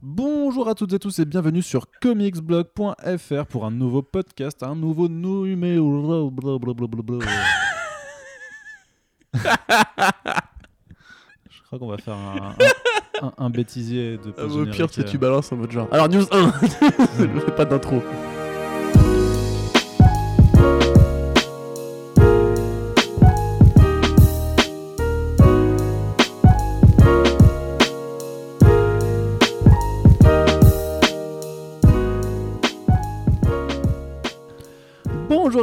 [0.00, 5.08] Bonjour à toutes et tous et bienvenue sur comicsblog.fr pour un nouveau podcast, un nouveau
[5.08, 6.22] numéro.
[11.50, 12.54] Je crois qu'on va faire un,
[13.20, 15.04] un- un- un bêtisier de Ah, Au pire, c'est euh.
[15.10, 15.88] tu balances en mode genre.
[15.90, 16.52] Alors, news 1
[17.18, 18.00] Je fais pas d'intro.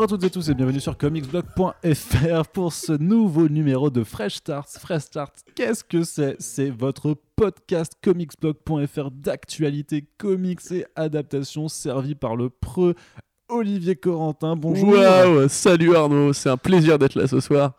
[0.06, 4.36] Bonjour à toutes et tous et bienvenue sur comicsblog.fr pour ce nouveau numéro de Fresh
[4.36, 4.70] Start.
[4.70, 6.36] Fresh Start, qu'est-ce que c'est?
[6.38, 12.94] C'est votre podcast comicsblog.fr d'actualité, comics et adaptations servi par le preux
[13.50, 14.56] Olivier Corentin.
[14.56, 14.90] Bonjour.
[14.90, 17.74] Waouh Salut Arnaud, c'est un plaisir d'être là ce soir.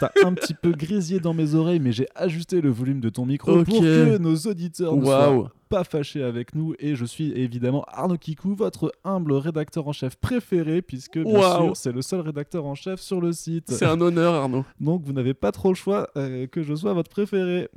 [0.00, 3.24] T'as un petit peu grésillé dans mes oreilles, mais j'ai ajusté le volume de ton
[3.24, 6.74] micro pour que nos auditeurs ne soient pas fâchés avec nous.
[6.78, 11.76] Et je suis évidemment Arnaud Kikou, votre humble rédacteur en chef préféré, puisque bien sûr,
[11.76, 13.64] c'est le seul rédacteur en chef sur le site.
[13.68, 14.64] C'est un honneur Arnaud.
[14.80, 17.68] Donc vous n'avez pas trop le choix euh, que je sois votre préféré.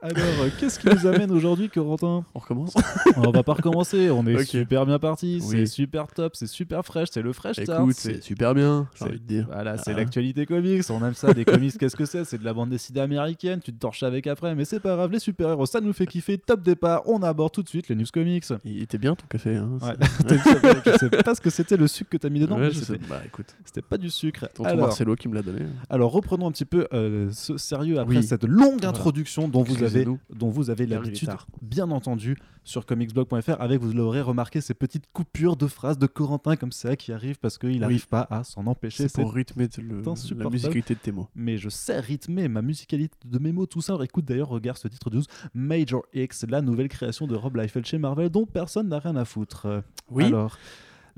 [0.00, 2.24] Alors, euh, qu'est-ce qui nous amène aujourd'hui, Corentin?
[2.34, 2.72] On recommence?
[3.16, 7.08] On va pas recommencer, on est super bien parti, c'est super top, c'est super fraîche,
[7.10, 7.58] c'est le fresh.
[7.58, 9.46] Écoute, c'est- super bien, j'ai c'est- envie de dire.
[9.50, 9.96] Voilà, c'est Ah.
[9.96, 12.24] l'actualité comics, on aime ça, des comics, qu'est-ce que c'est?
[12.24, 15.10] C'est de la bande dessinée américaine, tu te torches avec après, mais c'est pas grave,
[15.10, 18.06] les super-héros, ça nous fait kiffer, top départ, on aborde tout de suite les news
[18.12, 18.44] comics.
[18.64, 19.94] Il était bien ton café, hein Ouais.
[20.86, 23.20] je sais pas ce que c'était le sucre que t'as mis dedans, Ouais, c'était Bah
[23.26, 24.46] écoute, c'était pas du sucre.
[24.54, 25.62] tonton Alors, Marcelo qui me l'a donné.
[25.90, 28.22] alors reprenons un petit peu euh, ce sérieux après Oui.
[28.22, 28.90] cette longue Voilà.
[28.90, 29.87] introduction dont vous avez
[30.30, 31.30] Dont vous avez l'habitude,
[31.62, 36.56] bien entendu, sur comicsblog.fr, avec, vous l'aurez remarqué, ces petites coupures de phrases de Corentin
[36.56, 37.78] comme ça qui arrivent parce qu'il Oui.
[37.78, 39.08] n'arrive pas à s'en empêcher.
[39.08, 40.02] C'est pour rythmer le,
[40.36, 41.28] la musicalité de tes mots.
[41.34, 43.92] Mais je sais rythmer ma musicalité de mes mots, tout ça.
[43.94, 47.56] Alors, écoute d'ailleurs, regarde ce titre de news, Major X, la nouvelle création de Rob
[47.56, 49.82] Liefeld chez Marvel, dont personne n'a rien à foutre.
[50.10, 50.58] Oui, Alors,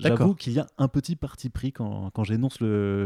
[0.08, 2.58] j'avoue qu'il y a un petit parti pris quand, quand j'énonce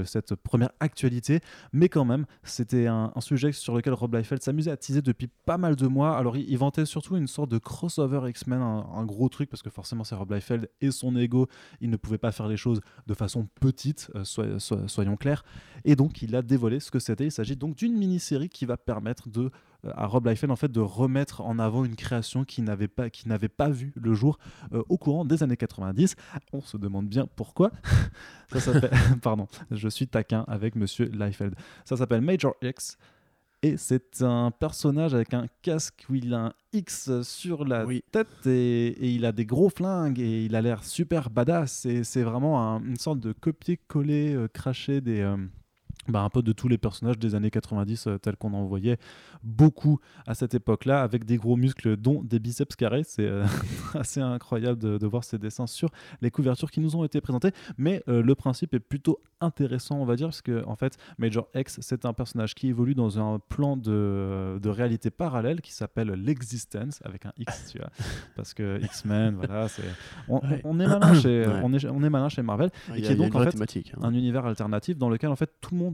[0.05, 1.41] cette première actualité,
[1.73, 5.29] mais quand même, c'était un, un sujet sur lequel Rob Liefeld s'amusait à teaser depuis
[5.47, 6.17] pas mal de mois.
[6.17, 9.63] Alors, il, il vantait surtout une sorte de crossover X-Men, un, un gros truc, parce
[9.63, 11.49] que forcément, c'est Rob Liefeld et son ego,
[11.81, 15.45] il ne pouvait pas faire les choses de façon petite, euh, soy- soy- soyons clairs.
[15.85, 17.25] Et donc, il a dévoilé ce que c'était.
[17.27, 19.51] Il s'agit donc d'une mini-série qui va permettre de,
[19.95, 23.29] à Rob Liefeld en fait, de remettre en avant une création qui n'avait pas, qui
[23.29, 24.39] n'avait pas vu le jour
[24.73, 26.17] euh, au courant des années 90.
[26.53, 27.71] On se demande bien pourquoi.
[28.53, 28.91] Ça s'appelle,
[29.23, 31.55] pardon, je suis taquin avec Monsieur Liefeld.
[31.85, 32.97] Ça s'appelle Major X.
[33.63, 38.05] Et c'est un personnage avec un casque où il a un X sur la Oui.
[38.13, 41.87] tête et, et il a des gros flingues et il a l'air super badass.
[41.87, 45.39] Et c'est vraiment un- une sorte de copier-coller euh, craché des, euh,
[46.09, 48.99] bah, un peu de tous les personnages des années 90 euh, tels qu'on en voyait
[49.43, 53.03] beaucoup à cette époque-là, avec des gros muscles, dont des biceps carrés.
[53.05, 53.45] C'est euh,
[53.95, 57.53] assez incroyable de, de voir ces dessins sur les couvertures qui nous ont été présentées.
[57.79, 61.49] Mais euh, le principe est plutôt intéressant, on va dire, parce que en fait, Major
[61.55, 66.09] X, c'est un personnage qui évolue dans un plan de, de réalité parallèle qui s'appelle
[66.13, 67.91] l'existence, avec un X, tu vois.
[68.37, 69.83] Parce que X-Men, voilà, c'est.
[70.29, 70.61] On, Ouais.
[70.65, 71.61] on est malin chez, Ouais.
[71.63, 73.93] on est, on est malin chez Marvel et qui a, est donc, en fait, thématique.
[73.97, 74.01] hein.
[74.03, 75.94] un univers alternatif dans lequel en fait tout le monde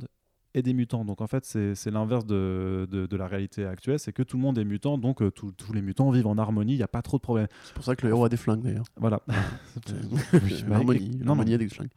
[0.55, 1.05] est des mutants.
[1.05, 4.43] Donc en fait c'est l'inverse de, de, de la réalité actuelle, c'est que tout le
[4.43, 6.89] monde est mutant, donc euh, tous- tous les mutants vivent en harmonie, il n'y a
[6.89, 7.49] pas trop de problèmes.
[7.65, 8.87] C'est pour ça que le héros a des flingues d'ailleurs.
[8.97, 9.21] Voilà.
[9.87, 9.95] C'est-
[10.67, 11.45] bah, L'harmonie, non, non.
[11.45, 11.91] des flingues.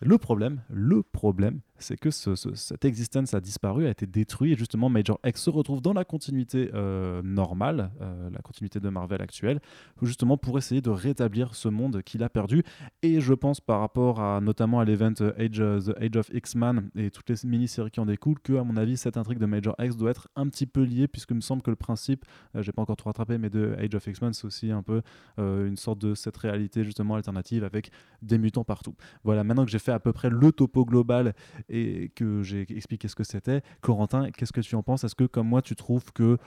[0.00, 4.52] Le problème, le problème, c'est que ce, ce- cette existence a disparu, a été détruit,
[4.52, 8.88] et justement Major X se retrouve dans la continuité euh, normale, euh, la continuité de
[8.88, 9.60] Marvel actuelle,
[10.02, 12.62] justement pour essayer de rétablir ce monde qu'il a perdu.
[13.02, 17.10] Et je pense par rapport à notamment à l'event Age, The Age of X-Man et
[17.10, 19.96] toutes les mini-séries qui en découlent, que à mon avis cette intrigue de Major X
[19.96, 22.82] doit être un petit peu liée, puisque me semble que le principe, euh, j'ai pas
[22.82, 25.02] encore tout rattrapé, mais de Age of X-Man, c'est aussi un peu
[25.38, 27.90] euh, une sorte de cette réalité justement alternative avec
[28.22, 28.94] des mutants partout.
[29.24, 31.34] Voilà, maintenant que j'ai fait à peu près le topo global
[31.68, 35.04] et que j'ai expliqué ce que c'était, Corentin, qu'est-ce que tu en penses?
[35.04, 36.38] Est-ce que, comme moi, tu trouves que euh,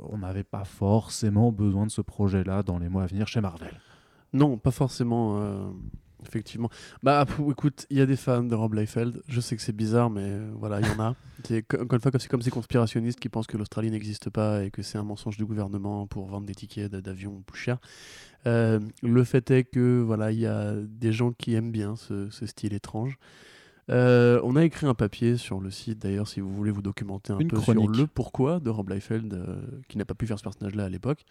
[0.00, 3.80] on n'avait pas forcément besoin de ce projet-là dans les mois à venir chez Marvel?
[4.32, 5.40] Non, pas forcément.
[5.40, 5.70] euh,
[6.26, 6.68] effectivement.
[7.02, 9.22] Bah, écoute, il y a des fans de Rob Liefeld.
[9.28, 11.14] Je sais que c'est bizarre, mais euh, voilà, il y en a.
[11.44, 14.30] C'est co- encore une fois, comme c'est comme ces conspirationnistes qui pensent que l'Australie n'existe
[14.30, 17.58] pas et que c'est un mensonge du gouvernement pour vendre des tickets d'a- d'avion plus
[17.60, 17.78] chers.
[18.44, 22.46] Le fait est que voilà, il y a des gens qui aiment bien ce, ce
[22.46, 23.18] style étrange.
[23.90, 27.32] Euh, on a écrit un papier sur le site d'ailleurs si vous voulez vous documenter
[27.32, 29.56] un Une peu sur le pourquoi de Rob Liefeld euh,
[29.88, 31.24] qui n'a pas pu faire ce personnage-là à l'époque.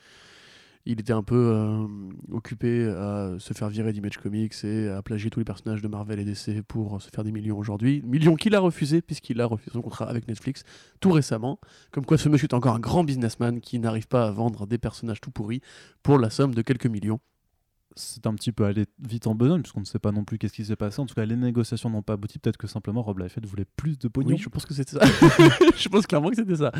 [0.86, 1.86] il était un peu euh,
[2.32, 6.18] occupé à se faire virer d'Image Comics et à plagier tous les personnages de Marvel
[6.20, 8.02] et DC pour se faire des millions aujourd'hui.
[8.06, 10.64] Millions qu'il a refusé puisqu'il a refusé son contrat avec Netflix
[11.02, 11.60] tout récemment.
[11.92, 14.78] Comme quoi ce monsieur est encore un grand businessman qui n'arrive pas à vendre des
[14.78, 15.60] personnages tout pourris
[16.04, 17.20] pour la somme de quelques millions
[17.96, 20.54] c'est un petit peu allé vite en besogne, puisqu'on ne sait pas non plus qu'est-ce
[20.54, 21.00] qui s'est passé.
[21.00, 22.40] En tout cas, les négociations n'ont pas abouti.
[22.40, 24.32] Peut-être que simplement Rob Liefeld voulait plus de pognon.
[24.32, 25.06] Oui, je pense que c'était ça.
[25.78, 26.72] je pense clairement que c'était ça.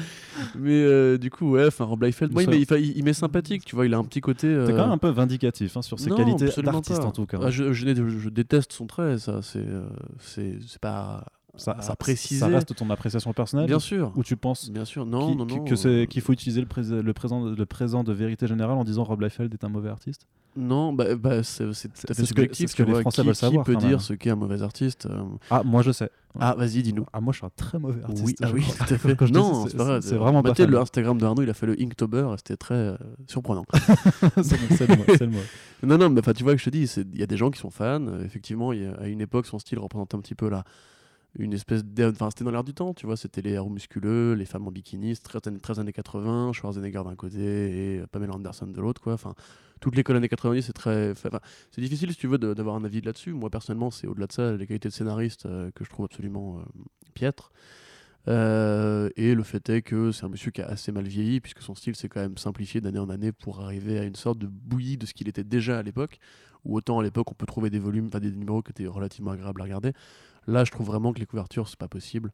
[0.58, 3.86] Mais euh, du coup, ouais, enfin Rob Liefeld, moi, il, il, met sympathique, tu vois,
[3.86, 4.48] il a un petit côté.
[4.48, 4.68] Euh...
[4.68, 7.40] quand même un peu vindicatif hein, sur ses qualités d'artiste en tout cas.
[7.42, 9.42] Ah, je, je, déteste son trait, ça.
[9.42, 11.26] C'est euh, pas
[11.58, 14.12] ça, ça, ça, reste ton appréciation personnelle Bien sûr.
[14.18, 15.06] Ou tu penses Bien sûr.
[15.06, 18.48] Non, non, non, que c'est qu'il faut utiliser le, le, présent, le présent de vérité
[18.48, 20.28] générale en disant Rob Liefeld est un mauvais artiste?
[20.56, 21.72] Non, bah, bah c'est tout
[22.10, 22.72] à fait subjectif.
[22.72, 23.66] Ce que, les Français qui, veulent savoir.
[23.66, 26.10] Qui peut dire ce qu'est un mauvais artiste euh Ah, moi je sais.
[26.40, 27.06] Ah, vas-y, dis-nous.
[27.14, 28.24] Ah, moi je suis un très mauvais artiste.
[28.26, 29.22] Oui, ah, oui tout à fait.
[29.32, 30.00] non, c'est vrai.
[30.02, 32.98] C'est vraiment pas le Instagram de Arnaud, il a fait le Inktober, c'était très euh,
[33.28, 33.66] surprenant.
[34.42, 35.40] c'est le mot.
[35.84, 37.60] Non, non, mais tu vois que je te dis, il y a des gens qui
[37.60, 38.20] sont fans.
[38.24, 40.64] effectivement, y a, à une époque, son style représentait un petit peu la
[41.38, 42.06] une espèce de...
[42.12, 43.18] Enfin, c'était dans l'air du temps, tu vois.
[43.18, 48.04] C'était les héros musculeux, les femmes en bikini, 13, années 80, Schwarzenegger d'un côté et
[48.12, 49.14] Pamela Anderson de l'autre, quoi.
[49.14, 49.36] Enfin,
[49.82, 51.12] toute l'école années 90, c'est très.
[51.12, 51.40] Enfin,
[51.72, 53.34] c'est difficile, si tu veux, d'avoir un avis là-dessus.
[53.34, 56.60] Moi, personnellement, c'est au-delà de ça, les qualités de scénariste euh, que je trouve absolument
[56.60, 56.64] euh,
[57.14, 57.52] piètres.
[58.28, 61.62] Euh, et le fait est que c'est un monsieur qui a assez mal vieilli, puisque
[61.62, 64.48] son style s'est quand même simplifié d'année en année pour arriver à une sorte de
[64.48, 66.20] bouillie de ce qu'il était déjà à l'époque.
[66.64, 69.62] Où autant à l'époque, on peut trouver des volumes, des numéros qui étaient relativement agréables
[69.62, 69.92] à regarder.
[70.48, 72.32] Là, je trouve vraiment que les couvertures, c'est pas possible.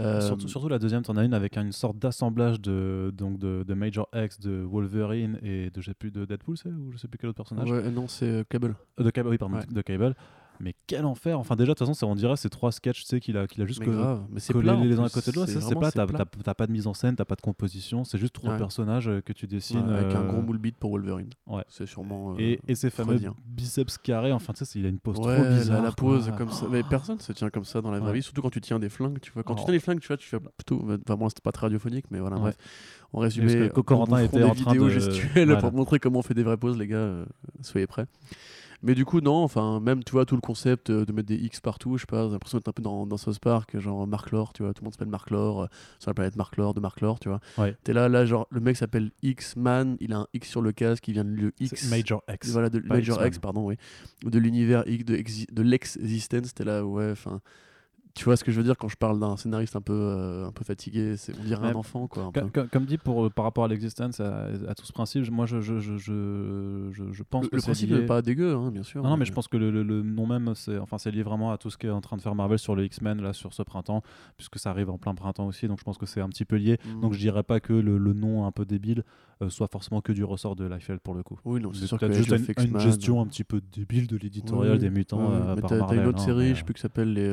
[0.00, 3.64] Euh, surtout, la deuxième, tu en as une avec une sorte d'assemblage de, donc de,
[3.66, 6.98] de, Major X, de Wolverine et de, je sais plus, de Deadpool, c'est ou je
[6.98, 7.70] sais plus quel autre personnage.
[7.70, 8.76] Ouais, non, c'est euh, Cable.
[9.00, 10.14] Euh, de Cable, oui, pardon, de Cable.
[10.60, 11.38] Mais quel enfer.
[11.38, 13.62] Enfin déjà de toute façon on dirait c'est trois sketchs tu sais qu'il a qu'il
[13.62, 14.24] a juste mais grave.
[14.30, 15.50] mais c'est collé les uns à côté de l'autre.
[15.50, 18.04] C'est pas t'as pas de mise en scène t'as pas de composition.
[18.04, 21.30] C'est juste trois personnages que tu dessines avec un gros moule beat pour Wolverine.
[21.46, 21.64] Ouais.
[21.68, 25.16] C'est sûrement et, et ces fameux biceps carrés enfin tu sais il a une pose
[25.16, 26.66] trop bizarre la pose comme ça.
[26.70, 28.88] Mais personne se tient comme ça dans la vraie vie surtout quand tu tiens des
[28.88, 29.42] flingues tu vois.
[29.42, 31.66] Quand tu tiens des flingues tu vois tu fais plutôt enfin bon c'était pas très
[31.66, 32.56] radiophonique mais voilà bref.
[33.12, 36.56] En résumé Corentin était en train de gestuelles pour montrer comment on fait des vraies
[36.56, 37.24] poses les gars euh,
[37.62, 38.06] soyez prêts
[38.82, 41.36] mais du coup, non, enfin, même, tu vois, tout le concept euh, de mettre des
[41.36, 44.06] X partout, je sais pas, j'ai l'impression d'être un peu dans, dans South Park, genre
[44.06, 45.66] Mark Lore, tu vois, tout le monde s'appelle Mark Lore, euh,
[45.98, 47.40] sur la planète Mark Lore, de Mark Lore, tu vois.
[47.58, 47.76] Ouais.
[47.82, 51.06] T'es là, là, genre, le mec s'appelle X-Man, il a un X sur le casque,
[51.08, 51.90] il vient de le X.
[51.90, 52.50] Major X.
[52.50, 53.76] Voilà, de Major X, pardon, oui.
[54.24, 55.22] De l'univers X, de,
[55.52, 57.40] de l'existence, t'es là, ouais, enfin
[58.14, 60.48] tu vois ce que je veux dire quand je parle d'un scénariste un peu, euh,
[60.48, 62.30] un peu fatigué c'est on dirait un enfant quoi
[62.72, 65.96] comme, dit pour, par rapport à l'existence à, tout ce principe moi je, je, je,
[65.96, 69.16] je, je pense le, que le principe n'est pas dégueu hein, bien sûr non, non
[69.16, 71.70] mais je pense que le, le, nom même c'est enfin c'est lié vraiment à tout
[71.70, 74.02] ce qu'est en train de faire Marvel sur le X-Men là sur ce printemps
[74.36, 76.56] puisque ça arrive en plein printemps aussi donc je pense que c'est un petit peu
[76.56, 76.78] lié.
[76.84, 77.00] Mm.
[77.00, 79.04] donc je dirais pas que le, nom un peu débile
[79.42, 81.38] euh, soit forcément que du ressort de Liefeld pour le coup.
[81.44, 84.90] Oui non c'est sûr que juste une, gestion un petit peu débile de l'éditorial des
[84.90, 87.28] mutants euh, mais t'as une autre hein, série je sais plus que s'appelle les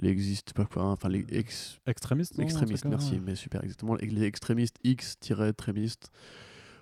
[0.00, 3.94] les existe pas quoi enfin les ex extrémistes extrémistes merci mais super exactement.
[3.94, 5.16] Les extrémistes x
[5.56, 6.10] trémistes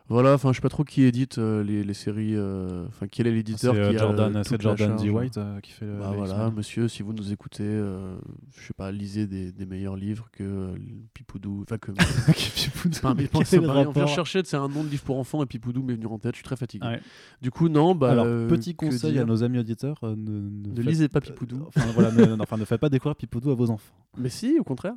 [0.09, 2.37] voilà, enfin, je sais pas trop qui édite euh, les, les, séries.
[2.37, 5.09] Euh, enfin, quel est l'éditeur C'est qui Jordan, a, c'est Jordan D.
[5.09, 5.87] White qui fait.
[5.87, 10.29] Bah voilà, monsieur, si vous nous écoutez, je sais pas, lisez des, des meilleurs livres
[10.31, 10.75] que
[11.15, 11.62] Pipoudou.
[11.62, 11.93] Enfin, que.
[12.33, 12.99] Pipoudou.
[12.99, 15.83] Enfin, mais pensez on vient chercher, c'est un nom de livre pour enfants et Pipoudou
[15.83, 16.35] m'est venu en tête.
[16.35, 16.99] Je suis très fatigué.
[17.41, 18.11] Du coup, non, bah.
[18.11, 21.65] Alors, petit conseil à nos amis auditeurs ne, ne, ne lisez pas Pipoudou.
[21.67, 23.95] enfin, voilà, ne, enfin, ne faites pas découvrir Pipoudou à vos enfants.
[24.19, 24.95] Mais si, au contraire.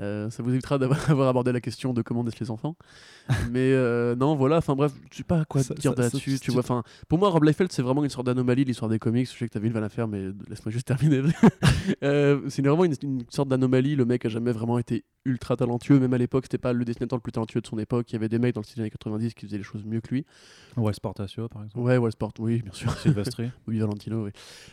[0.00, 2.76] Euh, ça vous évitera d'avoir abordé la question de comment naissent les enfants.
[3.50, 6.38] Mais euh, non, voilà, enfin bref, je sais pas quoi dire là-dessus.
[6.40, 9.30] Tu vois, enfin, pour moi, Rob Liefeld, c'est vraiment une sorte d'anomalie, l'histoire des comics.
[9.30, 11.22] Je sais que t'avais une vanne à faire, mais laisse-moi juste terminer.
[12.02, 13.96] euh, c'est vraiment une, une sorte d'anomalie.
[13.96, 17.18] Le mec a jamais vraiment été ultra talentueux, même à l'époque, c'était pas le dessinateur
[17.18, 18.10] le plus talentueux de son époque.
[18.10, 19.84] Il y avait des mecs dans le style des années 90 qui faisaient les choses
[19.84, 20.24] mieux que lui.
[20.76, 21.86] West Portacio, par exemple.
[21.86, 22.90] Ouais, West Port, oui, bien sûr.
[22.98, 23.50] Silvestri.
[23.66, 24.30] oui, Valentino, oui.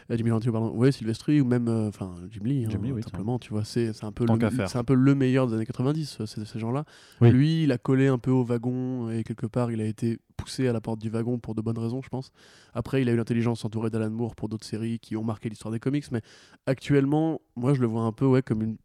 [0.10, 0.72] Jimmy Valentino, pardon.
[0.72, 3.66] Ouais, Silvestri, ou même, enfin, Jim Lee, hein, Jim Lee oui, simplement, tu vois.
[3.66, 6.86] C'est un, peu le, un peu le meilleur des années 90, euh, ces, ces gens-là.
[7.22, 10.68] Lui, il a collé un peu au wagon, et quelque part, il a été poussé
[10.68, 12.32] à la porte du wagon pour de bonnes raisons, je pense.
[12.74, 15.72] Après, il a eu l'intelligence entouré d'Alan Moore pour d'autres séries qui ont marqué l'histoire
[15.72, 16.22] des comics, mais
[16.66, 18.78] actuellement, moi, je le vois un peu ouais, comme une,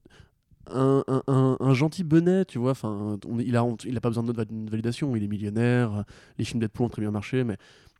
[0.66, 2.72] un, un, un, gentil benet, tu vois.
[2.72, 5.14] Enfin, il a, il a pas besoin de notre validation.
[5.16, 6.04] Il est millionnaire.
[6.38, 7.56] Les films Deadpool ont très bien marché, mais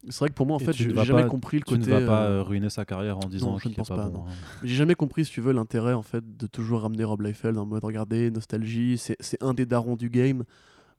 [0.09, 1.83] c'est vrai que pour moi, en fait, j'ai jamais compris le côté.
[1.83, 4.25] Tu ne vas pas euh, ruiner sa carrière en disant qu'il n'est pas, pas, bon.
[4.27, 4.33] Hein.
[4.65, 7.67] J'ai jamais compris, si tu veux, l'intérêt en fait de toujours ramener Rob Liefeld en
[7.67, 10.45] mode regardez, nostalgie, c'est un des darons du game.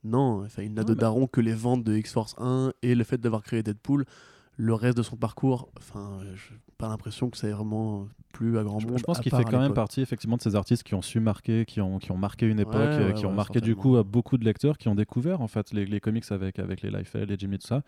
[0.03, 3.19] Non, enfin, il n'a de daron que les ventes de X-Force 1 et le fait
[3.19, 4.05] d'avoir créé Deadpool.
[4.55, 8.63] Le reste de son parcours, enfin, j'ai pas l'impression que ça ait vraiment plus à
[8.63, 8.97] grand monde.
[8.97, 11.19] je pense qu'il part fait quand même partie effectivement de ces artistes qui ont su
[11.19, 13.61] marquer, qui ont, qui ont marqué une époque, Ouais, euh, ouais, qui ont ouais, marqué
[13.61, 16.57] du coup à beaucoup de lecteurs qui ont découvert en fait les, les comics avec,
[16.59, 17.83] avec les Liefeld, les Jimmy tout ça,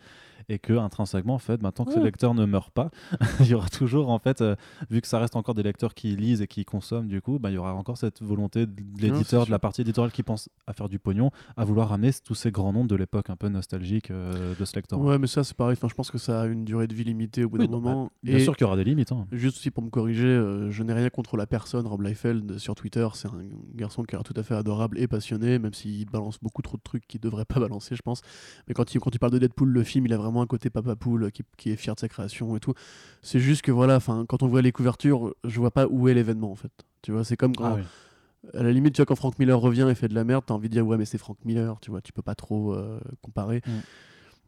[0.47, 2.91] et que intrinsèquement en fait, maintenant que ces lecteurs ne meurent pas,
[3.39, 4.55] il y aura toujours en fait, euh,
[4.89, 7.49] vu que ça reste encore des lecteurs qui lisent et qui consomment du coup, bah,
[7.49, 10.73] il y aura encore cette volonté de l'éditeur, de la partie éditoriale qui pense à
[10.73, 14.11] faire du pognon, à vouloir ramener tous ces grands noms de l'époque un peu nostalgique
[14.11, 14.99] euh, de ce lecteur.
[15.01, 15.73] Ouais, mais ça, c'est pareil.
[15.73, 17.71] Enfin, je pense que ça a une durée de vie limitée au bout Oui, d'un
[17.71, 18.11] bah, moment.
[18.21, 19.27] Bien Et sûr qu'il y aura des hein.
[19.31, 22.75] Juste aussi pour me corriger, euh, je n'ai rien contre la personne, Rob Liefeld, sur
[22.75, 23.07] Twitter.
[23.13, 23.41] C'est un
[23.73, 26.81] garçon qui est tout à fait adorable et passionné, même s'il balance beaucoup trop de
[26.83, 28.21] trucs qu'il devrait pas balancer, je pense.
[28.67, 30.69] Mais quand il, quand il parle de Deadpool, le film, il a vraiment un côté
[30.69, 32.73] papa poule qui, qui est fier de sa création et tout.
[33.21, 36.51] C'est juste que voilà, quand on voit les couvertures, je vois pas où est l'événement
[36.51, 36.71] en fait.
[37.01, 38.49] Tu vois, c'est comme quand, Ah oui.
[38.59, 40.53] à la limite, tu vois, quand Frank Miller revient et fait de la merde, t'as
[40.53, 42.99] envie de dire ouais, mais c'est Frank Miller, tu vois, tu peux pas trop euh,
[43.21, 43.61] comparer.
[43.65, 43.71] Mm.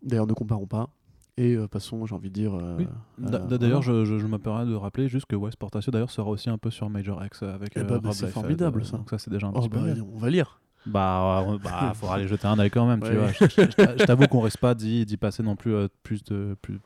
[0.03, 0.89] D'ailleurs, ne comparons pas.
[1.38, 2.56] Et euh, passons, j'ai envie de dire.
[2.56, 2.88] euh, Oui.
[3.20, 6.50] D'ailleurs, je, je, je me permets de rappeler juste que West Portatio d'ailleurs sera aussi
[6.50, 8.98] un peu sur Major X avec Eh euh, bah, bah, c'est formidable, ça.
[8.98, 9.82] Donc ça c'est déjà un Oh, petit bah,
[10.13, 10.60] on va lire.
[10.86, 13.27] Bah, ouais, bah, faudra aller jeter un œil quand même, tu vois.
[13.32, 16.56] Je, je- je t'a- je t'avoue qu'on risque pas d'y passer non plus plus de
[16.62, 16.79] plus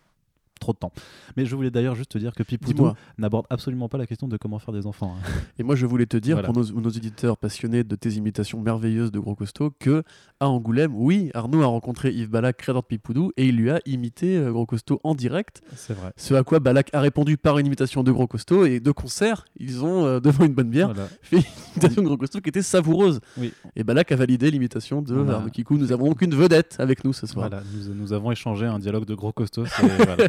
[0.61, 0.93] trop de temps.
[1.35, 2.95] Mais je voulais d'ailleurs juste te dire que Pipoudou Dis-moi.
[3.17, 5.15] n'aborde absolument pas la question de comment faire des enfants.
[5.19, 5.29] hein.
[5.59, 6.47] Et moi, je voulais te dire, Voilà.
[6.53, 10.03] pour nos, nos éditeurs passionnés de tes imitations merveilleuses de Gros Costaud, que
[10.39, 13.79] à Angoulême, oui, Arnaud a rencontré Yves Balak, créateur de Pipoudou, et il lui a
[13.85, 15.61] imité euh, Gros Costaud en direct.
[15.75, 16.13] C'est vrai.
[16.15, 19.45] Ce à quoi Balak a répondu par une imitation de Gros Costaud, et de concert,
[19.57, 21.09] ils ont, euh, devant une bonne bière, Voilà.
[21.21, 21.43] fait une
[21.75, 23.19] imitation de Gros Costaud qui était savoureuse.
[23.37, 23.51] Oui.
[23.75, 25.77] Et Balak a validé l'imitation de a- Arnaud Kikou.
[25.77, 27.49] Nous avons donc une vedette avec nous ce soir.
[27.49, 29.31] Voilà, nous, nous avons échangé un dialogue de gros
[29.81, 30.27] voilà.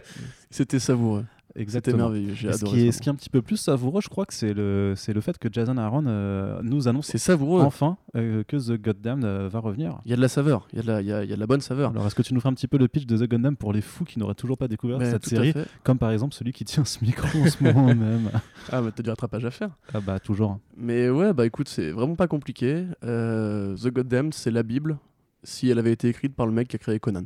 [0.50, 1.25] C'était savoureux.
[1.49, 1.97] C'était Exactement.
[1.99, 2.33] merveilleux.
[2.33, 2.79] J'ai Et ce, adoré.
[2.79, 4.95] qui est, ce qui est un petit peu plus savoureux, je crois que c'est le,
[4.97, 7.61] c'est le fait que Jason Aaron euh, nous annonce C'est savoureux.
[7.61, 10.00] enfin euh, que The Goddamned euh, va revenir.
[10.07, 10.67] Il y a de la saveur.
[10.73, 11.91] Il y, a de la- il y a- il y a de la bonne saveur.
[11.91, 13.75] Alors, est-ce que tu nous ferais un petit peu le pitch de The Gundam pour
[13.75, 15.67] les fous qui n'auraient toujours pas découvert Mais cette tout à série, fait.
[15.85, 18.31] comme par exemple celui qui tient ce micro en ce moment même?
[18.71, 19.71] Ah, mais t'as du rattrapage à faire.
[19.93, 20.59] Ah bah toujours.
[20.79, 22.87] Mais ouais, bah écoute, c'est vraiment pas compliqué.
[23.05, 24.97] Euh, The Goddamned, c'est la Bible
[25.45, 27.25] si elle avait été écrite par le mec qui a créé Conan.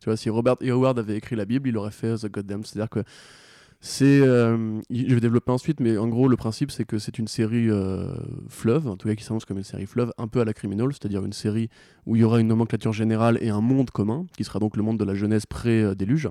[0.00, 0.70] Tu vois, si Robert E.
[0.70, 2.66] Howard avait écrit la Bible, il aurait fait The Goddamned.
[2.66, 3.00] C'est-à-dire que
[3.80, 4.20] c'est.
[4.20, 7.68] euh, je vais développer ensuite, mais en gros, le principe, c'est que c'est une série
[7.70, 8.08] euh,
[8.48, 10.88] fleuve, en tout cas qui s'annonce comme une série fleuve, un peu à la Criminal,
[10.92, 11.68] c'est-à-dire une série
[12.06, 14.82] où il y aura une nomenclature générale et un monde commun, qui sera donc le
[14.82, 16.28] monde de la jeunesse pré-déluge.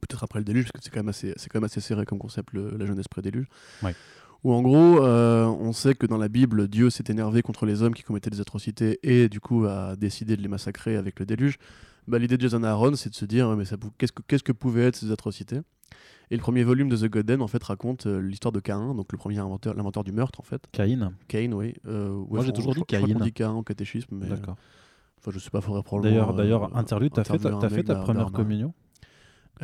[0.00, 2.18] Peut-être après le déluge, parce que c'est quand, même assez- quand même assez serré comme
[2.18, 3.46] concept, le- la jeunesse pré-déluge.
[3.82, 3.94] Ouais.
[4.42, 7.82] Où en gros, euh, on sait que dans la Bible, Dieu s'est énervé contre les
[7.82, 11.26] hommes qui commettaient des atrocités et du coup a décidé de les massacrer avec le
[11.26, 11.58] déluge.
[12.06, 14.52] Bah, L'idée de Jason Aaron, c'est de se dire, mais ça qu'est-ce que, qu'est-ce que
[14.52, 15.60] pouvaient être ces atrocités?
[16.30, 19.12] Et le premier volume de The Goddamned, en fait, raconte euh, l'histoire de Caïn, donc
[19.12, 20.66] le premier inventeur, l'inventeur du meurtre, en fait.
[20.72, 21.12] Caïn.
[21.28, 21.74] Caïn, oui.
[21.86, 23.18] Euh, ouais, Moi, j'ai toujours dit je Caïn.
[23.20, 24.28] dit Caïn au catéchisme, mais...
[24.28, 24.56] D'accord.
[25.18, 26.14] Enfin, je sais pas, faudrait probablement...
[26.14, 28.72] D'ailleurs, euh, d'ailleurs, interlude, t'as fait, t'as fait ta première communion?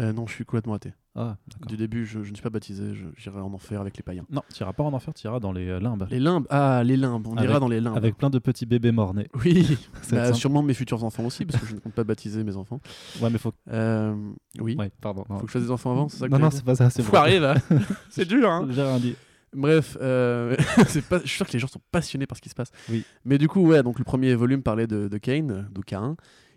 [0.01, 0.93] Euh, Non, je suis complètement athée.
[1.17, 1.37] Ah.
[1.67, 4.25] Du début, je, je ne suis pas baptisé, j'irai en enfer avec les païens.
[4.31, 6.07] Non, t'iras pas en enfer, t'iras dans les euh, limbes.
[6.11, 7.97] Les limbes Ah, les limbes, on Avec- ira dans les limbes.
[7.97, 9.29] Avec plein de petits bébés morts-nés.
[9.45, 9.77] Oui,
[10.13, 12.81] bah, sûrement mes futurs enfants aussi, parce que je ne compte pas baptiser mes enfants.
[13.21, 13.53] Ouais, mais faut.
[13.71, 14.15] Euh,
[14.61, 15.25] oui, Ouais, pardon.
[15.29, 15.39] non.
[15.39, 16.89] faut que je fasse des enfants avant, c'est ça que Non, non, c'est pas ça.
[16.91, 17.17] C'est bon.
[17.17, 17.55] arriver, là.
[18.11, 18.69] c'est dur, hein.
[18.71, 19.17] J'ai rien dit.
[19.53, 20.55] Bref, euh,
[21.11, 22.71] pas, je suis sûr que les gens sont passionnés par ce qui se passe.
[22.89, 23.05] Oui.
[23.25, 26.15] Mais du coup, ouais, donc le premier volume parlait de, de Cain, de Cain,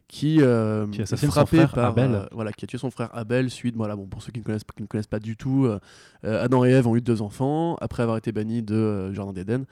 [0.08, 2.14] qui, euh, Qui est assassine son frère par, Abel.
[2.14, 4.44] euh, voilà, qui a tué son frère Abel suite, voilà, bon, pour ceux qui ne
[4.44, 5.80] connaissent, qui ne connaissent pas du tout, euh,
[6.26, 9.66] euh, Adam et Ève ont eu deux enfants après avoir été bannis de Jardin d'Éden.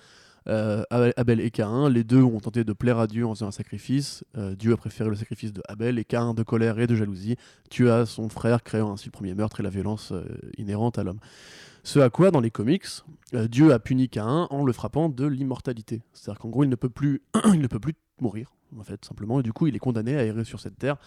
[0.48, 4.24] Abel- et Cain, les deux ont tenté de plaire à Dieu en faisant un sacrifice.
[4.58, 7.36] Dieu a préféré le sacrifice de Abel et Cain, de colère et de jalousie,
[7.70, 10.12] tua son frère, créant ainsi le premier meurtre et la violence
[10.58, 11.20] inhérente à l'homme.
[11.84, 12.86] Ce à quoi, dans les comics,
[13.34, 16.02] euh, Dieu a puni Cain en le frappant de l'immortalité.
[16.14, 17.22] C'est-à-dire qu'en gros, il ne peut plus,
[17.54, 20.24] il ne peut plus mourir, en fait, simplement, et du coup, il est condamné à
[20.24, 20.98] errer sur cette terre.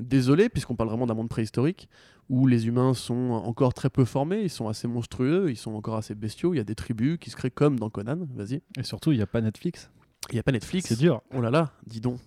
[0.00, 1.88] Désolé, puisqu'on parle vraiment d'un monde préhistorique
[2.28, 5.96] où les humains sont encore très peu formés, ils sont assez monstrueux, ils sont encore
[5.96, 6.54] assez bestiaux.
[6.54, 8.18] Il y a des tribus qui se créent comme dans Conan.
[8.34, 8.62] Vas-y.
[8.78, 9.90] Et surtout, il n'y a pas Netflix.
[10.30, 10.88] Il n'y a pas Netflix.
[10.88, 11.20] C'est dur.
[11.34, 12.18] Oh là là, dis donc.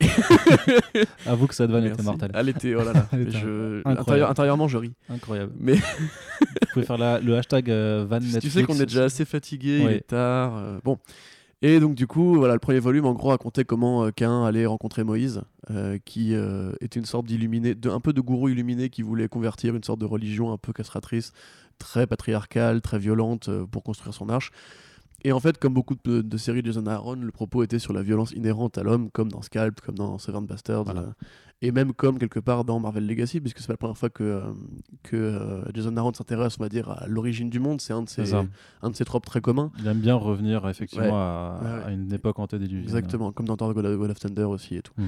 [1.26, 2.30] Avoue que cette vanne était mortelle.
[2.34, 3.08] Elle était, oh là là.
[3.12, 4.92] Je- intérieur- intérieurement, je ris.
[5.08, 5.52] Incroyable.
[5.58, 5.74] Mais
[6.40, 8.40] Vous pouvez faire la- le hashtag euh, van Netflix.
[8.44, 10.56] tu sais qu'on est déjà assez fatigué, il est tard.
[10.56, 10.98] euh, bon.
[11.66, 14.66] Et donc du coup, voilà, le premier volume en gros racontait comment euh, Cain allait
[14.66, 15.40] rencontrer Moïse,
[15.70, 19.28] euh, qui euh, était une sorte d'illuminé, de, un peu de gourou illuminé qui voulait
[19.28, 21.32] convertir une sorte de religion un peu castratrice,
[21.78, 24.50] très patriarcale, très violente euh, pour construire son arche.
[25.24, 27.94] Et en fait, comme beaucoup de, de séries de Jason Aaron, le propos était sur
[27.94, 31.00] la violence inhérente à l'homme, comme dans Scalp, comme dans Seven Bastards, Voilà.
[31.00, 31.06] euh,
[31.66, 34.42] et même comme quelque part dans Marvel Legacy, puisque c'est pas la première fois que,
[35.02, 37.80] que euh, Jason Aaron s'intéresse, on va dire, à l'origine du monde.
[37.80, 39.70] C'est un de ses, un de ses tropes très communs.
[39.78, 41.10] Il aime bien revenir effectivement Ouais.
[41.12, 41.84] à, Ouais, ouais.
[41.86, 42.84] à une époque antédiluvienne.
[42.84, 44.92] Exactement, comme dans Thor God of God of Thunder aussi et tout.
[44.96, 45.04] Mm.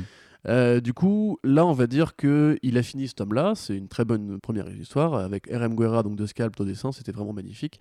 [0.48, 3.54] Euh, du coup, là, on va dire que il a fini ce tome-là.
[3.56, 5.75] C'est une très bonne première histoire avec R.M.
[5.75, 6.92] Guerra, donc de Scalp au dessin.
[6.92, 7.80] C'était vraiment magnifique.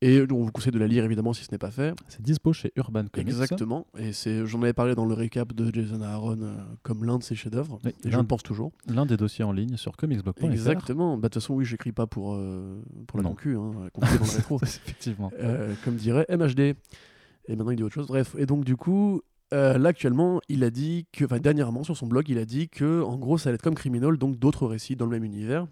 [0.00, 1.92] Et on vous conseille de la lire évidemment si ce n'est pas fait.
[2.06, 3.28] C'est dispo chez Urban Comics.
[3.28, 3.86] Exactement.
[3.98, 7.24] Et c'est, j'en avais parlé dans le récap de Jason Aaron euh, comme l'un de
[7.24, 7.80] ses chefs-d'œuvre.
[7.84, 8.70] Oui, et je le pense toujours.
[8.86, 10.44] L'un des dossiers en ligne sur comicsblog.fr.
[10.44, 11.16] Exactement.
[11.16, 13.30] Bah, De toute façon, oui, j'écris pas pour, euh, pour la Non.
[13.30, 14.58] concu, hein, dans le rétro.
[14.62, 15.32] Effectivement.
[15.40, 16.60] Euh, comme dirait MHD.
[16.60, 18.06] Et maintenant, il dit autre chose.
[18.06, 18.36] Bref.
[18.38, 22.06] Et donc, du coup, euh, là, actuellement, il a dit que, enfin, dernièrement, sur son
[22.06, 24.94] blog, il a dit que, en gros, ça allait être comme Criminal, donc d'autres récits
[24.94, 25.66] dans le même univers,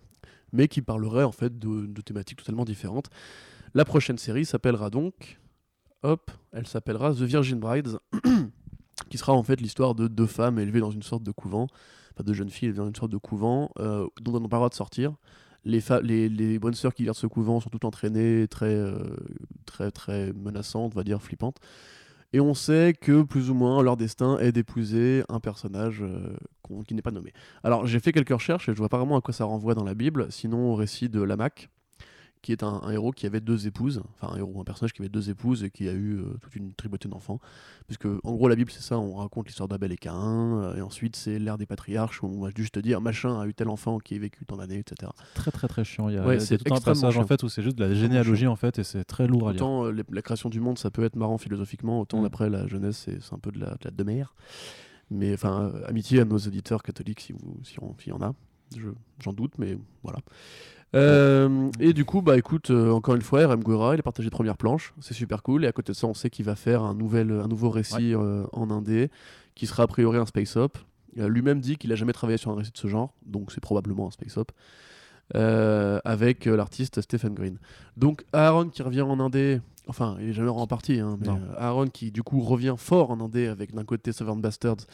[0.53, 3.07] mais qui parleraient, en fait, de, de thématiques totalement différentes.
[3.75, 5.39] La prochaine série s'appellera donc,
[6.03, 7.99] hop, elle s'appellera The Virgin Brides,
[9.11, 11.67] qui sera en fait l'histoire de deux femmes élevées dans une sorte de couvent,
[12.15, 14.57] enfin, de jeunes filles élevées dans une sorte de couvent, euh, dont on n'a pas
[14.57, 15.15] le droit de sortir.
[15.65, 19.17] Les, bonnes sœurs qui gardent ce couvent sont toutes entraînées, très, euh,
[19.65, 21.59] très, très menaçantes, on va dire, flippantes.
[22.33, 26.37] Et on sait que plus ou moins leur destin est d'épouser un personnage euh,
[26.87, 27.33] qui n'est pas nommé.
[27.63, 29.85] Alors j'ai fait quelques recherches et je vois pas vraiment à quoi ça renvoie dans
[29.85, 31.69] la Bible, sinon au récit de Lamach,
[32.47, 35.03] qui est un, un héros qui avait deux épouses, enfin un héros, un personnage qui
[35.03, 37.41] avait deux épouses et qui a eu euh, toute une tribauté d'enfants.
[37.89, 40.81] Puisque en gros la Bible c'est ça, on raconte l'histoire d'Abel et Caïn, euh, et
[40.81, 43.99] ensuite c'est l'ère des patriarches où on va juste dire machin a eu tel enfant
[43.99, 45.11] qui a vécu tant d'années, etc.
[45.35, 46.09] Très très très chiant.
[46.09, 47.93] Il y a, Ouais, c'est tout un passage en fait où c'est juste de la
[47.95, 49.63] généalogie en fait et c'est très lourd à lire.
[49.63, 52.27] Autant euh, les- la création du monde, ça peut être marrant philosophiquement, autant Mm.
[52.27, 54.37] après la jeunesse, c'est un peu de la, de la demeure.
[55.11, 58.23] Mais enfin, euh, amitié à nos auditeurs catholiques, si vous, si on, s'il y en
[58.23, 58.35] a,
[58.77, 58.89] Je-
[59.21, 60.19] j'en doute, mais voilà.
[60.97, 64.31] Euh, et du coup, bah écoute, euh, encore une fois, RM Guerra, il a partagé
[64.31, 65.65] première planche, c'est super cool.
[65.65, 68.15] Et à côté de ça, on sait qu'il va faire un, nouvel, un nouveau récit
[68.15, 69.11] euh, en indé,
[69.55, 70.79] qui sera a priori un space op.
[71.17, 74.07] Lui-même dit qu'il a jamais travaillé sur un récit de ce genre, donc c'est probablement
[74.09, 74.53] un space op.
[75.35, 77.59] euh, avec l'artiste Stephen Green.
[77.97, 81.89] Donc Aaron qui revient en indé, enfin il est jamais en partie, hein, mais Aaron
[81.89, 84.87] qui du coup revient fort en indé avec d'un côté Southern Bastards,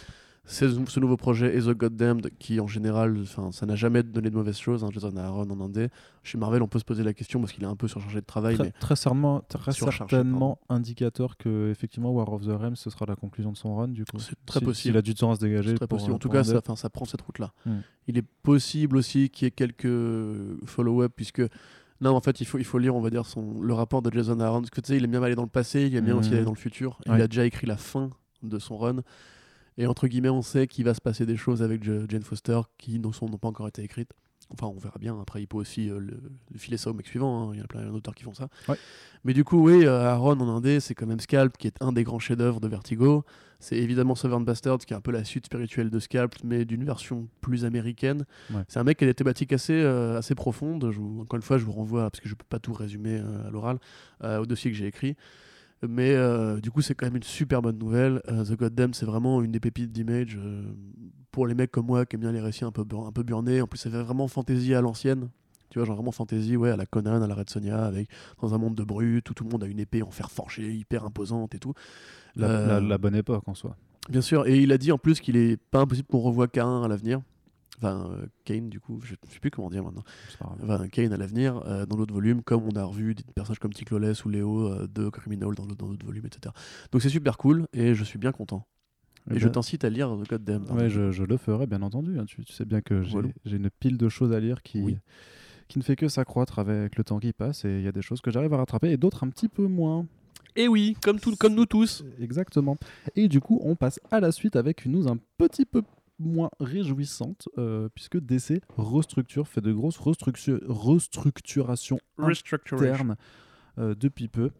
[0.44, 3.16] ce nouveau projet et The Goddamned qui en général,
[3.52, 5.88] ça n'a jamais donné de mauvaises choses, hein, Jason Aaron en indé.
[6.24, 8.26] Chez Marvel on peut se poser la question parce qu'il est un peu surchargé de
[8.26, 9.72] travail, Très, mais très certainement, très
[10.68, 14.04] indicateur que effectivement War of the Realms ce sera la conclusion de son run du
[14.04, 14.18] coup.
[14.18, 14.92] C'est très Si- possible.
[14.92, 15.70] S'il a du temps à se dégager.
[15.70, 16.14] c'est très pour, possible.
[16.14, 17.52] En tout cas, ça, prend cette route-là.
[17.64, 17.78] Hmm.
[18.08, 19.88] Il est possible aussi qu'il y ait quelques
[20.66, 21.42] follow-up puisque
[22.00, 24.10] non, en fait, il faut, il faut lire, on va dire, son, le rapport de
[24.12, 24.60] Jason Aaron.
[24.62, 26.20] Parce que tu sais, il aime bien aller dans le passé, il aime bien Mhm.
[26.20, 26.98] aussi aller dans le futur.
[27.06, 28.10] Il a déjà écrit la fin
[28.42, 29.02] de son run.
[29.78, 32.98] Et entre guillemets, on sait qu'il va se passer des choses avec Jane Foster qui
[32.98, 34.10] n'ont pas encore été écrites.
[34.50, 35.18] Enfin, on verra bien.
[35.18, 36.20] Après, il peut aussi euh, le,
[36.52, 37.48] le filer ça au mec suivant.
[37.48, 37.52] hein.
[37.54, 38.48] Il y a plein d'auteurs qui font ça.
[38.68, 38.76] Ouais.
[39.24, 41.92] Mais du coup, oui, euh, Aaron en indé, c'est quand même Scalp, qui est un
[41.92, 43.24] des grands chefs-d'œuvre de Vertigo.
[43.60, 46.84] C'est évidemment Southern Bastards, qui est un peu la suite spirituelle de Scalp, mais d'une
[46.84, 48.26] version plus américaine.
[48.52, 48.62] Ouais.
[48.68, 50.90] C'est un mec qui a des thématiques assez, euh, assez profondes.
[50.90, 53.20] Je vous- encore une fois, je vous renvoie, parce que je peux pas tout résumer
[53.24, 53.78] euh, à l'oral,
[54.24, 55.16] euh, au dossier que j'ai écrit.
[55.88, 58.22] Mais euh, du coup, c'est quand même une super bonne nouvelle.
[58.28, 60.38] Euh, The Goddamn, c'est vraiment une des pépites d'Image.
[60.40, 60.62] euh,
[61.32, 63.60] pour les mecs comme moi qui aiment bien les récits un peu, un peu burnés.
[63.62, 65.28] En plus, fait vraiment fantasy à l'ancienne.
[65.70, 68.08] Tu vois, genre vraiment fantasy, ouais, à la Conan, à la Red Sonia, avec
[68.42, 70.70] dans un monde de brutes où tout le monde a une épée en fer forgé,
[70.74, 71.72] hyper imposante et tout.
[72.36, 73.76] La, la- la bonne époque en soi.
[74.10, 76.82] Bien sûr, et il a dit en plus qu'il est pas impossible qu'on revoie Cain
[76.82, 77.20] à l'avenir.
[77.82, 80.04] Enfin, euh, Kane, du coup, je sais plus comment dire maintenant.
[80.62, 83.72] Enfin, Kane à l'avenir, euh, dans d'autres volumes, comme on a revu des personnages comme
[83.72, 86.54] Ticloless ou Léo euh, de Criminal dans l'autre- d'autres volumes, etc.
[86.92, 88.66] Donc c'est super cool et je suis bien content.
[89.30, 90.64] Eh Et je bien, t'incite à lire The Goddamn.
[90.76, 92.18] ouais, je, je le ferai bien entendu.
[92.18, 92.24] hein.
[92.26, 93.28] Tu, tu sais bien que j'ai Voilà.
[93.46, 94.98] une pile de choses à lire qui, Oui.
[95.68, 98.02] qui ne fait que s'accroître avec le temps qui passe et il y a des
[98.02, 100.06] choses que j'arrive à rattraper et d'autres un petit peu moins.
[100.54, 102.04] Et oui, comme, tout, comme nous tous.
[102.20, 102.76] Exactement.
[103.16, 105.82] Et du coup, on passe à la suite avec une news un petit peu
[106.22, 111.98] moins réjouissante, euh, puisque DC restructure, fait de grosses restructu- restructurations
[112.72, 113.16] internes
[113.78, 114.50] euh, depuis peu.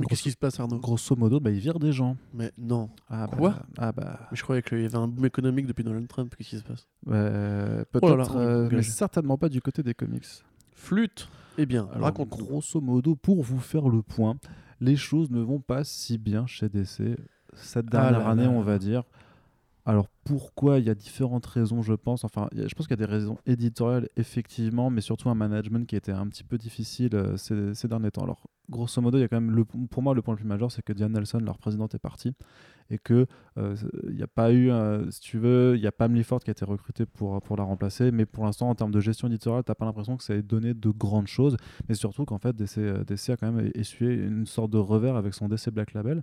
[0.00, 0.78] Mais qu'est-ce qui se passe, Arnaud?
[0.78, 2.16] Grosso modo, bah, ils virent des gens.
[2.32, 2.88] Mais non.
[3.08, 3.50] Ah, Quoi?
[3.50, 6.32] bah, Ah bah, Mais je croyais qu'il y avait un boom économique depuis Donald Trump.
[6.36, 6.86] Qu'est-ce qui se passe?
[7.08, 10.26] Euh, Oh peut-être, euh, mais certainement pas du côté des comics.
[10.72, 14.36] Flûte Eh bien, Alors, raconte grosso modo, pour vous faire le point,
[14.80, 17.16] les choses ne vont pas si bien chez DC
[17.54, 19.02] cette Ah dernière là année, là on va dire.
[19.84, 22.22] Alors pourquoi Il y a différentes raisons, je pense.
[22.22, 25.96] Enfin, je pense qu'il y a des raisons éditoriales, effectivement, mais surtout un management qui
[25.96, 28.24] était un petit peu difficile euh, ces, derniers temps.
[28.24, 30.46] Alors, grosso modo, il y a quand même, le, pour moi, le point le plus
[30.46, 32.34] majeur, c'est que Diane Nelson, leur présidente, est partie
[32.90, 33.76] et que euh,
[34.08, 34.70] il n'y a pas eu,
[35.10, 38.10] si tu veux, il y a Pam Lifford qui a été recrutée pour, la remplacer,
[38.10, 40.74] mais pour l'instant, en termes de gestion éditoriale, t'as pas l'impression que ça ait donné
[40.74, 41.56] de grandes choses,
[41.88, 45.16] mais surtout qu'en fait, DC, euh, DC a quand même essuyé une sorte de revers
[45.16, 46.22] avec son DC Black Label,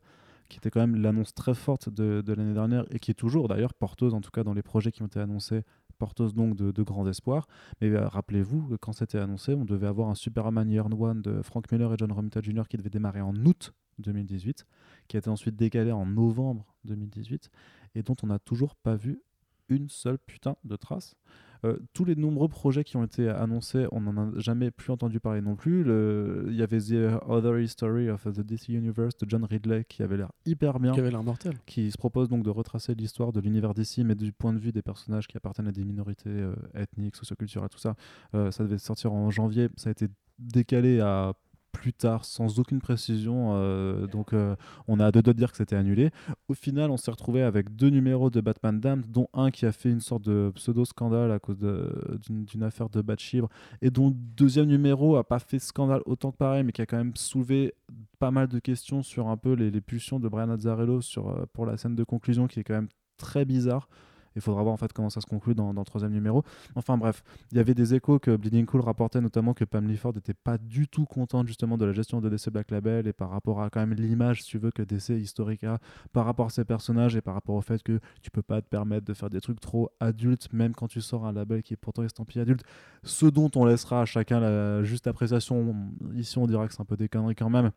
[0.50, 3.74] qui était quand même l'annonce très forte de, l'année dernière et qui est toujours d'ailleurs
[3.74, 5.64] porteuse, en tout cas dans les projets qui ont été annoncés,
[5.98, 7.48] porteuse donc de, de grands espoirs.
[7.82, 11.72] Mais euh, rappelez-vous quand c'était annoncé, on devait avoir un Superman Year One de Frank
[11.72, 12.64] Miller et John Romita Jr.
[12.70, 14.66] qui devait démarrer en août 2018,
[15.08, 17.50] qui a été ensuite décalé en novembre 2018
[17.96, 19.22] et dont on n'a toujours pas vu
[19.70, 21.16] une seule putain de trace.
[21.66, 25.20] Euh, tous les nombreux projets qui ont été annoncés, on n'en a jamais plus entendu
[25.20, 25.84] parler non plus.
[25.84, 30.04] Le- Il y avait The Other History of the DC Universe de John Ridley qui
[30.04, 31.54] avait l'air hyper bien Qui avait l'air mortel.
[31.66, 34.72] qui se propose donc de retracer l'histoire de l'univers d'ici, mais du point de vue
[34.72, 37.96] des personnages qui appartiennent à des minorités euh, ethniques, socioculturelles, tout ça.
[38.36, 41.34] Euh, ça devait sortir en janvier, ça a été décalé à
[41.86, 44.56] plus tard sans aucune précision, euh, donc euh,
[44.88, 46.10] on a deux doigts de dire que c'était annulé.
[46.48, 49.72] Au final, on s'est retrouvé avec deux numéros de Batman Damned, dont un qui a
[49.72, 53.50] fait une sorte de pseudo-scandale à cause d'une affaire de Batchibre,
[53.84, 56.98] et dont deuxième numéro a pas fait scandale autant que pareil, mais qui a quand
[56.98, 57.76] même soulevé
[58.18, 61.46] pas mal de questions sur un peu les, les pulsions de Brian Azzarello sur, euh,
[61.54, 63.88] pour la scène de conclusion qui est quand même très bizarre.
[64.36, 66.44] Il faudra voir en fait comment ça se conclut dans, le troisième numéro.
[66.76, 70.14] Enfin bref, il y avait des échos que Bleeding Cool rapportait notamment que Pam Ford
[70.14, 73.30] n'était pas du tout contente justement de la gestion de DC Black Label et par
[73.30, 75.80] rapport à quand même l'image, si tu veux, que DC historique a
[76.14, 78.68] par rapport à ses personnages et par rapport au fait que tu peux pas te
[78.68, 81.78] permettre de faire des trucs trop adultes même quand tu sors un label qui est
[81.78, 82.64] pourtant estampillé adulte.
[83.04, 85.76] Ce dont on laissera à chacun la juste appréciation.
[86.14, 87.72] Ici on dira que c'est un peu des conneries quand même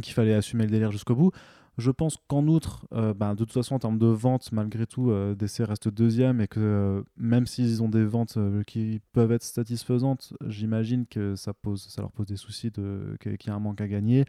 [0.00, 1.32] qu'il fallait assumer le délire jusqu'au bout.
[1.78, 5.10] Je pense qu'en outre, euh, ben, de toute façon, en termes de ventes, malgré tout,
[5.10, 9.32] euh, DC reste deuxième et que euh, même s'ils ont des ventes euh, qui peuvent
[9.32, 13.54] être satisfaisantes, j'imagine que ça, pose, ça leur pose des soucis de, qu'il y a
[13.54, 14.26] un manque à gagner.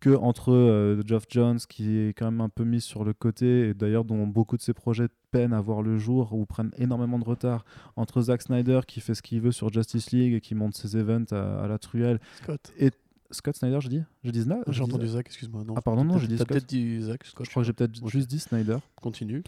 [0.00, 3.68] Que entre euh, Geoff Jones, qui est quand même un peu mis sur le côté,
[3.68, 7.18] et d'ailleurs dont beaucoup de ses projets peinent à voir le jour ou prennent énormément
[7.18, 7.64] de retard,
[7.96, 10.96] entre Zack Snyder qui fait ce qu'il veut sur Justice League et qui monte ses
[10.96, 12.72] events à, à la truelle, Scott.
[12.78, 12.90] et
[13.32, 15.64] Scott Snyder, je dis Je dis je J'ai entendu Zach, excuse-moi.
[15.76, 16.48] Ah, pardon, non, j'ai dit Scott.
[16.48, 17.44] peut-être dit Zach, Scott.
[17.46, 18.78] Je crois que j'ai peut-être juste dit Snyder.
[19.00, 19.42] Continue.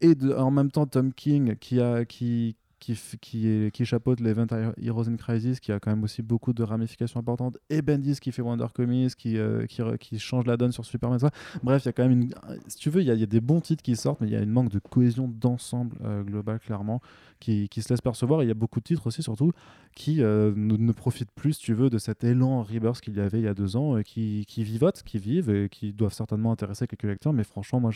[0.00, 4.20] Et de- en même temps, Tom King, qui, a, qui, qui, qui, est, qui chapeaute
[4.20, 4.46] l'event
[4.80, 8.32] Heroes in Crisis, qui a quand même aussi beaucoup de ramifications importantes, et Bendis qui
[8.32, 11.18] fait Wonder Comics, qui, euh, qui, qui change la donne sur Superman.
[11.18, 11.30] ça.
[11.62, 12.30] Bref, il y a quand même.
[12.68, 14.40] Si tu veux, il y, a- des bons titres qui sortent, mais il y a
[14.40, 17.00] une manque de cohésion d'ensemble euh, global, clairement,
[17.40, 18.42] qui, qui se laisse percevoir.
[18.42, 19.52] Et il y a beaucoup de titres aussi, surtout,
[19.94, 23.38] qui euh, ne, profitent plus, si tu veux, de cet élan Rebirth qu'il y avait
[23.38, 26.52] il y a deux ans, et qui, qui vivotent, qui vivent, et qui doivent certainement
[26.52, 27.32] intéresser quelques lecteurs.
[27.32, 27.90] Mais franchement, moi,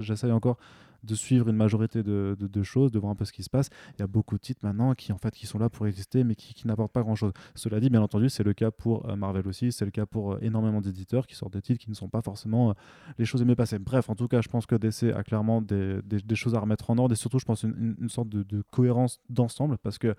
[0.00, 0.58] j'essaye encore
[1.06, 3.68] de suivre une majorité de, choses, de voir un peu ce qui se passe.
[3.96, 6.24] Il y a beaucoup de titres maintenant qui en fait qui sont là pour exister,
[6.24, 7.32] mais qui, n'apportent pas grand-chose.
[7.54, 10.32] Cela dit, bien entendu, c'est le cas pour euh, Marvel aussi, c'est le cas pour
[10.32, 12.72] euh, énormément d'éditeurs qui sortent des titres qui ne sont pas forcément euh,
[13.18, 13.78] les choses aimées passer.
[13.78, 16.00] Bref, en tout cas, je pense que DC a clairement des,
[16.34, 19.98] choses à remettre en ordre et surtout, je pense une, sorte de, cohérence d'ensemble parce
[19.98, 20.14] que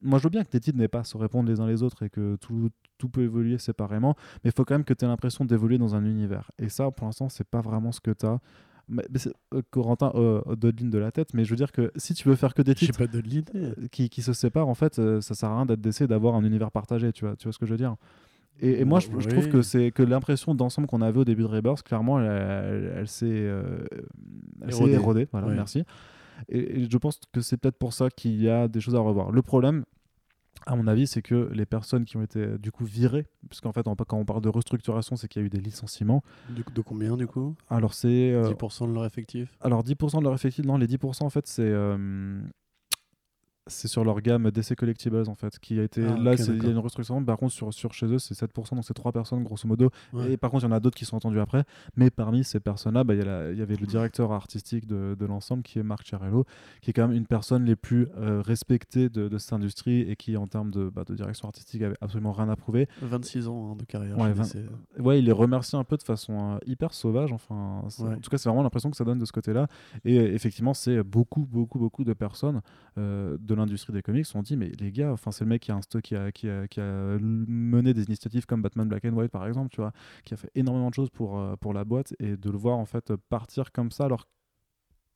[0.00, 1.82] moi, je veux bien que tes titres n'aient pas à se répondre les uns les
[1.82, 5.04] autres et que tout, tout peut évoluer séparément, mais il faut quand même que tu
[5.04, 6.52] aies l'impression d'évoluer dans un univers.
[6.58, 8.38] Et ça, pour l'instant, c'est pas vraiment ce que tu as.
[8.88, 9.04] Mais,
[9.54, 12.28] euh, Corentin, euh, d'autres lignes de la tête, mais je veux dire que si tu
[12.28, 13.04] veux faire que des titres pas
[13.54, 16.34] euh, qui, qui se séparent, en fait, euh, ça sert à rien d'être d'essayer d'avoir
[16.34, 17.96] un univers partagé, tu vois, tu vois ce que je veux dire
[18.60, 19.50] et, et moi, je, je trouve Oui.
[19.50, 23.06] que c'est que l'impression d'ensemble qu'on avait au début de Rebirth, clairement, elle, elle- elle
[23.08, 23.78] s'est euh,
[24.68, 24.92] Érodée.
[24.94, 25.28] érodée.
[25.30, 25.54] Voilà, Ouais.
[25.54, 25.84] merci.
[26.48, 28.98] Et, et je pense que c'est peut-être pour ça qu'il y a des choses à
[29.00, 29.30] revoir.
[29.30, 29.84] Le problème,
[30.66, 33.86] à mon avis, c'est que les personnes qui ont été du coup virées, puisqu'en fait,
[33.88, 36.22] on- quand on parle de restructuration, c'est qu'il y a eu des licenciements.
[36.50, 37.54] Du de combien du coup?
[37.68, 38.32] Alors, c'est.
[38.32, 39.56] euh, 10% de leur effectif?
[39.60, 42.40] alors 10% de leur effectif, non, les 10% en fait c'est euh,
[43.68, 46.66] c'est sur leur gamme DC Collectibles en fait qui a été Ah, là il y
[46.66, 49.42] a une restructuration par contre sur, sur chez eux c'est 7% donc c'est 3 personnes
[49.44, 50.32] grosso modo Ouais.
[50.32, 51.64] et par contre il y en a d'autres qui sont entendus après
[51.96, 55.62] mais parmi ces personnes là il y, y avait le directeur artistique de, de l'ensemble
[55.62, 56.44] qui est Marc Chiarello
[56.80, 60.16] qui est quand même une personne les plus euh, respectées de, de cette industrie et
[60.16, 63.72] qui en termes de, bah, de direction artistique avait absolument rien à prouver 26 ans
[63.72, 64.18] hein, de carrière.
[64.18, 65.04] Ouais, chez 20 DC.
[65.04, 67.32] Ouais, il les remercie un peu de façon euh, hyper sauvage.
[67.32, 68.14] Enfin, Ouais.
[68.14, 69.66] en tout cas, c'est vraiment l'impression que ça donne de ce côté-là.
[70.04, 72.60] Et euh, effectivement, c'est beaucoup, beaucoup, beaucoup de personnes euh,
[72.98, 76.32] de l'industrie des comics ont dit, mais les gars, enfin, c'est le mec qui a
[76.32, 79.92] qui a, mené des initiatives comme Batman Black and White, par exemple, tu vois,
[80.24, 82.78] qui a fait énormément de choses pour, euh, pour la boîte et de le voir
[82.78, 84.26] en fait partir comme ça, alors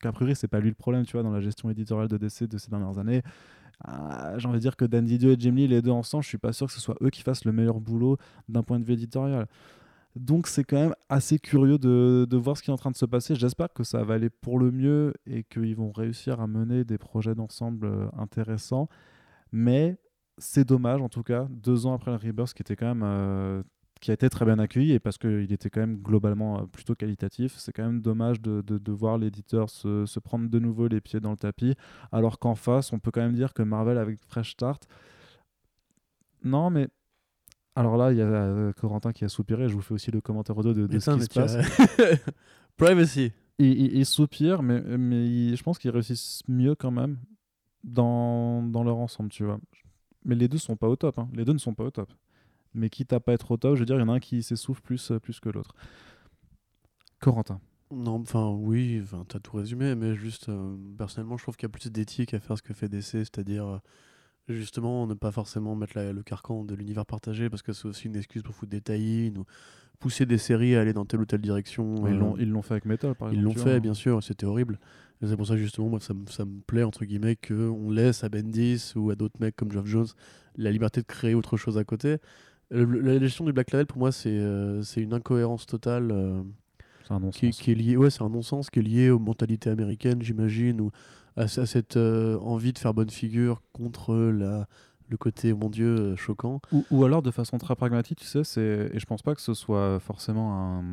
[0.01, 2.43] qu'a priori, c'est pas lui le problème, tu vois, dans la gestion éditoriale de DC
[2.43, 3.21] de ces dernières années.
[3.83, 6.29] Ah, J'ai envie de dire que Dan Didio et Jim Lee, les deux ensemble, je
[6.29, 8.17] suis pas sûr que ce soit eux qui fassent le meilleur boulot
[8.49, 9.47] d'un point de vue éditorial.
[10.15, 13.05] Donc c'est quand même assez curieux de, voir ce qui est en train de se
[13.05, 13.35] passer.
[13.35, 16.99] J'espère que ça va aller pour le mieux et qu'ils vont réussir à mener des
[16.99, 18.89] projets d'ensemble euh, intéressants.
[19.51, 19.97] Mais
[20.37, 23.63] c'est dommage en tout cas, deux ans après le Rebirth, qui était quand même euh,
[24.01, 26.93] qui a été très bien accueilli et parce qu'il était quand même globalement euh, plutôt
[26.93, 31.31] qualitatif, c'est quand même dommage de, voir l'éditeur se prendre de nouveau les pieds dans
[31.31, 31.75] le tapis,
[32.11, 34.87] alors qu'en face, on peut quand même dire que Marvel avec Fresh Start,
[36.43, 36.89] non mais
[37.75, 39.67] alors là, il y a euh, Corentin qui a soupiré.
[39.69, 41.55] Je vous fais aussi le commentaire audio de, de ce qui se passe.
[41.55, 42.17] as-
[42.77, 43.31] Privacy.
[43.59, 47.17] Il, il- il soupire, mais, mais il- je pense qu'ils réussissent mieux quand même
[47.83, 49.59] dans, dans leur ensemble, tu vois.
[50.25, 51.17] Mais les deux sont pas au top.
[51.19, 51.27] hein.
[51.33, 52.11] Les deux ne sont pas au top.
[52.73, 54.19] Mais quitte à pas être au top, je veux dire, il y en a un
[54.19, 55.75] qui s'essouffle plus, euh, plus que l'autre.
[57.19, 57.59] Corentin,
[57.91, 61.71] Non, enfin oui, enfin, t'as tout résumé, mais juste euh, personnellement, je trouve qu'il y
[61.71, 63.77] a plus d'éthique à faire ce que fait DC, c'est-à-dire euh,
[64.49, 68.07] justement ne pas forcément mettre la- le carcan de l'univers partagé parce que c'est aussi
[68.07, 69.45] une excuse pour foutre des tie ou
[69.99, 71.95] pousser des séries à aller dans telle ou telle direction.
[72.07, 73.45] Ils euh, l'ont ils l'ont fait avec Metal, par ils exemple.
[73.45, 74.79] l'ont tu fait, bien sûr, c'était horrible.
[75.25, 78.29] C'est pour ça justement, moi, ça, me- ça me plaît entre guillemets qu'on laisse à
[78.29, 80.07] Bendis ou à d'autres mecs comme Geoff Jones
[80.57, 82.17] la liberté de créer autre chose à côté.
[82.71, 86.11] Le- la gestion du Black Label, pour moi, c'est euh, une incohérence totale.
[86.11, 86.41] euh,
[87.07, 87.61] C'est un qui, non-sens.
[87.61, 90.91] qui est lié, ouais, c'est un non-sens qui est lié aux mentalités américaines, j'imagine, ou
[91.37, 94.67] à, ce- à cette euh, envie de faire bonne figure contre la,
[95.09, 96.59] le côté, mon Dieu, euh, choquant.
[96.71, 99.41] Ou, ou alors de façon très pragmatique, tu sais, c'est et je pense pas que
[99.41, 100.83] ce soit forcément un...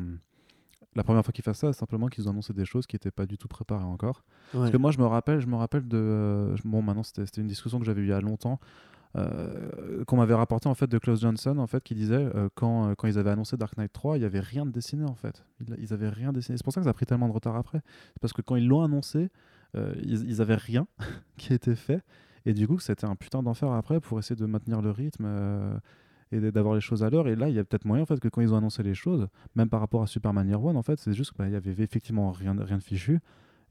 [0.95, 3.25] la première fois qu'ils fassent ça, simplement qu'ils ont annoncé des choses qui n'étaient pas
[3.25, 4.23] du tout préparées encore.
[4.51, 7.79] Parce que moi, je me rappelle, je me rappelle de bon, maintenant c'était une discussion
[7.79, 8.59] que j'avais eue il y a longtemps.
[9.17, 12.89] euh, qu'on m'avait rapporté en fait de Klaus Johnson en fait qui disait euh, quand,
[12.89, 15.15] euh, quand ils avaient annoncé Dark Knight 3 il y avait rien de dessiné en
[15.15, 17.33] fait ils, ils avaient rien dessiné c'est pour ça que ça a pris tellement de
[17.33, 17.81] retard après
[18.13, 19.29] c'est parce que quand ils l'ont annoncé
[19.75, 20.87] ils, ils avaient rien
[21.37, 22.03] qui était fait.
[22.45, 25.77] Et du coup c'était un putain d'enfer après pour essayer de maintenir le rythme euh,
[26.31, 27.27] et d'avoir les choses à l'heure.
[27.27, 28.95] Et là il y a peut-être moyen en fait que quand ils ont annoncé les
[28.95, 31.71] choses même par rapport à Superman Year One en fait c'est juste qu'il y avait
[31.83, 33.19] effectivement rien, de fichu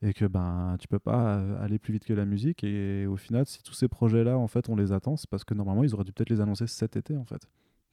[0.02, 2.62] et que ben tu peux pas euh, aller plus vite que la musique.
[2.64, 5.44] Et au final si tous ces projets là en fait on les attend c'est parce
[5.44, 7.42] que normalement ils auraient dû peut-être les annoncer cet été en fait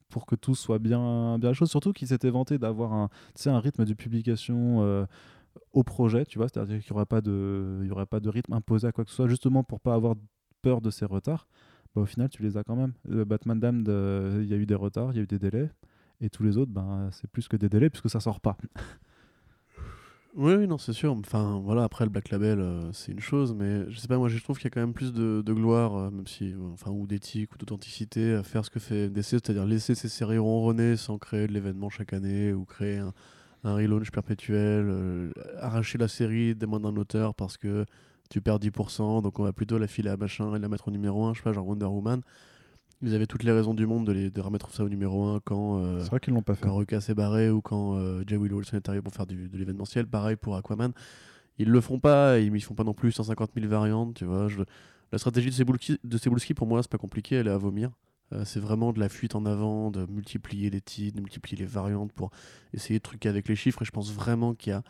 [0.10, 1.70] pour que tout soit bien bien la chose.
[1.72, 3.10] Surtout qu'ils s'étaient vantés d'avoir un
[3.48, 5.06] un rythme de publication euh,
[5.74, 8.92] au projet tu vois c'est-à-dire qu'il y aurait pas de pas de rythme imposé à
[8.92, 10.16] quoi que ce soit justement pour pas avoir
[10.62, 11.48] peur de ces retards
[11.96, 14.58] bah, au final tu les as quand même Euh, Batman Damned euh, il y a
[14.58, 15.70] eu des retards il y a eu des délais
[16.22, 18.58] et tous les autres ben c'est plus que des délais puisque ça sort pas
[20.38, 21.14] Oui, oui, non, c'est sûr.
[21.14, 24.30] Enfin, voilà, après, le Black Label, euh, c'est une chose, mais je sais pas, moi,
[24.30, 27.56] je trouve qu'il y a quand même plus de, gloire, même si, enfin, ou d'éthique
[27.56, 31.48] ou d'authenticité à faire ce que fait DC, c'est-à-dire laisser ces séries ronronner sans créer
[31.48, 33.14] de l'événement chaque année ou créer un,
[33.64, 37.86] un relaunch perpétuel, euh, arracher la série des mains d'un auteur parce que
[38.30, 40.92] tu perds 10%, donc on va plutôt la filer à machin et la mettre au
[40.92, 42.22] numéro 1, je sais pas, genre Wonder Woman.
[43.02, 45.40] Ils avaient toutes les raisons du monde de, les, de remettre ça au numéro 1
[45.46, 45.84] quand.
[45.84, 48.54] euh, vrai qu'ils l'ont pas fait quand Ruka s'est barré ou quand euh, Jay Will
[48.54, 50.08] Wilson est arrivé pour faire du, de l'événementiel.
[50.08, 50.92] Pareil pour Aquaman.
[51.60, 54.48] Ils le font pas, ils, ils font pas non plus 150 000 variantes, tu vois.
[54.48, 54.62] Je-
[55.12, 57.92] la stratégie de Cebulski, de Cebulski, pour moi, c'est pas compliqué, elle est à vomir.
[58.34, 61.66] Euh, c'est vraiment de la fuite en avant, de multiplier les titres, de multiplier les
[61.66, 62.32] variantes pour
[62.74, 63.82] essayer de truquer avec les chiffres.
[63.82, 64.84] Et je pense vraiment qu'il y a.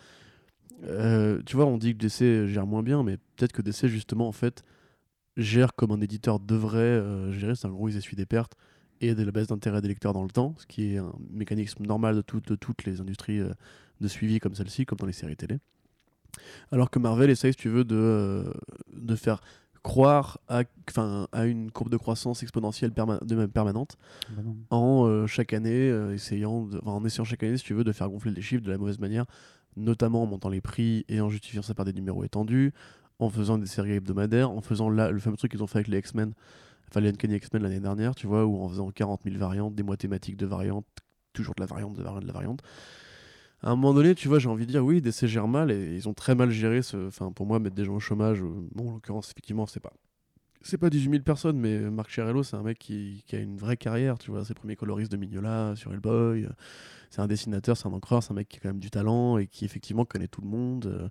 [0.83, 4.27] Euh, tu vois, on dit que DC gère moins bien, mais peut-être que DC, justement,
[4.27, 4.63] en fait,
[5.37, 7.55] gère comme un éditeur devrait euh, gérer.
[7.55, 8.53] C'est un gros, ils essuient des pertes
[9.01, 11.85] et de la baisse d'intérêt des lecteurs dans le temps, ce qui est un mécanisme
[11.85, 13.41] normal de, tout- de toutes les industries
[14.01, 15.59] de suivi comme celle-ci, comme dans les séries télé.
[16.71, 18.51] Alors que Marvel essaye, si tu veux, de,
[18.95, 19.41] de faire
[19.87, 20.63] croire à,
[21.31, 23.97] à une courbe de croissance exponentielle perma- de même permanente
[24.35, 27.83] Bah en euh, chaque année euh, essayant de- en essayant chaque année si tu veux
[27.83, 29.25] de faire gonfler les chiffres de la mauvaise manière
[29.75, 32.73] notamment en montant les prix et en justifiant ça par des numéros étendus
[33.19, 35.99] en faisant des séries hebdomadaires en faisant le fameux truc qu'ils ont fait avec les
[35.99, 36.33] X-Men
[36.89, 39.83] enfin les Uncanny X-Men l'année dernière tu vois où en faisant 40 000 variantes des
[39.83, 40.85] mois thématiques de variantes
[41.33, 42.61] toujours de la variante de la variante de la variante
[43.63, 45.95] à un moment donné, tu vois, j'ai envie de dire oui, DC gère mal et
[45.95, 47.07] ils ont très mal géré ce.
[47.07, 49.93] Enfin, pour moi, mettre des gens au chômage, bon, en l'occurrence, effectivement, c'est pas.
[50.61, 53.77] C'est pas 18 000 personnes, mais Marc Chiarello, c'est un mec qui, a une vraie
[53.77, 54.43] carrière, tu vois.
[54.43, 56.47] C'est le premier coloriste de Mignola sur Hellboy.
[57.09, 59.37] C'est un dessinateur, c'est un encreur, c'est un mec qui a quand même du talent
[59.37, 61.09] et qui, effectivement, connaît tout le monde.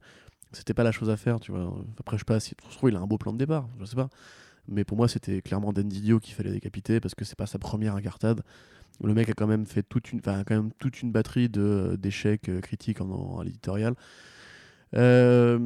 [0.52, 1.72] C'était pas la chose à faire, tu vois.
[1.98, 3.96] Après, je sais pas si trouve, il a un beau plan de départ, je sais
[3.96, 4.10] pas.
[4.68, 7.58] Mais pour moi, c'était clairement Dan Didio qu'il fallait décapiter parce que c'est pas sa
[7.58, 8.42] première incartade.
[9.04, 11.96] Le mec a quand même fait toute une, enfin, quand même toute une batterie de
[12.00, 13.94] d'échecs euh, critiques en, l'éditorial.
[14.94, 15.58] Euh,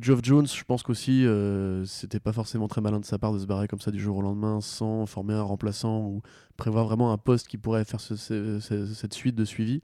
[0.00, 3.38] Geoff Jones, je pense qu'aussi euh, c'était pas forcément très malin de sa part de
[3.40, 6.22] se barrer comme ça du jour au lendemain sans former un remplaçant ou
[6.56, 9.82] prévoir vraiment un poste qui pourrait faire ce- ce- ce- cette suite de suivi.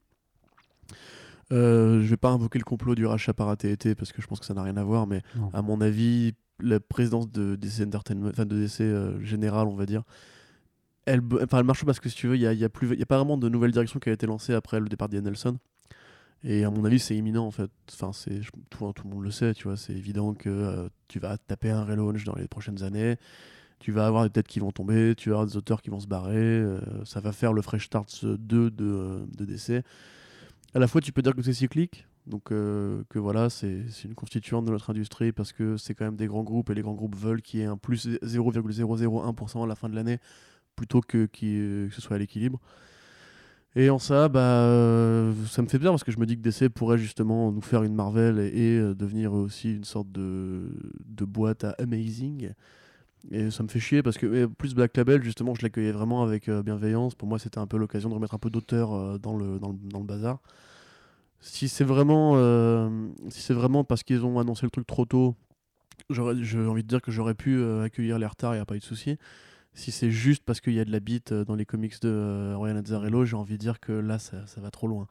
[1.52, 4.40] Euh, je vais pas invoquer le complot du rachat par AT&T parce que je pense
[4.40, 5.50] que ça n'a rien à voir, mais Non.
[5.52, 9.86] à mon avis, la présidence de DC Entertainment, enfin de DC euh, général, on va
[9.86, 10.02] dire,
[11.06, 13.00] elle, enfin, elle marche parce que si tu veux, il y a, y a plus,
[13.00, 15.58] a pas vraiment de nouvelle direction qui a été lancée après le départ d'Ian Nelson.
[16.44, 17.70] Et à mon avis, c'est imminent en fait.
[17.92, 19.76] Enfin, c'est je- tout, le monde le sait, tu vois.
[19.76, 23.16] C'est évident que euh, tu vas taper un relaunch dans les prochaines années.
[23.80, 26.00] Tu vas avoir des têtes qui vont tomber, tu vas avoir des auteurs qui vont
[26.00, 26.36] se barrer.
[26.36, 29.82] euh, ça va faire le Fresh Start 2 de, de DC.
[30.74, 34.14] À la fois, tu peux dire que c'est cyclique, donc euh, que voilà, c'est une
[34.14, 36.94] constituante de notre industrie parce que c'est quand même des grands groupes et les grands
[36.94, 40.18] groupes veulent qu'il y ait un plus 0,001% à la fin de l'année
[40.76, 42.60] plutôt que, qu'il- que ce soit à l'équilibre.
[43.76, 46.42] Et en ça, bah, euh, ça me fait bien parce que je me dis que
[46.42, 50.70] DC pourrait justement nous faire une Marvel et, euh, devenir aussi une sorte de,
[51.06, 52.50] de boîte à amazing.
[53.30, 56.48] Et ça me fait chier parce que plus Black Label, justement, je l'accueillais vraiment avec
[56.48, 57.14] euh, bienveillance.
[57.16, 59.70] Pour moi, c'était un peu l'occasion de remettre un peu d'auteur euh, dans, le, dans,
[59.70, 60.40] le, dans le bazar.
[61.44, 62.88] Si c'est vraiment, euh,
[63.28, 65.36] si c'est vraiment parce qu'ils ont annoncé le truc trop tôt,
[66.08, 68.64] j'aurais, j'ai envie de dire que j'aurais pu euh, accueillir les retards, il n'y a
[68.64, 69.18] pas eu de souci.
[69.74, 72.54] Si c'est juste parce qu'il y a de la bite euh, dans les comics de
[72.56, 75.06] Ryan Azzarello, j'ai envie de dire que là, ça, ça va trop loin.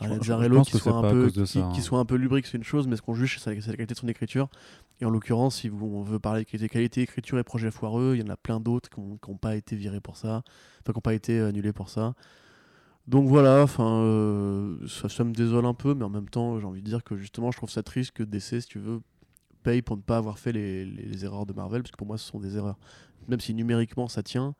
[0.00, 1.72] Je Azzarello, qui soit, un peu, qui, hein.
[1.74, 3.94] qui soit un peu lubrique, c'est une chose, mais ce qu'on juge, c'est la, qualité
[3.94, 4.48] de son écriture.
[5.00, 8.14] Et en l'occurrence, si vous, on veut parler de qualité, qualité écriture et projet foireux,
[8.14, 10.44] il y en a plein d'autres qui n'ont pas été virés pour ça,
[10.82, 12.14] enfin, qui n'ont pas été annulés pour ça.
[13.06, 16.66] Donc voilà, enfin, euh, ça, ça me désole un peu, mais en même temps, j'ai
[16.66, 19.00] envie de dire que justement, je trouve ça triste que DC, si tu veux,
[19.62, 22.28] paye pour ne pas avoir fait les, erreurs de Marvel, parce que pour moi, ce
[22.28, 22.78] sont des erreurs.
[23.28, 24.56] Même si numériquement ça tient,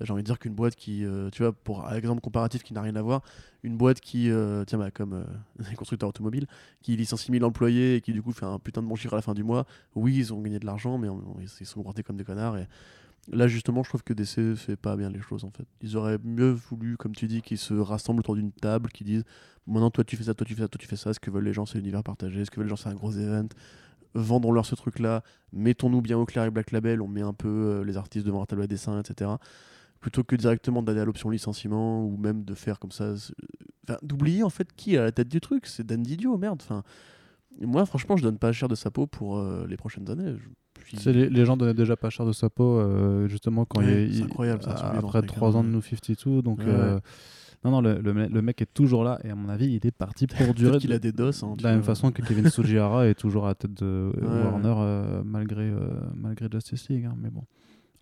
[0.00, 2.72] j'ai envie de dire qu'une boîte qui, euh, tu vois, pour un exemple comparatif qui
[2.72, 3.20] n'a rien à voir,
[3.62, 5.26] une boîte qui, euh, tiens, bah, comme
[5.70, 6.46] les constructeurs automobiles,
[6.80, 9.16] qui licencie 1000 employés et qui du coup fait un putain de bon chiffre à
[9.16, 11.08] la fin du mois, oui, ils ont gagné de l'argent, mais
[11.60, 12.56] ils sont comportés comme des connards.
[13.30, 15.66] Là, justement, je trouve que DC fait pas bien les choses en fait.
[15.80, 19.24] Ils auraient mieux voulu, comme tu dis, qu'ils se rassemblent autour d'une table, qui disent
[19.66, 21.14] maintenant toi tu fais ça, toi tu fais ça, toi tu fais ça.
[21.14, 22.44] Ce que veulent les gens, c'est l'univers partagé.
[22.44, 23.48] Ce que veulent les gens, c'est un gros event.
[24.14, 25.22] Vendons-leur ce truc-là.
[25.52, 27.00] Mettons-nous bien au clair avec Black Label.
[27.00, 29.30] On met un peu euh, les artistes devant un tableau à dessin, etc.
[30.00, 33.14] Plutôt que directement d'aller à l'option licenciement ou même de faire comme ça.
[34.02, 35.66] d'oublier en fait qui est à la tête du truc.
[35.66, 36.62] C'est Dan Didio, merde.
[37.60, 40.34] Moi, franchement, je donne pas cher de sa peau pour euh, les prochaines années.
[40.96, 44.06] C'est les, les gens donnaient déjà pas cher de sa peau, euh, justement, quand Ouais,
[44.06, 45.74] il, c'est il- incroyable, ça, après dans tous les 3 cas, ans de ouais.
[45.74, 46.42] New 52.
[46.42, 46.98] Donc, Ouais, euh,
[47.64, 49.92] non, non, le, le, le mec est toujours là, et à mon avis, il est
[49.92, 50.78] parti pour durer.
[50.78, 51.42] Qu'il de- a des doses.
[51.44, 54.26] hein, de la même façon que Kevin Sugihara est toujours à la tête de Ouais,
[54.26, 57.04] Warner euh, malgré, euh, malgré Justice League.
[57.04, 57.44] hein, mais bon.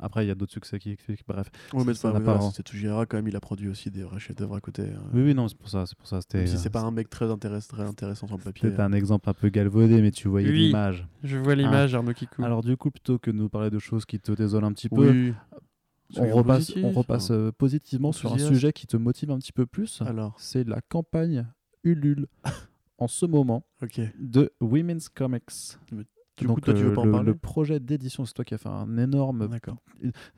[0.02, 1.22] Après, il y a d'autres succès qui expliquent.
[1.28, 1.50] Bref.
[1.72, 4.18] Ouais, mais c'est pas, pas c'est Tsujihara, quand même, il a produit aussi des vrais
[4.18, 4.82] chefs-d'œuvre à côté.
[4.82, 5.02] hein.
[5.12, 5.84] Oui, oui, non, c'est pour ça.
[5.86, 6.20] C'est pour ça.
[6.22, 6.46] C'était.
[6.46, 8.70] Si euh, c'est pas un mec très, intéress- très intéressant sur le papier.
[8.70, 10.66] C'était un exemple un peu galvaudé, mais tu voyais Oui.
[10.68, 11.06] l'image.
[11.22, 12.42] Je vois l'image, Arnaud Kikou.
[12.44, 14.88] Alors, du coup, plutôt que de nous parler de choses qui te désolent un petit
[14.88, 15.34] peu, Oui.
[16.16, 17.34] on repasse, positifs, on repasse hein.
[17.34, 20.02] euh, positivement sur un sujet qui te motive un petit peu plus.
[20.02, 21.46] Alors, C'est la campagne
[21.84, 22.26] Ulule
[22.98, 23.64] en ce moment
[24.18, 25.78] de Women's Comics.
[26.40, 28.34] Du Donc, coup, toi, tu veux euh, pas en le, parler le projet d'édition, c'est
[28.34, 29.76] toi qui as fait un énorme D'accord.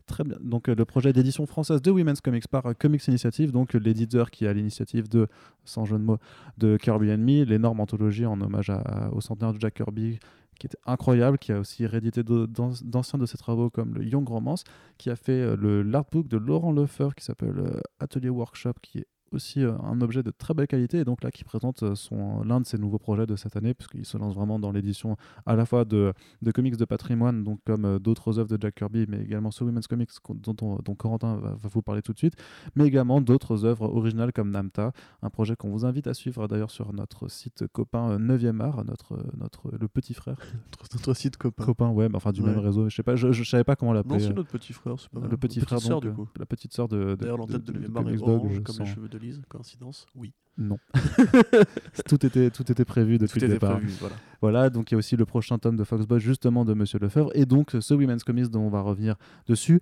[0.06, 0.36] Très bien.
[0.42, 4.30] Donc euh, le projet d'édition française de Women's Comics par euh, Comics Initiative, donc l'éditeur
[4.30, 5.28] qui a l'initiative de,
[5.64, 6.18] sans jeu de mots,
[6.58, 10.18] de Kirby and Me, l'énorme anthologie en hommage à- à- au centenaire de Jack Kirby,
[10.58, 14.64] qui était incroyable, qui a aussi réédité d'anciens de ses travaux comme le Young Romance,
[14.98, 19.72] qui a fait l'artbook de Laurent Leffer qui s'appelle Atelier Workshop, qui est aussi euh,
[19.82, 22.66] un objet de très belle qualité et donc là qui présente euh, son l'un de
[22.66, 25.16] ses nouveaux projets de cette année puisqu'il se lance vraiment dans l'édition
[25.46, 28.74] à la fois de, de comics de patrimoine donc comme euh, d'autres œuvres de Jack
[28.76, 32.12] Kirby mais également sur Women's Comics dont, on- dont Corentin va, va vous parler tout
[32.12, 32.34] de suite
[32.76, 34.92] mais également d'autres œuvres originales comme Namta
[35.22, 38.84] un projet qu'on vous invite à suivre d'ailleurs sur notre site copain euh, 9e art
[38.84, 40.36] notre, notre le petit frère
[40.94, 41.64] Notre, site copain.
[41.64, 42.50] copain ouais mais enfin du Ouais.
[42.50, 44.50] même réseau je sais pas je, je savais pas comment Non, l'appeler c'est euh, notre
[44.50, 45.30] petit frère, c'est pas mal.
[45.30, 46.22] le petit frère donc, du coup.
[46.22, 48.90] euh, la petite sœur de, de de, de- de Comics Dog, euh, comme sans- les
[48.90, 49.18] cheveux de
[49.48, 50.32] Coïncidence Oui.
[50.58, 50.78] non
[52.08, 54.16] tout était tout était prévu depuis Tout le était départ prévu, voilà.
[54.40, 57.30] Voilà, donc il y a aussi le prochain tome de Foxboy justement de Monsieur Lefebvre
[57.34, 59.80] et donc ce Women's Comics dont on va revenir dessus.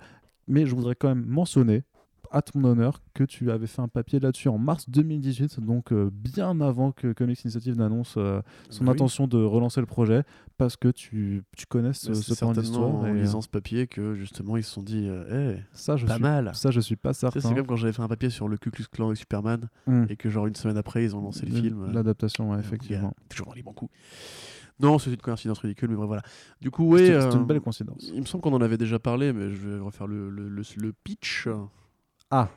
[0.48, 1.84] Mais je voudrais quand même mentionner
[2.30, 6.10] à ton honneur que tu avais fait un papier là-dessus en mars 2018, donc euh,
[6.12, 8.90] bien avant que Comics Initiative n'annonce euh, son Oui.
[8.90, 10.22] intention de relancer le projet,
[10.58, 12.88] parce que tu, tu connais ce, Mais ce C'est point d'histoire.
[12.90, 15.96] en et, euh, lisant ce papier que justement ils se sont dit euh, Eh, ça,
[15.96, 16.50] je pas suis, mal.
[16.54, 17.40] ça, je suis pas certain.
[17.40, 20.04] C'est comme quand j'avais fait un papier sur le Ku Klux Klan et Superman Hmm.
[20.08, 21.82] et que genre une semaine après ils ont lancé le film.
[21.84, 23.08] euh, L'adaptation, ouais, effectivement.
[23.18, 23.90] euh, toujours les bons coups.
[24.78, 26.22] Non, c'est une coïncidence ridicule, mais bref, voilà.
[26.62, 27.00] Du coup, oui.
[27.06, 28.10] C'est une euh, belle coïncidence.
[28.14, 30.62] Il me semble qu'on en avait déjà parlé, mais je vais refaire le, le, le,
[30.76, 31.48] le pitch.
[32.30, 32.48] Ah,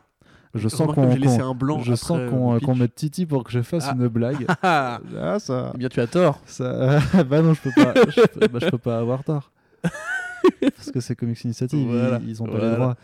[0.53, 1.81] je sens qu'on blanc.
[1.81, 3.93] je sens euh, qu'on Titi pour que je fasse Ah.
[3.95, 4.45] une blague.
[4.61, 5.71] Ah Ah, ça...
[5.73, 6.39] Eh bien, tu as tort.
[6.45, 6.99] Ça...
[7.29, 7.93] bah non, je peux pas.
[8.07, 9.51] je, peux, bah, je peux pas avoir tort.
[10.61, 12.69] Parce que c'est Comics Initiative, Voilà, ils, ils ont pas voilà.
[12.69, 12.97] les droits.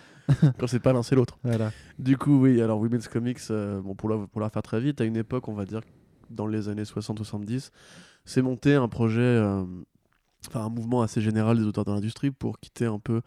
[0.60, 1.40] Quand c'est pas l'un, c'est l'autre.
[1.44, 1.72] Voilà.
[1.98, 5.02] Du coup, oui, alors Women's Comics, euh, bon, pour, la, pour la faire très vite,
[5.02, 5.82] à une époque, on va dire,
[6.30, 7.72] dans les années 60-70,
[8.26, 9.64] c'est monté un projet, euh,
[10.48, 13.22] enfin un mouvement assez général des auteurs de l'industrie pour quitter un peu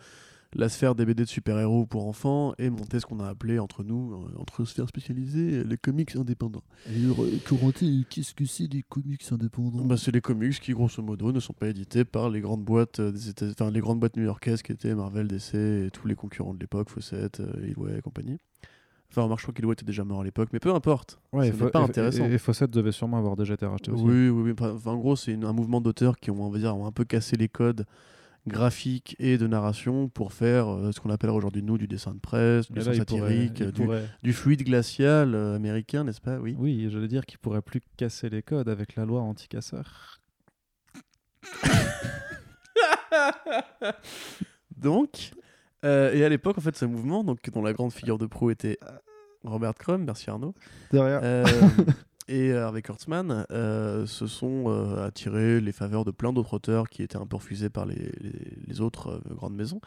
[0.55, 3.83] la sphère des BD de super-héros pour enfants et monter ce qu'on a appelé entre
[3.85, 6.63] nous, euh, entre sphères spécialisées, les comics indépendants.
[7.47, 9.85] Corentin, qu'est-ce que c'est des comics indépendants?
[9.85, 13.01] Bah, c'est les comics qui, grosso modo, ne sont pas édités par les grandes boîtes
[13.01, 16.15] euh, des États, enfin les grandes boîtes new-yorkaises qui étaient Marvel, DC et tous les
[16.15, 18.39] concurrents de l'époque, Fawcett, euh, Ilway et compagnie.
[19.11, 21.19] Enfin, remarque, je crois qu'Ilway était déjà mort à l'époque, mais peu importe.
[21.35, 22.25] Ouais, ce et n'est Fo- pas intéressant.
[22.27, 24.03] Et, et Fawcett devait sûrement avoir déjà été racheté aussi.
[24.03, 24.53] Oui, oui, oui.
[24.59, 27.05] Enfin, en gros, c'est un mouvement d'auteurs qui ont, on va dire, ont un peu
[27.05, 27.85] cassé les codes
[28.47, 32.19] graphiques et de narration pour faire euh, ce qu'on appelle aujourd'hui nous du dessin de
[32.19, 36.39] presse, du dessin pourrait- satirique, euh, du, pourrait- du fluide glacial euh, américain, n'est-ce pas?
[36.39, 36.57] Oui.
[36.59, 40.19] Oui, j'allais dire qu'il pourrait plus casser les codes avec la loi anti-casseur.
[44.77, 45.31] Donc,
[45.85, 48.51] euh, et à l'époque, en fait, ce mouvement, donc, dont la grande figure de proue
[48.51, 48.79] était
[49.45, 50.55] Robert Crumb, merci Arnaud,
[50.93, 51.21] Derrière.
[51.23, 51.45] euh,
[52.29, 57.03] et Harvey Kurtzman euh, se sont euh, attirés les faveurs de plein d'autres auteurs qui
[57.03, 59.81] étaient un peu refusés par les, autres euh, grandes maisons.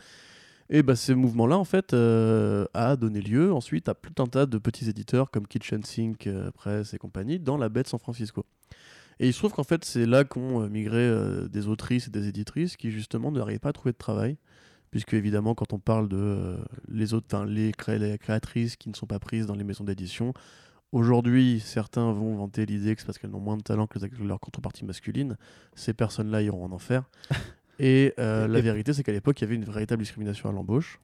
[0.69, 4.45] Et bah, ces mouvements-là, en fait, euh, a donné lieu ensuite à tout un tas
[4.47, 7.99] de petits éditeurs comme Kitchen Sink euh, Press et compagnie dans la baie de San
[7.99, 8.45] Francisco.
[9.19, 12.11] Et il se trouve qu'en fait, c'est là qu'ont euh, migré euh, des autrices et
[12.11, 14.37] des éditrices qui justement n'arrivaient pas à trouver de travail.
[14.91, 16.57] Puisque évidemment, quand on parle de euh,
[16.89, 20.33] les autres, les, les créatrices qui ne sont pas prises dans les maisons d'édition,
[20.95, 24.39] aujourd'hui, certains vont vanter l'idée que c'est parce qu'elles ont moins de talent que leur
[24.39, 25.37] contrepartie masculine.
[25.75, 27.03] Ces personnes-là iront en enfer.
[27.79, 30.53] Et euh, la Et- vérité, c'est qu'à l'époque, il y avait une véritable discrimination à
[30.53, 30.99] l'embauche.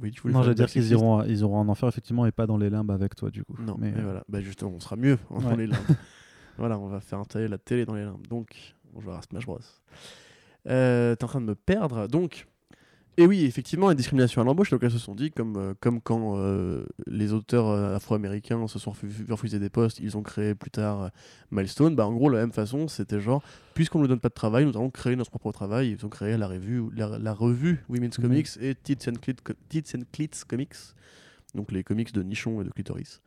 [0.00, 2.46] Oui, tu voulais Non, j'allais dire qu'ils iront, ils iront en enfer effectivement et pas
[2.46, 3.56] dans les limbes avec toi du coup.
[3.60, 4.24] Non, mais mais euh, voilà.
[4.28, 5.56] Bah, justement, on sera mieux dans Ouais.
[5.56, 5.78] les limbes.
[6.58, 8.26] voilà, on va faire installer la télé dans les limbes.
[8.26, 9.58] Donc, on jouera à Smash Bros.
[10.68, 12.08] Euh, T'es en train de me perdre.
[12.08, 12.46] Donc,
[13.16, 14.70] et oui, effectivement, une discrimination à l'embauche.
[14.70, 18.78] Donc, elles se sont dit, comme, euh, comme quand euh, les auteurs euh, afro-américains se
[18.78, 21.10] sont refu- vu refuser des postes, ils ont créé plus tard
[21.50, 21.94] Milestone.
[21.94, 23.42] Bah, en gros, la même façon, c'était genre,
[23.74, 25.90] puisqu'on ne nous donne pas de travail, nous allons créer notre propre travail.
[25.98, 28.24] Ils ont créé la revue, la, la revue Women's Mhm.
[28.24, 29.36] Comics et Tits and, Clit,
[29.68, 30.74] Tits and Clits Comics.
[31.54, 33.20] Donc, les comics de nichon et de clitoris.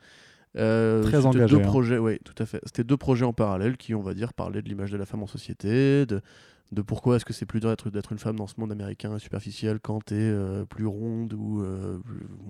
[0.57, 1.65] Euh, Très engagé, Deux hein.
[1.65, 2.59] projets, ouais, tout à fait.
[2.65, 5.21] C'était deux projets en parallèle qui, on va dire, parlaient de l'image de la femme
[5.21, 6.21] en société, de,
[6.71, 9.79] de pourquoi est-ce que c'est plus dur d'être, une femme dans ce monde américain superficiel
[9.79, 11.99] quand t'es euh, plus ronde ou euh,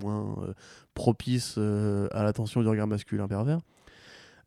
[0.00, 0.52] moins euh,
[0.94, 3.60] propice à l'attention du regard masculin pervers.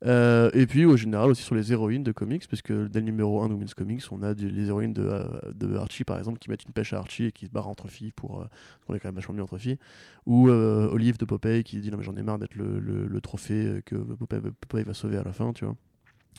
[0.03, 3.41] Et puis au général aussi sur les héroïnes de comics, parce que dès le numéro
[3.41, 6.65] 1 de Women's Comics, on a des- les héroïnes de, Archie par exemple qui mettent
[6.65, 8.47] une pêche à Archie et qui se barrent entre filles pour.
[8.85, 9.77] qu'on est quand même vachement mieux entre filles.
[10.25, 13.95] Ou Olive de Popeye qui dit non mais j'en ai marre d'être le, trophée que
[13.95, 15.75] Popeye va sauver à la fin, tu vois.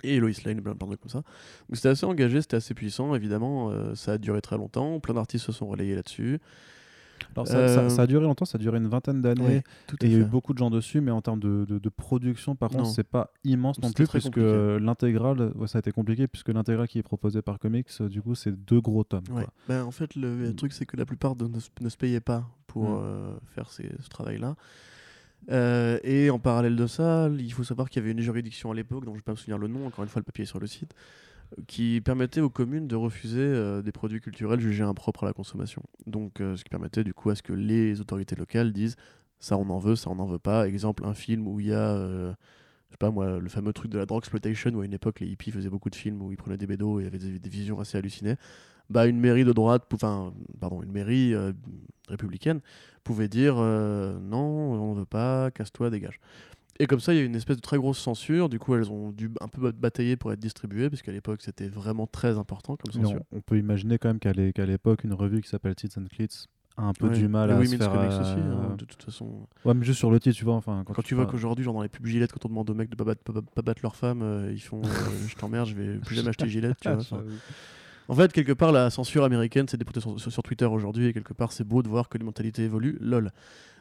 [0.02, 1.18] Et Lois Lane, plein plein de comme ça.
[1.68, 5.14] Donc c'était assez engagé, c'était assez puissant, évidemment, euh, ça a duré très longtemps, plein
[5.14, 6.40] d'artistes se sont relayés là-dessus.
[7.36, 9.62] alors, ça, ça- Euh, ça a duré longtemps, ça a duré une vingtaine d'années.
[10.02, 11.88] Et il y a eu beaucoup de gens dessus, mais en termes de, de- de
[11.88, 14.36] production, par contre, c'est pas immense non plus, puisque
[14.80, 18.20] l'intégrale, ouais, ça a été compliqué, puisque l'intégrale qui est proposée par Comics, euh, du
[18.22, 19.22] coup, c'est deux gros tomes.
[19.42, 19.52] quoi.
[19.68, 21.96] Ben, en fait, le, le truc, c'est que la plupart de- ne, se- ne se
[21.96, 23.38] payaient pas pour Mm.
[23.54, 24.56] faire ces- ce travail-là.
[25.50, 28.74] Euh, et en parallèle de ça, il faut savoir qu'il y avait une juridiction à
[28.74, 30.42] l'époque, dont je ne vais pas me souvenir le nom, encore une fois, le papier
[30.42, 30.94] est sur le site,
[31.58, 35.32] euh, qui permettait aux communes de refuser euh, des produits culturels jugés impropres à la
[35.32, 35.82] consommation.
[36.06, 38.96] Donc, ce qui permettait du coup à ce que les autorités locales disent
[39.38, 40.68] ça on en veut, ça on n'en veut pas.
[40.68, 42.36] Exemple, un film où il y a,
[42.92, 45.20] je sais pas moi, le fameux truc de la drug exploitation, où à une époque
[45.20, 47.48] les hippies faisaient beaucoup de films où ils prenaient des bédos et avaient des, des
[47.48, 48.36] visions assez hallucinées.
[48.90, 51.52] Bah, une mairie de droite, enfin, pardon, une mairie euh,
[52.08, 52.60] républicaine
[53.02, 56.20] pouvait dire euh, non, on ne veut pas, casse-toi, dégage.
[56.78, 58.48] Et comme ça, il y a eu une espèce de très grosse censure.
[58.48, 61.40] Du coup, elles ont dû un peu bat- batailler pour être distribuées, parce qu'à l'époque,
[61.40, 63.20] c'était vraiment très important comme censure.
[63.32, 66.48] on, on peut imaginer quand même qu'à l'époque, une revue qui s'appelle Tits and Clits
[66.76, 67.14] a un peu Ouais.
[67.18, 67.94] du mal Et à se Women's faire.
[67.94, 69.46] Euh, aussi, hein, de toute façon.
[69.64, 70.54] Ouais, mais juste sur le titre, tu vois.
[70.54, 72.88] Enfin, Quand, tu vois qu'aujourd'hui, genre dans les pubs Gillette, quand on demande aux mecs
[72.90, 74.88] de pas battre, pas, pas battre leurs femmes, euh, ils font euh,
[75.28, 76.98] je t'emmerde, je vais plus jamais acheter Gillette, tu vois.
[76.98, 77.20] enfin.
[78.08, 81.12] En fait, quelque part, la censure américaine s'est dépoutée sur, sur- sur Twitter aujourd'hui, et
[81.12, 82.98] quelque part, c'est beau de voir que les mentalités évoluent.
[83.00, 83.30] Lol.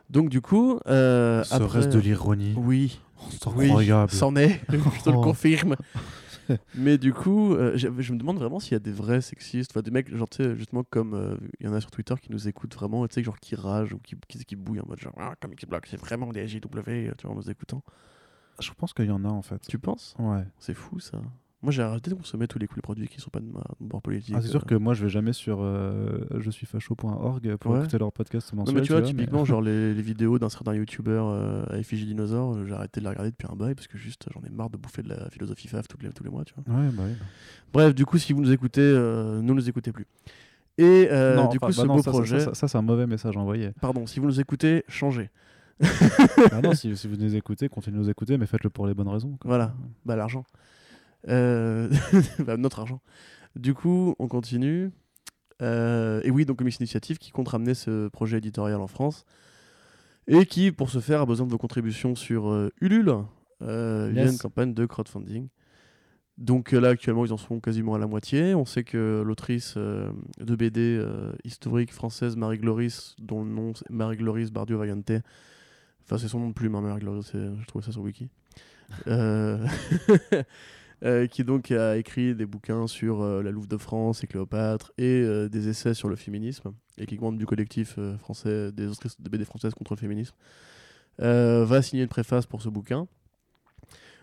[0.10, 1.80] Donc, du coup, euh, Ce après...
[1.80, 2.54] reste de l'ironie.
[2.58, 4.12] Oui, C'est oui, incroyable.
[4.12, 5.22] c'en est, je te le Oh.
[5.22, 5.76] confirme.
[6.76, 9.72] Mais du coup, euh, je, je me demande vraiment s'il y a des vrais sexistes,
[9.72, 12.16] enfin, des mecs, genre, tu sais, justement, comme euh, il y en a sur Twitter
[12.22, 14.88] qui nous écoutent vraiment, tu sais, genre qui ragent ou qui, qui, qui bouillent en
[14.88, 16.60] mode genre, ah, comme X-Block, c'est vraiment des JW,
[17.18, 17.84] tu vois, en nous écoutant.
[18.60, 19.62] Je pense qu'il y en a en fait.
[19.68, 20.16] Tu penses?
[20.20, 20.44] Ouais.
[20.60, 21.20] C'est fou ça.
[21.64, 23.86] Moi, j'ai arrêté de consommer tous les, les produits qui sont pas de ma de
[23.88, 24.34] bord politique.
[24.36, 24.66] Ah, c'est sûr euh.
[24.68, 27.80] que moi je vais jamais sur euh, je suis facho.org pour Ouais.
[27.82, 28.76] écouter leur podcast Non, mensuel.
[28.78, 32.55] mais tu vois, typiquement, genre les, les vidéos d'un certain youtubeur euh, à effigie dinosaure,
[32.55, 34.72] euh, j'ai arrêté de les regarder depuis un bail parce que juste j'en ai marre
[34.72, 36.76] de bouffer de la philosophie faf tous les, tous les mois, tu vois.
[36.76, 37.14] Ouais, bah oui.
[37.74, 40.07] Bref, du coup, si vous nous écoutez, euh, ne nous écoutez plus.
[40.80, 42.39] Et non, du enfin, coup, bah ce non, beau ça, projet.
[42.39, 43.70] Ça, ça, c'est un mauvais message envoyé.
[43.82, 45.30] Pardon, si vous nous écoutez, changez.
[46.51, 48.93] ah non, si, si vous nous écoutez, continuez de nous écouter, mais faites-le pour les
[48.95, 49.38] bonnes raisons.
[49.39, 49.47] quoi.
[49.49, 49.76] Voilà.
[50.05, 50.43] Bah, l'argent.
[51.28, 51.89] Euh,
[52.39, 53.01] bah, notre argent.
[53.55, 54.91] Du coup, on continue.
[55.61, 59.26] Euh, et oui, donc Comics Initiative qui compte ramener ce projet éditorial en France
[60.28, 63.13] et qui, pour ce faire, a besoin de vos contributions sur euh, Ulule
[63.61, 64.34] euh, via Yes.
[64.34, 65.49] une campagne de crowdfunding.
[66.38, 68.55] Donc là, actuellement, ils en sont quasiment à la moitié.
[68.55, 70.99] On sait que l'autrice de BD
[71.43, 75.11] historique française Marie Gloris, dont le nom c'est Marie Gloris Bardio Vagante,
[76.03, 78.30] enfin c'est son nom de plume, hein, Marie Gloris, c'est- je trouve ça sur Wiki,
[81.04, 84.91] euh, qui donc a écrit des bouquins sur euh, la Louve de France et Cléopâtre
[84.99, 89.20] et euh, des essais sur le féminisme, et qui est du collectif français des autrices
[89.20, 90.36] BD françaises contre le féminisme,
[91.18, 93.08] va signer une préface pour ce bouquin.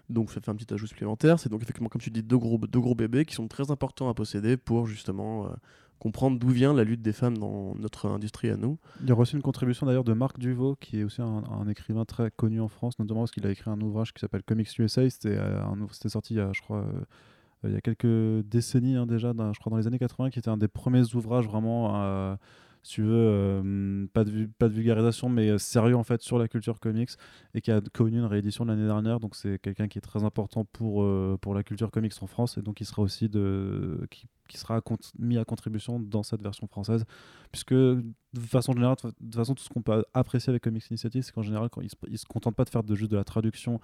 [0.08, 1.38] Donc ça fait un petit ajout supplémentaire.
[1.40, 4.08] C'est donc effectivement, comme tu dis, deux gros, deux gros bébés qui sont très importants
[4.08, 5.50] à posséder pour justement
[5.98, 8.78] comprendre d'où vient la lutte des femmes dans notre industrie à nous.
[9.02, 12.04] Il y a reçu une contribution d'ailleurs de Marc Duvaux, qui est aussi un, écrivain
[12.04, 15.08] très connu en France, notamment parce qu'il a écrit un ouvrage qui s'appelle Comics USA.
[15.10, 15.60] C'était euh,
[16.06, 19.58] sorti il y a, je crois, euh, il y a quelques décennies hein, déjà, je
[19.58, 22.36] crois dans les années 80, qui était un des premiers ouvrages vraiment, euh,
[22.82, 26.38] si tu veux, euh, pas, de, pas de vulgarisation, mais euh, sérieux en fait sur
[26.38, 27.10] la culture comics,
[27.54, 29.20] et qui a connu une réédition l'année dernière.
[29.20, 32.58] Donc c'est quelqu'un qui est très important pour, euh, pour la culture comics en France,
[32.58, 34.80] et donc il sera aussi de, qui, qui sera
[35.18, 37.04] mis à contribution dans cette version française
[37.52, 38.04] puisque de
[38.40, 41.32] façon générale, de fa- de façon tout ce qu'on peut apprécier avec Comics Initiative, c'est
[41.32, 43.80] qu'en général, quand ils se, se contentent pas de faire de juste de la traduction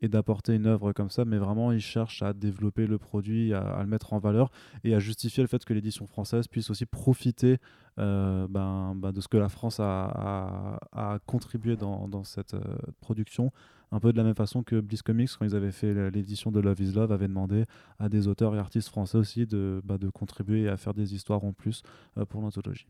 [0.00, 3.60] et d'apporter une œuvre comme ça, mais vraiment ils cherchent à développer le produit, à,
[3.60, 4.50] à le mettre en valeur
[4.84, 7.58] et à justifier le fait que l'édition française puisse aussi profiter
[7.98, 12.54] euh, ben, ben, de ce que la France a, a- a contribué dans, dans cette
[12.54, 12.60] euh,
[13.00, 13.50] production.
[13.90, 16.60] Un peu de la même façon que Bliss Comics, quand ils avaient fait l'édition de
[16.60, 17.64] Love is Love, avait demandé
[17.98, 21.14] à des auteurs et artistes français aussi de, bah, de contribuer et à faire des
[21.14, 21.82] histoires en plus
[22.18, 22.86] euh, pour l'anthologie.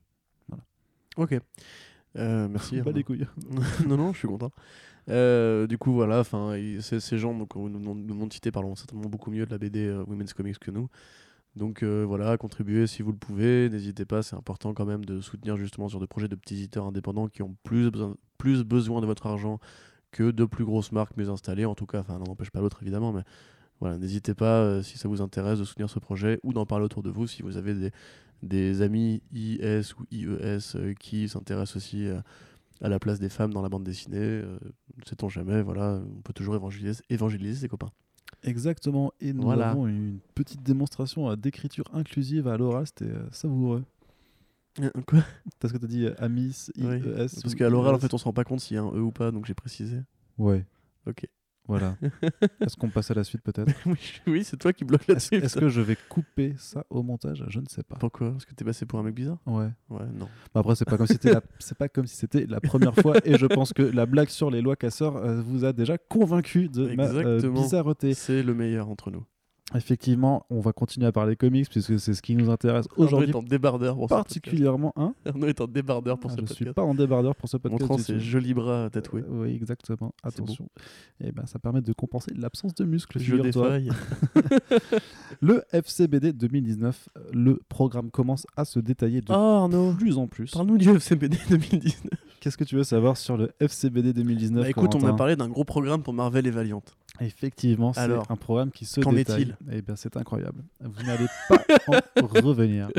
[1.16, 1.38] Ok.
[2.14, 2.82] Merci.
[2.82, 3.26] Pas les couilles.
[3.86, 4.50] non, non, je suis content.
[5.08, 9.08] Euh, du coup, voilà, enfin, ces gens, donc, nous nous nous ont cités, parlent certainement
[9.08, 10.88] beaucoup mieux de la BD euh, Women's Comics que nous.
[11.56, 13.68] Donc euh, voilà, contribuez si vous le pouvez.
[13.70, 16.86] N'hésitez pas, c'est important quand même de soutenir justement sur des projets de petits éditeurs
[16.86, 19.58] indépendants qui ont plus besoin, plus besoin de votre argent
[20.12, 21.64] que de plus grosses marques mieux installées.
[21.64, 23.22] En tout cas, enfin, n'empêche pas l'autre évidemment, mais
[23.80, 27.02] voilà, n'hésitez pas si ça vous intéresse de soutenir ce projet ou d'en parler autour
[27.02, 27.90] de vous si vous avez
[28.42, 32.08] des, amis IS ou IES qui s'intéressent aussi
[32.80, 34.16] à la place des femmes dans la bande dessinée.
[34.18, 34.58] euh,
[35.06, 37.90] Sait-on jamais, voilà, on peut toujours évangéliser, évangéliser ses copains.
[38.44, 39.12] Exactement.
[39.20, 39.70] Et nous Voilà.
[39.70, 42.86] avons une petite démonstration euh, d'écriture inclusive à l'oral.
[42.86, 43.84] C'était euh, savoureux.
[45.06, 45.24] Quoi?
[45.58, 47.00] T'as ce que t'as dit, euh, Amis, Oui, IES.
[47.16, 48.92] Parce ou qu'à l'oral, en fait, on se rend pas compte s'il y a un
[48.92, 50.02] E ou pas, donc j'ai précisé.
[50.36, 50.64] Ouais,
[51.06, 51.26] Ok.
[51.68, 51.96] Voilà.
[52.60, 53.72] Est-ce qu'on passe à la suite peut-être?
[54.26, 55.34] Oui, c'est toi qui bloque Est-ce là-dessus.
[55.36, 57.44] est-ce que je vais couper ça au montage?
[57.48, 57.96] Je ne sais pas.
[57.96, 58.32] Pourquoi?
[58.32, 59.38] Parce que t'es passé pour un mec bizarre?
[59.46, 59.68] Ouais.
[59.90, 60.26] Ouais, non.
[60.54, 61.42] Bah après, c'est pas comme si c'était la...
[61.58, 63.16] c'est pas comme si c'était la première fois.
[63.24, 66.68] Et je pense que la blague sur les lois casseurs euh, vous a déjà convaincu
[66.68, 67.62] de ma euh, Exactement.
[67.62, 68.14] bizarreté.
[68.14, 69.24] C'est le meilleur entre nous.
[69.74, 73.30] Effectivement, on va continuer à parler comics puisque c'est ce qui nous intéresse Arnaud aujourd'hui
[73.30, 74.94] est en débardeur pour particulièrement.
[74.96, 75.34] Hein ce podcast.
[75.36, 76.74] Arnaud est en débardeur pour Ah, ce je suis podcast.
[76.76, 77.82] pas en débardeur pour ce podcast.
[77.82, 79.22] Montrant ses jolis bras tatoués.
[79.28, 80.14] Euh, oui, exactement.
[80.22, 80.68] Attention.
[81.20, 83.18] Et ben, ça permet de compenser l'absence de muscles.
[83.20, 83.90] Je défaille.
[85.40, 90.26] Le FCBD 2019, euh, le programme commence à se détailler de Oh Arnaud, plus en
[90.28, 90.50] plus.
[90.50, 92.10] parle-nous du FCBD 2019.
[92.40, 95.48] Qu'est-ce que tu veux savoir sur le FCBD 2019 Bah, écoute, on a parlé d'un
[95.48, 96.82] gros programme pour Marvel et Valiant.
[97.20, 99.54] Effectivement, c'est un programme qui se qu'en détaille.
[99.72, 100.62] Eh bien, c'est incroyable.
[100.80, 101.58] Vous n'allez pas
[102.22, 102.90] en revenir.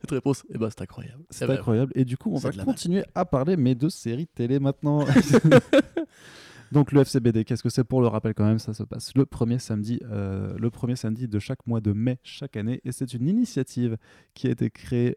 [0.00, 0.44] Cette réponse.
[0.54, 1.24] Eh ben, c'est incroyable.
[1.30, 1.92] C'est Eh ben, incroyable.
[1.96, 5.04] Et du coup, on va continuer à parler, mais de séries télé maintenant.
[6.72, 9.24] Donc le FCBD, qu'est-ce que c'est pour le rappel quand même Ça se passe le
[9.24, 13.14] premier samedi, euh, le premier samedi de chaque mois de mai chaque année, et c'est
[13.14, 13.96] une initiative
[14.34, 15.16] qui a été créée.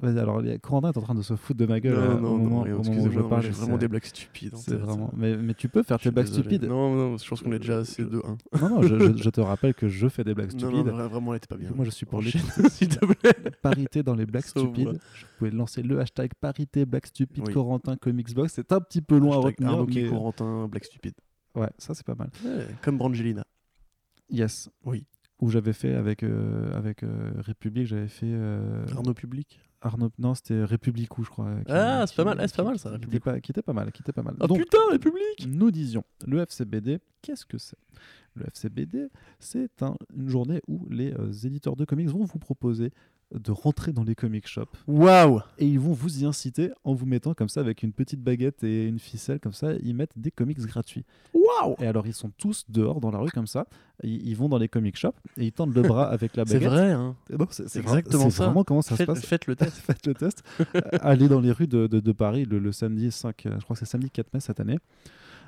[0.00, 2.28] Vas-y, alors Corentin est en train de se foutre de ma gueule euh, Non, non,
[2.34, 3.46] au non, au moment où excusez-moi, je non, parle.
[3.46, 4.56] vraiment des blagues stupides.
[4.56, 5.12] C'est vraiment.
[5.14, 6.42] Mais, mais tu peux faire Je tes blagues désolé.
[6.48, 6.64] stupides.
[6.68, 8.22] Non, non, je pense qu'on est déjà assez de
[8.52, 8.58] 1.
[8.62, 10.86] Non, non, je, je- je te rappelle que je fais des blagues Non, stupides.
[10.86, 11.70] non, vra- vraiment, elle était pas bien.
[11.76, 13.34] Moi, je suis pour l'équité, s'il te plaît.
[13.62, 14.98] parité dans les blagues stupides.
[15.14, 17.52] Je pouvais lancer le hashtag parité blague stupide Oui.
[17.52, 18.50] Corentin Comicsbox.
[18.54, 19.86] C'est un petit peu loin à retenir.
[19.86, 21.14] Mais- Corentin, blague stupide.
[21.54, 22.30] Ouais, ça c'est pas mal.
[22.82, 23.44] Comme Brangelina.
[24.30, 24.70] Yes.
[24.86, 25.04] Oui.
[25.40, 28.24] Où j'avais fait avec, euh, avec euh, République, j'avais fait.
[28.26, 29.60] euh, Arnaud Public.
[29.82, 30.10] Arnaud.
[30.18, 31.54] Non, c'était Républicou, je crois.
[31.66, 33.62] qui- Ah, c'est pas mal, ah, c'est pas mal, ça, qui était pas, qui était
[33.62, 34.34] pas mal, qui était pas mal.
[34.40, 37.76] Ah Donc, putain, République nous disions, le FCBD, qu'est-ce que c'est?
[38.34, 39.08] Le FCBD,
[39.38, 42.90] c'est un- une journée où les euh, éditeurs de comics vont vous proposer
[43.34, 47.06] de rentrer dans les comic shops Waouh et ils vont vous y inciter en vous
[47.06, 50.30] mettant comme ça avec une petite baguette et une ficelle comme ça, ils mettent des
[50.30, 51.04] comics gratuits.
[51.34, 53.66] Waouh Et alors ils sont tous dehors dans la rue comme ça,
[54.02, 56.54] ils, ils vont dans les comic shops et ils tendent le bras avec la C'est
[56.54, 56.68] baguette.
[56.70, 58.36] vrai, hein bon, c'est c'est exactement ça.
[58.36, 59.24] c'est vraiment comment ça Faites, se passe.
[59.26, 59.72] faites le test.
[59.76, 60.42] Faites le test.
[60.74, 63.64] Euh, allez dans les rues de, de- de Paris le, le samedi 5, euh, je
[63.64, 64.78] crois que c'est samedi 4 mai cette année.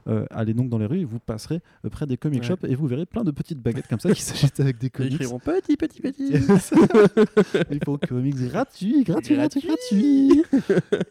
[0.06, 2.48] Euh, allez donc dans les rues, et vous passerez euh, près des comic Ouais.
[2.48, 4.90] shops et vous verrez plein de petites baguettes comme ça qui s'agitent avec des Ils
[4.90, 5.12] comics.
[5.14, 6.32] écriront petit, petit, petit.
[7.70, 10.42] Ils font comics gratuits, gratuits, gratuits, gratuits.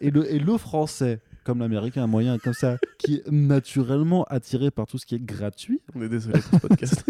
[0.02, 4.86] Et le, et le français, comme l'américain moyen, comme ça, qui est naturellement attiré par
[4.86, 7.04] tout ce qui est gratuit, On est désolé pour ce podcast.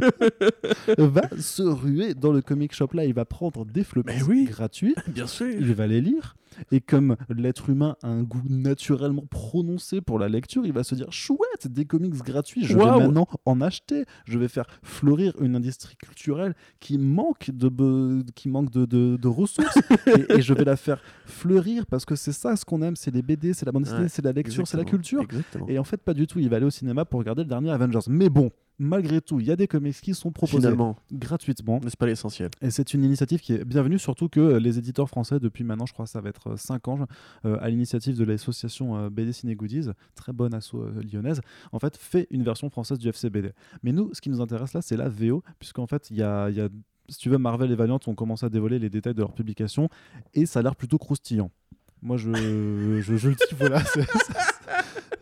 [0.98, 3.04] va se ruer dans le comic shop là.
[3.04, 4.44] Il va prendre des Mais oui.
[4.44, 5.48] gratuits, Bien sûr.
[5.48, 6.36] il va les lire.
[6.72, 10.94] Et comme l'être humain a un goût naturellement prononcé pour la lecture, il va se
[10.94, 14.04] dire chouette, des comics gratuits, je vais maintenant en acheter.
[14.24, 19.16] Je vais faire fleurir une industrie culturelle qui manque de, be- qui manque de, de-
[19.16, 19.78] de ressources.
[20.06, 23.10] et, et je vais la faire fleurir parce que c'est ça ce qu'on aime, c'est
[23.14, 25.22] les BD, c'est la bande dessinée, Ouais, c'est la lecture, c'est la culture.
[25.22, 25.66] Exactement.
[25.68, 26.38] Et en fait, pas du tout.
[26.38, 28.00] Il va aller au cinéma pour regarder le dernier Avengers.
[28.08, 28.50] Mais bon,
[28.80, 31.78] malgré tout, il y a des comics qui sont proposés Finalement, gratuitement.
[31.84, 32.50] mais c'est pas l'essentiel.
[32.62, 35.86] Et c'est une initiative qui est bienvenue, surtout que euh, les éditeurs français, depuis maintenant,
[35.86, 37.06] je crois que ça va être 5 ans,
[37.44, 41.40] euh, à l'initiative de l'association euh, BD Ciné Goodies, très bonne asso euh, lyonnaise,
[41.72, 43.52] en fait, fait une version française du FCBD.
[43.82, 46.48] Mais nous, ce qui nous intéresse là, c'est la VO, puisqu'en fait, il y a,
[46.48, 46.68] il y a-
[47.08, 49.88] si tu veux, Marvel et Valiant ont commencé à dévoiler les détails de leur publication,
[50.32, 51.50] et ça a l'air plutôt croustillant.
[52.02, 52.32] Moi, je,
[53.02, 53.82] je, je le dis, voilà,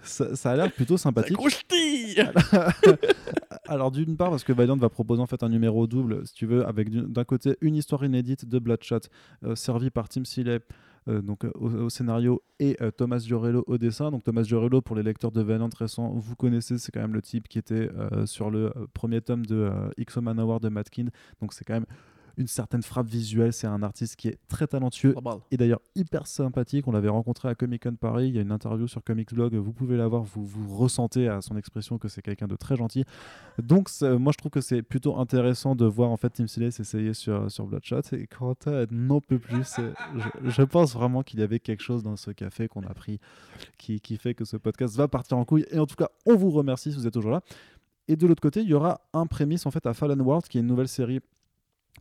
[0.02, 1.36] ça, ça a l'air plutôt sympathique.
[1.36, 2.16] croustille
[3.68, 6.46] Alors d'une part parce que Valiant va proposer en fait un numéro double, si tu
[6.46, 9.00] veux, avec du- d'un côté une histoire inédite de Bloodshot,
[9.44, 10.60] euh, servie par Tim Seeley,
[11.08, 14.10] euh, donc euh, au, scénario et Thomas Giorello au dessin.
[14.10, 17.20] Donc Thomas Giorello pour les lecteurs de Valiant récents, vous connaissez, c'est quand même le
[17.20, 17.90] type qui était
[18.24, 21.08] sur le premier tome de X-O Manowar de Matkin.
[21.42, 21.86] Donc c'est quand même
[22.38, 23.52] une certaine frappe visuelle.
[23.52, 25.14] C'est un artiste qui est très talentueux
[25.50, 26.86] et d'ailleurs hyper sympathique.
[26.88, 28.28] On l'avait rencontré à Comic Con Paris.
[28.28, 29.54] Il y a une interview sur Comics Blog.
[29.54, 30.22] Vous pouvez la voir.
[30.22, 33.04] Vous, vous ressentez à son expression que c'est quelqu'un de très gentil.
[33.62, 37.12] Donc moi je trouve que c'est plutôt intéressant de voir en fait Tim Seeley s'essayer
[37.12, 39.76] sur, sur Bloodshot et Quentin n'en peut plus.
[40.44, 43.18] Je pense vraiment qu'il y avait quelque chose dans ce café qu'on a pris
[43.76, 45.66] qui, qui fait que ce podcast va partir en couille.
[45.70, 47.42] Et en tout cas, on vous remercie si vous êtes toujours là.
[48.06, 50.58] Et de l'autre côté, il y aura un prémisse en fait à Fallen World, qui
[50.58, 51.20] est une nouvelle série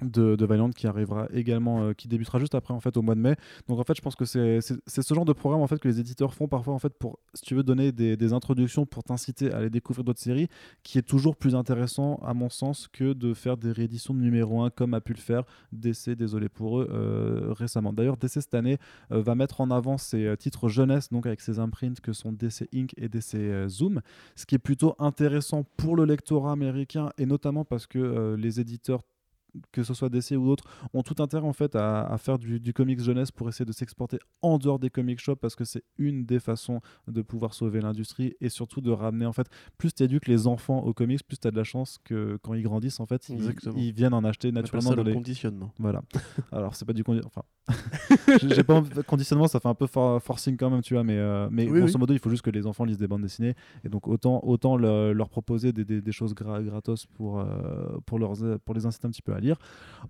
[0.01, 3.15] de, de Valiant qui arrivera également, euh, qui débutera juste après en fait au mois
[3.15, 3.35] de mai.
[3.67, 5.99] Donc en fait, je pense que c'est ce genre de programme en fait que les
[5.99, 9.51] éditeurs font parfois en fait pour, si tu veux, donner des, des introductions pour t'inciter
[9.51, 10.47] à aller découvrir d'autres séries,
[10.83, 14.61] qui est toujours plus intéressant à mon sens que de faire des rééditions de numéro
[14.61, 17.93] 1 comme a pu le faire DC, désolé pour eux, euh, récemment.
[17.93, 18.77] D'ailleurs, DC cette année
[19.11, 22.67] euh, va mettre en avant ses titres jeunesse, donc avec ses imprints que sont DC
[22.73, 24.01] Inc et DC Zoom,
[24.35, 29.01] ce qui est plutôt intéressant pour le lectorat américain et notamment parce que les éditeurs
[29.71, 32.59] que ce soit DC ou d'autres, ont tout intérêt en fait à, à faire du,
[32.59, 35.83] du comics jeunesse pour essayer de s'exporter en dehors des comic shops parce que c'est
[35.97, 39.47] une des façons de pouvoir sauver l'industrie et surtout de ramener en fait
[39.77, 42.53] plus tu éduques les enfants aux comics, plus tu as de la chance que quand
[42.53, 45.71] ils grandissent en fait ils, viennent en acheter naturellement ça dans le les conditionnement.
[45.79, 46.01] voilà.
[46.51, 47.43] Alors, c'est pas du condi- enfin
[48.41, 51.47] j'ai pas conditionnement, ça fait un peu for- forcing quand même, tu vois, mais euh,
[51.51, 51.99] mais Oui, grosso oui.
[51.99, 54.77] modo, il faut juste que les enfants lisent des bandes dessinées et donc autant autant
[54.77, 58.35] le- leur proposer des, des- des choses gra- gratos pour euh, pour leurs
[58.65, 59.46] pour les inciter un petit peu à lire.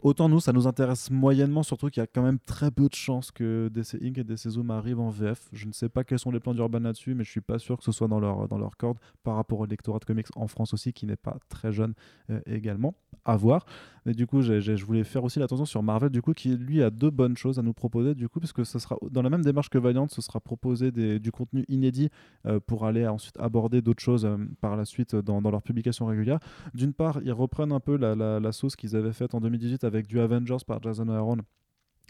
[0.03, 2.93] Autant nous, ça nous intéresse moyennement, surtout qu'il y a quand même très peu de
[2.93, 5.47] chances que DC Inc et DC Zoom arrivent en VF.
[5.53, 7.77] Je ne sais pas quels sont les plans d'Urban là-dessus, mais je suis pas sûr
[7.77, 10.47] que ce soit dans leur dans leur corde par rapport au lectorat de comics en
[10.47, 11.93] France aussi, qui n'est pas très jeune
[12.29, 12.95] euh, également.
[13.25, 13.65] À voir.
[14.05, 16.89] Et du coup, je voulais faire aussi l'attention sur Marvel, du coup, qui lui a
[16.89, 19.69] deux bonnes choses à nous proposer, du coup, parce ce sera dans la même démarche
[19.69, 22.09] que Valiant, ce sera proposer des- du contenu inédit
[22.45, 26.05] euh, pour aller ensuite aborder d'autres choses euh, par la suite dans, dans leur publication
[26.05, 26.39] régulière.
[26.73, 29.83] D'une part, ils reprennent un peu la, la- la sauce qu'ils avaient faite en 2018
[29.83, 31.37] avec du Avengers par Jason Aaron.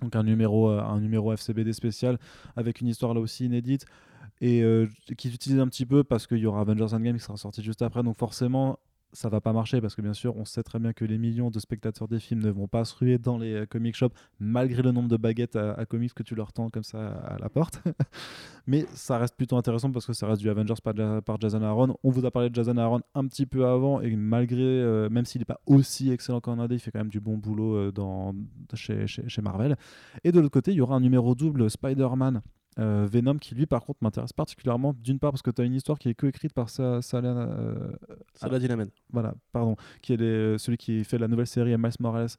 [0.01, 2.19] Donc un numéro, euh, un numéro FCBD spécial
[2.55, 3.85] avec une histoire là aussi inédite
[4.41, 4.87] et euh,
[5.17, 7.81] qu'ils utilisent un petit peu parce qu'il y aura Avengers Endgame qui sera sorti juste
[7.81, 8.03] après.
[8.03, 8.79] Donc forcément,
[9.13, 11.49] ça va pas marcher parce que bien sûr, on sait très bien que les millions
[11.49, 14.81] de spectateurs des films ne vont pas se ruer dans les euh, comic shops malgré
[14.81, 17.81] le nombre de baguettes à, comics que tu leur tends comme ça à la porte.
[18.67, 20.93] Mais ça reste plutôt intéressant parce que ça reste du Avengers par,
[21.23, 21.97] par Jason Aaron.
[22.03, 25.25] On vous a parlé de Jason Aaron un petit peu avant et malgré, euh, même
[25.25, 27.91] s'il n'est pas aussi excellent qu'en indé, il fait quand même du bon boulot euh,
[27.91, 28.35] dans,
[28.73, 29.77] chez, chez Marvel.
[30.23, 32.41] Et de l'autre côté, il y aura un numéro double Spider-Man.
[32.79, 35.73] Euh, Venom qui lui par contre m'intéresse particulièrement d'une part parce que tu as une
[35.73, 37.91] histoire qui est coécrite par sa, Salah, euh,
[39.11, 42.29] voilà, pardon, qui est les- celui qui fait la nouvelle série Miles Morales,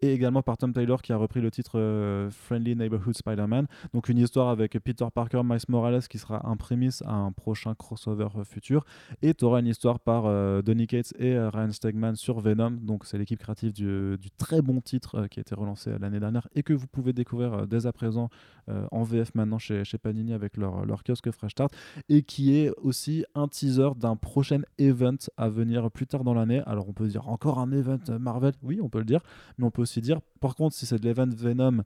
[0.00, 3.66] et également par Tom Taylor qui a repris le titre euh, Friendly Neighborhood Spider-Man.
[3.94, 7.74] Donc une histoire avec Peter Parker, Miles Morales qui sera un prémisse à un prochain
[7.74, 8.84] crossover euh, futur.
[9.22, 12.72] Et tu auras une histoire par euh, Donny Cates et euh, Ryan Stegman sur Venom.
[12.72, 15.98] Donc c'est l'équipe créative du, du très bon titre euh, qui a été relancé euh,
[15.98, 18.28] l'année dernière et que vous pouvez découvrir euh, dès à présent
[18.68, 21.74] euh, en VF maintenant chez, chez Panini avec leur, leur kiosque Fresh Start
[22.08, 26.62] et qui est aussi un teaser d'un prochain event à venir plus tard dans l'année.
[26.66, 29.20] Alors on peut dire encore un event Marvel, oui on peut le dire,
[29.58, 31.82] mais on peut aussi dire par contre si c'est de l'event Venom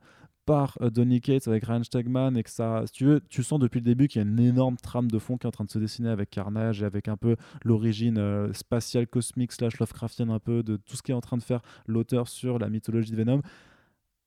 [0.50, 3.58] par euh, Donny Cates avec Ryan Stegman et que ça, si tu veux, tu sens
[3.58, 5.64] depuis le début qu'il y a une énorme trame de fond qui est en train
[5.64, 10.30] de se dessiner avec Carnage et avec un peu l'origine euh, spatiale, cosmique, slash Lovecraftienne
[10.30, 13.12] un peu de tout ce qui est en train de faire l'auteur sur la mythologie
[13.12, 13.42] de Venom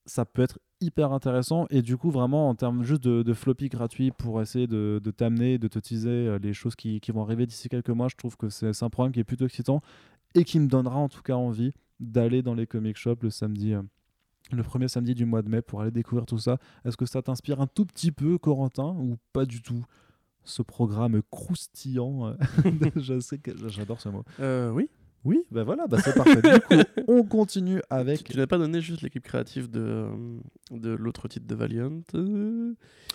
[0.06, 4.12] ça peut être hyper intéressant et du coup vraiment en termes juste de, floppy gratuit
[4.12, 7.70] pour essayer de, t'amener, de te teaser euh, les choses qui, qui vont arriver d'ici
[7.70, 9.82] quelques mois, je trouve que c'est c'est un programme qui est plutôt excitant
[10.36, 13.74] et qui me donnera en tout cas envie d'aller dans les comic shops le samedi.
[13.74, 13.82] euh,
[14.52, 16.58] le premier samedi du mois de mai pour aller découvrir tout ça.
[16.86, 19.86] Est-ce que ça t'inspire un tout petit peu, Corentin, ou pas du tout
[20.44, 22.34] Ce programme croustillant, euh,
[22.96, 24.24] je sais que j'adore ce mot.
[24.40, 24.90] Euh, oui.
[25.26, 26.42] Oui, bah voilà, bah c'est parfait.
[26.42, 28.24] Du coup, on continue Tu, avec.
[28.26, 30.08] tu n'as pas donné juste l'équipe créative de,
[30.72, 32.02] de l'autre titre de Valiant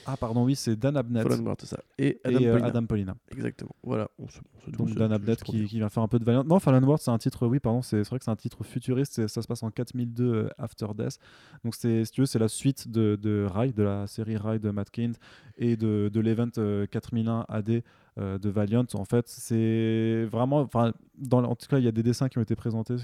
[0.06, 1.26] Ah, pardon, oui, c'est Dan Abnett
[1.64, 1.78] ça.
[1.98, 2.62] Et Adam et euh.
[2.64, 3.14] Adam Polina.
[3.32, 3.74] Exactement.
[3.82, 6.24] Voilà, on se, on se Donc Dan Abnett qui, qui vient faire un peu de
[6.24, 6.44] Valiant.
[6.44, 9.26] Non, Fallen World, c'est un titre, oui, pardon, c'est vrai que c'est un titre futuriste,
[9.26, 11.18] ça se passe en 4002 euh, After Death.
[11.64, 14.59] Donc, c'est- si tu veux, c'est la suite de, de Rai, de la série Rai
[14.59, 15.16] de Matt Kind
[15.59, 17.80] et de, de l'event euh, 4001 AD euh,
[18.18, 18.84] de Valiant.
[18.94, 20.60] En fait, c'est vraiment.
[20.60, 22.96] Enfin, dans, en tout cas, il y a des dessins qui ont été présentés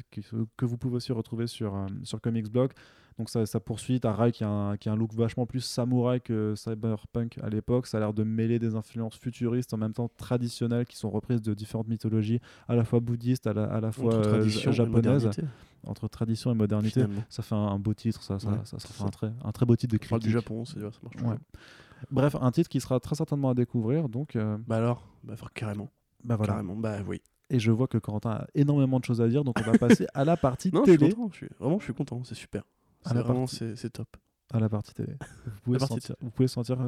[0.56, 2.70] que vous pouvez aussi retrouver sur, euh, sur Comics Blog.
[3.16, 4.00] Donc ça, ça poursuit.
[4.00, 7.48] T'as Rai qui a, un, qui a un look vachement plus samouraï que cyberpunk à
[7.48, 7.86] l'époque.
[7.86, 11.40] Ça a l'air de mêler des influences futuristes en même temps traditionnelles qui sont reprises
[11.40, 15.30] de différentes mythologies, à la fois bouddhistes, à la, à la fois Entre euh, japonaises,
[15.86, 17.02] entre tradition et modernité.
[17.02, 17.22] finalement.
[17.28, 19.04] Ça fait un, un beau titre, ça, ça, Ouais, ça, ça fait ça.
[19.04, 20.42] un très, un très beau titre de On parle du critique.
[20.48, 21.36] Japon, c'est ça marche Ouais.
[22.10, 24.08] Bref, un titre qui sera très certainement à découvrir.
[24.08, 25.90] Donc, euh, Bah alors, bah carrément.
[26.22, 26.52] bah voilà.
[26.54, 27.20] Carrément, bah oui.
[27.50, 30.06] Et je vois que Corentin a énormément de choses à dire, donc on va passer
[30.14, 31.12] à la partie Non, je suis télé.
[31.12, 31.28] content.
[31.32, 31.48] Je suis...
[31.60, 32.22] Vraiment, je suis content.
[32.24, 32.62] C'est super.
[33.06, 34.08] C'est vraiment, partie- c'est top.
[34.52, 35.14] À la partie télé.
[35.46, 36.78] Vous pouvez, sentir, vous pouvez sentir.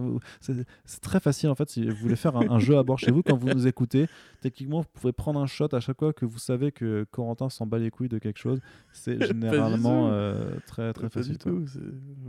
[0.84, 1.68] C'est très facile en fait.
[1.70, 4.06] Si vous voulez faire un, un jeu à bord chez vous, quand vous nous écoutez,
[4.42, 7.66] techniquement, vous pouvez prendre un shot à chaque fois que vous savez que Corentin s'en
[7.66, 8.60] bat les couilles de quelque chose.
[8.92, 11.32] C'est généralement euh, très très Pas facile.
[11.32, 11.64] du tout.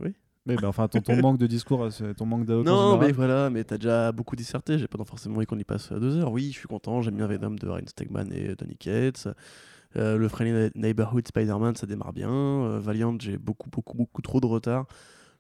[0.01, 0.15] Oui.
[0.47, 2.65] Mais ben, enfin, ton, ton manque de discours, euh, ton manque d'éloquence.
[2.67, 4.77] Non, mais voilà, mais t'as déjà beaucoup disserté.
[4.77, 6.31] J'ai pas forcément envie qu'on y passe euh, deux heures.
[6.31, 7.01] Oui, je suis content.
[7.01, 9.27] J'aime bien Venom de Ryan Stegman et Donny Cates.
[9.95, 12.29] Euh, le Friendly Neighborhood Spider-Man, ça démarre bien.
[12.29, 14.85] Euh, Valiant, j'ai beaucoup, beaucoup, beaucoup trop de retard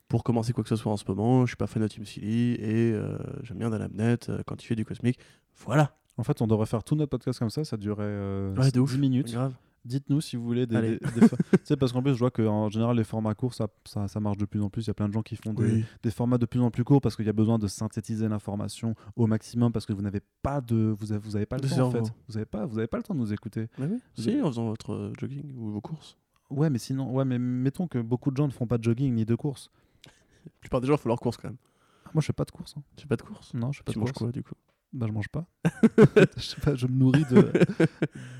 [0.07, 1.41] pour commencer quoi que ce soit en ce moment.
[1.45, 4.65] Je suis pas fan de Team Silly et euh, j'aime bien Dan Abnett quand il
[4.65, 5.19] fait du cosmique.
[5.65, 5.95] Voilà.
[6.17, 7.63] En fait, on devrait faire tout notre podcast comme ça.
[7.63, 8.03] Ça durerait
[8.57, 8.97] Ouais, de 10 ouf.
[8.97, 9.31] minutes.
[9.31, 9.53] Grave.
[9.85, 10.81] Dites-nous si vous voulez des.
[10.81, 13.53] Des- des fa- tu sais, parce qu'en plus, je vois qu'en général, les formats courts,
[13.53, 14.83] ça, ça, ça marche de plus en plus.
[14.83, 15.85] Il y a plein de gens qui font des, Oui.
[16.03, 18.95] des formats de plus en plus courts parce qu'il y a besoin de synthétiser l'information
[19.15, 21.69] au maximum parce que vous n'avez pas de vous avez, vous avez pas le De
[21.73, 23.85] temps en fait vous avez pas vous avez pas le temps de nous écouter Mais
[23.85, 23.97] oui.
[24.17, 26.17] Vous Si, avez- en faisant votre euh, jogging ou vos courses.
[26.49, 29.13] ouais mais sinon ouais mais mettons que beaucoup de gens ne font pas de jogging
[29.13, 29.69] ni de course
[30.45, 31.57] La plupart des gens font leurs courses quand même.
[32.13, 32.83] moi je fais pas de course hein.
[32.97, 34.43] Tu fais pas de courses non je fais pas Tu de manges course quoi du
[34.43, 34.55] coup?
[34.93, 35.45] Bah je mange pas
[36.37, 37.51] je sais pas je me nourris de,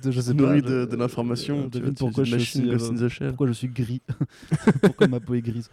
[0.04, 1.60] de je sais pas Nourri je- de, de l'information.
[1.60, 3.68] euh, tu devine vois, tu- pourquoi une je machine suis Ghost euh, pourquoi je suis
[3.70, 4.02] gris
[4.82, 5.70] pourquoi ma peau est grise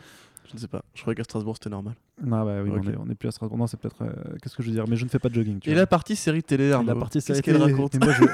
[0.48, 0.82] Je ne sais pas.
[0.94, 1.94] Je croyais qu'à Strasbourg c'était normal.
[2.22, 4.12] non bah oui on, est, on est plus à Strasbourg non c'est peut-être euh,
[4.42, 4.84] qu'est-ce que je veux dire?
[4.88, 5.80] Mais je ne fais pas de jogging tu Et vois.
[5.82, 8.24] la partie série télé, Arnaud, la partie qu'est-ce série qu'elle télé, raconte moi, je,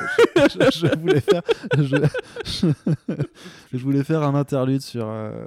[0.49, 1.43] je- je- je voulais faire,
[1.79, 2.67] je,
[3.73, 5.07] je voulais faire un interlude sur.
[5.09, 5.47] euh,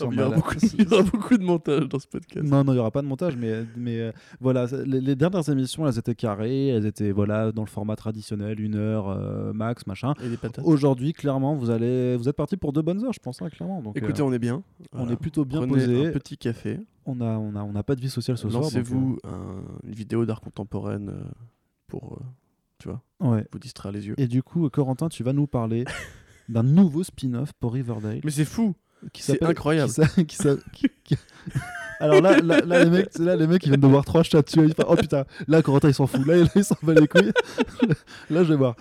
[0.00, 2.46] Il y, aura beaucoup, il y aura beaucoup de montage dans ce podcast.
[2.46, 5.48] Non, non, il n'y aura pas de montage, mais, mais euh, voilà, les, les dernières
[5.48, 9.86] émissions, elles étaient carrées, elles étaient voilà dans le format traditionnel, une heure euh, max,
[9.86, 10.14] machin.
[10.64, 13.82] Aujourd'hui, clairement, vous allez, vous êtes parti pour deux bonnes heures, je pense, hein, clairement.
[13.82, 14.62] Donc, Écoutez, euh, on est bien.
[14.92, 16.06] on est plutôt bien Prenez posé.
[16.06, 16.80] un petit café.
[17.06, 18.62] On a, on a, on n'a pas de vie sociale ce soir.
[18.62, 21.12] Lancez-vous un- une vidéo d'art contemporaine
[21.86, 22.18] pour
[22.86, 23.46] euh, euh, ouais.
[23.52, 24.14] vous distraire les yeux.
[24.18, 25.84] Et du coup, Corentin, tu vas nous parler
[26.48, 28.20] d'un nouveau spin-off pour Riverdale.
[28.24, 28.74] Mais c'est fou
[29.12, 29.92] qui C'est s'appelle- incroyable.
[30.26, 31.16] qui qui
[32.00, 34.64] Alors là, là, là, les mecs, là les mecs ils viennent de voir trois statues.
[34.64, 36.26] Ils font, oh putain, là Corentin il s'en fout.
[36.26, 37.32] Là, là, il s'en bat les couilles.
[38.30, 38.74] là je vais voir.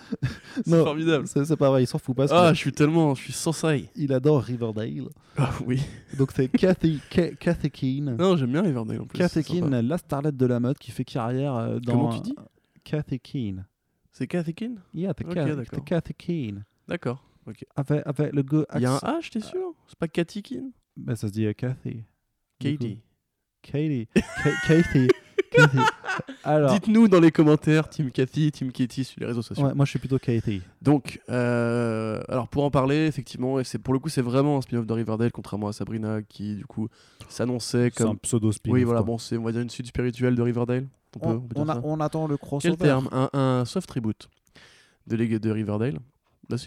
[0.66, 1.26] C'est formidable.
[1.28, 2.26] C'est pas vrai, il s'en fout pas.
[2.32, 3.14] Ah, que je suis tellement...
[3.16, 3.90] Je suis sans saille.
[3.96, 5.04] Il adore Riverdale.
[5.38, 5.80] Ah oui.
[6.18, 8.16] Donc c'est Kathy, Ka- Kathy Keane.
[8.18, 9.18] Non, j'aime bien Riverdale en plus.
[9.20, 9.44] Kathy.
[9.44, 11.94] Keane, la starlette de la mode qui fait carrière euh, dans.
[11.94, 12.36] Comment tu dis?
[12.84, 13.66] Kathy Keane.
[14.12, 14.80] C'est Kathy Keane?
[14.94, 15.80] Yeah, the Ok, Ka- d'accord.
[15.80, 16.66] the Kathy Keane.
[16.88, 17.24] D'accord.
[17.48, 17.66] Ok.
[17.76, 18.66] Avec, avec le go.
[18.76, 19.74] Il y a un H, t'es sûr?
[19.88, 20.72] C'est pas Kathy Keane?
[20.96, 21.66] Ben, ça se dit euh, coup,
[22.60, 23.00] Katie.
[23.62, 24.08] Katie.
[24.44, 25.08] Ka- Kathy.
[25.52, 25.78] Kathy.
[26.44, 26.72] Alors.
[26.74, 29.66] Dites-nous dans les commentaires, Team Cathy, Team Katie sur les réseaux sociaux.
[29.66, 30.62] Ouais, moi je suis plutôt Katie.
[30.82, 34.62] Donc, euh, alors pour en parler, effectivement, et c'est pour le coup, c'est vraiment un
[34.62, 36.88] spin-off de Riverdale, contrairement à Sabrina, qui du coup
[37.30, 38.20] s'annonçait C'est un comme.
[38.20, 40.88] pseudo spin Oui, voilà, bon, c'est on va dire une suite spirituelle de Riverdale.
[41.16, 41.82] On peut, on peut dire on, a- ça.
[41.84, 42.76] on attend le crossover.
[42.76, 43.08] Quel terme?
[43.12, 44.30] Un, un soft reboot
[45.08, 46.00] de, de Riverdale.
[46.50, 46.58] Là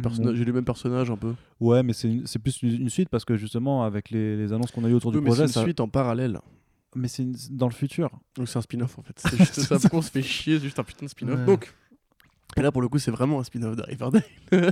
[0.00, 0.34] bon.
[0.34, 1.34] J'ai les mêmes personnages un peu.
[1.60, 4.52] Ouais, mais c'est une- c'est plus une, une suite parce que justement, avec les, les
[4.52, 6.38] annonces qu'on a eues autour Oui, du mais c'est projet, une ça- suite en parallèle.
[6.94, 8.10] mais c'est une- dans le futur.
[8.36, 9.14] Donc c'est un spin-off en fait.
[9.18, 9.78] C'est juste ça.
[9.78, 11.38] Pourquoi on se fait chier C'est juste un putain de spin-off.
[11.40, 11.46] Ouais.
[11.46, 11.72] Donc,
[12.56, 14.22] et là pour le coup, c'est vraiment un spin-off de Riverdale.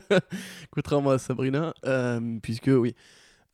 [0.70, 2.94] Contrairement à Sabrina, euh, puisque oui.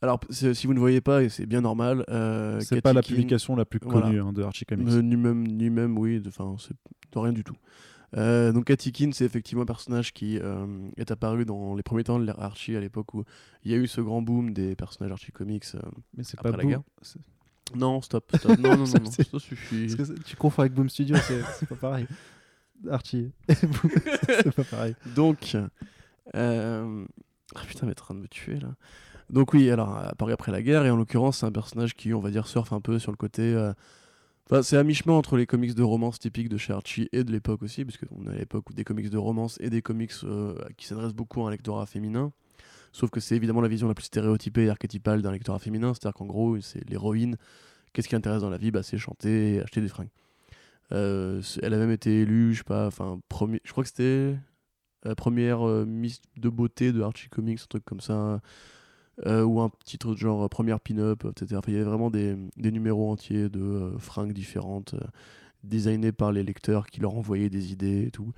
[0.03, 2.05] Alors c'est- si vous ne voyez pas, et c'est bien normal.
[2.11, 4.03] euh, c'est pas la publication la plus voilà.
[4.03, 4.89] connue hein, de Archie Comics.
[4.89, 6.75] euh, ni même, ni même, oui, enfin, c'est
[7.13, 7.57] de rien du tout.
[8.17, 12.05] Euh, donc Katy Keene, c'est effectivement un personnage qui euh, est apparu dans les premiers
[12.05, 13.25] temps de l'ère Archie à l'époque où
[13.65, 15.65] il y a eu ce grand boom des personnages Archie Comics.
[15.75, 15.81] euh.
[16.17, 16.71] mais c'est après pas la Boom.
[16.71, 16.83] guerre.
[17.75, 18.59] Non, stop, stop.
[18.59, 19.95] Non, non, non, Ça, non, ça suffit.
[19.97, 21.17] parce que tu confonds avec Boom Studio,
[21.59, 22.07] c'est pas pareil.
[22.91, 23.33] Archie.
[23.49, 24.95] c'est pas pareil.
[25.17, 25.57] Donc,
[26.35, 27.05] euh...
[27.55, 28.69] ah putain, mais en train de me tuer là.
[29.31, 32.21] Donc oui, alors apparu après la guerre et en l'occurrence c'est un personnage qui, on
[32.21, 33.73] va dire, surfe un peu sur le côté, euh,
[34.63, 37.63] C'est à mi-chemin entre les comics de romance typiques de chez Archie et de l'époque
[37.63, 40.87] aussi, parce qu'on à l'époque où des comics de romance et des comics euh, qui
[40.87, 42.33] s'adressent beaucoup à un lectorat féminin.
[42.93, 46.15] Sauf que c'est évidemment la vision la plus stéréotypée et archétypale d'un lectorat féminin, c'est-à-dire
[46.15, 47.37] qu'en gros, c'est l'héroïne.
[47.93, 48.71] Qu'est-ce qui intéresse dans la vie?
[48.71, 50.11] Bah, C'est chanter et acheter des fringues.
[50.93, 54.39] Euh, elle a même été élue, je sais pas, enfin, premier, je crois que c'était
[55.03, 58.41] la première euh, Miss de beauté de Archie Comics, un truc comme ça.
[59.25, 61.61] Euh, ou un petit truc genre euh, première pin-up, etc.
[61.69, 65.07] Il y avait vraiment des, numéros entiers de euh, fringues différentes, euh,
[65.65, 68.33] designées par les lecteurs qui leur envoyaient des idées et tout.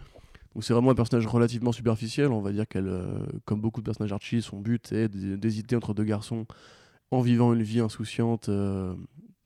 [0.54, 2.28] Donc c'est vraiment un personnage relativement superficiel.
[2.28, 5.74] On va dire qu'elle, euh, comme beaucoup de personnages Archie, son but est d'hé- d'hésiter
[5.74, 6.46] entre deux garçons
[7.10, 8.94] en vivant une vie insouciante euh,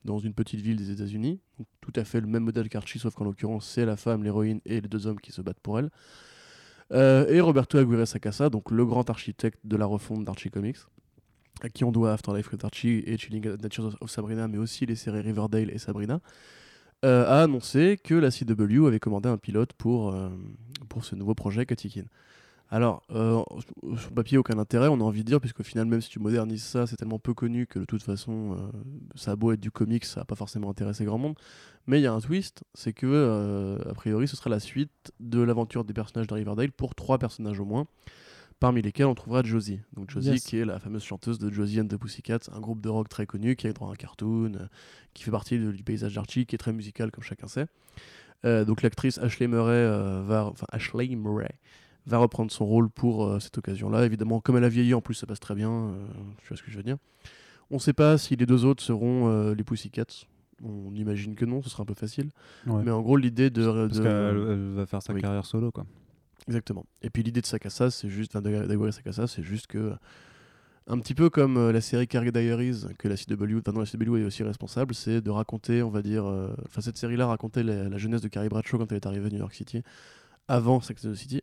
[0.04, 1.40] dans une petite ville des États-Unis.
[1.80, 4.80] Tout à fait le même modèle qu'Archie, sauf qu'en l'occurrence, c'est la femme, l'héroïne et
[4.80, 5.90] les deux hommes qui se battent pour elle.
[6.92, 10.76] Et Roberto Aguirre Sacasa, donc le grand architecte de la refonte d'Archie Comics,
[11.60, 14.96] à qui on doit Afterlife with Archie et Chilling Adventures of Sabrina, mais aussi les
[14.96, 16.20] séries Riverdale et Sabrina,
[17.04, 20.28] euh, a annoncé que la CW avait commandé un pilote pour, euh,
[20.88, 22.04] pour ce nouveau projet Katikin.
[22.70, 23.42] Alors, euh,
[23.98, 26.64] sur papier, aucun intérêt, on a envie de dire, puisqu'au final, même si tu modernises
[26.64, 28.56] ça, c'est tellement peu connu que de toute façon, euh,
[29.14, 31.34] ça a beau être du comics, ça n'a pas forcément intéressé grand monde.
[31.86, 35.42] Mais il y a un twist, c'est que, a priori, ce sera la suite de
[35.42, 37.86] l'aventure des personnages de Riverdale pour trois personnages au moins,
[38.62, 39.80] parmi lesquels on trouvera Josie.
[39.94, 40.44] Donc Josie, Yes.
[40.44, 43.26] qui est la fameuse chanteuse de Josie and the Pussycats, un groupe de rock très
[43.26, 44.66] connu, qui est dans un cartoon, euh,
[45.14, 47.66] qui fait partie de- du paysage d'Archie, qui est très musical, comme chacun sait.
[48.44, 51.50] Euh, donc l'actrice Ashley Murray euh, va, enfin Ashley Murray
[52.06, 54.04] va reprendre son rôle pour cette occasion-là.
[54.06, 55.94] Évidemment, comme elle a vieilli, en plus, ça passe très bien.
[56.38, 56.96] tu vois ce que je veux dire.
[57.70, 60.26] On ne sait pas si les deux autres seront les Pussycats.
[60.64, 62.28] On imagine que non, ce sera un peu facile.
[62.66, 62.82] Ouais.
[62.84, 63.64] Mais en gros, l'idée de.
[63.64, 65.20] Parce de- qu'elle elle va faire sa oui.
[65.20, 65.84] carrière solo, quoi.
[66.48, 66.84] Exactement.
[67.02, 69.94] Et puis l'idée de Sakasa, c'est juste, enfin, Sakasa, c'est juste que,
[70.88, 74.24] un petit peu comme euh, la série Carrie Diaries, que la CW, la CW est
[74.24, 78.20] aussi responsable, c'est de raconter, on va dire, euh, enfin cette série-là racontait la, jeunesse
[78.20, 79.82] de Carrie Bradshaw quand elle est arrivée à New York City,
[80.48, 81.40] avant Sex and the City.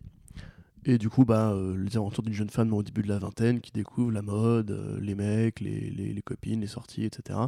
[0.85, 3.61] Et du coup, bah, euh, les aventures d'une jeune femme au début de la vingtaine
[3.61, 7.39] qui découvre la mode, les mecs, les, copines, les sorties, etc.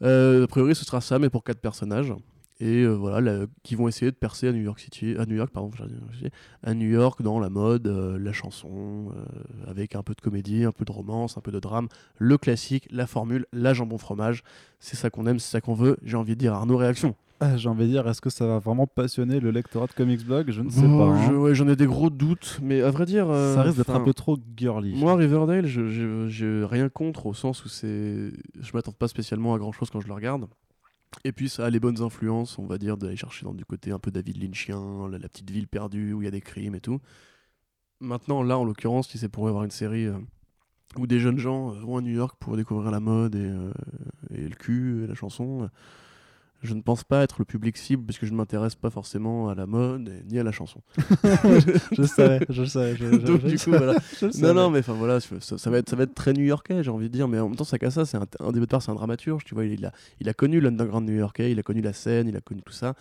[0.00, 2.12] A priori, ce sera ça, mais pour quatre personnages.
[2.60, 5.36] Et euh, voilà, là, qui vont essayer de percer à New York City, à New
[5.36, 5.70] York, pardon,
[6.64, 10.64] à New York dans la mode, euh, la chanson, euh, avec un peu de comédie,
[10.64, 11.86] un peu de romance, un peu de drame,
[12.18, 14.42] le classique, la formule, la jambon fromage.
[14.80, 15.98] C'est ça qu'on aime, c'est ça qu'on veut.
[16.02, 17.14] J'ai envie de dire Arnaud réaction?
[17.40, 20.26] Ah, J'ai envie de dire, est-ce que ça va vraiment passionner le lectorat de Comics
[20.26, 20.50] Blog?
[20.50, 21.04] Je ne sais Bon, pas.
[21.14, 21.28] hein.
[21.28, 23.94] je- ouais, J'en ai des gros doutes, mais à vrai dire, euh, ça risque d'être
[23.94, 24.92] un peu trop girly.
[24.96, 29.58] Moi, Riverdale, je- je- rien contre au sens où c'est, je m'attends pas spécialement à
[29.58, 30.46] grand chose quand je le regarde.
[31.24, 33.90] Et puis ça a les bonnes influences, on va dire, d'aller chercher dans du côté
[33.90, 36.80] un peu David Lynchien, la, petite ville perdue où il y a des crimes et
[36.80, 37.00] tout.
[38.00, 40.18] Maintenant, là, en l'occurrence, si c'est pour avoir une série euh,
[40.96, 43.72] où des jeunes gens euh, vont à New York pour découvrir la mode et, euh,
[44.30, 45.68] et le cul et la chanson,
[46.62, 49.54] je ne pense pas être le public cible puisque je ne m'intéresse pas forcément à
[49.54, 50.80] la mode et- ni à la chanson.
[51.92, 52.96] je savais, je savais.
[52.96, 53.94] Je, je- Donc, je- du coup, voilà.
[54.40, 56.90] Non, non, mais enfin voilà, ça, ça va être, ça va être très new-yorkais, j'ai
[56.90, 59.44] envie de dire, mais en même temps, Sakasa, c'est un, un des c'est un dramaturge,
[59.44, 62.28] tu vois, il, il a, il a connu l'underground new-yorkais, il a connu la scène,
[62.28, 62.94] il a connu tout ça.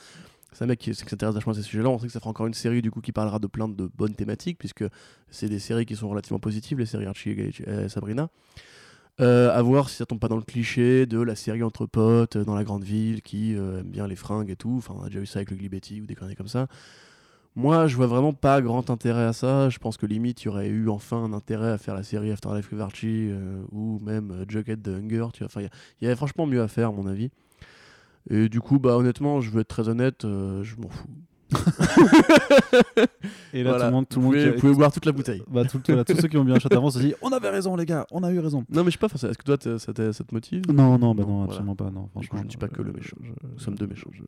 [0.53, 1.89] C'est un mec qui, qui s'intéresse vachement à ces sujets-là.
[1.89, 3.89] On sait que ça fera encore une série du coup qui parlera de plein de
[3.95, 4.86] bonnes thématiques, puisque
[5.30, 8.30] c'est des séries qui sont relativement positives, les séries Archie et et Sabrina.
[9.20, 12.36] Euh, à voir si ça tombe pas dans le cliché de la série entre potes
[12.36, 14.76] euh, dans la grande ville qui euh, aime bien les fringues et tout.
[14.78, 16.68] Enfin, on a déjà eu ça avec le Glibetti ou des conneries comme ça.
[17.55, 19.70] Moi, je vois vraiment pas grand intérêt à ça.
[19.70, 22.32] Je pense que limite, il y aurait eu enfin un intérêt à faire la série
[22.32, 23.32] Afterlife with Archie
[23.72, 25.30] ou même Jughead the Hunger.
[25.34, 25.47] Tu vois.
[25.47, 27.32] Enfin, il y avait franchement mieux à faire, à mon avis.
[28.30, 31.07] Et du coup, bah honnêtement, je veux être très honnête, je m'en fous.
[33.54, 33.86] Et là, Voilà.
[33.86, 35.41] tout le monde, tout le vous monde pouvez, qui- vous pouvez boire toute la bouteille.
[35.50, 37.50] bah, tout- voilà, tous ceux qui ont bu un shot avant se dit on avait
[37.50, 38.66] raison, les gars, on a eu raison.
[38.70, 41.24] Non, mais je sais pas, est-ce que toi, t'es- ça, te- motive Non, non, bah
[41.28, 41.86] non, absolument pas.
[41.86, 43.18] Non, coup, franchement, je ne dis pas que le euh, méchant.
[43.22, 44.10] je- Nous sommes deux méchants.
[44.12, 44.22] je-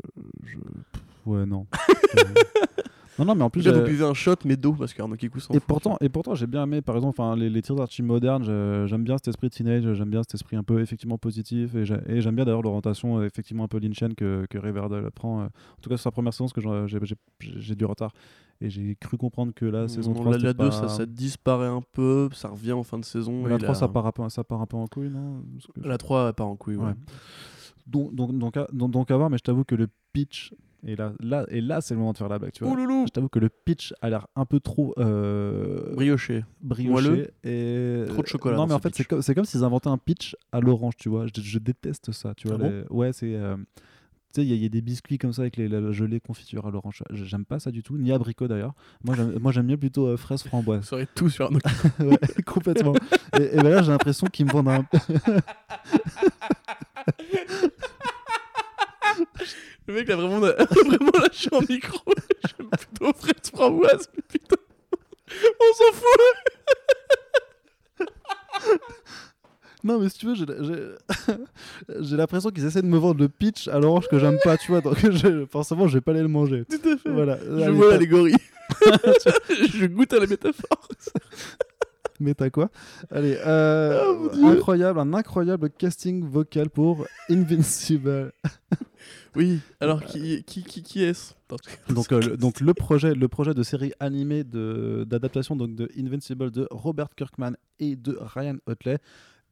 [0.51, 1.67] je- pff, ouais, non.
[3.19, 5.39] non, non, mais en plus, Déjà, vous buvez un shot, mais d'eau, parce qu'Arnaud Kikou
[5.39, 8.01] s'en Et fout, pourtant, et pourtant j'ai bien aimé, par exemple, les, les tirs d'Archie
[8.01, 8.43] modernes,
[8.87, 11.99] j'aime bien cet esprit teenage, j'aime bien cet esprit un peu effectivement positif, et j'ai-
[12.07, 15.41] et j'aime bien d'ailleurs l'orientation euh, effectivement un peu lynchienne que, que Riverdale prend.
[15.41, 15.45] euh.
[15.45, 17.15] En tout cas, sur sa première saison, parce que j'ai- j'ai
[17.59, 18.13] j'ai du retard.
[18.61, 20.89] Et j'ai cru comprendre que la saison Non, 3, la, la c'était 2, pas- ça,
[20.89, 23.45] ça disparaît un peu, ça revient en fin de saison.
[23.45, 25.41] la et 3, ça, part un peu, ça part un peu en couille, non?
[25.81, 26.87] Que La 3 part en couille, ouais.
[26.87, 26.93] Ouais.
[27.87, 30.53] Donc, donc, donc, à, donc, donc à voir, mais je t'avoue que le pitch,
[30.85, 32.75] et là, là, et là c'est le moment de faire la blague, tu vois.
[32.77, 36.45] Je t'avoue que le pitch a l'air un peu trop euh, Brioché.
[36.61, 37.27] brioché Moelleux.
[37.43, 40.59] et Trop de chocolat Non, mais en fait, c'est comme, s'ils inventaient un pitch à
[40.61, 41.25] l'orange, tu vois.
[41.27, 42.57] Je, je déteste ça, tu vois.
[42.59, 42.69] Ah bon?
[42.69, 43.35] Les- Ouais, c'est.
[43.35, 43.55] euh,
[44.33, 45.91] Tu sais, il y, a- il y a des biscuits comme ça avec les, la
[45.91, 47.01] gelée confiture à l'orange.
[47.11, 48.73] J'aime pas ça du tout, ni abricot d'ailleurs.
[49.03, 49.15] Moi,
[49.51, 50.81] j'aime, mieux plutôt euh, fraise framboise.
[50.81, 51.59] Vous saurez tout sur Arnaud
[51.99, 52.93] ouais, complètement.
[53.39, 54.85] Et, et ben là, j'ai l'impression qu'ils me vendent un.
[59.87, 61.99] Le mec a vraiment, a vraiment lâché en micro.
[62.45, 64.55] J'aime plutôt Fred Framboise, mais putain.
[65.59, 66.19] On s'en fout.
[69.83, 70.35] Non, mais si tu veux,
[72.01, 74.71] j'ai- l'impression qu'ils essaient de me vendre le pitch à l'orange que j'aime pas, tu
[74.71, 74.81] vois.
[74.81, 76.65] Donc, je- forcément, je vais pas aller le manger.
[76.69, 77.09] Tout à fait.
[77.09, 77.37] Voilà.
[77.39, 78.35] Je vois l'allégorie.
[78.81, 80.87] je goûte à la métaphore.
[82.21, 82.69] Mais t'as quoi
[83.11, 84.01] Allez, euh,
[84.33, 88.31] Oh, incroyable, un incroyable casting vocal pour Invincible.
[89.35, 91.33] Oui, alors qui, qui, qui, qui est-ce?
[91.87, 95.87] Donc, euh, le, donc le projet, le projet de série animée de- d'adaptation donc de
[95.97, 98.97] Invincible de Robert Kirkman et de Ryan Otley.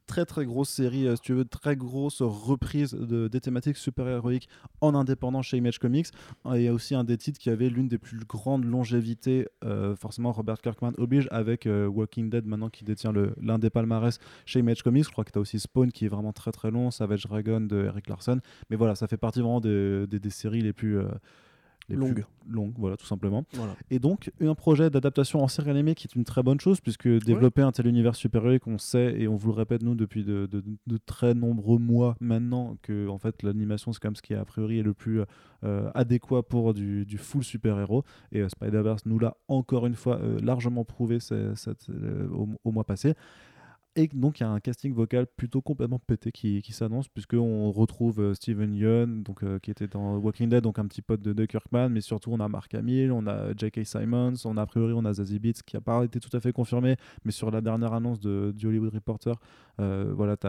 [0.07, 4.47] Très très grosse série, euh, si tu veux, très grosse reprise de, des thématiques super-héroïques
[4.79, 6.07] en indépendant chez Image Comics.
[6.45, 9.97] Il y a aussi un des titres qui avait l'une des plus grandes longévités, euh,
[9.97, 14.59] forcément Robert Kirkman oblige, avec euh, Walking Dead maintenant qui détient l'un des palmarès chez
[14.59, 15.03] Image Comics.
[15.03, 17.59] Je crois que tu as aussi Spawn qui est vraiment très très long, Savage Dragon
[17.59, 18.39] de Eric Larson.
[18.69, 20.99] Mais voilà, ça fait partie vraiment des, des- séries les plus...
[21.89, 22.25] les Longues.
[22.49, 23.45] longues, voilà, tout simplement.
[23.53, 23.73] Voilà.
[23.89, 27.07] Et donc, un projet d'adaptation en série animée qui est une très bonne chose, puisque
[27.07, 30.47] développer un tel univers supérieur qu'on sait, et on vous le répète, nous, depuis de,
[30.51, 34.33] de- de très nombreux mois maintenant, que en fait, l'animation, c'est quand même ce qui,
[34.33, 35.21] a priori, est le plus
[35.63, 38.03] euh, adéquat pour du, du full super-héros.
[38.31, 42.71] Et euh, Spider-Verse nous l'a encore une fois euh, largement prouvé c'est- cette- au, au
[42.71, 43.13] mois passé.
[43.99, 47.71] Et donc, il y a un casting vocal plutôt complètement pété qui, qui s'annonce, puisqu'on
[47.71, 51.19] retrouve euh, Steven Yeun, donc, euh, qui était dans Walking Dead, donc un petit pote
[51.19, 53.83] de, de Kirkman, mais surtout, on a Mark Hamill, on a J.K.
[53.87, 56.39] Simons, on a a priori, on a Zazie Beetz, qui n'a pas été tout à
[56.39, 56.95] fait confirmé,
[57.25, 59.35] mais sur la dernière annonce de, du Hollywood Reporter,
[59.81, 60.47] euh, voilà, tu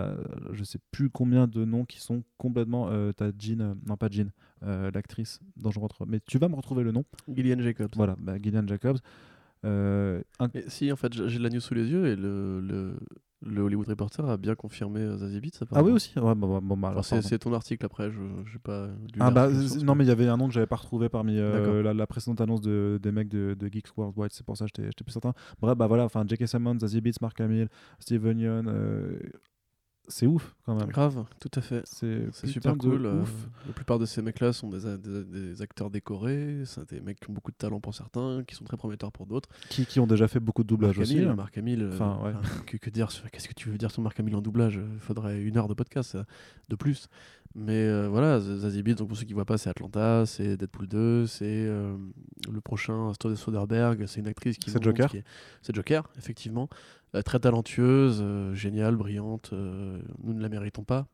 [0.53, 2.89] je sais plus combien de noms qui sont complètement.
[2.91, 4.31] Euh, tu as Jean, euh, non pas Jean,
[4.61, 7.05] l'actrice dont je retrouve, mais tu vas me retrouver le nom.
[7.35, 7.93] Gillian Jacobs.
[7.97, 8.99] Voilà, bah, Gillian Jacobs.
[9.65, 12.95] Euh, un- si, en fait, j'ai j'ai la news sous les yeux et le, le,
[13.41, 15.61] le Hollywood Reporter a bien confirmé euh, Zazie Beetz.
[15.73, 18.19] Ah oui aussi ouais, bah, Enfin, c'est ton article après, je
[18.53, 20.67] j'ai pas lu Ah bah source, non mais il y avait un nom que j'avais
[20.67, 24.33] pas retrouvé parmi euh, la, la précédente annonce de, des mecs de, de Geeks Worldwide
[24.33, 26.49] c'est pour ça que j'étais j'étais plus certain bref bah voilà enfin J.K.
[26.49, 27.69] Simmons Zazie Beetz Mark Hamill
[28.01, 29.19] Steven Yeun euh,
[30.09, 31.83] c'est ouf quand même Grave, tout à fait.
[31.85, 33.07] c'est super cool.
[33.07, 33.33] euh, ouf
[33.67, 37.31] la plupart de ces mecs-là sont des, des- des acteurs décorés, c'est des mecs qui
[37.31, 39.49] ont beaucoup de talent pour certains, qui sont très prometteurs pour d'autres.
[39.69, 41.35] qui, qui ont déjà fait beaucoup de doublage Marc aussi hein.
[41.35, 42.33] Marc Hamill, euh, Enfin, ouais.
[42.39, 44.81] enfin, que, que dire Qu'est-ce que tu veux dire sur Marc Hamill en doublage?
[44.95, 46.25] Il faudrait une heure de podcast euh,
[46.69, 47.09] de plus.
[47.55, 51.27] Mais euh, voilà, Zazie donc pour ceux qui voient pas, c'est Atlanta, c'est Deadpool 2,
[51.27, 51.97] c'est euh,
[52.53, 55.11] le prochain Stone Soderbergh, c'est une actrice qui C'est Joker.
[55.63, 56.69] C'est Joker, effectivement.
[57.15, 61.07] Euh, très talentueuse, euh, géniale, brillante, euh, nous ne la méritons pas.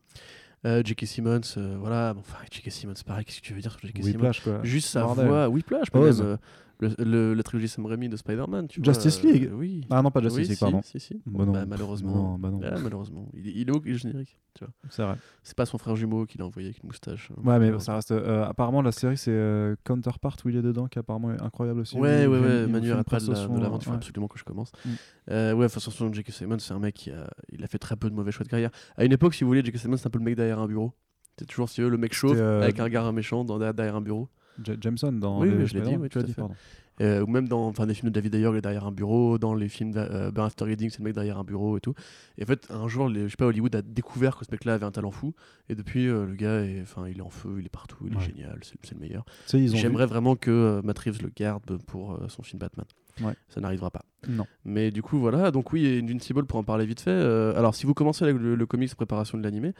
[0.66, 1.06] Euh, J.K.
[1.06, 2.70] Simmons, euh, voilà, enfin J.K.
[2.72, 4.02] Simmons, pareil, qu'est-ce que tu veux dire sur J.K.
[4.02, 4.32] Simmons?
[4.64, 5.28] Juste sa Bordel.
[5.28, 6.20] voix, Whiplash, Ose.
[6.22, 6.36] même euh,
[6.80, 9.50] le, le- la trilogie Sam Raimi de Spider-Man, tu vois, Justice euh, League.
[9.54, 9.86] Oui.
[9.90, 11.22] ah non pas Justice Oui, League si, pardon Si, si.
[11.26, 11.52] Bah non.
[11.52, 12.14] Bah, malheureusement.
[12.14, 12.60] non, bah non.
[12.64, 13.28] Ah, malheureusement.
[13.34, 14.38] Il, est- il est au générique.
[14.54, 14.72] Tu vois.
[14.88, 17.30] c'est vrai C'est pas son frère jumeau qui l'a envoyé avec une moustache.
[17.32, 20.62] hein, ouais mais ça reste euh, apparemment la série c'est euh, Counterpart où il est
[20.62, 22.46] dedans qui apparemment est incroyable aussi Ouais, Où ouais, ouais.
[22.46, 23.96] il fait Manu une arrête pas de la- prestation, de la vente, il faut ouais.
[23.96, 24.70] absolument que je commence.
[24.84, 24.88] Mm.
[25.28, 26.30] Ouais, de toute façon, J.K.
[26.30, 28.48] Simmons, c'est un mec qui a, il a fait très peu de mauvais choix de
[28.48, 28.70] carrière.
[28.96, 29.76] À une époque, si vous voulez, J.K.
[29.78, 30.92] Simmons, c'est un peu le mec derrière un bureau.
[31.36, 34.28] C'est toujours, si le mec chauve avec un regard méchant derrière un bureau.
[34.62, 36.28] Ja- Jameson dans Oui, les oui, je l'ai dit, Spider-Man, oui, tu l'as tout à
[36.28, 36.40] dit fait.
[36.42, 36.54] pardon
[37.00, 39.36] Euh, ou même dans enfin, des films de David Ayer, il est derrière un bureau.
[39.36, 41.80] Dans les films de euh, Burn After Reading, c'est le mec derrière un bureau et
[41.80, 41.92] tout.
[42.38, 44.74] Et en fait, un jour, les- je sais pas, Hollywood a découvert que ce mec-là
[44.74, 45.34] avait un talent fou.
[45.68, 48.16] Et depuis, euh, le gars, est, enfin, il est en feu, il est partout, il
[48.16, 49.24] est génial, c'est le meilleur.
[49.52, 52.86] vu- J'aimerais vraiment que Matt Reeves le garde pour son film Batman.
[53.22, 53.34] Ouais.
[53.48, 54.04] Ça n'arrivera pas.
[54.28, 55.50] non Mais du coup, voilà.
[55.50, 57.10] Donc, oui, Invincible, pour en parler vite fait.
[57.10, 59.72] alors, si vous commencez avec le, le comics préparation de l'animé,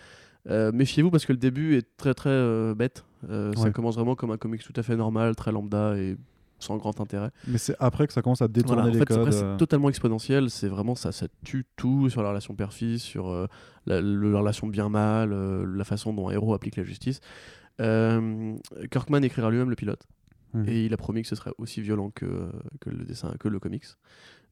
[0.49, 3.05] euh, méfiez-vous parce que le début est très très euh, bête.
[3.31, 6.17] Euh, Ça commence vraiment comme un comics tout à fait normal, très lambda et
[6.59, 7.31] sans grand intérêt.
[7.47, 9.33] mais c'est après que ça commence à détourner Voilà, en les fait, c'est codes après,
[9.33, 10.49] c'est totalement exponentiel.
[10.51, 13.49] C'est vraiment ça, ça tue tout sur la relation père-fils, sur
[13.87, 15.31] la, le- la relation bien-mal,
[15.65, 17.21] la façon dont un héros applique la justice.
[18.91, 20.07] Kirkman écrira lui-même le pilote
[20.55, 20.69] Mhm.
[20.69, 22.49] et il a promis que ce serait aussi violent que,
[22.81, 23.87] que le dessin, que le comics,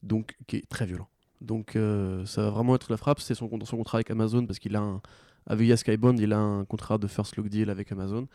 [0.03, 1.07] donc qui est très violent.
[1.39, 3.21] Donc euh, ça va vraiment être la frappe.
[3.21, 5.01] C'est son, son contrat avec Amazon parce qu'il a un,
[5.47, 8.27] avec via Skybound, il a un contrat de first look deal avec Amazon.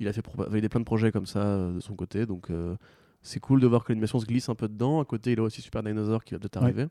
[0.00, 2.76] Il a fait valider plein de projets comme ça euh, de son côté, donc euh,
[3.22, 5.00] c'est cool de voir que l'animation se glisse un peu dedans.
[5.00, 6.64] À côté, il a aussi Super Dinosaur qui va peut-être Ouais.
[6.64, 6.86] arriver.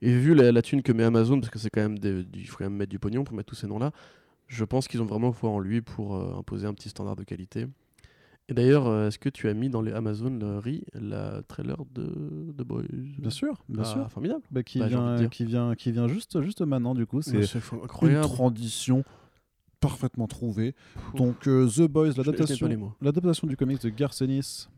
[0.00, 2.40] Et vu la, la thune que met Amazon, parce que c'est quand même des- du-
[2.40, 3.92] il faut quand même mettre du pognon pour mettre tous ces noms-là,
[4.48, 7.22] je pense qu'ils ont vraiment foi en lui pour euh, imposer un petit standard de
[7.22, 7.66] qualité.
[8.48, 12.52] Et d'ailleurs, euh, est-ce que tu as mis dans les Amazon Ri la trailer de
[12.58, 12.82] The Boys?
[13.18, 14.10] Bien sûr bien Ah, sûr.
[14.10, 14.42] Formidable.
[14.50, 17.22] Bah, qui, Bah, vient, qui vient qui vient juste juste maintenant du coup.
[17.22, 17.40] C'est
[18.02, 19.04] une tradition
[19.80, 20.74] parfaitement trouvée.
[21.14, 24.68] Donc euh, The Boys l'adaptation du comics de Garcenis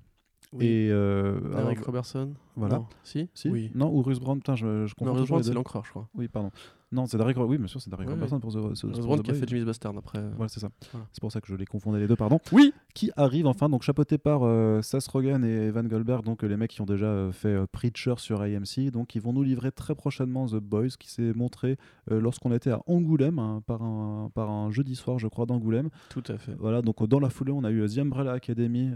[0.52, 0.66] Oui.
[0.66, 2.34] et euh, alors, Eric Robertson?
[2.56, 2.76] voilà.
[2.76, 2.86] Non.
[3.02, 3.28] Si?
[3.34, 3.48] Si?
[3.48, 3.70] Oui.
[3.74, 4.38] non ou Russ Brown?
[4.38, 6.08] Putain je, je confonds Non, les c'est l'encreur, je crois.
[6.14, 6.50] oui pardon
[6.94, 8.72] Non, c'est Derek Oui, bien sûr, c'est Derek Ouais, Robertson pour Brown
[9.20, 10.18] The qui a fait Jimmy's Bastard après.
[10.18, 10.30] euh.
[10.36, 10.68] Voilà, c'est ça.
[10.92, 11.06] Voilà.
[11.12, 12.38] C'est pour ça que je les confondais les deux, pardon.
[12.52, 16.46] Oui Qui arrive enfin, donc chapeauté par euh, Seth Rogen et Evan Goldberg, donc euh,
[16.46, 18.90] les mecs qui ont déjà euh, fait euh, Preacher sur AMC.
[18.92, 21.76] Donc ils vont nous livrer très prochainement The Boys, qui s'est montré
[22.08, 25.88] lorsqu'on était à Angoulême, hein, par, un, par un jeudi soir, je crois, d'Angoulême.
[26.10, 26.54] Tout à fait.
[26.58, 28.90] Voilà, donc dans la foulée, on a eu The Umbrella Academy,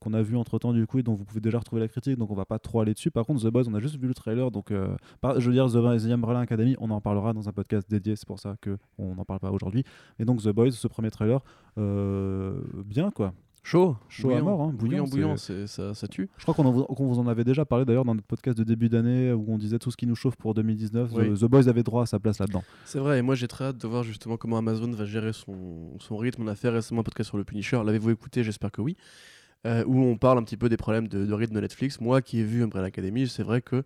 [0.00, 2.16] qu'on a vu entre temps du coup, et dont vous pouvez déjà retrouver la critique,
[2.16, 3.10] donc on va pas trop aller dessus.
[3.10, 4.72] Par contre, The Boys, on a juste vu le trailer, donc
[5.20, 8.14] par- je veux dire, The, The Umbrella Academy, on en parlera dans un podcast dédié,
[8.14, 9.82] c'est pour ça qu'on n'en parle pas aujourd'hui.
[10.18, 11.40] Mais donc The Boys, ce premier trailer,
[11.78, 13.32] euh, bien quoi.
[13.62, 14.44] Chaud Chaud à bouillant.
[14.44, 16.30] mort, hein, bouillant, bouillant, c'est- ça, ça tue.
[16.38, 18.88] Je crois qu'on qu'on vous en avait déjà parlé d'ailleurs dans notre podcast de début
[18.88, 21.10] d'année où on disait tout ce qui nous chauffe pour 2019.
[21.14, 21.34] Oui.
[21.34, 22.62] The, The Boys avait droit à sa place là-dedans.
[22.86, 25.98] C'est vrai, et moi j'ai très hâte de voir justement comment Amazon va gérer son,
[25.98, 26.42] son rythme.
[26.44, 28.44] On a fait récemment un podcast sur le Punisher, l'avez-vous écouté?
[28.44, 28.96] J'espère que oui.
[29.66, 32.00] Euh, où on parle un petit peu des problèmes de, de rythme de Netflix.
[32.00, 33.82] Moi qui ai vu Umbrella Academy, c'est vrai que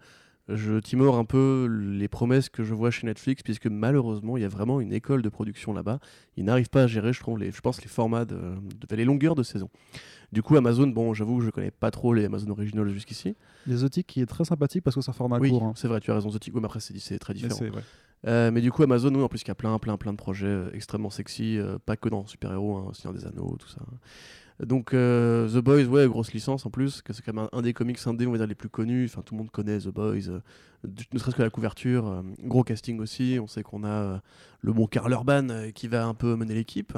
[0.49, 4.45] je timore un peu les promesses que je vois chez Netflix, puisque malheureusement il y
[4.45, 5.99] a vraiment une école de production là-bas.
[6.37, 9.05] Ils n'arrivent pas à gérer, je trouve, les, je pense, les formats, de, de- les
[9.05, 9.71] longueurs de saison.
[10.33, 13.37] Du coup, Amazon, bon, j'avoue que je connais pas trop les Amazon Originals jusqu'ici.
[13.67, 15.63] Les Zotic qui est très sympathique parce que c'est un format oui, court.
[15.63, 15.73] hein.
[15.77, 17.59] c'est vrai, tu as raison, Zotic, oui, mais après c'est très différent.
[17.61, 17.71] ouais.
[18.27, 20.17] Euh, mais du coup, Amazon, oui, en plus, il y a plein, plein, plein de
[20.17, 23.83] projets euh, extrêmement sexy, euh, pas que dans super-héros, hein, Seigneur des Anneaux, tout ça.
[24.63, 27.63] Donc, euh, The Boys, ouais, grosse licence en plus, que c'est quand même un, un
[27.63, 29.07] des comics indés, on va dire, les plus connus.
[29.07, 30.39] Enfin, tout le monde connaît The Boys, euh,
[31.13, 32.07] ne serait-ce que la couverture.
[32.07, 34.21] euh, gros casting aussi, on sait qu'on a
[34.61, 36.97] le bon Karl Urban qui va un peu mener l'équipe.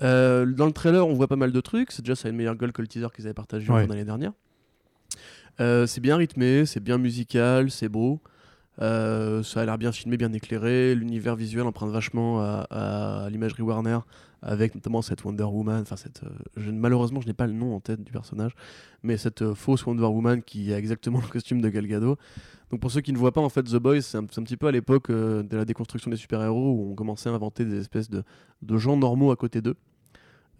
[0.00, 1.92] Dans le trailer, on voit pas mal de trucs.
[1.92, 3.86] C'est déjà ça a une meilleure gueule que le teaser qu'ils avaient partagé Ouais.
[3.86, 4.32] d'année dernière.
[5.58, 8.20] C'est bien rythmé, c'est bien musical, c'est beau.
[8.80, 10.94] Euh, ça a l'air bien filmé, bien éclairé.
[10.94, 13.98] L'univers visuel emprunte vachement à, à l'imagerie Warner,
[14.42, 15.82] avec notamment cette Wonder Woman.
[15.82, 18.52] Enfin, cette, euh, malheureusement, je n'ai pas le nom en tête du personnage,
[19.02, 22.16] mais cette euh, fausse Wonder Woman qui a exactement le costume de Gal Gadot.
[22.70, 24.66] Donc, pour ceux qui ne voient pas, en fait, The Boys, c'est un, petit peu
[24.66, 28.10] à l'époque euh, de la déconstruction des super-héros où on commençait à inventer des espèces
[28.10, 28.24] de,
[28.76, 29.76] gens normaux à côté d'eux.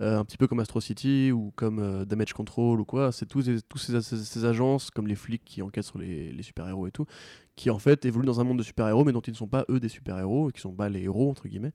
[0.01, 3.12] Un petit peu comme Astro City ou comme Damage Control ou quoi.
[3.12, 3.43] C'est tous,
[3.76, 7.07] ces- agences, comme les flics qui enquêtent sur les, les super-héros et tout,
[7.55, 9.64] qui en fait évoluent dans un monde de super-héros, mais dont ils ne sont pas
[9.68, 11.72] eux des super-héros, qui sont pas les héros, entre guillemets,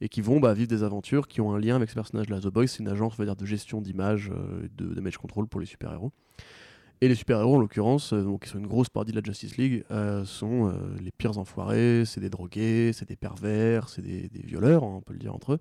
[0.00, 2.40] et qui vont bah, vivre des aventures qui ont un lien avec ces personnages-là.
[2.40, 5.46] The Boys, c'est une agence on va dire, de gestion d'images, euh, de Damage Control
[5.46, 6.12] pour les super-héros.
[7.00, 9.56] Et les super-héros, en l'occurrence, euh, donc, qui sont une grosse parodie de la Justice
[9.56, 14.28] League, euh, sont euh, les pires enfoirés, c'est des drogués, c'est des pervers, c'est des,
[14.28, 15.58] des violeurs, hein, on peut le dire entre eux.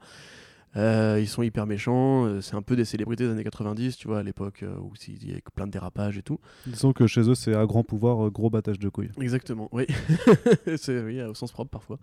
[0.75, 4.07] Euh, ils sont hyper méchants, euh, c'est un peu des célébrités des années 90, tu
[4.07, 6.39] vois, à l'époque euh, où il y avait plein de dérapages et tout.
[6.67, 9.09] Disons que chez eux, c'est à grand pouvoir, gros battage de couilles.
[9.19, 9.87] Exactement, oui.
[10.77, 11.97] c'est oui, au sens propre parfois.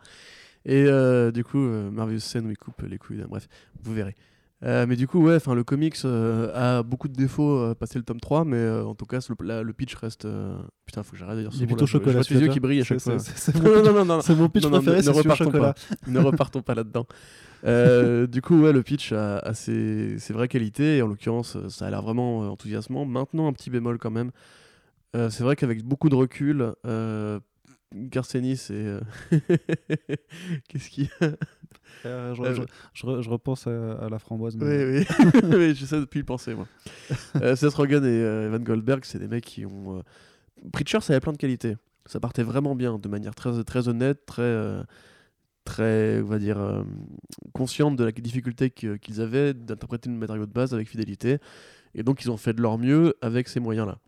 [0.66, 3.48] Et euh, du coup, euh, merveilleuse scène où il coupe les couilles, bref,
[3.82, 4.14] vous verrez.
[4.62, 8.18] Euh, mais du coup, ouais, le comics euh, a beaucoup de défauts passé le tome
[8.20, 10.26] 3, mais en tout cas, le, la- le pitch reste.
[10.86, 12.12] Putain, faut que j'arrête de dire ce mot-là, plutôt je- je chocolat.
[12.14, 12.52] vois tes yeux celui-là.
[12.54, 13.18] qui brillent à C'est- chaque fois.
[13.18, 15.74] c'est- mon mon pitch préféré, ne- c'est chocolat.
[16.06, 17.06] ne repartons pas là-dedans.
[17.66, 21.56] Euh, du coup, ouais, le pitch a, a ses, ses vraies qualités, et en l'occurrence,
[21.70, 23.06] ça a l'air vraiment enthousiasmant.
[23.06, 24.32] Maintenant, un petit bémol quand même.
[25.16, 27.40] Euh, c'est vrai qu'avec beaucoup de recul, euh,
[27.94, 28.72] Garcenis et.
[28.72, 29.00] euh,
[30.68, 31.30] Qu'est-ce qu'il y a?
[32.06, 34.56] Euh, je, Euh, je- je re- je repense à, à la framboise.
[34.56, 34.64] mais-
[35.00, 35.40] Oui, oui.
[35.56, 36.66] oui j'essaie depuis y penser, moi.
[37.42, 40.02] euh, Seth Rogen et Evan Goldberg, c'est des mecs qui ont.
[40.72, 41.76] Preacher, ça avait plein de qualités.
[42.06, 44.82] Ça partait vraiment bien, de manière très, très honnête, très.
[45.64, 46.84] très, on va dire,
[47.54, 51.38] consciente de la difficulté qu'ils avaient d'interpréter le matériau de base avec fidélité.
[51.94, 53.98] Et donc, ils ont fait de leur mieux avec ces moyens-là.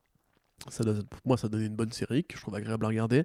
[0.80, 3.24] Donne- pour moi, ça donnait une bonne série que je trouve agréable à regarder.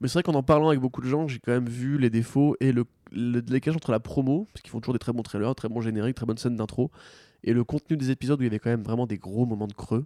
[0.00, 2.10] Mais c'est vrai qu'en en parlant avec beaucoup de gens, j'ai quand même vu les
[2.10, 5.22] défauts et le, le décalage entre la promo, parce qu'ils font toujours des très bons
[5.22, 6.90] trailers, très bons génériques, très bonnes scènes d'intro,
[7.44, 9.68] et le contenu des épisodes où il y avait quand même vraiment des gros moments
[9.68, 10.04] de creux.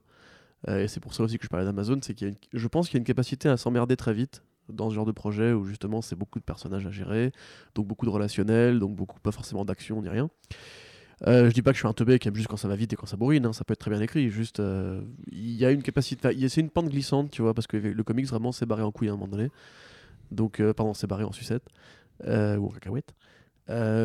[0.69, 2.95] Euh, et c'est pour ça aussi que je parlais d'Amazon, c'est qu'il je pense qu'il
[2.95, 6.03] y a une capacité à s'emmerder très vite dans ce genre de projet où justement
[6.03, 7.33] c'est beaucoup de personnages à gérer,
[7.75, 10.29] donc beaucoup de relationnels, donc beaucoup pas forcément d'action ni rien.
[11.27, 12.77] Euh, je dis pas que je suis un teubé qui aime juste quand ça va
[12.77, 15.01] vite et quand ça bourrine, hein, ça peut être très bien écrit, juste euh,
[15.33, 18.27] il y a une capacité, c'est une pente glissante, tu vois, parce que le comics
[18.27, 19.51] vraiment s'est barré en couille à un moment donné.
[20.31, 21.65] Donc, euh, pardon, s'est barré en sucette
[22.27, 23.15] euh, ou en cacahuète.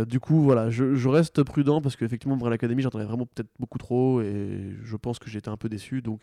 [0.08, 4.22] Du coup, voilà, je, reste prudent parce qu'effectivement, Umbrella Academy, j'attendais vraiment peut-être beaucoup trop
[4.22, 6.02] et je pense que été un peu déçu.
[6.02, 6.22] Donc,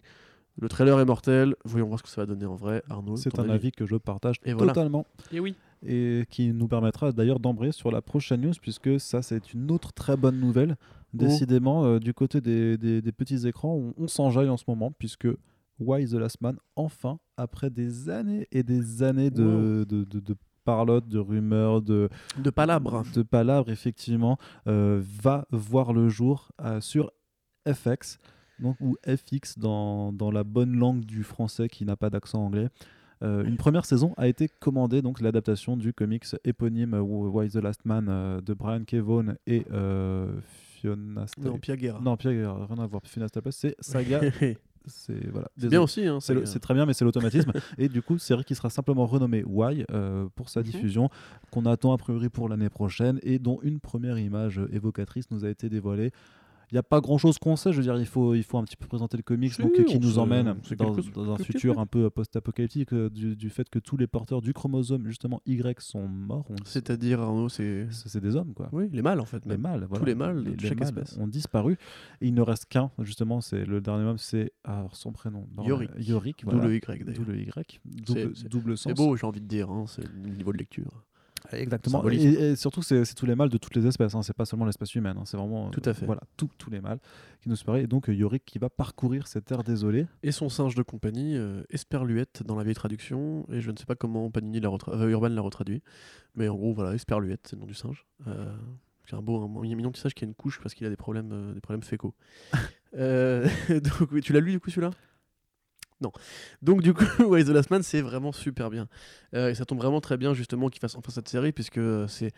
[0.61, 1.55] le trailer est mortel.
[1.65, 3.17] Voyons voir ce que ça va donner en vrai, Arnaud.
[3.17, 4.73] C'est un avis que je partage Et voilà.
[4.73, 5.07] totalement.
[5.33, 5.55] Et oui.
[5.87, 9.93] et qui nous permettra d'ailleurs d'embrayer sur la prochaine news, puisque ça, c'est une autre
[9.93, 10.77] très bonne nouvelle.
[11.15, 14.93] Décidément, euh, du côté des, des- des petits écrans, on, on s'enjaille en ce moment,
[14.99, 15.29] puisque
[15.81, 20.37] Why the Last Man, enfin, après des années et des années de, de, de- de
[20.65, 22.11] parlotte, de rumeurs, de,
[22.43, 23.05] De palabres.
[23.15, 27.11] de palabres, effectivement, euh, va voir le jour euh, sur
[27.67, 28.19] FX,
[28.61, 32.69] donc, ou FX dans, dans la bonne langue du français qui n'a pas d'accent anglais.
[33.23, 37.85] Euh, une première saison a été commandée, donc l'adaptation du comics éponyme Why the Last
[37.85, 40.31] Man euh, de Brian Kevon et euh,
[40.77, 41.49] Fiona Staples.
[41.49, 42.01] Non, Piaguera.
[42.01, 42.33] Non, Pierre,
[42.69, 43.03] rien à voir.
[43.05, 44.21] Fiona Staples, c'est Saga.
[44.87, 45.49] c'est voilà.
[45.57, 46.07] bien aussi.
[46.07, 47.51] Hein, C'est très bien, mais c'est l'automatisme.
[47.79, 50.67] et du coup, série qui sera simplement renommée Why euh, pour sa Mhm.
[50.67, 51.11] diffusion,
[51.51, 55.51] qu'on attend a priori pour l'année prochaine, et dont une première image évocatrice nous a
[55.51, 56.13] été dévoilée.
[56.71, 58.59] Il n'y a pas grand chose qu'on sait, je veux dire, il faut, il faut
[58.59, 61.87] un petit peu présenter le comics, donc, euh, qui nous emmène dans, un futur un
[61.87, 66.07] peu post-apocalyptique euh, du, du fait que tous les porteurs du chromosome, justement Y, sont
[66.07, 66.47] morts.
[66.65, 67.87] C'est-à-dire, Arnaud, c'est.
[67.91, 68.69] C'est des hommes, quoi.
[68.73, 69.45] Oui, les mâles en fait.
[69.47, 70.05] Les mâles, voilà.
[70.05, 71.19] les mâles de chaque mâles espèce.
[71.19, 71.79] ont disparu.
[72.21, 75.47] Et il ne reste qu'un, justement, c'est le dernier homme, c'est alors, son prénom.
[75.65, 75.91] Yorick.
[75.99, 77.25] Yorick, D'où le Y D'où d'ailleurs.
[77.29, 77.81] le Y.
[77.85, 78.93] Double, double sens.
[78.93, 79.71] C'est beau, j'ai envie de dire.
[79.71, 81.05] Hein, c'est le niveau de lecture.
[81.53, 82.09] Exactement.
[82.11, 84.15] Et, et surtout, c'est tous les mâles de toutes les espèces.
[84.15, 84.23] Hein.
[84.23, 85.17] C'est pas seulement l'espèce humaine.
[85.19, 85.25] hein.
[85.25, 85.71] C'est vraiment.
[85.71, 86.07] Tout à fait.
[86.07, 86.99] Voilà, tous les mâles
[87.41, 87.77] qui nous séparent.
[87.77, 90.07] Et donc, euh, Yorick qui va parcourir cette terre désolée.
[90.23, 93.87] Et son singe de compagnie, euh, Esperluette dans la vieille traduction, et je ne sais
[93.87, 95.83] pas comment Panini l'a euh, Urban l'a retraduit,
[96.35, 98.07] mais en gros voilà, Esperluette, c'est le nom du singe.
[98.27, 98.55] Euh,
[99.09, 100.91] c'est un beau, un, un mignon petit singe qui a une couche parce qu'il a
[100.91, 102.15] des problèmes, euh, des problèmes fécaux.
[102.97, 104.89] Euh, donc oui, tu l'as lu du coup celui-là?
[106.01, 106.13] Non.
[106.63, 108.89] Donc du coup, Why the Last Man, c'est vraiment super bien.
[109.35, 112.33] Euh, et ça tombe vraiment très bien justement qu'il fasse enfin cette série, puisque c'est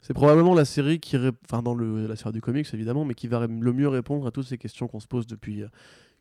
[0.00, 3.14] c'est probablement la série qui, ré- enfin dans le, la sphère du comics évidemment, mais
[3.14, 5.68] qui va le mieux répondre à toutes ces questions qu'on se pose depuis euh,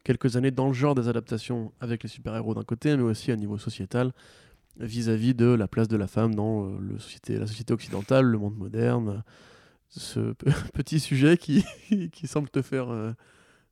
[0.03, 3.35] quelques années dans le genre des adaptations avec les super-héros d'un côté, mais aussi à
[3.35, 4.13] niveau sociétal,
[4.79, 8.37] vis-à-vis de la place de la femme dans euh, le société, la société occidentale, le
[8.37, 9.23] monde moderne.
[9.89, 10.33] Ce
[10.73, 11.63] petit sujet qui,
[12.11, 13.13] qui semble te faire, euh,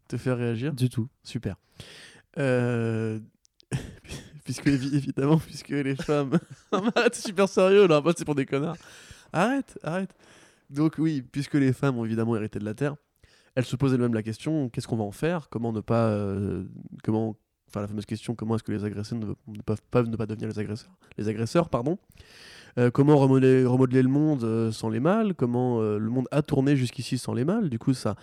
[0.07, 0.73] te faire réagir.
[0.73, 1.07] Du tout.
[1.23, 1.55] Super.
[2.37, 3.19] Euh,
[4.43, 6.37] puisque évi- évidemment, puisque les femmes.
[6.71, 8.77] Arrête, c'est super sérieux là, c'est pour des connards.
[9.33, 10.15] Arrête, arrête.
[10.69, 12.95] Donc oui, puisque les femmes ont évidemment hérité de la terre,
[13.55, 15.49] elles se posent elles-mêmes la question qu'est-ce qu'on va en faire?
[15.49, 16.63] Comment ne pas, euh,
[17.03, 17.37] comment,
[17.69, 20.25] enfin la fameuse question comment est-ce que les agressés ne, ne peuvent pas ne pas
[20.25, 21.97] devenir les agresseurs Les agresseurs, pardon?
[22.77, 25.33] Euh, comment remodeler, remodeler le monde sans les mâles?
[25.33, 27.69] Comment le monde a tourné jusqu'ici sans les mâles?
[27.69, 28.15] Du coup, ça,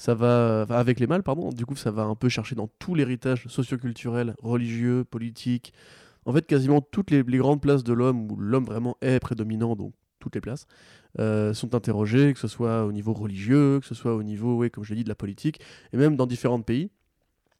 [0.00, 1.50] ça va avec les mâles, pardon.
[1.50, 5.74] Du coup, ça va un peu chercher dans tout l'héritage socioculturel, religieux, politique.
[6.24, 9.76] En fait, quasiment toutes les, les grandes places de l'homme où l'homme vraiment est prédominant,
[9.76, 10.66] donc toutes les places,
[11.18, 14.70] euh, sont interrogées, que ce soit au niveau religieux, que ce soit au niveau, ouais,
[14.70, 15.60] comme je l'ai dit, de la politique,
[15.92, 16.90] et même dans différents pays.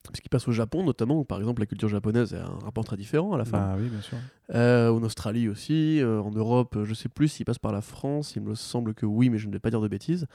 [0.05, 2.85] Parce qu'il passe au Japon notamment, où par exemple la culture japonaise a un rapport
[2.85, 3.61] très différent à la femme.
[3.61, 4.17] Bah oui, bien sûr.
[4.55, 8.35] Euh, en Australie aussi, euh, en Europe, je sais plus s'il passe par la France,
[8.35, 10.27] il me semble que oui, mais je ne vais pas dire de bêtises.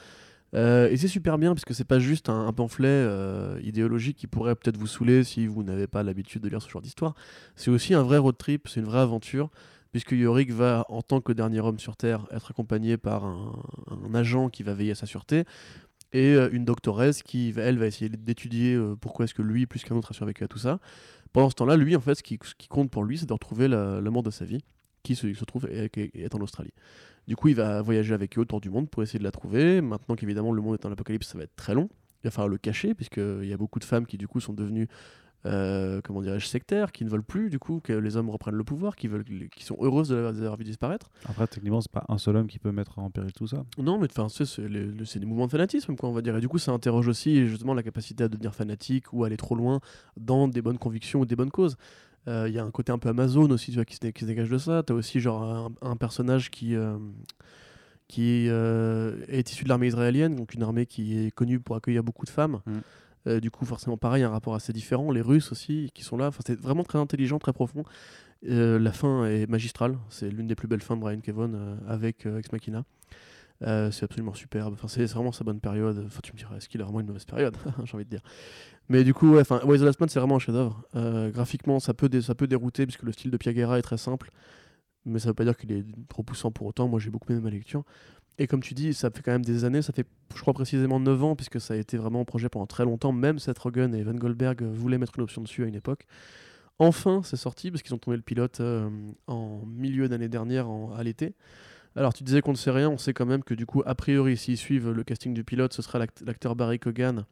[0.55, 4.27] Euh, et c'est super bien parce que c'est pas juste un, pamphlet euh, idéologique qui
[4.27, 7.13] pourrait peut-être vous saouler si vous n'avez pas l'habitude de lire ce genre d'histoire.
[7.55, 9.49] C'est aussi un vrai road trip, c'est une vraie aventure,
[9.91, 14.49] puisque Yorick va, en tant que dernier homme sur Terre, être accompagné par un, agent
[14.49, 15.43] qui va veiller à sa sûreté
[16.13, 19.95] et euh, une doctoresse qui, elle, va essayer d'étudier pourquoi est-ce que lui, plus qu'un
[19.95, 20.79] autre, a survécu à tout ça.
[21.33, 23.33] Pendant ce temps-là, lui, en fait, ce qui, ce qui compte pour lui, c'est de
[23.33, 24.63] retrouver la- l'amour de sa vie,
[25.05, 26.73] qui se, se trouve est, est en Australie.
[27.27, 29.81] Du coup, il va voyager avec eux autour du monde pour essayer de la trouver.
[29.81, 31.89] Maintenant qu'évidemment le monde est en apocalypse, ça va être très long.
[32.23, 34.53] Il va falloir le cacher, puisqu'il y a beaucoup de femmes qui, du coup, sont
[34.53, 34.87] devenues,
[35.45, 38.63] euh, comment dirais-je, sectaires, qui ne veulent plus, du coup, que les hommes reprennent le
[38.63, 41.11] pouvoir, qui, veulent, qui sont heureuses de les avoir vu disparaître.
[41.25, 43.63] Après, techniquement, c'est pas un seul homme qui peut mettre en péril tout ça.
[43.77, 46.35] Non, mais enfin, c'est des mouvements de fanatisme, quoi, on va dire.
[46.35, 49.53] Et du coup, ça interroge aussi justement la capacité à devenir fanatique ou aller trop
[49.53, 49.81] loin
[50.17, 51.75] dans des bonnes convictions ou des bonnes causes.
[52.27, 54.13] Euh, Il y a un côté un peu Amazon aussi, tu vois, qui se, dé-
[54.13, 54.83] qui se dégage de ça.
[54.83, 56.97] Tu as aussi genre un, un personnage qui, euh,
[58.07, 62.03] qui euh, est issu de l'armée israélienne, donc une armée qui est connue pour accueillir
[62.03, 62.61] beaucoup de femmes.
[62.65, 62.71] Mm.
[63.27, 65.11] Euh, du coup, forcément, pareil, un rapport assez différent.
[65.11, 66.27] Les Russes aussi, qui sont là.
[66.27, 67.83] Enfin, c'est vraiment très intelligent, très profond.
[68.47, 69.97] Euh, la fin est magistrale.
[70.09, 72.85] C'est l'une des plus belles fins de Brian Kevon euh, avec euh, Ex Machina.
[73.63, 74.73] Euh, c'est absolument superbe.
[74.73, 76.03] Enfin, c'est vraiment sa bonne période.
[76.05, 77.55] Enfin, tu me dirais, est-ce qu'il a vraiment une mauvaise période
[77.85, 78.21] J'ai envie de dire.
[78.89, 80.83] Mais du coup, ouais, Why the Last Man, c'est vraiment un chef-d'œuvre.
[80.95, 84.31] Euh, graphiquement, ça peut, ça peut dérouter puisque le style de Piaguera est très simple.
[85.05, 86.87] Mais ça veut pas dire qu'il est trop poussant pour autant.
[86.87, 87.83] Moi, j'ai beaucoup aimé ma lecture.
[88.37, 89.81] Et comme tu dis, ça fait quand même des années.
[89.81, 90.05] Ça fait,
[90.35, 93.13] je crois, précisément 9 ans puisque ça a été vraiment en projet pendant très longtemps.
[93.13, 96.05] Même Seth Rogen et Evan Goldberg euh, voulaient mettre une option dessus à une époque.
[96.77, 98.61] Enfin, c'est sorti parce qu'ils ont tourné le pilote
[99.27, 100.67] en milieu d'année dernière,
[100.97, 101.33] à l'été.
[101.95, 103.95] Alors, tu disais qu'on ne sait rien, on sait quand même que du coup, a
[103.95, 107.25] priori, s'ils suivent le casting du pilote, ce sera l'act- l'acteur Barry Cogan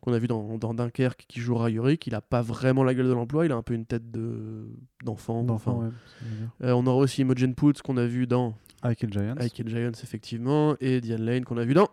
[0.00, 2.06] qu'on a vu dans, dans Dunkerque qui jouera Yorick.
[2.06, 4.68] Il a pas vraiment la gueule de l'emploi, il a un peu une tête de
[5.04, 5.42] d'enfant.
[5.42, 5.86] D'enfant, enfin.
[5.86, 5.92] ouais.
[6.20, 6.50] c'est bien.
[6.62, 8.54] Euh, on aura aussi Imogen Poots qu'on a vu dans
[8.84, 11.88] I Kill Giants, Ike and Giants, effectivement, et Diane Lane qu'on a vu dans.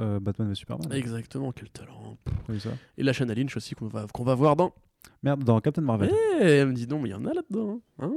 [0.00, 0.92] euh, Batman vs Superman.
[0.92, 2.18] Exactement, quel talent.
[2.48, 2.70] Oui, ça?
[2.98, 4.74] Et la Shanna Lynch aussi qu'on va, qu'on va voir dans.
[5.22, 6.10] Merde, dans Captain Marvel.
[6.40, 7.80] Eh, elle me dit non, mais il y en a là-dedans.
[8.00, 8.12] hein.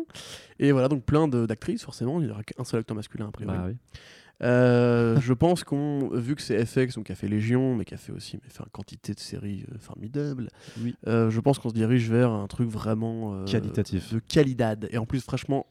[0.60, 2.20] Et voilà, donc plein d'actrices, forcément.
[2.20, 3.56] Il n'y aura qu'un seul acteur masculin, a priori.
[3.56, 3.76] Bah oui.
[4.44, 7.94] Euh, je pense qu'on, vu que c'est FX, donc qui a fait Légion, mais qui
[7.94, 10.50] a fait aussi mais fait une quantité de séries euh, formidables,
[10.82, 10.94] Oui.
[11.08, 14.14] euh, je pense qu'on se dirige vers un truc vraiment Qualitatif.
[14.14, 14.88] de qualidad.
[14.92, 15.66] Et en plus, franchement,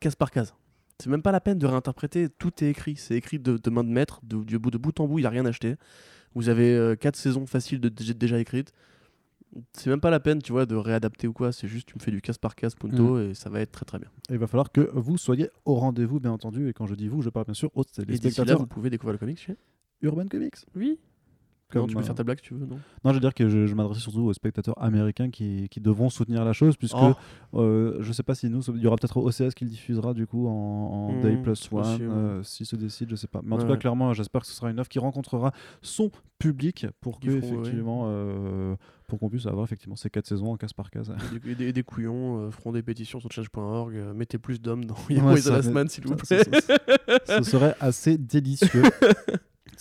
[0.00, 0.54] case par case.
[0.98, 2.96] C'est même pas la peine de réinterpréter, tout est écrit.
[2.96, 5.22] C'est écrit de, de main de maître, de, du bout de bout en bout, il
[5.22, 5.76] n'y a rien acheté.
[6.34, 8.72] Vous avez 4 saisons faciles de, déjà écrites.
[9.72, 11.52] C'est même pas la peine, tu vois, de réadapter ou quoi.
[11.52, 13.84] C'est juste, tu me fais du case par case, punto, et ça va être très
[13.84, 14.08] très bien.
[14.30, 16.68] Et il va falloir que vous soyez au rendez-vous, bien entendu.
[16.68, 18.66] Et quand je dis vous, je parle bien sûr aux les Et là, spectateurs vous
[18.66, 19.56] pouvez découvrir le comics chez
[20.00, 20.56] Urban Comics.
[20.74, 20.98] Oui.
[21.72, 22.76] Comme, non, tu peux euh, faire ta blague si tu veux, non?
[23.04, 26.10] Non, je veux dire que je, je m'adresse surtout aux spectateurs américains qui, qui devront
[26.10, 27.14] soutenir la chose, puisque Oh.
[27.54, 30.26] euh, je sais pas si nous, il y aura peut-être OCS qui le diffusera du
[30.26, 32.08] coup en, en Hmm, Day Plus One, possible.
[32.10, 33.40] euh, s'il se décide, je sais pas.
[33.44, 36.86] Mais en tout cas, clairement, j'espère que ce sera une offre qui rencontrera son public
[37.00, 37.72] pour que ouais.
[38.06, 38.76] euh,
[39.06, 41.12] pour qu'on puisse avoir effectivement ces quatre saisons en case par case.
[41.46, 43.94] Et des, et des- couillons euh, feront des pétitions sur change.org.
[43.94, 46.60] euh, mettez plus d'hommes dans Young Ouais, Last Man, s'il vous ça, plaît.
[47.26, 48.82] Ce serait assez délicieux.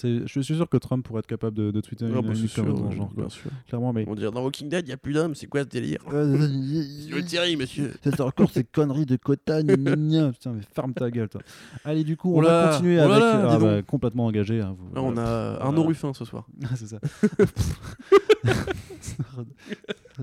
[0.03, 2.47] Je suis sûr que Trump pourrait être capable de, de tweeter Ah, une, bah, une
[2.47, 3.07] sûr, dans ce genre.
[3.13, 3.23] quoi.
[3.23, 3.51] bien sûr.
[3.67, 5.67] Clairement, mais On dirait dans Walking Dead, il n'y a plus d'hommes, c'est quoi ce
[5.67, 5.99] délire?
[6.09, 9.61] C'est Une série, monsieur C'est encore ces conneries de quota.
[9.63, 11.41] Putain, mais ferme ta gueule, toi.
[11.85, 13.19] Allez, du coup, on Oh là, va continuer oh avec.
[13.19, 14.61] là, ah bah, complètement engagé.
[14.61, 15.23] hein, vous- Là, on a
[15.59, 15.87] Arnaud Voilà.
[15.89, 16.47] Ruffin ce soir.
[16.75, 16.99] c'est ça.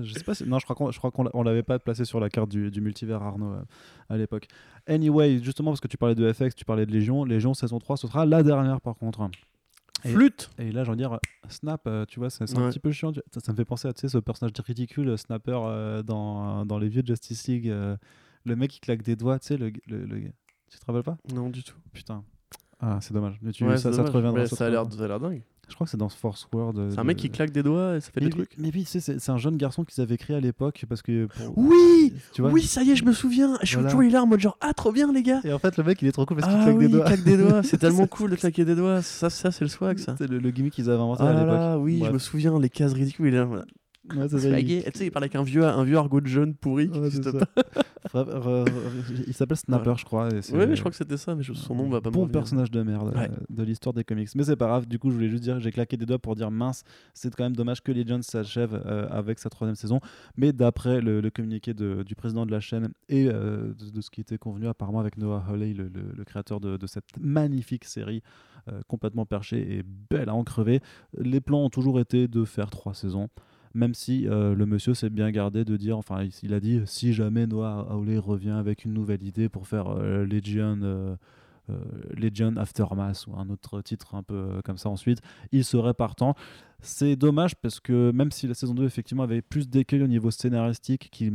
[0.01, 0.45] je sais pas si...
[0.45, 2.49] Non, je crois qu'on je crois qu'on l'a- on l'avait pas placé sur la carte
[2.49, 3.61] du, du multivers Arnaud euh,
[4.09, 4.47] à l'époque.
[4.87, 7.23] Anyway, justement, parce que tu parlais de FX, tu parlais de Légion.
[7.25, 9.29] Légion saison 3, ce sera la dernière par contre.
[10.05, 11.19] Et- Flûte Et là, j'ai envie de dire,
[11.49, 13.11] Snap, euh, tu vois, c'est un petit peu chiant.
[13.33, 16.65] Ça, ça me fait penser à tu sais, ce personnage ridicule, euh, Snapper, euh, dans,
[16.65, 17.69] dans les vieux Justice League.
[17.69, 17.97] euh,
[18.45, 20.31] le mec qui claque des doigts, tu sais, le, le, le-
[20.69, 21.17] Tu te rappelles pas?
[21.33, 21.75] Non, du tout.
[21.93, 22.23] Putain.
[22.81, 23.37] Ah, c'est dommage.
[23.41, 24.39] Mais tu, Ouais, ça, ça te reviendra.
[24.39, 24.97] Mais ça te ça a l'air reviendra.
[24.99, 25.41] ça a l'air dingue.
[25.67, 26.79] Je crois que c'est dans Force World.
[26.79, 28.57] euh, C'est un mec qui claque des doigts et ça fait mais des oui, trucs.
[28.57, 31.27] Mais oui, c'est- un jeune garçon qu'ils avaient créé à l'époque parce que.
[31.27, 33.55] pour- Oui tu vois Oui, ça y est, je me souviens.
[33.61, 33.91] Je suis Voilà.
[33.91, 36.01] toujours là en mode genre, ah, trop bien, les gars Et en fait, le mec,
[36.01, 37.03] il est trop cool parce qu'il Ah claque oui, des doigts.
[37.05, 37.61] il claque des doigts.
[37.63, 39.03] C'est tellement cool de claquer des doigts.
[39.03, 40.15] Ça, ça c'est le swag, ça.
[40.17, 41.47] C'est le, le gimmick qu'ils avaient inventé Ah à l'époque.
[41.49, 43.27] là, oui, je me souviens, les cases ridicules.
[43.27, 43.65] Il est là, voilà.
[44.15, 46.27] Ouais, c'est ça, il- tu sais, il parle avec un vieux, un vieux argot de
[46.27, 47.63] jeune pourri Ouais, pas.
[48.13, 50.29] Re- re- il s'appelle Snapper, je crois.
[50.29, 52.71] et Ouais, mais je crois que c'était ça, mais son nom va pas Bon personnage
[52.71, 54.29] de merde euh, de l'histoire des comics.
[54.35, 56.35] Mais c'est pas grave, du coup, je voulais juste dire, j'ai claqué des doigts pour
[56.35, 56.83] dire mince,
[57.13, 59.99] c'est quand même dommage que Legends s'achève euh, avec sa troisième saison.
[60.37, 64.01] Mais d'après le, le communiqué de- du président de la chaîne et euh, de, de
[64.01, 67.05] ce qui était convenu apparemment avec Noah Hawley, le, le- le créateur de, de cette
[67.19, 68.23] magnifique série
[68.69, 70.79] euh, complètement perchée et belle à en crever,
[71.17, 73.27] les plans ont toujours été de faire trois saisons.
[73.73, 77.13] Même si euh, le monsieur s'est bien gardé de dire, enfin, il, a dit, si
[77.13, 81.15] jamais Noah Hawley revient avec une nouvelle idée pour faire euh, Legion, euh,
[81.69, 85.19] euh, Aftermath ou un autre titre un peu comme ça ensuite,
[85.51, 86.35] il serait partant.
[86.81, 90.31] C'est dommage parce que même si la saison 2 effectivement avait plus d'écueils au niveau
[90.31, 91.31] scénaristique qui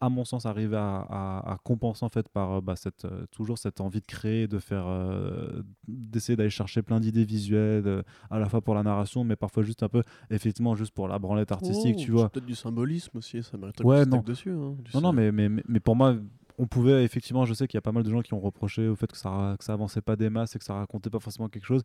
[0.00, 3.26] à mon sens arrivait à, à- à compenser en fait par euh, bah, cette, euh,
[3.30, 8.02] toujours cette envie de créer, de faire, euh, d'essayer d'aller chercher plein d'idées visuelles, euh,
[8.30, 11.18] à la fois pour la narration, mais parfois juste un peu, effectivement, juste pour la
[11.18, 12.24] branlette artistique, Oh, tu vois.
[12.24, 14.18] c'est Peut-être du symbolisme aussi, ça mérite Ouais, non.
[14.20, 14.50] dessus.
[14.50, 16.16] hein, Non, non, mais, mais, mais pour moi,
[16.58, 18.86] on pouvait effectivement, je sais qu'il y a pas mal de gens qui ont reproché
[18.88, 21.20] au fait que ça, que ça avançait pas des masses et que ça racontait pas
[21.20, 21.82] forcément quelque chose.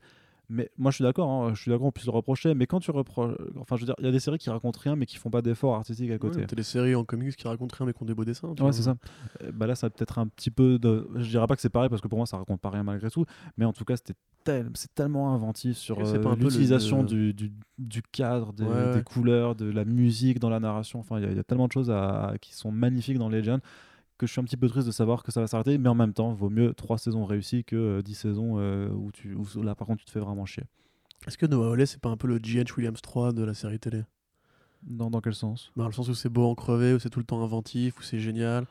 [0.49, 2.53] Mais moi, je suis d'accord, hein, je suis d'accord, on puisse le reprocher.
[2.53, 3.35] Mais quand tu reproches.
[3.59, 5.29] Enfin, je veux dire, il y a des séries qui racontent rien, mais qui font
[5.29, 6.39] pas d'efforts artistiques à côté.
[6.41, 8.53] Ouais, T'as des séries en comics qui racontent rien mais qui ont des beaux dessins.
[8.59, 8.95] Ouais, c'est ça.
[9.43, 11.07] Euh, bah là, ça a peut-être un petit peu de.
[11.15, 13.09] Je dirais pas que c'est pareil parce que pour moi, ça raconte pas rien malgré
[13.09, 13.25] tout.
[13.57, 14.13] Mais en tout cas, c'était
[14.43, 14.69] tel...
[14.75, 18.93] c'est tellement inventif sur euh, l'utilisation le- du, du, du cadre, des, Ouais, ouais.
[18.97, 20.99] des couleurs, de la musique dans la narration.
[20.99, 23.29] Enfin, il y, a- il y a tellement de choses à- qui sont magnifiques dans
[23.29, 23.59] Legend
[24.17, 25.77] que je suis un petit peu triste de savoir que ça va s'arrêter.
[25.77, 29.11] Mais en même temps, vaut mieux 3 saisons réussies que euh, 10 saisons euh, où,
[29.11, 30.63] tu, où là, par contre, tu te fais vraiment chier.
[31.27, 32.75] Est-ce que Noah Hawley, c'est pas un peu le G.H.
[32.77, 34.03] Williams 3 de la série télé?
[34.83, 35.71] Dans, dans quel sens?
[35.75, 38.03] Dans le sens où c'est beau en crever, où c'est tout le temps inventif, où
[38.03, 38.65] c'est génial.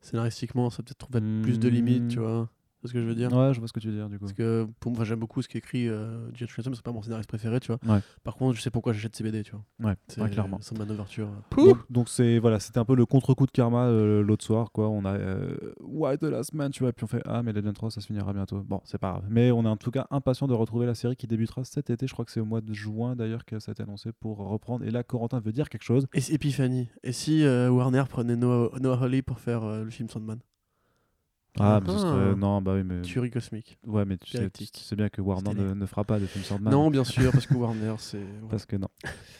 [0.00, 2.46] Scénaristiquement, ça peut-être trouver plus de limites, tu Hmm.
[2.86, 2.88] Vois.
[2.88, 4.24] Ce que je veux dire Ouais, je vois ce que tu veux dire du coup.
[4.26, 6.56] Parce que pour moi, j'aime beaucoup ce qu'écrit euh, G.H.
[6.58, 7.94] Williams, c'est pas mon scénariste préféré, tu vois.
[7.94, 8.00] Ouais.
[8.24, 9.64] Par contre, je sais pourquoi j'achète ces BD, tu vois.
[9.90, 10.58] Ouais, C'est ouais, clairement.
[10.60, 11.28] C'est ma ouverture.
[11.56, 14.88] Donc- Donc c'est voilà, c'était un peu le contre-coup de karma euh, l'autre soir quoi.
[14.88, 17.74] On a euh, Why the Last Man, tu vois, puis on fait ah mais Legend
[17.74, 18.62] 3 ça se finira bientôt.
[18.62, 19.24] Bon, c'est pas grave.
[19.28, 22.06] Mais on est en tout cas impatient de retrouver la série qui débutera cet été.
[22.06, 24.38] Je crois que c'est au mois de juin d'ailleurs que ça a été annoncé pour
[24.38, 24.84] reprendre.
[24.84, 26.06] Et là, Corentin veut dire quelque chose.
[26.14, 26.88] Et si- Epiphany.
[27.02, 30.38] Et si euh, Warner prenait Noah, Noah Hawley pour faire euh, le film Sandman?
[31.58, 33.78] Ah, mais ce serait- non bah oui mais Tuerie cosmique.
[33.86, 36.44] ouais mais tu sais, tu sais bien que Warner ne, ne fera pas de film
[36.44, 36.72] Sandman.
[36.72, 38.20] Non, bien sûr, parce que Warner, c'est.
[38.50, 38.88] Parce que non,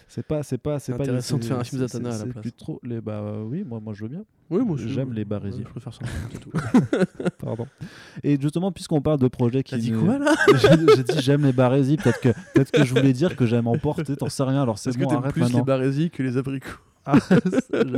[0.09, 2.43] c'est pas, c'est pas, c'est pas intéressant de faire un film Zatanna à la place.
[2.43, 4.25] plus trop les bah euh, oui, moi, moi je veux bien.
[4.49, 5.15] Oui, moi aussi, J'aime ouais.
[5.17, 5.59] les barésies.
[5.59, 6.51] Ouais, je préfère Sandman, c'est tout.
[7.39, 7.67] Pardon.
[8.23, 9.73] Et justement, puisqu'on parle de projets qui.
[9.73, 11.97] T'as dit quoi là J'ai dit j'aime les barésies.
[11.97, 14.17] Peut-être que, peut que je voulais dire que j'aime emporter.
[14.17, 14.63] T'en sais rien.
[14.63, 16.69] Alors c'est bon, arrête plus les barésies que les abricots
[17.05, 17.19] Ah,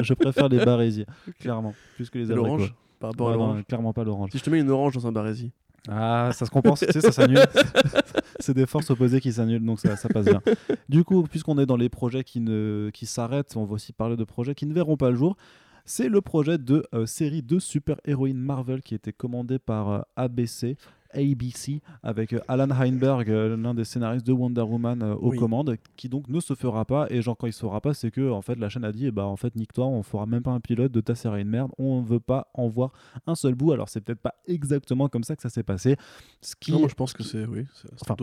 [0.03, 1.07] je préfère les barésies,
[1.41, 2.47] clairement, plus que les abricots.
[2.47, 4.31] l'orange Par rapport à Ouais, non, l'orange clairement pas l'orange.
[4.33, 5.53] Si je te mets une orange dans un barésie,
[5.89, 7.39] Ah, ça se compense, tu sais, ça s'annule.
[8.41, 10.43] c'est des forces opposées qui s'annulent, donc ça, ça passe bien.
[10.89, 14.17] Du coup, puisqu'on est dans les projets qui, ne, qui s'arrêtent, on va aussi parler
[14.17, 15.37] de projets qui ne verront pas le jour.
[15.85, 20.77] C'est le projet de euh, série de super-héroïnes Marvel qui était commandé par euh, ABC.
[21.15, 25.39] ABC avec euh, Alan Heinberg, euh, l'un des scénaristes de Wonder Woman euh, aux Oui.
[25.39, 27.07] commandes, qui donc ne se fera pas.
[27.11, 29.07] Et genre quand il se fera pas, c'est que en fait la chaîne a dit,
[29.07, 31.49] eh bah en fait nique-toi, on fera même pas un pilote de ta série de
[31.49, 32.93] merde, on veut pas en voir
[33.27, 33.73] un seul bout.
[33.73, 35.97] Alors c'est peut-être pas exactement comme ça que ça s'est passé.
[36.41, 38.15] Ce qui, Non, moi je pense que c'est oui, c'est Enfin,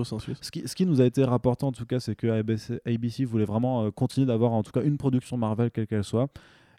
[0.42, 3.26] ce qui, ce qui nous a été rapporté en tout cas, c'est que ABC, ABC
[3.26, 6.30] voulait vraiment euh, continuer d'avoir en tout cas une production Marvel quelle qu'elle soit.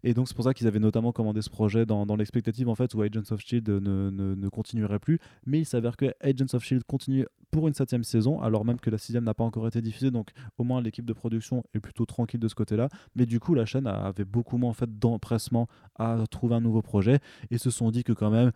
[0.06, 2.94] Et donc c'est pour ça qu'ils avaient notamment commandé ce projet dans, l'expectative en fait
[2.94, 5.18] où Agents of Shield ne, ne, continuerait plus.
[5.46, 8.88] Mais il s'avère que Agents of Shield continue pour une septième saison, alors même que
[8.88, 10.12] la sixième n'a pas encore été diffusée.
[10.12, 12.88] Donc au moins l'équipe de production est plutôt tranquille de ce côté-là.
[13.16, 15.66] Mais du coup la chaîne avait beaucoup moins en fait d'empressement
[15.96, 17.18] à trouver un nouveau projet
[17.50, 18.52] et se sont dit que quand même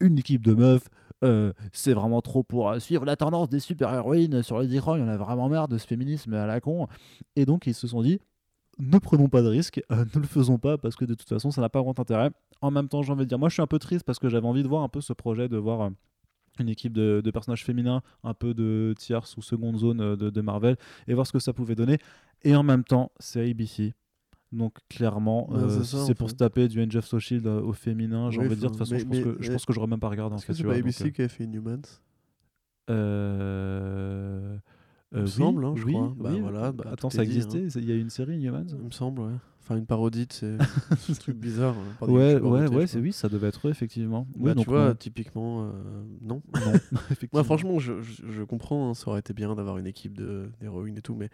[0.00, 0.90] une équipe de meufs,
[1.22, 4.96] euh, c'est vraiment trop pour euh, suivre la tendance des super-héroïnes sur les écrans.
[4.96, 6.88] Il y en a vraiment marre de ce féminisme à la con.
[7.36, 8.20] Et donc, ils se sont dit
[8.78, 11.50] ne prenons pas de risques, euh, ne le faisons pas parce que de toute façon,
[11.50, 12.30] ça n'a pas grand intérêt.
[12.60, 14.28] En même temps, j'ai envie de dire, moi, je suis un peu triste parce que
[14.28, 15.80] j'avais envie de voir un peu ce projet, de voir.
[15.82, 15.90] euh,
[16.60, 20.30] une équipe de, de personnages féminins, un peu de tierce ou seconde zone euh, de,
[20.30, 20.76] de Marvel,
[21.08, 21.98] et voir ce que ça pouvait donner.
[22.44, 23.92] Et en même temps, c'est ABC.
[24.52, 28.30] Donc clairement, Ouais, euh, c'est pour se taper du Angel of Shield euh, au féminin,
[28.30, 29.54] j'ai Oui, envie de dire, de toute façon, mais- je, pense mais- que, je mais-
[29.56, 30.52] pense que j'aurais même pas regardé Est-ce fait.
[30.52, 31.82] que c'est pas donc, ABC qui a fait Inhumans?
[32.90, 34.56] euh,
[35.14, 36.12] Il me euh, semble, hein, je oui, crois.
[36.18, 36.40] Bah oui.
[36.40, 39.20] voilà, bah, Attends, ça dit, existait Il y a une série Inhumans Il me semble,
[39.20, 39.32] ouais.
[39.62, 40.58] Enfin, une parodie de ces
[40.98, 41.74] ces trucs bizarres.
[42.02, 44.26] hein, Ouais, ouais, ouais, c'est oui, ça devait être eux, effectivement.
[44.30, 44.94] Bah, oui, tu donc vois, non.
[44.94, 45.70] typiquement, euh,
[46.20, 46.42] non.
[46.54, 46.72] Non,
[47.10, 47.28] effectivement.
[47.32, 50.20] Moi, franchement, je, je, je comprends, hein, ça aurait été bien d'avoir une équipe
[50.60, 51.30] d'héroïnes et tout, mais.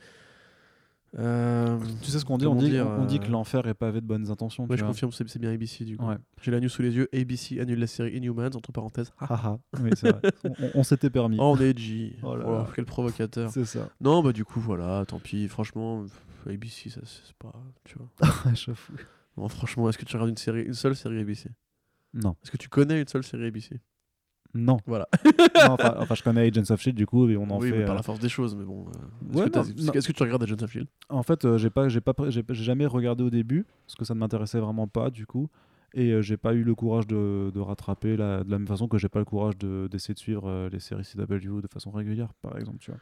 [1.18, 2.46] Euh, tu sais ce qu'on dit?
[2.46, 4.64] on dit, dire, on dit que euh, l'enfer est pavé de bonnes intentions.
[4.64, 4.92] Ouais, tu je vois.
[4.92, 6.06] confirme, c'est c'est bien ABC du coup.
[6.06, 6.16] Ouais.
[6.40, 7.08] J'ai la news sous les yeux.
[7.12, 9.12] ABC annule la série Inhumans, entre parenthèses.
[9.18, 10.20] Ah, Haha, oui, c'est vrai.
[10.60, 11.36] on on s'était permis.
[11.40, 12.14] oh, on est edgy.
[12.22, 12.68] Oh là Oh, là.
[12.76, 13.50] quel provocateur.
[13.50, 13.88] C'est ça.
[14.00, 15.48] Non, bah du coup, voilà, tant pis.
[15.48, 16.04] Franchement,
[16.46, 17.52] ABC, ça, c'est pas.
[17.84, 18.30] Tu vois.
[18.54, 18.92] Je fous.
[19.36, 21.50] Non, franchement, est-ce que tu regardes une série, une seule série ABC
[22.14, 23.80] Non, Est-ce que tu connais une seule série ABC
[24.54, 24.78] non.
[24.86, 25.08] Voilà.
[25.66, 27.78] Non, enfin, enfin, je connais Agents of Shield du coup et on en oui, fait.
[27.78, 28.86] mais par euh, la force des choses, mais bon.
[29.34, 29.46] euh,
[29.94, 32.42] Est-ce que, tu regardes Agents of Shield En fait, euh, j'ai pas, j'ai pas, j'ai
[32.54, 35.48] jamais regardé au début parce que ça ne m'intéressait vraiment pas du coup,
[35.92, 38.88] et euh, j'ai pas eu le courage de, de rattraper la- de la même façon
[38.88, 41.90] que j'ai pas le courage de- d'essayer de suivre euh, les séries CW de façon
[41.90, 43.00] régulière, par exemple, tu vois.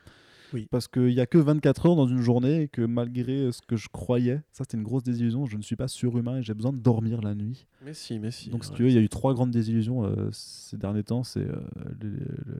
[0.54, 0.66] Oui.
[0.70, 3.76] Parce qu'il y a que 24 heures dans une journée et que malgré ce que
[3.76, 5.46] je croyais, ça c'était une grosse désillusion.
[5.46, 7.66] Je ne suis pas surhumain et j'ai besoin de dormir la nuit.
[7.84, 8.50] Mais si, mais si.
[8.50, 8.76] Donc, si ouais.
[8.76, 11.60] tu veux, il y a eu trois grandes désillusions euh, ces derniers temps c'est euh,
[12.02, 12.08] l'é-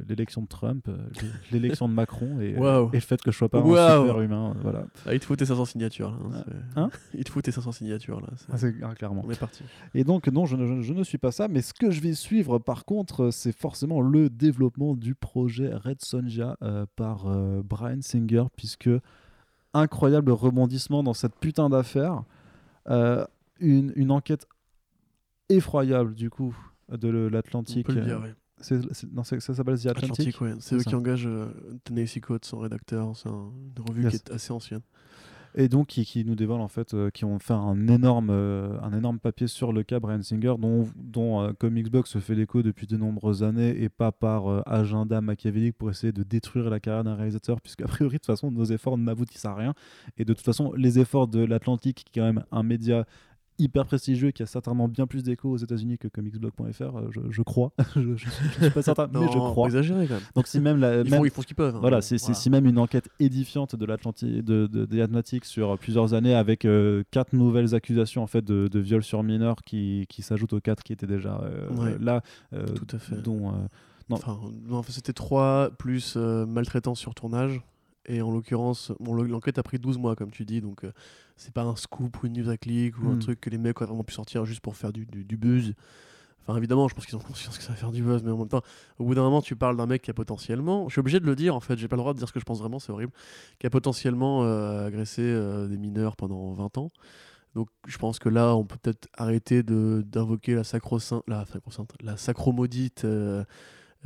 [0.09, 0.97] l'élection de Trump, euh,
[1.53, 3.77] l'élection de Macron et, le fait que je sois pas Waouh.
[3.77, 4.53] un super humain.
[4.57, 4.87] euh, Voilà.
[5.07, 6.17] Ah, il te tes 500 signatures là.
[6.25, 6.91] hein, c'est- Hein?
[7.15, 8.29] Il te tes 500 signatures là.
[8.57, 9.23] c'est- Ah, ah, clairement.
[9.27, 9.63] On est parti.
[9.95, 11.49] Et donc, non, je, ne- je- je ne suis pas ça.
[11.49, 16.03] Mais ce que je vais suivre, par contre, c'est forcément le développement du projet Red
[16.03, 18.91] Sonja euh, par euh, Brian Singer, puisque
[19.75, 22.23] incroyable rebondissement dans cette putain d'affaire.
[22.89, 23.25] Euh,
[23.61, 24.47] une, une enquête
[25.49, 26.57] effroyable, du coup,
[26.91, 27.87] de l'Atlantique.
[27.89, 27.97] oui.
[28.61, 30.41] ça s'appelle The Atlantic?
[30.41, 30.55] Ouais.
[30.61, 31.49] C'est eux qui engagent euh,
[31.85, 33.17] Tennessee Coates, son rédacteur.
[33.17, 34.11] C'est un- une revue Yes.
[34.11, 34.81] qui est assez ancienne.
[35.61, 38.97] Et donc, qui, nous dévoilent en fait, euh, qui ont fait un énorme, euh, un
[38.97, 42.63] énorme papier sur le cas Brian Singer, dont, dont euh, Comics Box se fait l'écho
[42.63, 47.03] depuis de nombreuses années et pas par agenda machiavélique pour essayer de détruire la carrière
[47.03, 49.75] d'un réalisateur, puisque a priori, de toute façon, nos efforts n'aboutissent à rien.
[50.17, 53.05] Et de toute façon, les efforts de l'Atlantique, qui est quand même un média
[53.59, 57.43] hyper prestigieux qui a certainement bien plus d'écho aux États-Unis que comicsblog.fr, euh, je, je
[57.43, 57.73] crois.
[57.97, 59.65] je, je suis, je suis pas certain, mais je Non, crois.
[59.65, 60.23] Pas exagérer quand même.
[60.35, 61.77] Donc, si même la, Ils, même- font, ils font ce qu'ils peuvent.
[61.77, 61.81] hein.
[61.81, 66.15] voilà, c'est si même une enquête édifiante de l'Atlantique, de, de, des Atlantiques sur plusieurs
[66.15, 70.23] années avec euh, quatre nouvelles accusations en fait de, de viol sur mineurs qui, qui
[70.23, 71.97] s'ajoutent aux quatre qui étaient déjà euh, Ouais.
[72.01, 72.23] là,
[72.53, 73.17] euh, Tout à fait.
[73.23, 73.53] dont
[74.11, 74.17] non.
[74.17, 77.61] Enfin, non, c'était 3 plus maltraitance sur tournage.
[78.11, 80.93] Et en l'occurrence, bon, le- l'enquête a pris 12 mois, comme tu dis, donc euh,
[81.37, 83.19] c'est pas un scoop ou une news à clic ou un Mm.
[83.21, 85.75] truc que les mecs ont vraiment pu sortir juste pour faire du, du, du buzz.
[86.43, 88.39] Enfin, évidemment, je pense qu'ils ont conscience que ça va faire du buzz, mais en
[88.39, 88.63] même temps,
[88.99, 91.27] au bout d'un moment, tu parles d'un mec qui a potentiellement, je suis obligé de
[91.27, 92.79] le dire en fait, j'ai pas le droit de dire ce que je pense vraiment,
[92.79, 93.13] c'est horrible,
[93.59, 96.91] qui a potentiellement euh, agressé euh, des mineurs pendant 20 ans.
[97.55, 101.45] Donc je pense que là, on peut peut-être arrêter d'invoquer la sacro-sainte, la,
[102.03, 103.45] la sacro-maudite euh,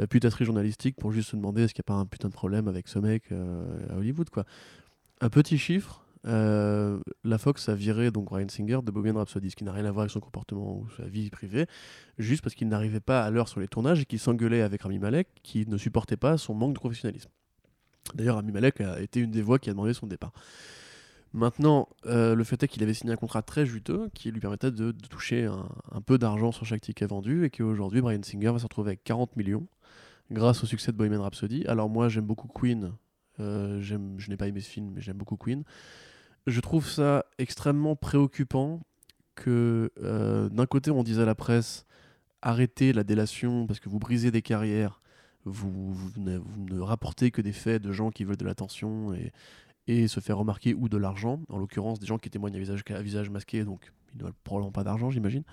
[0.01, 2.35] euh, putaterie journalistique pour juste se demander est-ce qu'il n'y a pas un putain de
[2.35, 4.45] problème avec ce mec euh, à Hollywood quoi.
[5.21, 9.57] Un petit chiffre, euh, la Fox a viré donc Ryan Singer de Bohemian Rhapsody, ce
[9.57, 11.67] qui n'a rien à voir avec son comportement ou sa vie privée,
[12.19, 14.99] juste parce qu'il n'arrivait pas à l'heure sur les tournages et qu'il s'engueulait avec Rami
[14.99, 17.31] Malek qui ne supportait pas son manque de professionnalisme.
[18.15, 20.33] D'ailleurs, Rami Malek a été une des voix qui a demandé son départ.
[21.35, 24.71] Maintenant, euh, le fait est qu'il avait signé un contrat très juteux qui lui permettait
[24.71, 28.65] de, toucher un, peu d'argent sur chaque ticket vendu et qu'aujourd'hui, Brian Singer va se
[28.65, 29.67] retrouver avec 40 millions,
[30.31, 31.65] grâce au succès de Bohemian Rhapsody.
[31.67, 32.93] Alors moi j'aime beaucoup Queen,
[33.41, 33.97] euh, je
[34.29, 35.65] n'ai pas aimé ce film mais j'aime beaucoup Queen.
[36.47, 38.81] Je trouve ça extrêmement préoccupant
[39.35, 41.87] que euh, d'un côté on dise à la presse
[42.43, 45.01] arrêtez la délation parce que vous brisez des carrières,
[45.45, 49.15] vous, vous ne, vous ne rapportez que des faits de gens qui veulent de l'attention
[49.15, 49.33] et,
[49.87, 52.83] et se faire remarquer ou de l'argent, en l'occurrence des gens qui témoignent à visage,
[52.91, 55.45] à visage masqué, donc ils n'ont probablement pas d'argent j'imagine.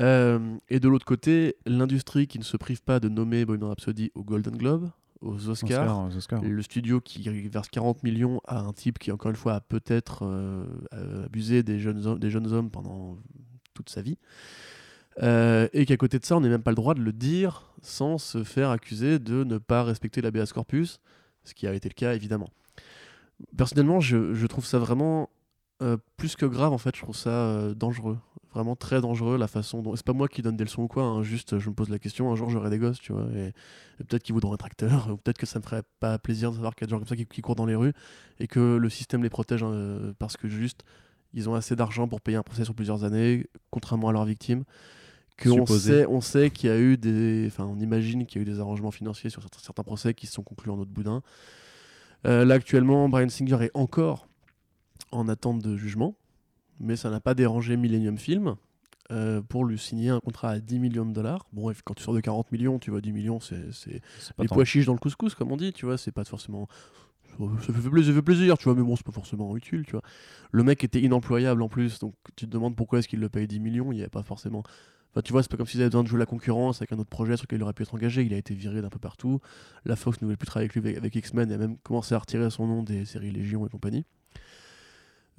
[0.00, 4.10] Euh, et de l'autre côté, l'industrie qui ne se prive pas de nommer Bohemian Rhapsody
[4.14, 4.90] au Golden Globe,
[5.20, 6.42] aux Oscars, Oscar, aux Oscars.
[6.42, 10.24] le studio qui verse 40 millions à un type qui, encore une fois, a peut-être
[10.24, 13.16] euh, euh, abusé des jeunes, hommes, des jeunes hommes pendant
[13.74, 14.18] toute sa vie.
[15.22, 17.72] Euh, et qu'à côté de ça, on n'a même pas le droit de le dire
[17.82, 21.00] sans se faire accuser de ne pas respecter l'habeas corpus,
[21.44, 22.50] ce qui a été le cas évidemment.
[23.56, 25.28] Personnellement, je, je trouve ça vraiment
[25.82, 28.18] euh, plus que grave en fait, je trouve ça euh, dangereux,
[28.54, 29.94] vraiment très dangereux la façon dont.
[29.94, 31.98] C'est pas moi qui donne des leçons ou quoi, hein, juste je me pose la
[31.98, 33.48] question, un jour j'aurai des gosses, tu vois, et,
[34.00, 36.56] et peut-être qu'ils voudront être acteurs, ou peut-être que ça me ferait pas plaisir de
[36.56, 37.92] savoir qu'il y a des gens comme ça qui, qui courent dans les rues
[38.40, 40.82] et que le système les protège euh, parce que juste
[41.34, 44.64] ils ont assez d'argent pour payer un procès sur plusieurs années, contrairement à leurs victimes.
[45.36, 48.44] Que on sait, on sait qu'il y a eu des, enfin, on imagine qu'il y
[48.44, 50.90] a eu des arrangements financiers sur certains, certains procès qui se sont conclus en autre
[50.90, 51.22] boudin.
[52.24, 54.26] Euh, là actuellement, Brian Singer est encore
[55.12, 56.16] en attente de jugement,
[56.80, 58.56] mais ça n'a pas dérangé Millennium Film
[59.12, 61.46] euh, pour lui signer un contrat à 10 millions de dollars.
[61.52, 64.02] Bon, quand tu sors de 40 millions, tu vois 10 millions, c'est
[64.38, 66.68] les pois chiches dans le couscous, comme on dit, tu vois, c'est pas forcément.
[67.38, 69.92] Ça fait plaisir, ça fait plaisir, tu vois, mais bon, c'est pas forcément utile, tu
[69.92, 70.02] vois.
[70.52, 73.46] Le mec était inemployable en plus, donc tu te demandes pourquoi est-ce qu'il le paye
[73.46, 74.62] 10 millions, il n'y avait pas forcément.
[75.24, 77.08] Tu vois, c'est pas comme s'il avait besoin de jouer la concurrence avec un autre
[77.08, 79.40] projet sur lequel il aurait pu être engagé, il a été viré d'un peu partout.
[79.84, 82.18] La Fox ne voulait plus travailler avec lui avec, X-Men et a même commencé à
[82.18, 84.04] retirer son nom des séries Légion et compagnie.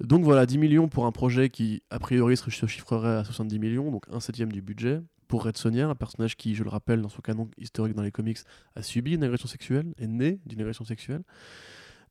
[0.00, 3.90] Donc voilà, 10 millions pour un projet qui, a priori, se chiffrerait à 70 millions,
[3.90, 5.00] donc un septième du budget.
[5.26, 8.12] Pour Red Sonja, un personnage qui, je le rappelle, dans son canon historique dans les
[8.12, 8.38] comics,
[8.76, 11.22] a subi une agression sexuelle, est né d'une agression sexuelle.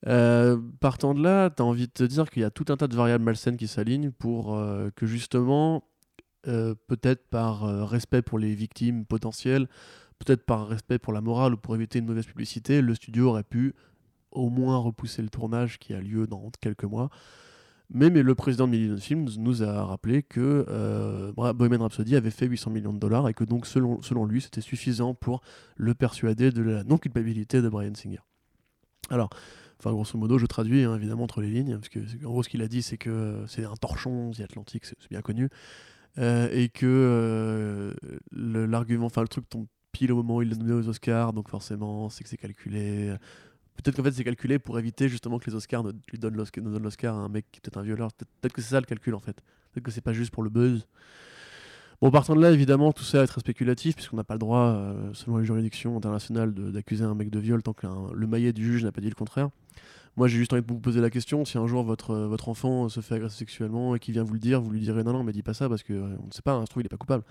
[0.05, 2.77] Euh, partant de là, tu as envie de te dire qu'il y a tout un
[2.77, 5.83] tas de variables malsaines qui s'alignent pour euh, que justement,
[6.47, 9.67] euh, peut-être par euh, respect pour les victimes potentielles,
[10.19, 13.43] peut-être par respect pour la morale ou pour éviter une mauvaise publicité, le studio aurait
[13.43, 13.73] pu
[14.31, 17.09] au moins repousser le tournage qui a lieu dans quelques mois.
[17.89, 22.45] Mais, le président de Millennium Films nous a rappelé que euh, Bohemian Rhapsody avait fait
[22.45, 25.41] 800 millions de dollars et que donc selon, lui c'était suffisant pour
[25.77, 28.19] le persuader de la non-culpabilité de Brian Singer.
[29.09, 29.29] Alors,
[29.79, 32.49] enfin grosso modo je traduis hein, évidemment entre les lignes, parce que en gros ce
[32.49, 35.49] qu'il a dit c'est que euh, c'est un torchon, The Atlantic, c'est bien connu,
[36.17, 37.93] euh, et que euh,
[38.31, 41.49] l'argument, enfin le truc tombe pile au moment où il est nommé aux Oscars, donc
[41.49, 43.15] forcément c'est que c'est calculé.
[43.75, 47.15] Peut-être qu'en fait c'est calculé pour éviter justement que les Oscars ne lui donnent l'Oscar,
[47.15, 48.11] à un mec qui est peut-être un violeur.
[48.13, 49.41] Peut-être que c'est ça le calcul en fait.
[49.71, 50.87] Peut-être que c'est pas juste pour le buzz.
[51.99, 54.67] Bon, partant de là, évidemment, tout ça est très spéculatif, puisqu'on n'a pas le droit,
[54.67, 58.63] euh, selon les juridictions internationales, d'accuser un mec de viol tant que le maillet du
[58.63, 59.49] juge n'a pas dit le contraire.
[60.17, 62.89] Moi, j'ai juste envie de vous poser la question si un jour votre, euh, enfant
[62.89, 65.23] se fait agresser sexuellement et qu'il vient vous le dire, vous lui direz non, non,
[65.23, 66.89] mais dis pas ça parce que euh, on ne sait pas, un trouve, il est
[66.89, 67.23] pas coupable.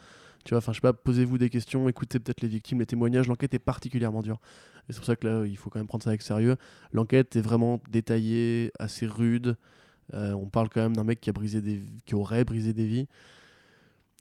[0.45, 3.27] Tu vois, enfin, je sais pas, posez-vous des questions, écoutez peut-être les victimes, les témoignages.
[3.27, 4.39] L'enquête est particulièrement dure.
[4.89, 6.55] C'est pour ça que là, il faut quand même prendre ça avec sérieux.
[6.93, 9.57] L'enquête est vraiment détaillée, assez rude.
[10.15, 13.09] Euh, on parle quand même d'un mec qui aurait brisé des vies.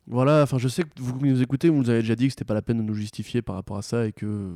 [0.08, 2.32] Voilà, enfin je sais que vous qui nous écoutez, vous nous avez déjà dit que
[2.32, 4.54] c'était pas la peine de nous justifier par rapport à ça et que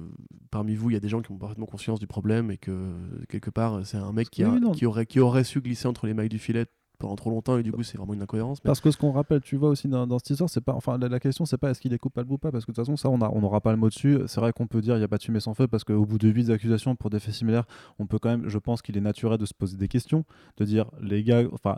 [0.52, 2.94] parmi vous, il y a des gens qui ont parfaitement conscience du problème et que
[3.30, 4.72] quelque part, c'est un mec qui, a- Oui, non.
[4.72, 6.68] qui, aurait, qui aurait su glisser entre les mailles du filet
[7.00, 8.60] pendant trop longtemps et du coup c'est vraiment une incohérence.
[8.60, 10.98] Parce que ce qu'on rappelle, tu vois aussi dans, dans cette histoire, c'est pas, enfin
[10.98, 12.96] la, question c'est pas est-ce qu'il est coupable ou pas, parce que de toute façon
[12.98, 14.20] ça on a- on n'aura pas le mot dessus.
[14.28, 16.06] C'est vrai qu'on peut dire il y a pas de fumée sans feu, parce qu'au
[16.06, 17.64] bout de 8 accusations pour des faits similaires,
[17.98, 20.26] on peut quand même, je pense qu'il est naturel de se poser des questions,
[20.58, 21.78] de dire les gars, enfin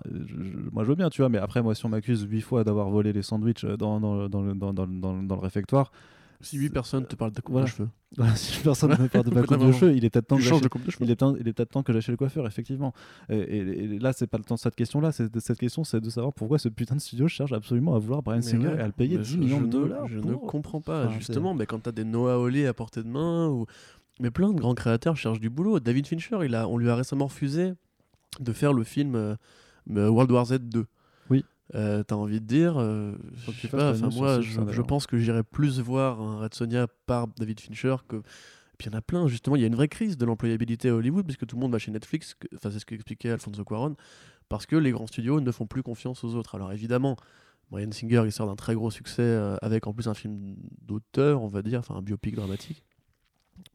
[0.72, 2.90] moi je veux bien, tu vois, mais après moi si on m'accuse 8 fois d'avoir
[2.90, 5.92] volé les sandwichs le- dans, dans, dans, dans le réfectoire,
[6.44, 7.66] Si 8 personnes te parlent de coupe Voilà.
[7.68, 7.90] de cheveux,
[8.36, 10.42] si personne ne me parle de ma coupe de cheveux, il est peut-être temps que
[10.42, 11.06] j'achète- de coupe de cheveux.
[11.06, 12.94] il est, temps- il est peut-être temps que chez le coiffeur, effectivement.
[13.30, 15.12] Et, et- et là, c'est pas le temps de cette question-là.
[15.12, 18.22] c'est- Cette question, c'est de savoir pourquoi ce putain de studio cherche absolument à vouloir
[18.24, 20.08] Brian Singer ouais, et à le payer mais 10 je- millions de dollars.
[20.08, 21.06] Je pour- ne comprends pas.
[21.08, 23.66] Enfin, justement, mais quand tu as des Noah Hawley à portée de main, ou...
[24.20, 25.80] mais plein de grands créateurs cherchent du boulot.
[25.80, 27.74] David Fincher, il a, on lui a récemment refusé
[28.40, 29.36] de faire le film euh,
[29.92, 30.86] euh, World War Z 2.
[31.76, 33.14] Euh, T'as envie de dire, euh,
[33.46, 34.88] Faut que tu pas, news moi, je, ça, je d'ailleurs.
[34.88, 38.22] pense que j'irais plus voir un Red Sonja par David Fincher que.
[38.78, 40.90] Puis il y en a plein, justement, il y a une vraie crise de l'employabilité
[40.90, 43.64] à Hollywood, parce que tout le monde va chez Netflix, enfin c'est ce qu'expliquait Alfonso
[43.64, 43.96] Cuaron,
[44.50, 46.56] parce que les grands studios ne font plus confiance aux autres.
[46.56, 47.16] Alors évidemment,
[47.70, 51.44] Brian Singer, il sort d'un très gros succès euh, avec en plus un film d'auteur,
[51.44, 52.84] on va dire, enfin un biopic dramatique.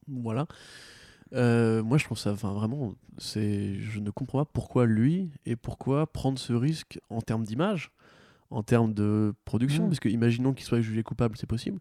[0.07, 0.45] Voilà.
[1.33, 5.55] Euh, moi, je trouve ça, enfin vraiment, c'est, je ne comprends pas pourquoi lui et
[5.55, 7.91] pourquoi prendre ce risque en termes d'image,
[8.49, 9.89] en termes de production, Mm.
[9.89, 11.79] parce que imaginons qu'il soit jugé coupable, c'est possible.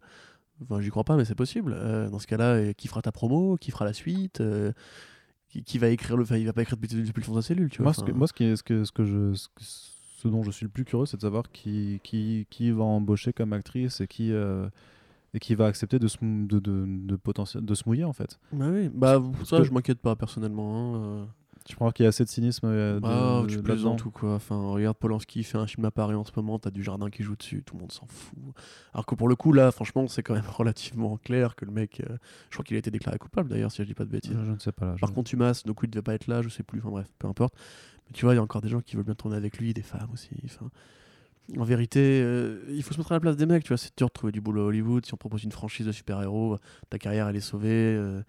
[0.63, 1.73] Enfin, j'y crois pas, mais c'est possible.
[1.77, 4.43] Euh, dans ce cas-là, euh, qui fera ta promo Qui fera la suite
[5.49, 6.23] qui, qui va écrire le.
[6.25, 7.95] Enfin, il va pas écrire depuis, depuis le fond de sa cellule, tu Moi, vois.
[7.95, 10.29] ce, que, enfin, moi ce, qui est- ce, que, ce, que je, ce, que- ce
[10.29, 13.53] dont je suis le plus curieux, c'est de savoir qui, qui, qui va embaucher comme
[13.53, 14.33] actrice et qui,
[15.37, 18.41] et qui va accepter de se, de, de, de, potentiel- de se mouiller, en fait.
[18.53, 20.75] Bah oui, bah ça, que- je m'inquiète pas personnellement.
[20.75, 21.25] hein, euh.
[21.69, 24.11] Je crois qu'il y a assez de cynisme euh, de, Ah, de- tu plaisantes ou
[24.13, 27.11] quoi Enfin, regarde Polanski fait un film à Paris en ce moment, t'as du jardin
[27.11, 28.39] qui joue dessus, tout le monde s'en fout.
[28.95, 32.01] Alors que pour le coup, là, franchement, c'est quand même relativement clair que le mec.
[32.09, 32.17] euh,
[32.51, 34.37] je crois qu'il a été déclaré coupable d'ailleurs, si je dis pas de bêtises.
[34.41, 34.95] Je, je ne sais pas là.
[35.01, 37.27] Par contre, Tumas, donc il devait pas être là, je sais plus, enfin bref, peu
[37.27, 37.55] importe.
[38.07, 39.75] Mais tu vois, il y a encore des gens qui veulent bien tourner avec lui,
[39.75, 40.31] des femmes aussi.
[40.45, 40.71] Enfin,
[41.57, 43.97] en vérité, euh, il faut se mettre à la place des mecs, tu vois, c'est
[43.97, 45.07] dur de trouver du boulot à Hollywood.
[45.07, 46.59] Si on propose une franchise de super-héros,
[46.91, 47.69] ta carrière elle est sauvée.
[47.71, 48.23] euh,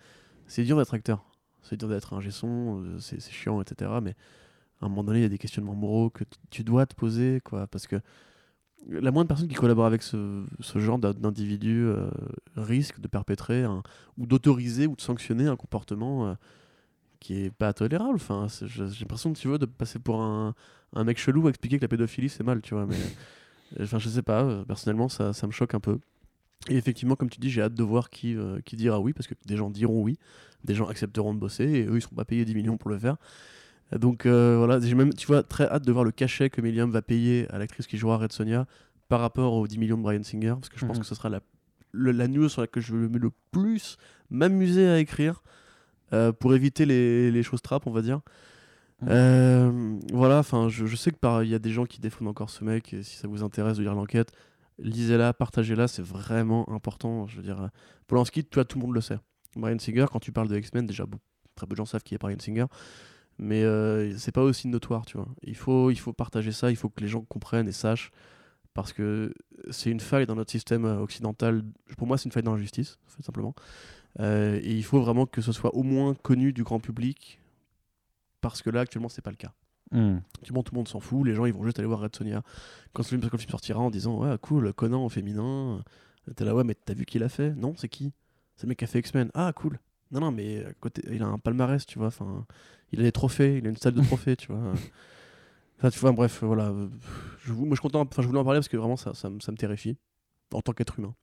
[0.47, 1.25] c'est dur d'être acteur,
[1.63, 3.91] c'est dur d'être un gesson, euh, c'est chiant, etc.
[4.01, 4.15] Mais
[4.81, 7.41] à un moment donné, il y a des questionnements moraux que tu dois te poser,
[7.43, 7.97] quoi, parce que
[8.87, 10.45] la moindre personne qui collabore avec ce,
[10.75, 11.89] genre d'in- d'individu
[12.55, 13.65] risque de perpétrer
[14.17, 16.37] ou d'autoriser ou de sanctionner un comportement
[17.19, 18.15] qui est pas tolérable.
[18.15, 20.53] Enfin, j'ai l'impression, tu vois, de passer pour un,
[20.93, 22.85] un mec chelou à expliquer que la pédophilie c'est mal, tu vois.
[22.85, 22.95] Mais
[23.79, 24.43] euh, enfin, je sais pas.
[24.43, 25.99] euh, Personnellement, ça, ça me choque un peu.
[26.69, 29.27] Et effectivement, comme tu dis, j'ai hâte de voir qui, euh, qui dira oui, parce
[29.27, 30.17] que des gens diront oui,
[30.63, 32.97] des gens accepteront de bosser, et eux, ils seront pas payés 10 millions pour le
[32.97, 33.15] faire.
[33.97, 36.89] Donc euh, voilà, j'ai même, tu vois, très hâte de voir le cachet que Milliam
[36.91, 38.65] va payer à l'actrice qui jouera Red Sonia
[39.07, 41.03] par rapport aux 10 millions de Brian Singer, parce que je pense Mhm.
[41.03, 41.39] que ce sera la,
[41.93, 43.97] le- la news sur laquelle je vais le plus
[44.29, 45.41] m'amuser à écrire
[46.11, 48.19] euh, pour éviter les, les choses trappes, on va dire.
[49.03, 52.49] Euh, voilà, enfin, je, sais que par- il y a des gens qui défendent encore
[52.49, 54.31] ce mec, et si ça vous intéresse de lire l'enquête,
[54.79, 57.27] lisez-la, partagez-la, c'est vraiment important.
[57.27, 57.67] Je veux dire, euh,
[58.07, 59.19] Polanski, tout le monde le sait.
[59.55, 61.05] Brian Singer, quand tu parles de X-Men, déjà,
[61.55, 62.65] très peu de gens savent qui est Brian Singer,
[63.39, 65.27] mais euh, c'est pas aussi notoire, tu vois.
[65.43, 68.11] Il faut, il faut partager ça, il faut que les gens comprennent et sachent,
[68.73, 69.33] parce que
[69.71, 71.63] c'est une faille dans notre système euh, occidental.
[71.97, 73.53] Pour moi, c'est une faille dans la justice, en fait, simplement.
[74.19, 77.39] Et il faut vraiment que ce soit au moins connu du grand public,
[78.41, 79.53] parce que là, actuellement, c'est pas le cas.
[79.91, 80.17] Hmm.
[80.39, 82.41] Actuellement, tout le monde s'en fout, les gens ils vont juste aller voir Red Sonia
[82.93, 85.83] quand le film, quand le film sortira en disant Ouais, cool, Conan au féminin.
[86.35, 87.51] T'es là, ouais, mais t'as vu qui l'a fait?
[87.55, 88.11] Non, c'est qui?
[88.57, 89.29] C'est le mec qui a fait X-Men.
[89.33, 89.79] Ah, cool.
[90.11, 92.07] Non, non, mais à côté, il a un palmarès, tu vois.
[92.07, 92.45] Enfin,
[92.91, 94.73] il a des trophées, il a une salle de trophées, tu vois.
[95.79, 96.69] Enfin, tu vois, bref, voilà.
[96.69, 96.87] euh,
[97.45, 99.39] Je, moi, je, content, enfin, je voulais en parler parce que vraiment, ça, ça, me-
[99.39, 99.95] ça me terrifie
[100.51, 101.13] en tant qu'être humain.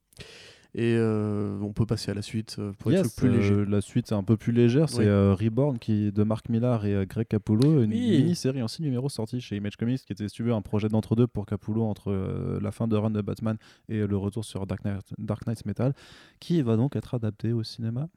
[0.77, 4.11] Et euh, on peut passer à la suite euh, pour Yes, plus euh, la suite
[4.11, 5.33] est un peu plus légère, c'est Oui.
[5.47, 8.19] Reborn qui, de Mark Millar et Greg Capullo, une Oui.
[8.23, 10.89] mini-série en six numéros sortie chez Image Comics qui était, si tu veux, un projet
[10.89, 13.57] d'entre-deux pour Capullo entre la fin de Run de Batman
[13.89, 15.95] et le retour sur Dark Knight, Dark Knight Metal,
[16.41, 18.09] qui va donc être adapté au cinéma.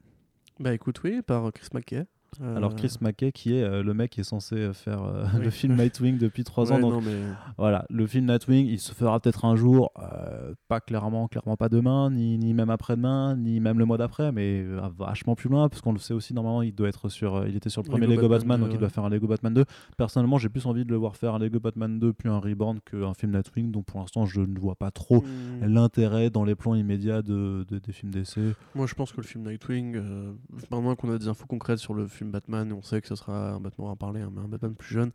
[0.58, 2.06] Bah écoute, oui, par Chris McKay.
[2.42, 5.24] Euh, Alors Chris McKay, qui est euh, le mec qui est censé euh, faire euh,
[5.34, 5.44] Oui.
[5.44, 7.16] le film Nightwing depuis trois ans, ouais, donc non, mais...
[7.56, 11.68] Voilà, le film Nightwing, il se fera peut-être un jour, euh, pas clairement, clairement pas
[11.68, 15.68] demain, ni, ni même après-demain, ni même le mois d'après, mais euh, vachement plus loin,
[15.68, 17.88] parce qu'on le sait aussi, normalement, il doit être sur, euh, il était sur le
[17.88, 19.64] premier Lego Lego, Batman Batman, 2, donc il doit faire un Lego Batman 2.
[19.96, 22.78] Personnellement, j'ai plus envie de le voir faire un Lego Batman 2 puis un Reborn
[22.88, 25.64] qu'un film Nightwing, donc pour l'instant, je ne vois pas trop Hmm.
[25.66, 28.54] l'intérêt dans les plans immédiats de, de- des films d'essai.
[28.74, 30.32] Moi, je pense que le film Nightwing, euh,
[30.70, 33.14] maintenant qu'on a des infos concrètes sur le film Batman, et on sait que ce
[33.14, 35.10] sera un Batman, on va en parler, hein, mais un Batman plus jeune,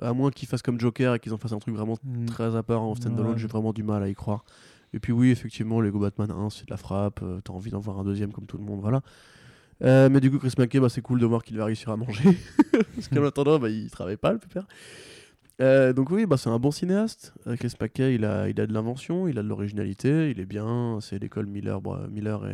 [0.00, 2.62] à moins qu'ils fassent comme Joker et qu'ils en fassent un truc vraiment très à
[2.62, 3.38] part en stand-alone, Ouais.
[3.38, 4.44] j'ai vraiment du mal à y croire.
[4.94, 7.80] Et puis oui, effectivement, Lego Batman 1, c'est de la frappe, euh, t'as envie d'en
[7.80, 9.02] voir un deuxième comme tout le monde, voilà.
[9.82, 11.96] Euh, mais du coup, Chris McKay, bah, c'est cool de voir qu'il va réussir à
[11.96, 12.22] manger.
[12.94, 14.66] Parce qu'en attendant, bah, il travaille pas, le pépère.
[15.60, 17.34] Euh, donc oui, bah, c'est un bon cinéaste.
[17.58, 20.98] Chris McKay, il a, il a de l'invention, il a de l'originalité, il est bien.
[21.00, 21.80] C'est l'école Miller,
[22.10, 22.46] Miller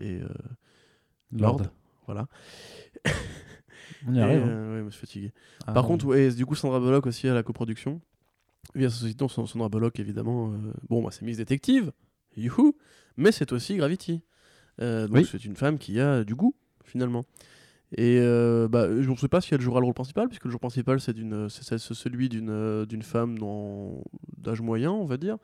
[0.00, 0.20] et, et
[1.32, 1.62] Lord.
[2.08, 2.26] Voilà.
[4.06, 4.42] On y Et, arrive.
[4.42, 4.48] hein.
[4.48, 5.32] euh, je suis fatigué.
[5.66, 8.00] Ah, Par on- contre, ouais, du coup, Sandra Bullock aussi à la coproduction.
[8.74, 10.52] Et association Sand- Sandra Bullock, évidemment.
[10.52, 11.92] euh, bon, bah, c'est Miss Détective,
[12.36, 12.74] youhou,
[13.16, 14.22] mais c'est aussi Gravity.
[14.80, 15.28] Euh, donc, Oui.
[15.30, 16.54] c'est une femme qui a du goût,
[16.84, 17.24] finalement.
[17.96, 20.50] Et euh, bah, je ne sais pas si elle jouera le rôle principal, puisque le
[20.50, 21.14] rôle principal, c'est
[21.78, 23.38] celui d'une femme
[24.36, 25.38] d'âge moyen, on va dire,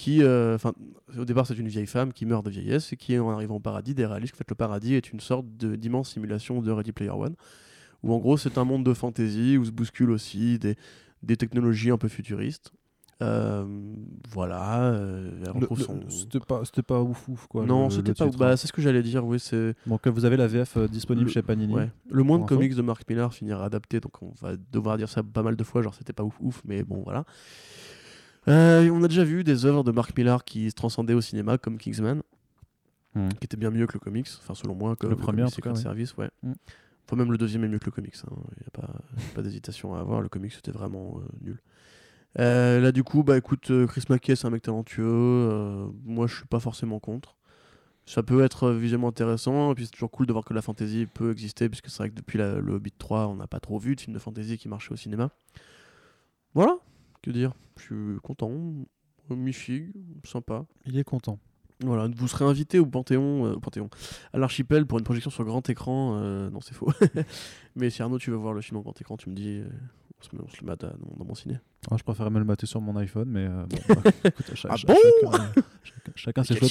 [0.00, 0.56] qui, euh,
[1.18, 3.60] au départ, c'est une vieille femme qui meurt de vieillesse et qui, en arrivant au
[3.60, 7.10] paradis, réalise que en fait, le paradis est une sorte d'immense simulation de Ready Player
[7.10, 7.34] One,
[8.02, 10.76] où en gros, c'est un monde de fantasy où se bousculent aussi des,
[11.22, 12.72] des technologies un peu futuristes.
[13.22, 13.66] Euh,
[14.30, 14.84] voilà.
[14.94, 15.44] euh,
[15.78, 16.00] son...
[16.08, 17.66] C'était pas, c'était pas ouf ouf quoi.
[17.66, 18.28] non, c'était pas.
[18.28, 19.26] Bah, c'est ce que j'allais dire.
[19.26, 19.74] Oui, c'est.
[19.86, 21.74] Donc euh, vous avez la VF euh, disponible Le- chez Panini.
[21.74, 21.90] Ouais.
[22.08, 25.22] Le moins de comics de Mark Millar finira adapté, donc on va devoir dire ça
[25.22, 27.26] pas mal de fois, genre c'était pas ouf ouf, mais bon voilà.
[28.48, 31.58] Euh, on a déjà vu des œuvres de Mark Millar qui se transcendaient au cinéma,
[31.58, 32.22] comme Kingsman,
[33.14, 33.28] Hmm.
[33.40, 35.76] qui était bien mieux que le comics, enfin selon moi, comme Le premier, cas, ouais.
[35.76, 36.30] Service, ouais.
[36.44, 36.52] Hmm.
[37.06, 38.88] Enfin même le deuxième est mieux que le comics, il n'y a pas,
[39.34, 41.60] pas d'hésitation à avoir, le comics c'était vraiment euh, nul.
[42.38, 46.46] Euh, là du coup, bah écoute, Chris McKay c'est un mec talentueux, moi je suis
[46.46, 47.34] pas forcément contre.
[48.06, 51.06] ça peut être visuellement intéressant, et puis c'est toujours cool de voir que la fantasy
[51.12, 53.80] peut exister, puisque c'est vrai que depuis la- le Hobbit 3, on n'a pas trop
[53.80, 55.30] vu de films de fantasy qui marchaient au cinéma.
[56.54, 56.76] Voilà,
[57.22, 58.50] que dire, je suis content,
[59.30, 59.92] mi-figue,
[60.24, 60.64] sympa.
[60.86, 61.38] Il est content.
[61.82, 63.88] Voilà, vous serez invité au Panthéon, euh, au Panthéon,
[64.34, 66.16] à l'archipel pour une projection sur grand écran.
[66.20, 66.92] euh, non, c'est faux.
[67.76, 69.68] Mais si Arnaud, tu veux voir le film en grand écran, tu me dis, euh,
[70.20, 71.58] on, se met, on se le met à- dans, dans mon ciné.
[71.90, 74.68] Ah, je préférais me le mater sur mon iPhone, mais euh, bon, bah, écoute, cha-
[74.70, 75.52] Ah cha- bon chacun,
[75.82, 76.68] chacun, chacun ses choix.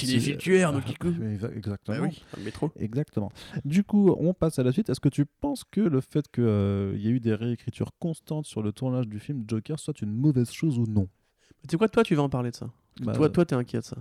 [1.18, 1.96] oui, exa- Exactement.
[1.98, 2.70] Bah oui, le métro.
[2.76, 3.32] Exactement.
[3.64, 4.88] Du coup, on passe à la suite.
[4.88, 6.44] Est-ce que tu penses que le fait qu'il
[7.00, 10.52] y ait eu des réécritures constantes sur le tournage du film Joker soit une mauvaise
[10.52, 11.08] chose ou non?
[11.64, 12.70] Tu sais quoi, toi, tu vas en parler de ça.
[13.00, 13.96] Bah, toi, toi, t'es inquiet de ça.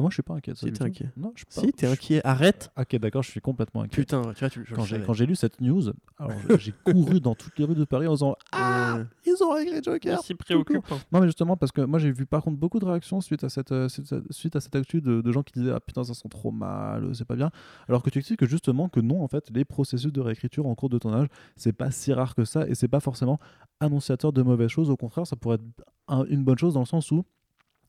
[0.00, 0.52] Moi, je suis pas inquiet.
[0.52, 1.10] de ça Si, t'es inquiet.
[1.16, 1.60] Non, je suis pas.
[1.60, 2.20] Si, t'es inquiet.
[2.24, 2.70] Arrête.
[2.78, 3.96] Ok, d'accord, je suis complètement inquiet.
[3.96, 5.06] Putain, tu vois, tu, je Quand j'ai savais.
[5.06, 5.82] quand j'ai lu cette news,
[6.18, 9.52] alors j'ai couru dans toutes les rues de Paris en disant Ah, Euh, ils ont
[9.52, 10.98] réécrit Joker si préoccupant.
[11.12, 13.48] Non, mais justement, parce que moi j'ai vu par contre beaucoup de réactions suite à
[13.48, 16.02] cette, euh, suite à, suite à cette actu de, de gens qui disaient Ah putain,
[16.04, 17.50] ça sent trop mal, euh, c'est pas bien.
[17.88, 20.74] Alors que tu expliques que justement, que non, en fait, les processus de réécriture en
[20.74, 23.38] cours de tournage, c'est pas si rare que ça et c'est pas forcément
[23.80, 24.90] annonciateur de mauvaises choses.
[24.90, 27.24] Au contraire, ça pourrait être un- une bonne chose dans le sens où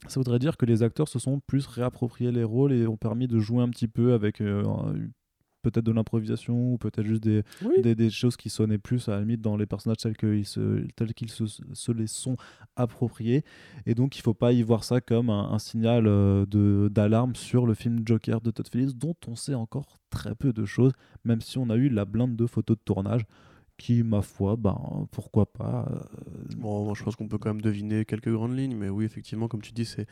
[0.07, 3.27] ça voudrait dire que les acteurs se sont plus réappropriés les rôles et ont permis
[3.27, 4.63] de jouer un petit peu avec euh,
[5.61, 7.81] peut-être de l'improvisation ou peut-être juste des, Oui.
[7.83, 10.87] des, des choses qui sonnaient plus à la limite dans les personnages tels qu'ils se,
[10.95, 12.35] tels qu'ils se, se les sont
[12.75, 13.43] appropriés.
[13.85, 17.35] Et donc il faut pas y voir ça comme un, un signal euh, de d'alarme
[17.35, 20.93] sur le film Joker de Todd Phillips, dont on sait encore très peu de choses,
[21.25, 23.21] même si on a eu la blinde de photos de tournage
[23.81, 25.87] qui, ma foi, ben, pourquoi pas.
[25.91, 25.99] euh,
[26.57, 29.47] Bon, moi, je pense qu'on peut quand même deviner quelques grandes lignes, mais oui, effectivement,
[29.47, 30.05] comme tu dis, c'est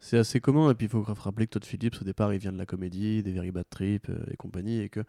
[0.00, 0.70] c'est assez commun.
[0.70, 3.22] Et puis, il faut rappeler que Todd Phillips, au départ, il vient de la comédie,
[3.22, 5.00] des Very Bad Trip euh, et compagnie, et que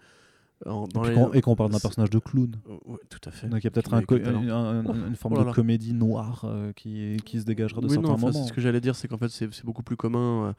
[0.65, 2.55] en- et dans puis les- qu'on- et qu'on parle d'un personnage de clown.
[2.69, 3.47] Euh, ouais, tout à fait.
[3.47, 6.43] Donc il y a peut-être un un- un- une forme Oh là de comédie noire
[6.45, 8.31] euh, qui, qui se dégagera de oui, certains non, moments.
[8.34, 10.55] c'est ce que j'allais dire, c'est qu'en fait, c'est beaucoup plus commun.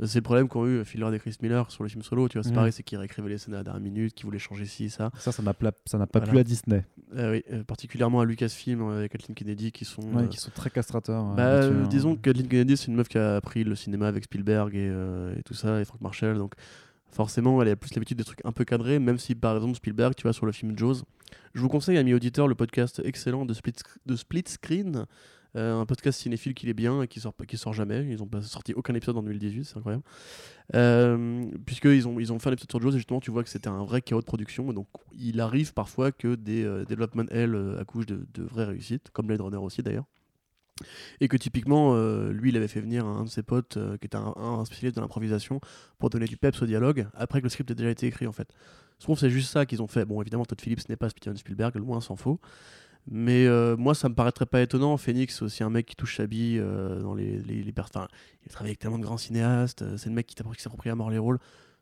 [0.00, 2.42] C'est le problème qu'ont eu Lord et Chris Miller sur le film solo, tu vois,
[2.42, 2.54] c'est Mhm.
[2.56, 5.10] pareil, c'est qu'ils réécrivaient les scènes à la dernière minute, qu'ils voulaient changer ci, ça.
[5.18, 6.32] Ça, ça n'a pla- ça n'a pas Voilà.
[6.32, 10.02] plu à Disney, Euh, oui, euh, particulièrement à Lucasfilm euh, avec Kathleen Kennedy qui sont.
[10.14, 11.32] ouais, euh, qui sont très castrateurs.
[11.32, 11.86] euh, Bah, hein.
[11.88, 14.88] disons que Kathleen Kennedy, c'est une meuf qui a appris le cinéma avec Spielberg et,
[15.38, 16.36] et tout ça, et Frank Marshall.
[16.38, 16.54] Donc,
[17.10, 20.14] forcément, elle a plus l'habitude des trucs un peu cadrés, même si, par exemple, Spielberg,
[20.16, 21.02] tu vois, sur le film Jaws.
[21.54, 23.74] Je vous conseille, amis auditeurs, le podcast excellent de Split,
[24.06, 25.06] de Split Screen,
[25.56, 28.06] euh, un podcast cinéphile qui est bien et qui sort, qui sort jamais.
[28.08, 30.04] Ils ont pas sorti aucun épisode en 2018, c'est incroyable.
[30.74, 33.50] Euh, Puisqu'ils ont, ils ont fait un épisode sur Jaws et justement, tu vois que
[33.50, 34.72] c'était un vrai chaos de production.
[34.72, 39.10] Donc, il arrive parfois que des euh, development hell euh, accouchent de, de vraies réussites,
[39.12, 40.06] comme Blade Runner aussi d'ailleurs.
[41.20, 44.16] Et que typiquement, euh, lui, il avait fait venir un de ses potes qui était
[44.16, 45.60] un, un spécialiste de l'improvisation
[45.98, 48.32] pour donner du peps au dialogue après que le script ait déjà été écrit en
[48.32, 48.48] fait.
[48.98, 50.04] Je trouve c'est juste ça qu'ils ont fait.
[50.04, 52.40] Bon, évidemment, Todd Phillips n'est pas Steven Spielberg, loin s'en faut.
[53.10, 54.96] Mais euh, moi, ça me paraîtrait pas étonnant.
[54.96, 58.06] Phoenix, c'est aussi un mec qui touche sa bille euh, dans les, les, enfin,
[58.46, 59.82] il travaille avec tellement de grands cinéastes.
[59.82, 61.38] euh, C'est le mec qui s'approprie à mort les rôles.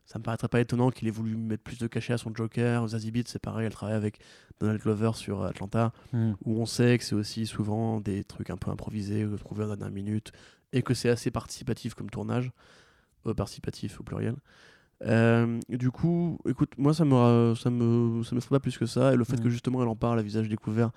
[0.06, 2.88] Ça me paraîtrait pas étonnant qu'il ait voulu mettre plus de cachet à son Joker.
[2.88, 4.18] Zazie Beetz, c'est pareil, elle travaille avec
[4.58, 6.32] Donald Glover sur Atlanta Hmm.
[6.44, 9.90] où on sait que c'est aussi souvent des trucs un peu improvisés, trouvés en dernière
[9.90, 10.32] minute,
[10.72, 12.50] et que c'est assez participatif comme tournage,
[13.36, 14.34] participatif au pluriel.
[15.06, 18.86] Euh, du coup, écoute, moi ça me ça me ça me fait pas plus que
[18.86, 20.90] ça, et le fait que justement elle en parle à visage découvert,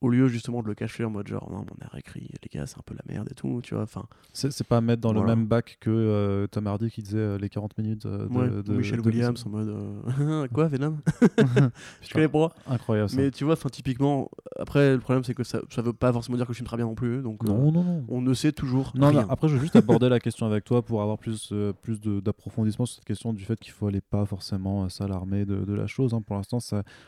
[0.00, 2.66] au lieu justement de le cacher en mode genre non, on a réécrit, les gars,
[2.66, 5.12] c'est un peu la merde et tout, tu vois, enfin, C'est pas à mettre dans
[5.12, 5.32] Voilà.
[5.32, 8.32] le même bac que euh, Tom Hardy qui disait euh, les 40 minutes euh, de,
[8.34, 10.96] ouais, de- ou Michel de- Williams en mode euh, quoi, Venom?
[12.02, 12.50] Je connais pas.
[12.66, 13.16] Incroyable ça.
[13.16, 16.36] Mais tu vois, enfin typiquement, après le problème c'est que ça, ça veut pas forcément
[16.36, 18.04] dire que le film très bien non plus, donc Non, non, non.
[18.08, 19.22] on ne sait toujours Non, rien.
[19.22, 21.52] non, après, je veux juste aborder la question avec toi pour avoir plus,
[21.82, 25.74] plus d'approfondissement sur cette question du fait qu'il faut aller pas forcément s'alarmer de, de
[25.74, 26.14] la chose.
[26.14, 26.22] hein.
[26.22, 26.58] Pour l'instant,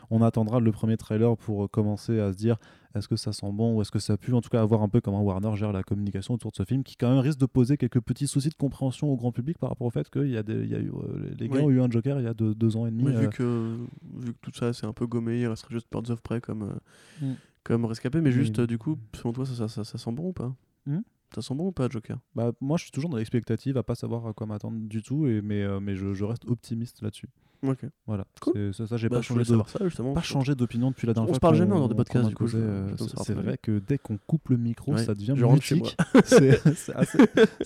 [0.09, 2.57] on attendra le premier trailer pour commencer à se dire
[2.95, 4.33] est-ce que ça sent bon ou est-ce que ça pue?
[4.33, 6.63] En tout cas, à voir un peu comment Warner gère la communication autour de ce
[6.63, 9.57] film qui, quand même, risque de poser quelques petits soucis de compréhension au grand public
[9.57, 11.55] par rapport au fait qu'il y a des, il y a eu, euh, les gars
[11.57, 11.61] Oui.
[11.63, 13.07] ont eu un Joker il y a deux, deux ans et demi.
[13.07, 13.77] Euh, vu, que,
[14.19, 16.63] vu que tout ça c'est un peu gommé, il resterait juste Birds of Prey comme,
[16.63, 16.73] euh,
[17.21, 17.33] Mm.
[17.63, 18.21] comme rescapé.
[18.21, 18.35] Mais Oui.
[18.35, 20.53] juste, euh, du coup, selon toi, ça, ça, ça, ça sent bon ou pas?
[20.85, 20.99] Mm.
[21.33, 22.19] Ça sent bon ou pas, Joker?
[22.35, 25.25] Bah, moi, je suis toujours dans l'expectative à pas savoir à quoi m'attendre du tout,
[25.27, 27.27] et, mais, euh, mais je, je reste optimiste là-dessus.
[27.63, 27.85] Ok.
[28.05, 28.25] Voilà.
[28.41, 28.73] Cool.
[28.73, 30.13] Ça, ça j'ai Bah, pas changé de, savoir ça justement.
[30.13, 31.35] pas changé d'opinion depuis la dernière On fois.
[31.35, 32.89] se parle jamais en dehors de qu'on podcast, du coup, euh,
[33.23, 35.95] c'est- vrai que dès qu'on coupe le micro, Ouais, ça devient je mutique.
[36.25, 36.59] C'est
[36.95, 37.19] assez,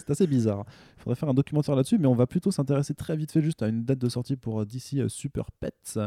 [0.07, 0.65] assez bizarre.
[0.97, 3.63] Il faudrait faire un documentaire là-dessus, mais on va plutôt s'intéresser très vite fait juste
[3.63, 5.99] à une date de sortie pour euh, DC euh, Super Pets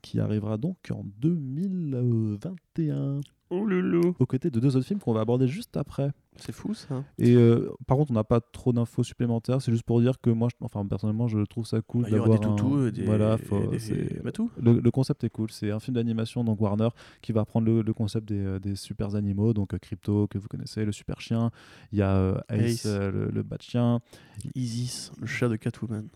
[0.00, 3.20] qui arrivera donc en 2021
[3.54, 4.14] Oh loulou.
[4.18, 6.10] aux côtés de deux autres films qu'on va aborder juste après.
[6.36, 7.04] C'est fou ça.
[7.18, 9.60] Et euh, par contre, on n'a pas trop d'infos supplémentaires.
[9.60, 12.14] C'est juste pour dire que moi, je- enfin personnellement, je trouve ça cool Bah, Il
[12.16, 13.02] y aura d'avoir des un- toutous, des.
[13.04, 14.50] Voilà, et faut- des- c'est- bah, tout.
[14.58, 15.50] le, le concept est cool.
[15.50, 16.88] C'est un film d'animation, donc Warner,
[17.20, 20.38] qui va reprendre le, le concept des, euh, des super animaux, donc euh, Crypto, que
[20.38, 21.50] vous connaissez, le super chien.
[21.92, 22.86] Il y a euh, Ace, Ace.
[22.86, 24.00] euh, le, le bat chien.
[24.54, 26.08] Isis, le chat de Catwoman.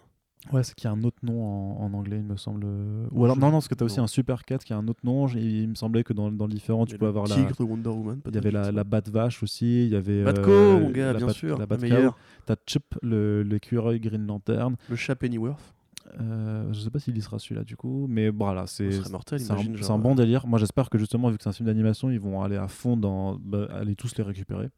[0.52, 2.66] Ouais, c'est qu'il y a un autre nom en, en anglais, il me semble.
[3.12, 4.86] Ou alors, non, non, parce que tu as aussi un Super 4 qui a un
[4.88, 5.26] autre nom.
[5.28, 7.34] Il me semblait que dans, dans le différent, tu peux avoir la.
[7.34, 8.20] Tigre de Wonder Woman.
[8.26, 8.84] Il y avait la, la.
[8.84, 9.84] Bat Vache aussi.
[9.86, 10.22] Il y avait.
[10.24, 11.58] Batco, euh, mon gars, bien Bat- sûr.
[11.58, 12.16] La meilleure.
[12.46, 14.76] T'as Chip, le- l'écureuil Green Lantern.
[14.88, 15.74] Le chat Pennyworth.
[16.20, 19.10] Euh, je sais pas s'il y sera celui-là du coup, mais voilà, c'est Ce serait
[19.10, 20.46] mortel, c'est un, c'est genre, un bon délire.
[20.46, 22.96] Moi, j'espère que justement, vu que c'est un film d'animation, ils vont aller à fond
[22.96, 24.70] dans, bah, aller tous les récupérer.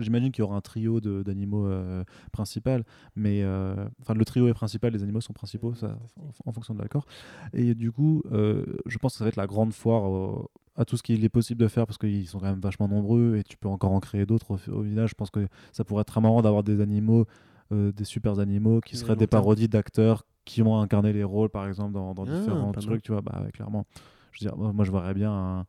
[0.00, 2.02] J'imagine qu'il y aura un trio d'animaux euh,
[2.32, 2.84] principal,
[3.14, 6.74] mais euh, enfin le trio est principal, les animaux sont principaux, ça, en, en fonction
[6.74, 7.06] de l'accord.
[7.52, 10.84] Et du coup, euh, je pense que ça va être la grande foire euh, à
[10.84, 13.44] tout ce qu'il est possible de faire parce qu'ils sont quand même vachement nombreux et
[13.44, 15.10] tu peux encore en créer d'autres au, au village.
[15.10, 17.24] Je pense que ça pourrait être très marrant d'avoir des animaux, euh,
[17.70, 21.92] des super animaux qui seraient des parodies d'acteurs qui ont incarné les rôles, par exemple,
[21.92, 22.84] dans, dans Ah, différents mal.
[22.84, 23.84] trucs, tu vois, bah, clairement.
[24.32, 25.66] Je veux dire, moi, je verrais bien un,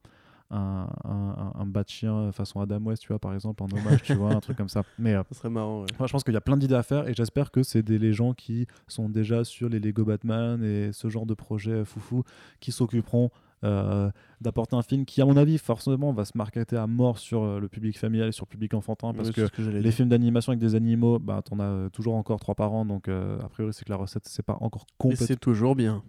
[0.52, 4.04] un, un, un bas de chien façon Adam West, tu vois, par exemple, en hommage,
[4.04, 4.84] tu vois, un truc comme ça.
[5.00, 5.88] Mais euh, Ça serait marrant, ouais.
[5.98, 7.98] moi, je pense qu'il y a plein d'idées à faire et j'espère que c'est des
[7.98, 11.86] les gens qui sont déjà sur les Lego Batman et ce genre de projet euh,
[11.86, 12.24] foufou
[12.60, 13.32] qui s'occuperont
[13.64, 14.10] euh,
[14.40, 17.60] d'apporter un film qui, à mon avis, forcément, va se marketer à mort sur euh,
[17.60, 20.76] le public familial et sur le public enfantin parce que les films d'animation avec des
[20.76, 23.86] animaux, bah, t'en as euh, toujours encore trois par an, donc euh, a priori, c'est
[23.86, 25.28] que la recette, c'est pas encore Et complètement.
[25.28, 26.04] c'est toujours bien.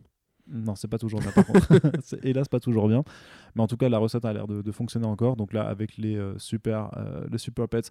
[0.51, 1.69] Non, c'est pas toujours bien par contre.
[2.03, 3.05] C'est hélas pas toujours bien.
[3.55, 5.37] Mais en tout cas, la recette a l'air de, de fonctionner encore.
[5.37, 6.91] Donc là, avec les euh, super,
[7.31, 7.91] les super pets,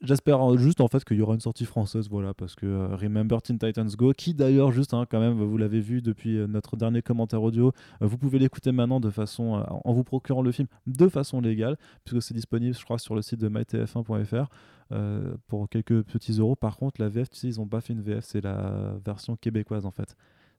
[0.00, 2.96] j'espère euh, juste en fait qu'il y aura une sortie française, voilà, parce que euh,
[2.96, 6.46] Remember Teen Titans Go, qui d'ailleurs juste, hein, quand même, vous l'avez vu depuis euh,
[6.46, 10.42] notre dernier commentaire audio, euh, vous pouvez l'écouter maintenant de façon, euh, en vous procurant
[10.42, 14.46] le film de façon légale, puisque c'est disponible, je crois, sur le site de mytf1.fr.
[14.92, 16.56] euh, pour quelques petits euros.
[16.56, 19.36] Par contre, la VF, tu sais, ils ont pas fait une VF, c'est la version
[19.36, 20.16] québécoise en fait.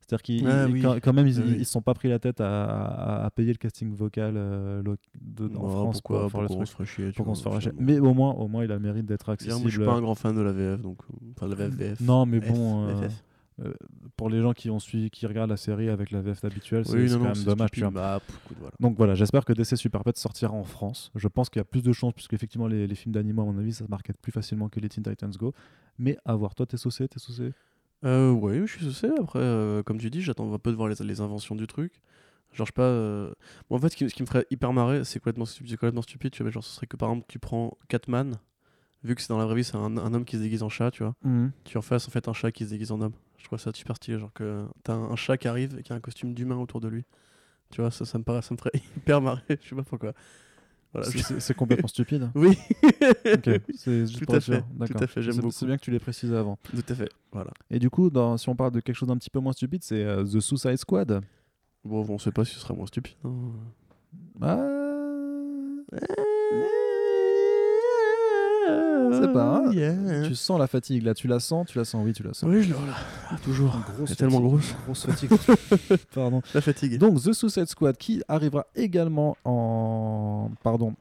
[0.08, 0.82] C'est-à-dire qu'ils Ah oui.
[0.82, 1.56] quand, quand même, ils, oui.
[1.60, 4.84] ils se sont pas pris la tête à, à- à payer le casting vocal euh,
[5.20, 7.82] de, en Ouais, France pourquoi, pour se chier, tu pour vois, se finalement.
[7.82, 9.62] Mais au moins, au moins, il a le mérite d'être accessible.
[9.62, 11.00] Moi, je suis pas un grand fan de la VF, donc.
[11.12, 12.00] euh, Enfin, de la VF.
[12.02, 13.08] Non, mais F, bon, euh,
[13.64, 13.74] euh,
[14.16, 16.94] pour les gens qui ont suivi, qui regardent la série avec la VF habituelle, c'est
[16.94, 17.72] Oui, quand même dommage.
[17.72, 17.94] tu stupide.
[17.94, 18.20] vois.
[18.20, 18.20] Bah,
[18.60, 18.74] voilà.
[18.80, 21.12] Donc voilà, j'espère que DC Super Pets sortira en France.
[21.16, 23.46] Je pense qu'il y a plus de chances, puisque effectivement les, les films d'animaux, à
[23.46, 25.54] mon avis, ça se market plus facilement que les Teen Titans Go.
[25.98, 27.54] Mais à voir, toi, t'es saucé, t'es saucé?
[28.06, 29.08] Euh, ouais, je suis.
[29.20, 31.94] Après, euh, comme tu dis, j'attends un peu de voir les, les inventions du truc.
[32.54, 32.84] Genre, je sais pas.
[32.84, 33.34] euh,
[33.70, 35.78] bon, en fait, ce qui, ce qui me ferait hyper marrer, c'est complètement, stupide, c'est
[35.78, 36.32] complètement stupide.
[36.32, 38.38] Tu vois, mais genre, ce serait que par exemple, tu prends Catman,
[39.04, 40.70] vu que c'est dans la vraie vie, c'est un, un homme qui se déguise en
[40.70, 41.16] chat, tu vois.
[41.64, 43.14] Tu en fasses en fait un chat qui se déguise en homme.
[43.38, 44.20] Je trouve ça super stylé.
[44.20, 46.80] Genre, que t'as un, un chat qui arrive et qui a un costume d'humain autour
[46.82, 47.06] de lui.
[47.72, 49.42] Tu vois, ça, ça me paraît, ça me ferait hyper marrer.
[49.50, 50.14] Je sais pas pourquoi.
[50.96, 52.30] Voilà, C'est- je- complètement stupide.
[52.36, 52.58] Oui,
[53.34, 55.04] Ok, c'est juste Tout pour à fait, tout D'accord.
[55.04, 55.52] à fait, j'aime C'est- beaucoup.
[55.54, 56.58] C'est bien que tu l'aies précisé avant.
[56.64, 57.10] tout à fait.
[57.34, 57.52] Voilà.
[57.70, 59.84] Et du coup, dans, si on parle de quelque chose d'un petit peu moins stupide,
[59.84, 61.22] c'est euh, The Suicide Squad.
[61.84, 63.16] Bon, on sait pas si ce sera moins stupide.
[63.26, 63.34] hein.
[64.42, 64.66] Ah,
[69.12, 69.72] C'est pas, hein.
[69.72, 70.28] Yeah.
[70.28, 72.50] Tu sens la fatigue là, tu la sens, tu la sens, oui, tu la sens.
[72.50, 72.94] Oui, je voilà.
[73.30, 73.78] Ah, toujours.
[74.06, 74.76] C'est tellement grosse.
[74.86, 75.30] Grosse fatigue.
[76.14, 76.42] Pardon.
[76.54, 76.98] La fatigue.
[76.98, 80.96] Donc The Suicide Squad qui arrivera également en pardon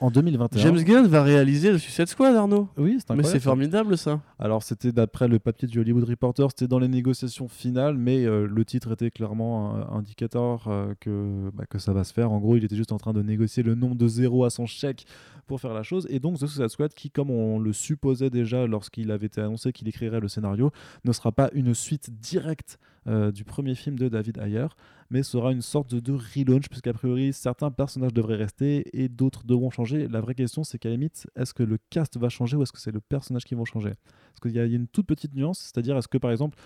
[0.00, 0.60] en 2021.
[0.62, 2.68] James Gunn va réaliser le Suicide Squad, Arnaud.
[2.76, 4.20] Oui, c'est Mais c'est formidable ça.
[4.38, 8.46] Alors c'était d'après le papier du Hollywood Reporter, c'était dans les négociations finales, mais euh,
[8.46, 12.30] le titre était clairement un indicateur euh, que, bah, que ça va se faire.
[12.30, 14.66] En gros, il était juste en train de négocier le nombre de zéros à son
[14.66, 15.04] chèque
[15.48, 16.06] pour faire la chose.
[16.10, 19.72] Et donc The Suicide Squad, qui comme on le supposait déjà lorsqu'il avait été annoncé
[19.72, 20.70] qu'il écrirait le scénario,
[21.04, 24.66] ne sera pas une suite directe euh, du premier film de David Ayer,
[25.10, 29.70] mais sera une sorte de, relaunch, puisqu'a priori certains personnages devraient rester et d'autres devront
[29.70, 30.06] changer.
[30.06, 32.72] La vraie question c'est qu'à la limite, est-ce que le cast va changer ou est-ce
[32.72, 33.94] que c'est le personnage qui va changer?
[34.30, 36.30] Parce qu'il y, a il y a une toute petite nuance, c'est-à-dire est-ce que par
[36.30, 36.58] exemple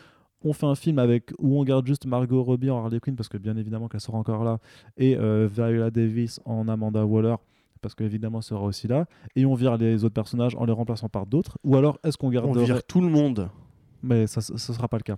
[0.44, 3.28] on fait un film avec où on garde juste Margot Robbie en Harley Quinn parce
[3.28, 4.58] que bien évidemment qu'elle sera encore là
[4.96, 7.36] et euh, Viola Davis en Amanda Waller
[7.82, 9.06] parce qu'évidemment elle sera aussi là.
[9.36, 11.58] Et on vire les autres personnages en les remplaçant par d'autres.
[11.64, 13.50] Ou alors est-ce qu'on On garde vire tout le monde.
[14.02, 15.16] mais ça ce sera pas le cas.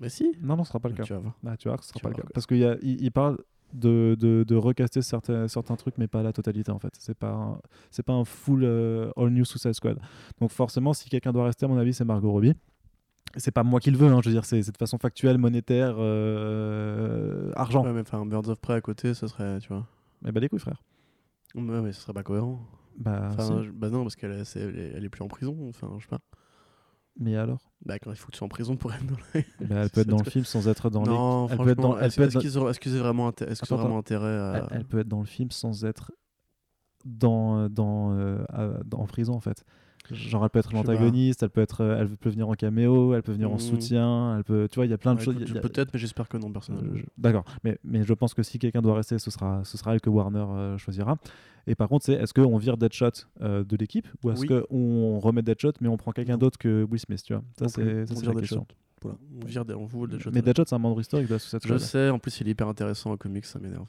[0.00, 0.32] Mais si.
[0.42, 1.04] non non ce sera pas le cas.
[1.04, 1.34] Tu vas voir.
[1.46, 2.22] ah, tu vois que ce sera Tu pas le cas.
[2.34, 3.38] parce qu'il il, parle
[3.72, 6.92] de, de, de recaster certains, certains trucs mais pas la totalité en fait.
[6.98, 7.58] C'est pas
[7.90, 9.98] c'est pas un full euh, all new Suicide Squad.
[10.40, 12.54] Donc forcément si quelqu'un doit rester à mon avis c'est Margot Robbie.
[13.36, 15.96] C'est pas moi qui le veux hein, je veux dire c'est de façon factuelle monétaire
[15.98, 17.84] euh, argent.
[17.84, 19.86] Ouais, mais enfin, Birds of Prey à côté, ça serait, tu vois.
[20.22, 20.82] mais bah les couilles frère
[21.54, 22.60] Ouais, mais ce serait pas cohérent.
[22.98, 23.68] bah, Enfin, si.
[23.70, 25.56] bah non, parce qu'elle est, elle est, elle est plus en prison.
[25.68, 26.20] Enfin, je sais pas.
[27.18, 27.60] mais alors?
[27.84, 29.40] Bah, quand il faut que tu sois en prison pour être dans la.
[29.68, 31.80] Bah, elle peut être dans le film sans être dans les non, elle peut être
[31.80, 33.76] dans- est-ce peut être est-ce qu'ils ont, est-ce qu'ils ont vraiment, inté- est-ce qu'ils ont
[33.76, 34.66] Attends, vraiment intérêt à.
[34.70, 36.12] elle, elle peut être dans le film sans être
[37.04, 39.64] dans, dans, euh, à- dans- en prison en fait.
[40.12, 43.22] Genre elle peut être l'antagoniste, elle peut être, euh, elle peut venir en caméo, elle
[43.22, 43.58] peut venir en Mhm.
[43.60, 45.36] soutien, elle peut, tu vois, il y a plein de Ouais, choses.
[45.36, 46.94] a- Peut-être, mais j'espère que non, euh, personnellement.
[46.96, 49.94] je- D'accord, mais, mais je pense que si quelqu'un doit rester, ce sera, ce sera
[49.94, 51.16] elle que Warner euh, choisira.
[51.66, 53.08] Et par contre, c'est est-ce qu'on vire Deadshot
[53.40, 54.48] euh, de l'équipe ou est-ce Oui.
[54.48, 57.42] qu'on remet Deadshot mais on prend quelqu'un d'autre que Will Smith, tu vois?
[57.58, 58.66] Ça, c'est la question.
[59.00, 60.30] Voilà, on vire des- on vous Deadshot.
[60.32, 62.68] Mais Deadshot, c'est un membre historique de la Je sais, en plus il est hyper
[62.68, 63.86] intéressant en comics, ça m'énerve.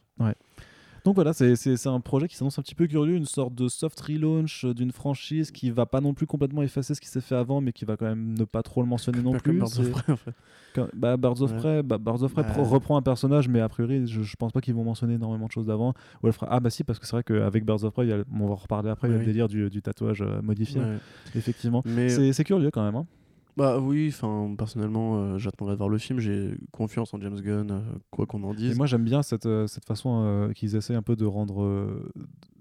[1.06, 4.00] Donc voilà, c'est- un projet qui s'annonce un petit peu curieux, une sorte de soft
[4.02, 7.36] relaunch euh, d'une franchise qui va pas non plus complètement effacer ce qui s'est fait
[7.36, 9.60] avant, mais qui va quand même ne pas trop le mentionner non plus.
[9.60, 10.32] Birds of Prey, en fait.
[10.74, 11.58] Quand- bah, Birds of Ouais.
[11.58, 12.64] Prey, bah, Birds of Prey Bah.
[12.64, 15.52] reprend un personnage, mais a priori, je, je pense pas qu'ils vont mentionner énormément de
[15.52, 15.94] choses d'avant.
[16.32, 18.54] Fera ah bah si parce que c'est vrai qu'avec Birds of Prey, a on va
[18.54, 20.98] en reparler après, il y a le délire du, du tatouage euh, modifié, Ouais.
[21.36, 21.84] effectivement.
[21.86, 22.96] Mais C'est c'est curieux quand même.
[22.96, 23.06] hein.
[23.58, 26.20] Bah oui, enfin personnellement, euh, j'attendrai de voir le film.
[26.20, 27.80] J'ai confiance en James Gunn, euh,
[28.12, 28.78] quoi qu'on en Et dise.
[28.78, 32.02] moi j'aime bien cette, euh, cette façon euh, qu'ils essaient un peu de rendre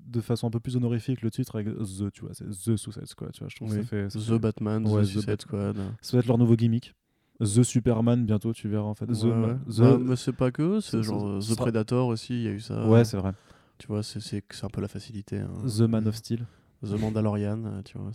[0.07, 3.07] de façon un peu plus honorifique le titre avec The, tu vois, c'est The Suicide
[3.07, 5.27] Squad, tu vois, je trouve que ça fait, ça The fait- Batman, Ouais, The Suicide
[5.27, 5.77] Bat- Squad.
[6.01, 6.95] ça va être leur nouveau gimmick.
[7.41, 9.07] The Superman bientôt, tu verras en fait.
[9.07, 9.55] The, Ouais.
[9.69, 12.53] The- Bah, mais c'est pas que, ce- c'est genre The Predator aussi, il y a
[12.53, 12.87] eu ça.
[12.89, 13.33] ouais, c'est vrai.
[13.79, 15.41] Tu vois, c'est un peu la facilité.
[15.41, 15.51] hein.
[15.67, 16.47] The Man of Steel.
[16.85, 18.13] The Mandalorian, tu vois.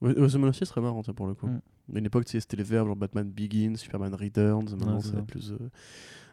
[0.00, 1.46] Ouais, The Man of Steel serait marrant, pour le coup.
[1.48, 1.60] Mm.
[1.94, 4.64] À une époque, c'était les verbes genre Batman Begins, Superman Returns.
[4.70, 5.52] Maintenant, Ouais, c'est ça va plus.
[5.52, 5.68] euh,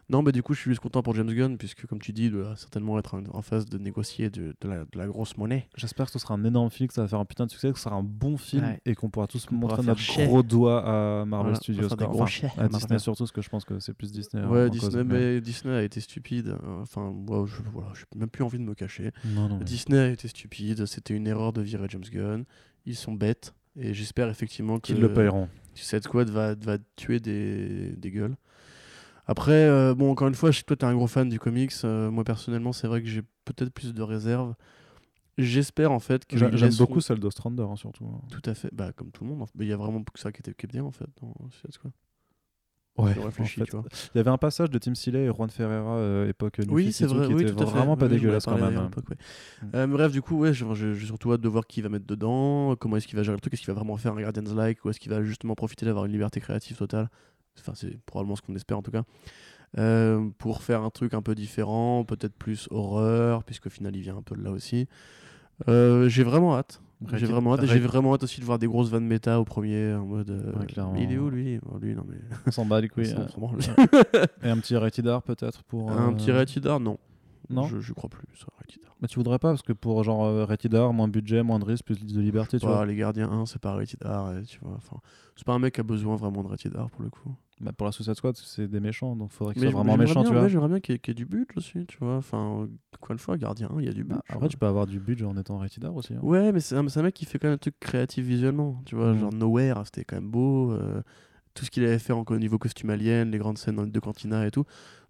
[0.08, 2.26] Non, mais du coup, je suis juste content pour James Gunn, puisque, comme tu dis,
[2.26, 5.68] il doit certainement être en, phase de négocier de, de la, de la grosse monnaie.
[5.76, 7.72] J'espère que ce sera un énorme film, que ça va faire un putain de succès,
[7.72, 8.80] que ce sera un bon film Ouais.
[8.86, 11.88] et qu'on pourra tous Qu'on montrer pourra notre gros doigt à Marvel Voilà, Studios.
[11.88, 12.06] quoi.
[12.06, 14.44] gros Enfin, à à Disney surtout, parce que je pense que c'est plus Disney.
[14.44, 16.48] en- ouais, en Disney, cause, mais- mais Disney a été stupide.
[16.50, 19.10] euh, Enfin, moi, je voilà, j'ai même plus envie de me cacher.
[19.24, 19.58] Non, non.
[19.58, 20.86] mais- Disney a été stupide.
[20.86, 22.44] C'était une erreur de virer James Gunn.
[22.86, 23.54] Ils sont bêtes.
[23.78, 25.48] Et j'espère effectivement Qu'ils le paieront.
[25.74, 28.36] Suicide Squad va, va tuer des, des gueules.
[29.26, 31.38] Après, euh, bon, encore une fois, je sais que toi, t'es un gros fan du
[31.38, 31.72] comics.
[31.84, 34.54] euh, moi, personnellement, c'est vrai que j'ai peut-être plus de réserves.
[35.36, 36.38] J'espère en fait que.
[36.38, 38.06] J'aime laisseront- beaucoup celle d'Ostrander, hein, surtout.
[38.06, 38.22] hein.
[38.30, 38.70] Tout à fait.
[38.72, 39.46] Bah, comme tout le monde.
[39.54, 41.34] Mais il y a vraiment que ça qui était qui est bien en fait dans
[41.50, 41.92] Suicide Squad.
[42.98, 43.84] Ouais, Je réfléchis, en fait, tu vois.
[44.14, 47.04] Il y avait un passage de Tim Seeley et Juan Ferreira, euh, époque Oui, c'est
[47.08, 47.28] 52, vrai.
[47.28, 47.72] qui Oui, était tout à fait.
[47.72, 48.76] vraiment pas Oui, je dégueulasse quand même.
[48.76, 48.82] ouais.
[49.62, 49.66] Mm.
[49.74, 52.96] Euh, bref, du coup, ouais, j'ai surtout hâte de voir qui va mettre dedans, comment
[52.96, 55.00] est-ce qu'il va gérer le truc, est-ce qu'il va vraiment faire un Guardians-like ou est-ce
[55.00, 57.08] qu'il va justement profiter d'avoir une liberté créative totale.
[57.58, 59.02] Enfin, c'est probablement ce qu'on espère en tout cas.
[59.78, 64.16] Euh, pour faire un truc un peu différent, peut-être plus horreur, puisqu'au final il vient
[64.16, 64.88] un peu de là aussi.
[65.68, 66.80] Euh, j'ai vraiment hâte.
[67.04, 67.66] J'ai Rated- vraiment hâte.
[67.66, 70.30] J'ai vraiment hâte aussi de voir des grosses vannes méta au premier en mode.
[70.30, 70.52] euh,
[70.94, 71.58] Ouais, il est où lui?
[71.70, 72.16] Oh, Lui, non mais.
[72.46, 73.12] On s'en bat les couilles.
[73.16, 73.26] hein.
[74.42, 75.90] Et un petit Rated peut-être pour.
[75.92, 76.98] Un euh, petit Rated R, non.
[77.50, 78.96] Non je, je crois plus, ça, Rated R.
[79.00, 81.64] Mais tu voudrais pas parce que pour genre euh, Rated R, moins budget, moins de
[81.64, 82.84] risque, plus de liberté, tu vois.
[82.86, 84.74] les gardiens 1, c'est pas Rated R, et tu vois.
[84.76, 84.96] Enfin,
[85.36, 87.34] c'est pas un mec qui a besoin vraiment de Rated R pour le coup.
[87.60, 90.30] Bah, pour la Suicide Squad, c'est des méchants, donc faudrait qu'ils soient vraiment méchants, bien,
[90.30, 90.48] tu vois.
[90.48, 92.16] j'aimerais bien qu'il y, ait- qu'il y ait du but aussi, tu vois.
[92.16, 94.10] Enfin, encore une fois, gardien 1, il y a du but.
[94.16, 96.12] Bah, après, tu peux avoir du budget en étant Rated R aussi.
[96.14, 96.20] hein.
[96.22, 98.82] Ouais, mais c'est un, c'est un mec qui fait quand même un truc créatif visuellement,
[98.84, 99.14] tu vois.
[99.14, 99.18] Mm.
[99.20, 100.72] Genre Nowhere, c'était quand même beau.
[100.72, 101.00] euh,
[101.56, 103.90] tout ce qu'il avait fait encore au niveau costume alien, les grandes scènes dans les
[103.90, 104.64] deux cantinas et tout.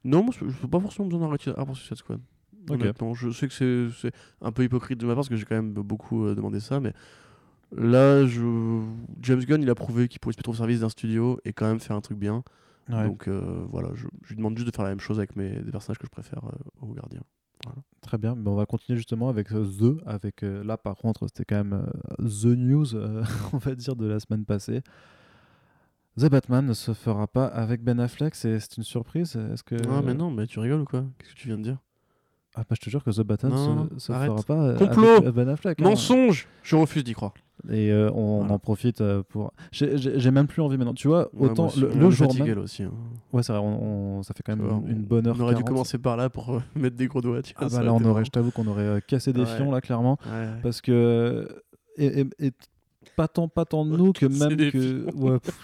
[0.05, 2.21] Non, je n'ai pas forcément besoin d'un Rated R pour Suicide Squad.
[2.71, 2.81] Ok.
[2.81, 4.11] Honnêtement, je sais que c'est-
[4.41, 6.81] un peu hypocrite de ma part parce que j'ai quand même beaucoup euh, demandé ça,
[6.81, 6.93] mais
[7.77, 8.81] là, je...
[9.23, 11.67] James Gunn, il a prouvé qu'il pouvait se mettre au service d'un studio et quand
[11.67, 12.43] même faire un truc bien.
[12.89, 13.05] Ouais.
[13.05, 15.51] Donc euh, voilà, je, je lui demande juste de faire la même chose avec mes,
[15.61, 17.23] des personnages que je préfère euh, aux gardiens.
[18.01, 21.45] Très bien, mais on va continuer justement avec euh, The, avec là par contre c'était
[21.45, 21.85] quand même
[22.21, 22.95] The News,
[23.53, 24.83] on va dire, de la semaine passée.
[26.19, 29.75] The Batman ne se fera pas avec Ben Affleck, c'est une surprise Est-ce que...
[29.91, 31.05] Ah, mais non, mais tu rigoles ou quoi?
[31.19, 31.77] Qu'est-ce que tu viens de dire?
[32.59, 35.29] Ah bah je te jure que The Batman Non, se, se fera pas Complot avec
[35.35, 35.79] Ben Affleck.
[35.79, 35.85] hein.
[35.85, 37.35] Mensonge Je refuse d'y croire.
[37.71, 38.55] Et euh, on, Voilà.
[38.55, 39.53] en profite euh, pour...
[39.73, 42.59] J'ai- même plus envie maintenant, tu vois, Ouais, autant aussi, le, le jour même...
[42.61, 42.85] aussi.
[42.85, 42.93] hein.
[43.35, 45.43] Ouais c'est vrai, on, on- ça fait quand même une, une on- bonne heure On
[45.43, 45.69] aurait dû 40.
[45.69, 47.43] commencer par là pour euh, mettre des gros doigts.
[47.43, 49.47] Tu vois, Ah bah là on aurait, je t'avoue qu'on aurait euh, cassé des Ouais.
[49.57, 50.17] fions là clairement.
[50.27, 50.49] ouais.
[50.63, 51.47] parce que
[51.99, 52.53] et, et- et
[53.17, 54.71] pas tant pas tant nous que même que
[55.11, 55.17] fions.
[55.25, 55.59] ouais, pff,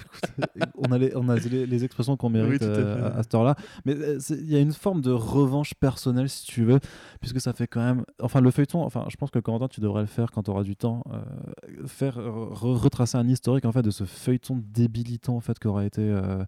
[0.56, 3.18] écoute, on a les, on a les, les expressions qu'on mérite Oui, à euh, à,
[3.18, 3.54] à cette heure-là
[3.84, 6.80] mais euh, il y a une forme de revanche personnelle si tu veux
[7.20, 10.00] puisque ça fait quand même enfin le feuilleton enfin je pense que Corentin tu devrais
[10.00, 13.82] le faire quand tu auras du temps euh, faire re- retracer un historique en fait
[13.82, 16.44] de ce feuilleton débilitant en fait qu'aura été euh,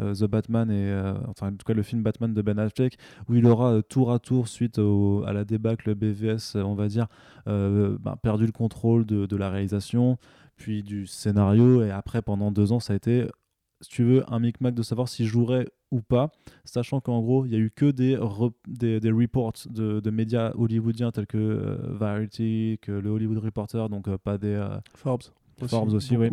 [0.00, 2.96] The Batman et euh, enfin en tout cas le film Batman de Ben Affleck
[3.28, 6.86] où il aura euh, tour à tour suite au- à la débâcle BVS on va
[6.86, 7.08] dire
[7.48, 10.16] euh, ben, perdu le contrôle de, de la réalisation
[10.58, 13.26] puis du scénario et après pendant deux ans ça a été
[13.80, 16.30] si tu veux un micmac de savoir s'il jouerait ou pas
[16.64, 20.10] sachant qu'en gros il y a eu que des, re- des, des reports de, de
[20.10, 24.68] médias hollywoodiens tels que euh, Variety que le Hollywood Reporter donc euh, pas des euh,
[24.94, 25.22] Forbes.
[25.66, 26.28] Forbes aussi, oui.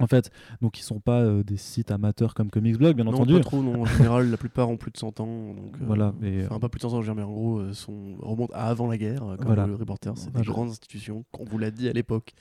[0.00, 0.30] en fait
[0.62, 3.40] donc ils sont pas euh, des sites amateurs comme Comics Blog bien Non, entendu pas
[3.40, 3.82] trop, non.
[3.82, 5.54] En général, la plupart ont plus de 100 ans.
[5.54, 7.32] Donc, euh, Voilà, mais, Enfin, pas plus de 100 ans, je veux dire, mais en
[7.32, 9.66] gros, euh, sont, remontent à avant la guerre, comme Voilà.
[9.66, 10.12] le Reporter.
[10.16, 11.24] C'est des je- grandes institutions.
[11.38, 12.32] On vous l'a dit à l'époque.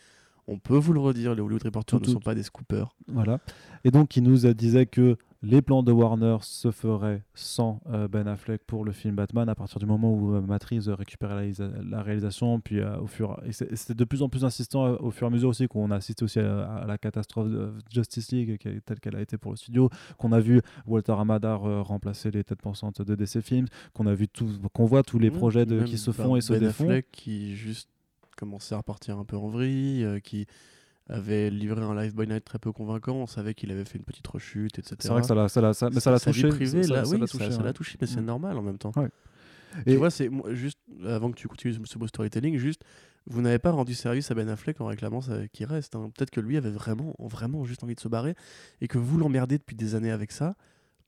[0.47, 2.95] On peut vous le redire, les Hollywood Reporters Tout- ne sont pas des scoopers.
[3.07, 3.39] Voilà.
[3.83, 8.27] Et donc, il nous disait que les plans de Warner se feraient sans euh, Ben
[8.27, 10.41] Affleck pour le film Batman à partir du moment où euh,
[10.71, 12.59] Reeves récupérait la, la réalisation.
[12.59, 15.29] Puis euh, au fur, et c'était de plus en plus insistant euh, au fur et
[15.29, 18.81] à mesure aussi qu'on a assisté aussi à, à la catastrophe de Justice League qui
[18.81, 21.13] telle qu'elle a été pour le studio, qu'on a vu Walter
[21.67, 25.19] euh, remplacer les têtes pensantes de DC Films, qu'on a vu tout, qu'on voit tous
[25.19, 26.85] les Mmh, projets de, qui se font et se Ben défont.
[26.85, 27.89] Affleck qui juste
[28.37, 30.45] commençait à repartir un peu en vrille, euh, qui
[31.09, 33.15] avait livré un live by night très peu convaincant.
[33.15, 34.95] On savait qu'il avait fait une petite rechute, etc.
[34.99, 36.49] C'est vrai que ça l'a, ça l'a, ça- mais ça l'a touché.
[36.49, 38.25] privée, ça- là, ça oui, l'a touché, ça l'a touché, mais c'est Mm.
[38.25, 38.91] normal en même temps.
[38.95, 39.09] Ouais.
[39.85, 42.83] Tu Et- vois, c'est moi, juste avant que tu continues ce- beau storytelling, juste
[43.25, 45.19] vous n'avez pas rendu service à Ben Affleck en réclamant
[45.53, 45.95] qu'il reste.
[45.95, 46.09] hein.
[46.15, 48.35] Peut-être que lui avait vraiment, vraiment juste envie de se barrer
[48.81, 50.55] et que vous l'emmerdez depuis des années avec ça.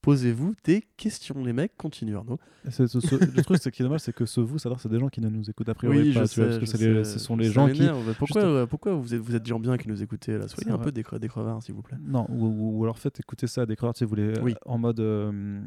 [0.02, 1.76] Posez-vous des questions, les mecs.
[1.78, 2.40] Continue Arnaud.
[2.70, 2.98] Ce- ce-
[3.36, 5.28] le truc, c'est qui est dommage, c'est que ce vous, c'est des gens qui ne
[5.30, 7.36] nous écoutent a priori pas, tu vois, parce que je c'est les- sais, ce sont
[7.36, 7.84] les gens qui.
[8.18, 10.48] Pourquoi, euh, pourquoi vous, êtes, vous êtes des gens bien qui nous écoutez là?
[10.48, 10.86] Soyez un vrai.
[10.86, 11.98] peu des, cre- des crevards, s'il vous plaît.
[12.02, 14.56] Non, ou, ou- ou alors faites écouter ça à des crevards, sais, vous les, Oui.
[14.66, 15.60] en mode euh,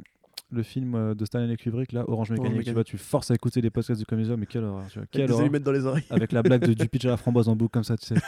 [0.52, 3.60] le film euh, de Stanley Kubrick, là, Orange Mécanique, tu vois, tu forces à écouter
[3.60, 5.60] les podcasts du comédien, mais quelle horreur, tu vois, quelle des horreur.
[5.60, 6.04] dans les oreilles.
[6.10, 8.14] Avec la blague de, du pitch à la framboise en boucle comme ça, tu sais.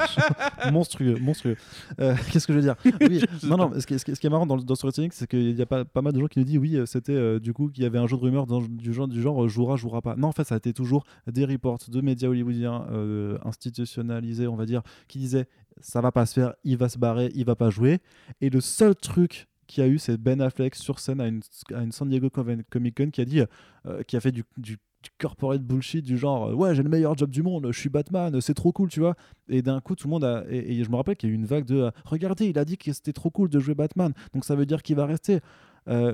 [0.72, 1.56] monstrueux, monstrueux.
[2.00, 2.76] Euh, Qu'est-ce que je veux dire?
[3.00, 5.62] Oui, non, non, ce qui est, ce qui marrant dans, dans Storytelling, c'est qu'il y
[5.62, 7.68] a pas, pas mal de gens qui nous disent oui, euh, c'était euh, du coup
[7.68, 10.16] qu'il y avait un jeu de rumeurs dans- du genre, du genre jouera, jouera pas.
[10.16, 14.56] Non, en fait, ça a été toujours des reports de médias hollywoodiens euh, institutionnalisés, on
[14.56, 15.46] va dire, qui disaient
[15.80, 18.00] ça va pas se faire, il va se barrer, il va pas jouer.
[18.40, 21.40] Et le seul truc qu'il a eu, c'est Ben Affleck sur scène à une,
[21.74, 23.40] à une San Diego Comic Con qui a dit,
[23.86, 24.78] euh, qui a fait du, du,
[25.18, 28.40] corporate bullshit du genre euh, ouais j'ai le meilleur job du monde, je suis Batman,
[28.40, 29.16] c'est trop cool, tu vois.
[29.48, 31.36] Et d'un coup tout le monde a et, je me rappelle qu'il y a eu
[31.36, 34.12] une vague de euh, regardez il a dit que c'était trop cool de jouer Batman,
[34.32, 35.40] donc ça veut dire qu'il va rester.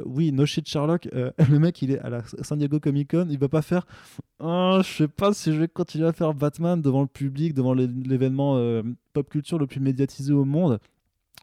[0.07, 3.39] Oui, no shit Sherlock, le mec il est à la San Diego Comic Con, il
[3.39, 3.87] va pas faire
[4.41, 7.75] Ah, je sais pas si je vais continuer à faire Batman devant le public, devant
[7.75, 8.59] l'é- l'événement
[9.13, 10.79] pop culture le plus médiatisé au monde.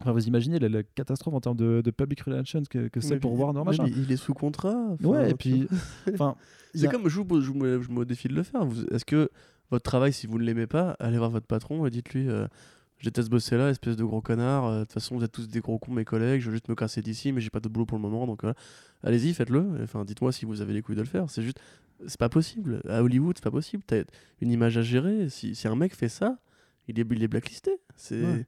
[0.01, 3.17] Enfin, vous imaginez la, la catastrophe en termes de, de public relations que, que c'est
[3.17, 3.85] pour puis, Warner machin.
[3.87, 4.95] il il est sous contrat.
[5.01, 6.13] Ouais, et puis, vois.
[6.13, 6.35] enfin,
[6.73, 8.67] il C'est a- comme, je vous, je, vous je me défie de le faire.
[8.91, 9.29] Est-ce que
[9.71, 12.45] votre travail, si vous ne l'aimez pas, allez voir votre patron et dites-lui euh,
[12.97, 14.65] Je déteste bosser là, espèce de gros connard.
[14.65, 16.41] euh, De toute façon, vous êtes tous des gros cons, mes collègues.
[16.41, 18.27] Je veux juste me casser d'ici, mais j'ai pas d'autre boulot pour le moment.
[18.27, 18.55] Donc voilà.
[19.01, 19.79] Allez-y, faites-le.
[19.81, 21.29] Enfin, dites-moi si vous avez les couilles de le faire.
[21.29, 21.59] C'est juste.
[22.07, 22.81] C'est pas possible.
[22.89, 23.81] À Hollywood, c'est pas possible.
[23.87, 24.03] T'as
[24.41, 25.29] une image à gérer.
[25.29, 26.37] Si, si un mec fait ça,
[26.89, 27.71] il est, il est blacklisté.
[27.95, 28.21] C'est.
[28.21, 28.45] Ouais.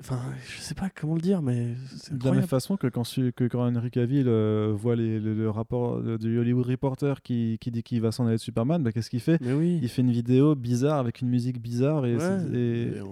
[0.00, 3.02] Enfin, je sais pas comment le dire, mais c'est De la même façon que quand,
[3.36, 7.58] que quand Henry Cavill euh, voit les- le, le rapport euh, du Hollywood Reporter qui,
[7.60, 9.38] qui dit qu'il va s'en aller de Superman, bah, qu'est-ce qu'il fait?
[9.42, 9.78] Mais oui.
[9.82, 12.38] Il fait une vidéo bizarre avec une musique bizarre et, Ouais.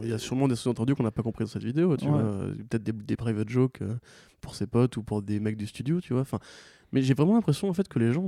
[0.03, 2.11] Il y a sûrement des sous-entendus qu'on n'a pas compris dans cette vidéo, tu Ouais.
[2.13, 2.21] vois.
[2.21, 3.81] Euh, Peut-être des, des private jokes
[4.41, 6.23] pour ses potes ou pour des mecs du studio, tu vois.
[6.23, 6.39] Enfin,
[6.93, 8.27] mais j'ai vraiment l'impression en fait que les gens,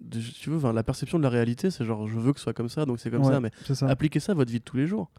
[0.00, 2.44] de- tu veux, enfin, la perception de la réalité, c'est genre je veux que ce
[2.44, 3.40] soit comme ça, donc c'est comme Ouais, ça.
[3.40, 3.86] Mais ça.
[3.88, 5.10] appliquez ça à votre vie de tous les jours.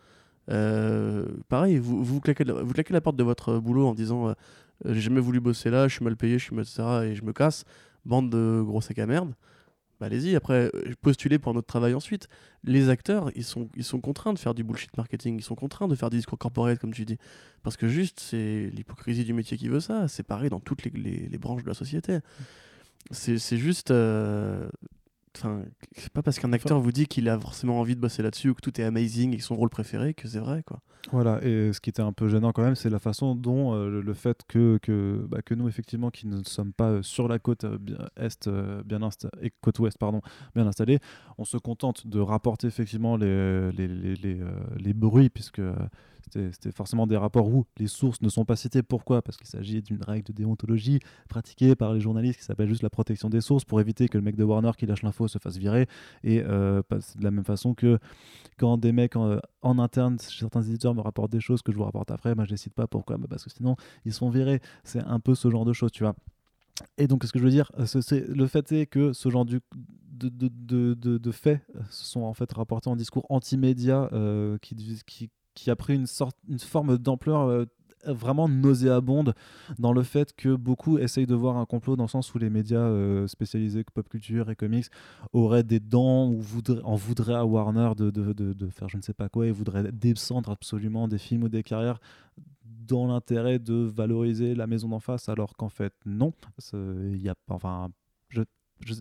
[0.50, 4.30] Euh, pareil, vous, vous, claquez, la- vous claquez la porte de votre boulot en disant
[4.30, 4.34] euh,
[4.86, 6.84] euh, j'ai jamais voulu bosser là, je suis mal payé, je suis mal, etc.
[7.06, 7.64] et je me casse.
[8.06, 9.34] Bande de gros sacs à merde.
[10.00, 12.28] Bah, allez-y, après, postulez pour un autre travail ensuite.
[12.64, 15.88] Les acteurs, ils sont, ils sont contraints de faire du bullshit marketing, ils sont contraints
[15.88, 17.18] de faire des discours corporate, comme tu dis.
[17.62, 20.08] Parce que juste, c'est l'hypocrisie du métier qui veut ça.
[20.08, 22.18] C'est pareil dans toutes les, les- les branches de la société.
[23.12, 23.92] C'est c'est juste.
[23.92, 24.68] euh,
[25.38, 25.64] Enfin,
[25.96, 28.54] c'est pas parce qu'un acteur vous dit qu'il a forcément envie de bosser là-dessus ou
[28.54, 30.82] que tout est amazing et que son rôle préféré que c'est vrai, quoi.
[31.12, 34.02] Voilà, et ce qui était un peu gênant quand même, c'est la façon dont euh,
[34.02, 37.40] le, fait que, que, bah, que nous, effectivement, qui ne sommes pas euh, sur la
[37.40, 37.78] côte euh,
[38.18, 39.00] est, euh, bien
[39.42, 40.22] et côte ouest, pardon,
[40.54, 41.00] bien installée,
[41.38, 44.40] on se contente de rapporter effectivement les, les, les, les,
[44.78, 45.62] les bruits, puisque
[46.32, 48.84] c'était forcément des rapports où les sources ne sont pas citées.
[48.84, 49.22] Pourquoi?
[49.22, 51.00] Parce qu'il s'agit d'une règle de déontologie
[51.30, 54.24] pratiquée par les journalistes qui s'appelle juste la protection des sources pour éviter que le
[54.24, 55.88] mec de Warner qui lâche l'info se fasse virer.
[56.24, 58.00] Et euh, de la même façon que
[58.58, 61.84] quand des mecs en, en interne, certains éditeurs me rapportent des choses que je vous
[61.84, 62.88] rapporte après, moi je les cite pas.
[62.88, 63.18] Pourquoi?
[63.18, 63.76] Bah, Parce que sinon
[64.06, 64.62] ils sont virés.
[64.84, 66.16] C'est un peu ce genre de choses, tu vois.
[66.98, 69.62] Et donc, ce que je veux dire, c'est le fait est que ce genre de,
[70.30, 75.76] de, de, faits euh, sont en fait rapportés en discours anti-média euh, qui, qui a
[75.76, 77.66] pris une, sorte, une forme d'ampleur euh,
[78.06, 79.34] vraiment nauséabonde
[79.78, 82.50] dans le fait que beaucoup essayent de voir un complot dans le sens où les
[82.50, 84.88] médias euh, spécialisés pop culture et comics
[85.34, 89.02] auraient des dents ou voudraient, en voudraient à Warner de, de, de, faire je ne
[89.02, 92.00] sais pas quoi et voudraient descendre absolument des films ou des carrières
[92.88, 96.34] dans l'intérêt de valoriser la maison d'en face alors qu'en fait non.
[96.74, 97.90] Il y a enfin
[98.30, 98.42] je,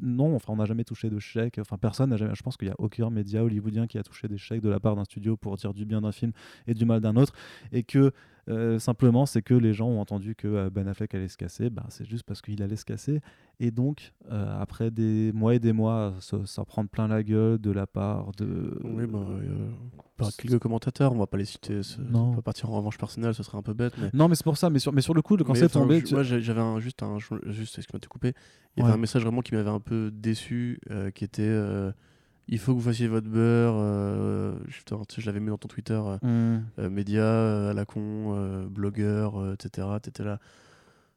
[0.03, 1.59] non enfin on n'a jamais touché de chèque.
[1.59, 4.29] Enfin personne n'a jamais je pense qu'il y a aucun média hollywoodien qui a touché
[4.29, 6.33] des chèques de la part d'un studio pour dire du bien d'un film
[6.67, 7.33] et du mal d'un autre.
[7.73, 8.13] Et que
[8.49, 11.71] Euh, simplement, c'est que les gens ont entendu que euh, Ben Affleck allait se casser.
[11.71, 13.21] Bah, c'est juste parce qu'il allait se casser.
[13.59, 17.71] Et donc, euh, après des mois et des mois, s'en prendre plein la gueule de
[17.71, 18.79] la part de.
[18.85, 19.19] Oui, bah,
[20.17, 21.81] par quelques commentateurs, on va pas les citer.
[22.11, 22.31] Non.
[22.31, 23.95] On va partir en revanche personnelle, ce serait un peu bête.
[23.99, 24.11] Mais...
[24.13, 24.71] Non, mais c'est pour ça.
[24.71, 26.03] Mais sur, mais sur le coup, quand c'est tombé.
[26.11, 27.19] Moi, j'avais un, juste un.
[27.19, 28.35] Juste, excuse-moi de te couper.
[28.77, 30.81] Il y avait un message vraiment qui m'avait un peu déçu,
[31.15, 31.93] qui était
[32.51, 33.75] il faut que vous fassiez votre beurre.
[33.77, 36.65] Euh, je, l'avais mis dans ton Twitter, euh, mm.
[36.81, 39.87] euh, médias à la con, blogueur, etc.
[40.03, 40.39] T'étais là.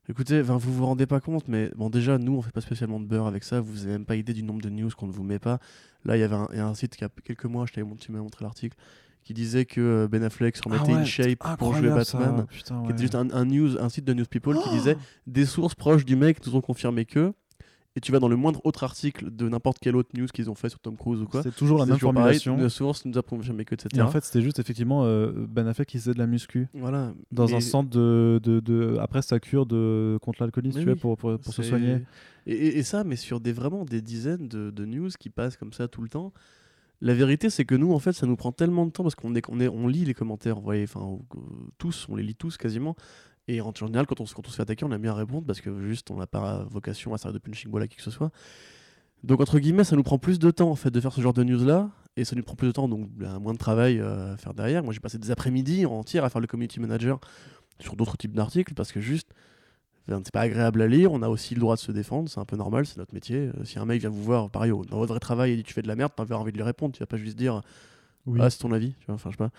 [0.10, 3.06] Écoutez, vous vous rendez pas compte, mais bon, déjà, nous, on fait pas spécialement de
[3.06, 3.62] beurre avec ça.
[3.62, 5.60] Vous avez même pas idée du nombre de news qu'on ne vous met pas.
[6.06, 8.78] Là, il y avait un, site qui a quelques mois, je tu m'as montré l'article,
[9.24, 12.46] qui disait que Ben Affleck se remettait ah shape pour jouer Batman.
[12.48, 16.06] qui était juste un, news, un site de News People qui disait des sources proches
[16.06, 17.34] du mec nous ont confirmé que
[17.96, 20.56] et tu vas dans le moindre autre article de n'importe quelle autre news qu'ils ont
[20.56, 21.44] fait sur Tom Cruise ou quoi.
[21.44, 22.56] C'est toujours la même formulation.
[22.56, 23.90] Pareil, source nous a confirmé que, etc.
[23.96, 26.68] Et en fait, c'était juste effectivement euh, Ben Affleck qui faisait de la muscu.
[26.74, 27.14] Voilà.
[27.32, 31.38] Dans un centre de, de, de, après sa cure de contre l'alcoolisme, tu pour, pour,
[31.38, 32.00] pour se soigner.
[32.48, 35.72] Et, et, ça, mais sur des vraiment des dizaines de, de, news qui passent comme
[35.72, 36.34] ça tout le temps.
[37.00, 39.36] La vérité, c'est que nous, en fait, ça nous prend tellement de temps parce qu'on
[39.36, 41.20] est, on est, on lit les commentaires, vous voyez, enfin,
[41.78, 42.96] tous, on les lit tous quasiment.
[43.48, 45.60] Et en général, quand on, quand on se fait attaquer, on aime bien répondre parce
[45.60, 48.12] que juste on n'a pas vocation à servir de punching ball à qui que ce
[48.12, 48.32] soit.
[49.24, 51.34] Donc entre guillemets, ça nous prend plus de temps en fait de faire ce genre
[51.34, 54.00] de news là, et ça nous prend plus de temps, donc ben, moins de travail
[54.00, 54.84] euh, à faire derrière.
[54.84, 57.20] Moi j'ai passé des après-midi entières à faire le community manager
[57.80, 59.30] sur d'autres types d'articles parce que juste
[60.08, 62.46] c'est pas agréable à lire, on a aussi le droit de se défendre, c'est un
[62.46, 63.52] peu normal, c'est notre métier.
[63.58, 65.74] Euh, si un mec vient vous voir, pareil, dans votre vrai travail et dit tu
[65.74, 67.62] fais de la merde, t'as envie de lui répondre, tu vas pas juste dire
[68.40, 69.52] ah c'est ton avis, tu vois, enfin je sais pas.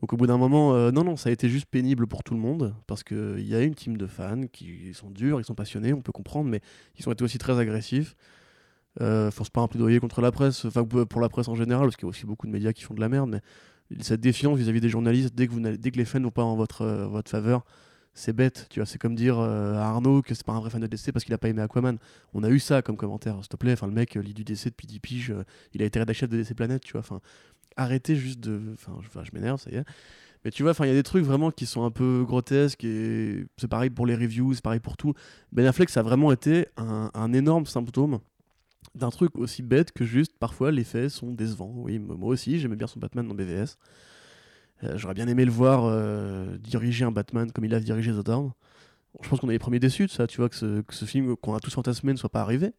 [0.00, 2.34] Donc au bout d'un moment, euh, non, non, ça a été juste pénible pour tout
[2.34, 5.54] le monde, parce qu'il y a une team de fans qui sont durs, ils sont
[5.54, 6.60] passionnés, on peut comprendre, mais
[6.98, 8.16] ils ont été aussi très agressifs.
[9.00, 11.96] Euh, force pas un plaidoyer contre la presse, enfin pour la presse en général, parce
[11.96, 13.40] qu'il y a aussi beaucoup de médias qui font de la merde, mais
[14.00, 16.56] cette défiance vis-à-vis des journalistes, dès que, vous dès que les fans n'ont pas en
[16.56, 17.64] votre, euh, votre faveur,
[18.12, 20.70] c'est bête, tu vois, c'est comme dire euh, à Arnaud que c'est pas un vrai
[20.70, 21.98] fan de DC parce qu'il a pas aimé Aquaman.
[22.34, 24.64] On a eu ça comme commentaire, s'il te plaît, enfin le mec lit du DC
[24.66, 25.34] depuis 10 piges,
[25.72, 27.20] il a été rédacteur de DC Planète, tu vois, enfin
[27.76, 28.60] arrêtez juste de.
[28.74, 29.84] Enfin, je, m'énerve, ça y est.
[30.44, 33.44] Mais tu vois, il y a des trucs vraiment qui sont un peu grotesques et
[33.58, 35.12] c'est pareil pour les reviews, c'est pareil pour tout.
[35.52, 38.20] Ben Affleck, ça a vraiment été un, énorme symptôme
[38.94, 41.72] d'un truc aussi bête que juste parfois les faits sont décevants.
[41.76, 43.76] Oui, moi aussi, j'aimais bien son Batman dans BVS.
[44.82, 48.24] Euh, j'aurais bien aimé le voir euh, diriger un Batman comme il a dirigé The
[48.24, 48.52] Dawn.
[49.22, 51.04] je pense qu'on est les premiers déçus de ça, tu vois, que ce, que ce
[51.04, 52.72] film qu'on a tous fantasmé ne soit pas arrivé.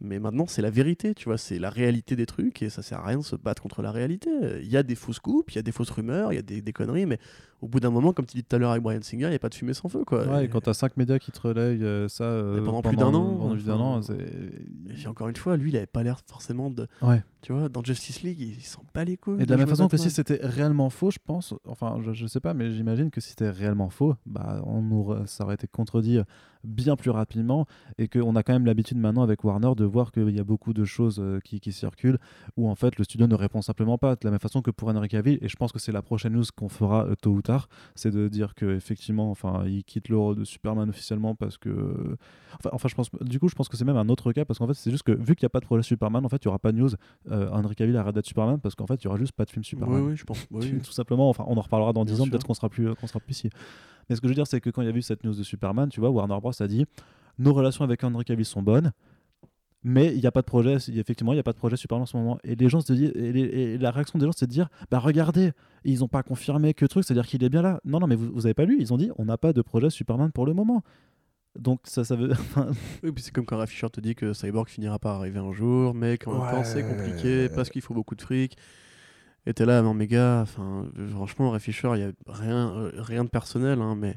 [0.00, 3.00] Mais maintenant, c'est la vérité, tu vois, c'est la réalité des trucs et ça sert
[3.00, 4.30] à rien de se battre contre la réalité.
[4.60, 6.42] Il y a des fausses coupes, il y a des fausses rumeurs, il y a
[6.42, 7.18] des, des, conneries, mais
[7.62, 9.36] au bout d'un moment, comme tu dis tout à l'heure avec Brian Singer, il n'y
[9.36, 10.26] a pas de fumée sans feu, quoi.
[10.26, 13.14] Ouais, et, quand t'as cinq médias qui te relayent euh, ça euh, pendant, plus d'un
[13.14, 16.70] an, pendant plus d'un an, et encore une fois, lui, il avait pas l'air forcément
[16.70, 16.86] de.
[17.00, 17.22] Ouais.
[17.40, 19.40] Tu vois, dans Justice League, il, s'en bat les couilles.
[19.42, 22.26] Et de la même façon que si c'était réellement faux, je pense, enfin, je, je
[22.26, 25.66] sais pas, mais j'imagine que si c'était réellement faux, bah, on aurait, ça aurait été
[25.66, 26.20] contredit
[26.64, 27.66] bien plus rapidement
[27.98, 30.72] et qu'on a quand même l'habitude maintenant avec Warner de voir qu'il y a beaucoup
[30.72, 32.18] de choses euh, qui, qui, circulent
[32.56, 34.14] où en fait le studio ne répond simplement pas.
[34.14, 36.34] De la même façon que pour Henry Cavill et je pense que c'est la prochaine
[36.34, 40.08] news qu'on fera euh, tôt ou tard c'est de dire que effectivement enfin il quitte
[40.08, 42.16] le rôle de Superman officiellement parce que
[42.58, 44.58] enfin, enfin je pense du coup je pense que c'est même un autre cas parce
[44.58, 46.44] qu'en fait c'est juste que vu qu'il n'y a pas de projet Superman en fait
[46.44, 46.90] il n'y aura pas de news
[47.30, 49.50] euh, Henry Cavill arrête d'être Superman parce qu'en fait il n'y aura juste pas de
[49.50, 50.00] film Superman.
[50.00, 50.46] Oui, oui je pense.
[50.84, 51.28] Tout simplement.
[51.28, 53.50] Enfin on en reparlera dans 10 ans peut-être qu'on sera plus qu'on sera plus ici
[54.08, 55.34] mais ce que je veux dire, c'est que quand il y a eu cette news
[55.34, 56.52] de Superman, tu vois, Warner Bros.
[56.60, 56.86] A dit
[57.38, 58.92] nos relations avec Henry Cavill sont bonnes,
[59.82, 62.04] mais il n'y a pas de projet, effectivement, il n'y a pas de projet Superman
[62.04, 62.38] en ce moment.
[62.42, 65.52] Et, les gens se disent, et, la réaction des gens, c'est de dire bah regardez,
[65.84, 67.80] ils n'ont pas confirmé que truc, c'est-à-dire qu'il est bien là.
[67.84, 69.90] Non, non, mais vous n'avez pas lu, ils ont dit on n'a pas de projet
[69.90, 70.82] Superman pour le moment.
[71.58, 72.32] Donc ça, ça veut.
[73.02, 75.94] oui, puis c'est comme quand Fisher te dit que Cyborg finira par arriver un jour,
[75.94, 78.56] mais qu'en même temps c'est compliqué parce qu'il faut beaucoup de fric.
[79.46, 82.90] Et t'es là, non, mes gars, enfin, franchement, Ray Fisher, il n'y a rien, euh,
[82.96, 84.16] rien de personnel, hein, mais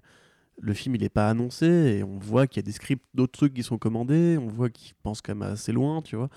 [0.59, 3.33] le film, il n'est pas annoncé, et on voit qu'il y a des scripts, d'autres
[3.33, 6.29] trucs qui sont commandés, on voit qu'ils pensent quand même assez loin, tu vois.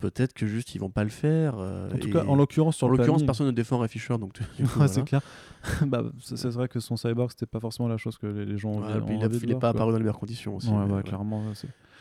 [0.00, 1.54] Peut-être que juste ils vont pas le faire.
[1.58, 4.38] Euh, en tout cas, en l'occurrence, sur en l'occurrence, personne ne défend Ray Fisher, donc.
[4.88, 5.22] c'est clair.
[5.86, 8.80] bah, c'est vrai que son cyborg, c'était pas forcément la chose que les, gens.
[8.80, 10.68] Ouais, il n'est pas apparu dans les meilleures conditions aussi.
[10.68, 11.42] Ouais, clairement.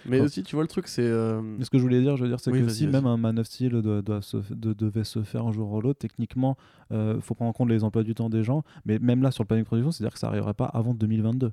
[0.05, 1.01] Mais aussi, tu vois, le truc, c'est.
[1.01, 3.39] Euh, ce que je voulais dire, je veux dire, c'est que si même un Man
[3.39, 6.57] of Steel doit, se, devait se faire un jour ou l'autre, techniquement,
[6.91, 8.63] il euh, faut prendre en compte les emplois du temps des gens.
[8.85, 11.51] Mais même là, sur le planning de production, c'est-à-dire que ça n'arriverait pas avant 2022.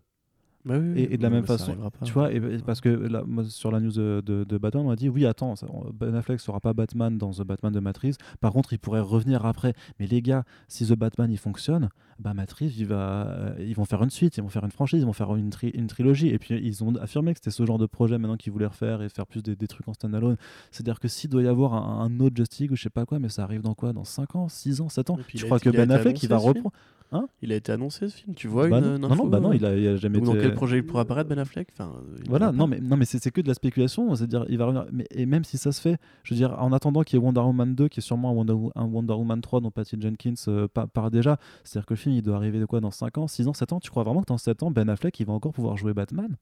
[0.65, 1.75] Bah et, de la même façon,
[2.05, 3.09] tu vois, et, parce que
[3.49, 5.55] sur la news de, de, Batman, on m'a dit oui, attends,
[5.95, 8.17] Ben Affleck sera pas Batman dans The Batman de Matrix.
[8.41, 9.73] Par contre, il pourrait revenir après.
[9.99, 11.89] Mais les gars, si The Batman il fonctionne,
[12.19, 15.01] bah Matrix, il va, euh, ils vont faire une suite, ils vont faire une franchise,
[15.01, 16.29] ils vont faire une, une trilogie.
[16.29, 19.01] Et puis ils ont affirmé que c'était ce genre de projet maintenant qu'ils voulaient refaire
[19.01, 20.37] et faire plus des, des trucs en standalone.
[20.71, 23.31] C'est-à-dire que s'il doit y avoir un, autre Justice ou je sais pas quoi, mais
[23.31, 23.95] ça arrive dans quoi?
[23.95, 25.19] Dans 5 ans, 6 ans, 7 ans?
[25.35, 26.73] Je crois que Ben Affleck, il va reprendre?
[27.13, 29.23] Hein Il a été annoncé ce film Tu vois Bah une, non, une non, info,
[29.25, 30.43] non, bah non, euh il a, il a jamais dans été.
[30.43, 31.69] quel projet il pourra apparaître Ben Affleck?
[31.73, 31.93] Enfin,
[32.23, 34.15] il Voilà, non mais, non, mais c'est que de la spéculation.
[34.15, 34.87] C'est-à-dire, il va revenir.
[34.93, 37.25] Mais, et même si ça se fait, je veux dire, en attendant qu'il y ait
[37.25, 39.97] Wonder Woman 2, qui est sûrement un Wonder, Wo- un Wonder Woman 3 dont Patty
[40.01, 42.93] Jenkins euh, pa- part déjà, c'est-à-dire que le film, il doit arriver de quoi dans
[42.93, 43.81] 5 ans, 6 ans, 7 ans?
[43.81, 46.37] Tu crois vraiment que dans 7 ans, Ben Affleck, il va encore pouvoir jouer Batman?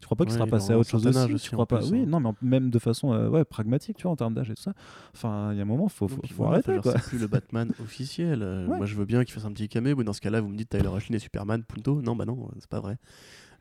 [0.00, 1.78] Tu crois pas qu'il sera passé à autre chose aussi Tu aussi, crois en pas
[1.78, 2.06] plus, Oui, hein.
[2.08, 4.62] non, mais même de façon euh, ouais, pragmatique, tu vois, en termes d'âge et tout
[4.62, 4.72] ça.
[5.14, 6.76] Enfin, il y a un moment, faut, faut, faut arrêter.
[6.82, 8.42] C'est plus le Batman officiel.
[8.42, 8.76] Euh, Ouais.
[8.78, 10.56] Moi, je veux bien qu'il fasse un petit caméo, mais dans ce cas-là, vous me
[10.56, 12.00] dites Tyler Ashley est Superman, punto.
[12.02, 12.98] Non, bah non, c'est pas vrai.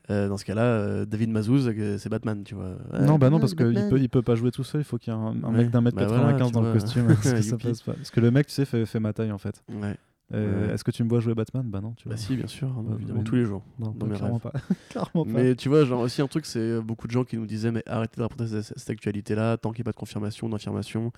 [0.09, 2.77] Euh, dans ce cas-là, euh, David Mazouz, euh, c'est Batman, tu vois.
[2.91, 4.97] Ouais, non, bah non, parce qu'il peut, il peut pas jouer tout seul, il faut
[4.97, 7.07] qu'il y ait un, un Ouais, mec d'un mètre bah 95 voilà, dans le costume.
[7.07, 7.67] parce, que ça Youpi.
[7.67, 7.93] passe pas.
[7.93, 9.61] parce que le mec, tu sais, fait, fait ma taille en fait.
[9.69, 9.97] Ouais.
[10.33, 10.73] Euh, Ouais.
[10.73, 11.63] Est-ce que tu me vois jouer Batman?
[11.67, 12.13] Bah non, tu vois.
[12.15, 13.63] Bah si, bien sûr, hein, Bah, évidemment, mais- tous les jours.
[13.79, 14.51] non, dans mes clairement pas.
[14.89, 15.31] clairement pas.
[15.31, 17.71] Mais tu vois, genre aussi un truc, c'est euh, beaucoup de gens qui nous disaient
[17.71, 21.11] mais arrêtez de rapporter cette, cette actualité-là, tant qu'il n'y a pas de confirmation, d'information.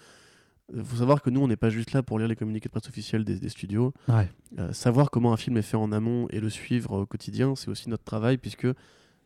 [0.74, 2.72] Il faut savoir que nous, on n'est pas juste là pour lire les communiqués de
[2.72, 3.94] presse officiels des, des studios.
[4.08, 4.30] Ouais.
[4.60, 7.68] Euh, savoir comment un film est fait en amont et le suivre au quotidien, c'est
[7.70, 8.68] aussi notre travail, puisque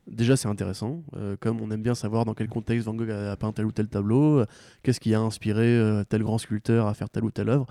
[0.07, 1.03] déjà c'est intéressant.
[1.15, 3.65] Euh, comme on aime bien savoir dans quel contexte Van Gogh a, a peint tel
[3.65, 4.45] ou tel tableau, euh,
[4.81, 7.67] qu'est-ce qui a inspiré euh, tel grand sculpteur à faire telle ou telle œuvre.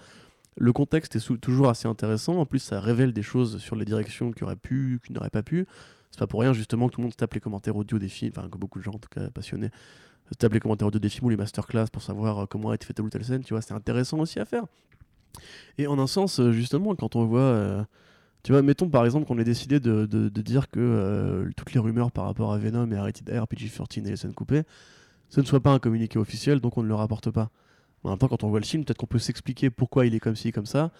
[0.56, 2.38] Le contexte est toujours assez intéressant.
[2.38, 5.42] En plus, ça révèle des choses sur les directions qui auraient pu, qui n'auraient pas
[5.42, 5.66] pu.
[6.10, 8.32] C'est pas pour rien justement que tout le monde tape les commentaires audio des films,
[8.36, 9.70] enfin que beaucoup de gens en tout cas passionnés
[10.30, 12.74] se tapent les commentaires audio des films ou les masterclass pour savoir euh, comment a
[12.76, 13.42] été fait telle ou telle scène.
[13.42, 14.64] Tu vois, c'est intéressant aussi à faire.
[15.78, 17.84] Et en un sens, euh, justement, quand on voit, euh,
[18.42, 22.12] tu vois, mettons par exemple qu'on ait décidé de, dire que euh, toutes les rumeurs
[22.12, 24.62] par rapport à Venom et Rated R, PG-13 et les scènes coupées,
[25.30, 27.50] ce ne soit pas un communiqué officiel, donc on ne le rapporte pas.
[28.04, 30.20] En même temps, quand on voit le film, peut-être qu'on peut s'expliquer pourquoi il est
[30.20, 30.92] comme ci, comme ça,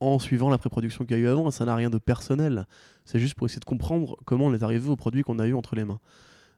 [0.00, 1.50] en suivant la pré-production qu'il y a eu avant.
[1.50, 2.66] Ça n'a rien de personnel.
[3.04, 5.54] C'est juste pour essayer de comprendre comment on est arrivé au produit qu'on a eu
[5.54, 6.00] entre les mains.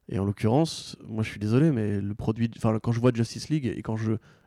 [0.09, 3.49] Et en l'occurrence, moi je suis désolé, mais le produit, enfin quand je vois Justice
[3.49, 3.97] League et quand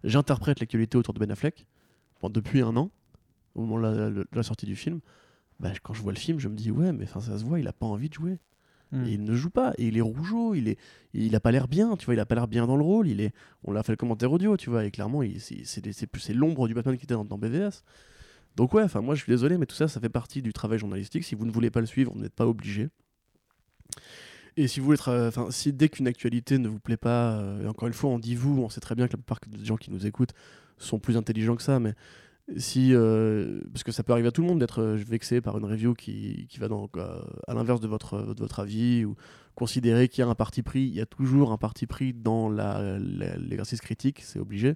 [0.03, 1.65] j'interprète l'actualité autour de Ben Affleck,
[2.21, 2.91] bon, depuis un an,
[3.55, 4.99] au moment de la, sortie du film,
[5.59, 7.67] bah, quand je vois le film, je me dis ouais, mais ça se voit, il
[7.67, 8.37] a pas envie de jouer.
[8.93, 9.73] Et il ne joue pas.
[9.77, 10.77] Et il est rougeau, il est,
[11.13, 13.07] il a pas l'air bien, tu vois, il a pas l'air bien dans le rôle.
[13.07, 13.33] Il est,
[13.63, 17.03] on l'a fait le commentaire audio, tu vois, et clairement, c'est l'ombre du Batman qui
[17.03, 17.83] était dans, dans BVS.
[18.55, 20.79] Donc ouais, enfin moi je suis désolé, mais tout ça, ça fait partie du travail
[20.79, 21.23] journalistique.
[21.23, 22.89] Si vous ne voulez pas le suivre, vous n'êtes pas obligé.
[24.55, 27.67] Et si vous voulez, tra- enfin si dès qu'une actualité ne vous plaît pas, euh,
[27.67, 29.77] encore une fois, on dit vous, on sait très bien que la plupart des gens
[29.77, 30.33] qui nous écoutent
[30.79, 31.93] sont plus intelligents que ça, mais
[32.55, 35.57] si euh, parce que ça peut arriver à tout le monde d'être euh, vexé par
[35.57, 39.15] une review qui, qui va dans, euh, à l'inverse de votre, de votre avis ou
[39.55, 42.49] considérer qu'il y a un parti pris, il y a toujours un parti pris dans
[42.49, 44.75] l'exercice critique, c'est obligé.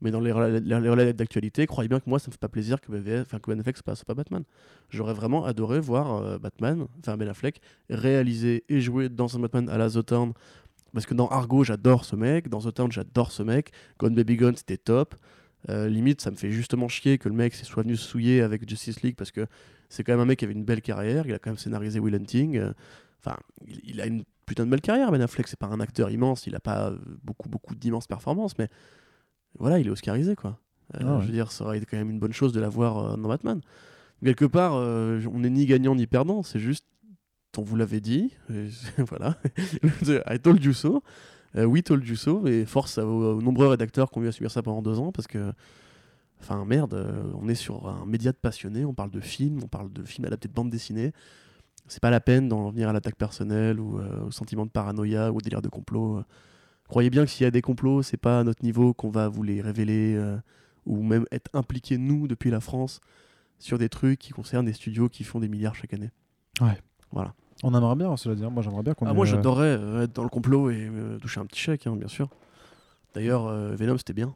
[0.00, 2.90] Mais dans les relais, d'actualité, croyez bien que moi, ça me fait pas plaisir que,
[2.90, 4.44] BVF, que Ben Affleck soit pas, pas Batman.
[4.88, 7.60] J'aurais vraiment adoré voir euh, Batman, enfin Ben Affleck,
[7.90, 10.32] réaliser et jouer dans un Batman à la The Town.
[10.94, 12.48] Parce que dans Argo, j'adore ce mec.
[12.48, 13.72] Dans The Town, j'adore ce mec.
[13.98, 15.14] Gone Baby Gone, c'était top.
[15.68, 18.68] Euh, limite, ça me fait justement chier que le mec soit venu se souiller avec
[18.68, 19.46] Justice League parce que
[19.90, 21.26] c'est quand même un mec qui avait une belle carrière.
[21.26, 22.56] Il a quand même scénarisé Will Hunting.
[22.56, 22.72] Euh,
[23.22, 25.46] Enfin, il, il a une putain de belle carrière, Ben Affleck.
[25.46, 26.46] C'est pas un acteur immense.
[26.46, 28.68] Il a pas euh, beaucoup, beaucoup d'immenses performances, mais
[29.58, 30.58] voilà, il est oscarisé, quoi.
[30.94, 31.20] Euh, Ah ouais.
[31.20, 33.60] Je veux dire, ça aurait été quand même une bonne chose de l'avoir dans Batman.
[34.24, 36.42] Quelque part, on n'est ni gagnant ni perdant.
[36.42, 36.86] C'est juste,
[37.58, 38.32] on vous l'avait dit.
[38.96, 39.36] voilà.
[40.30, 41.02] I told you so.
[41.56, 42.46] Euh, we told you so.
[42.46, 45.12] Et force aux, aux nombreux rédacteurs qui ont eu à subir ça pendant deux ans
[45.12, 45.52] parce que.
[46.42, 49.68] Enfin, merde, euh, on est sur un média de passionnés, on parle de films, on
[49.68, 51.12] parle de films adaptés de bande dessinée.
[51.86, 55.32] C'est pas la peine d'en venir à l'attaque personnelle ou euh, au sentiment de paranoïa
[55.32, 56.22] ou au délire de complot.
[56.88, 59.28] Croyez bien que s'il y a des complots, c'est pas à notre niveau qu'on va
[59.28, 60.18] vous les révéler
[60.86, 63.00] ou même être impliqués, nous, depuis la France,
[63.58, 66.10] sur des trucs qui concernent des studios qui font des milliards chaque année.
[67.62, 68.50] On aimerait bien, cela dire.
[68.50, 69.06] Moi, j'aimerais bien qu'on.
[69.06, 71.60] Ah, ait, moi, euh, j'adorais euh, être dans le complot et euh, toucher un petit
[71.60, 72.28] chèque, hein, bien sûr.
[73.14, 74.34] D'ailleurs, euh, Venom, c'était bien.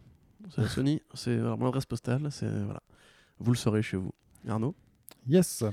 [0.50, 2.82] C'est la Sony, c'est mon adresse postale, c'est voilà.
[3.38, 4.12] Vous le saurez chez vous.
[4.48, 4.74] Arnaud?
[5.26, 5.64] Yes.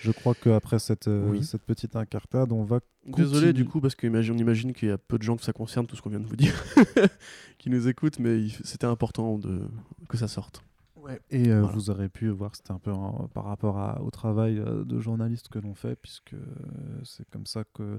[0.00, 1.44] Je crois qu'après cette, euh, Oui.
[1.44, 2.80] cette petite incartade, on va.
[3.04, 5.86] Désolé du coup parce qu'on imagine, qu'il y a peu de gens que ça concerne
[5.86, 6.54] tout ce qu'on vient de vous dire
[7.58, 9.62] qui nous écoutent mais c'était important de
[10.08, 10.62] que ça sorte.
[11.30, 11.74] Et euh, Voilà.
[11.74, 14.98] vous aurez pu voir, c'était un peu en- par rapport à- au travail euh, de
[15.00, 16.38] journaliste que l'on fait, puisque euh,
[17.04, 17.98] c'est comme ça que,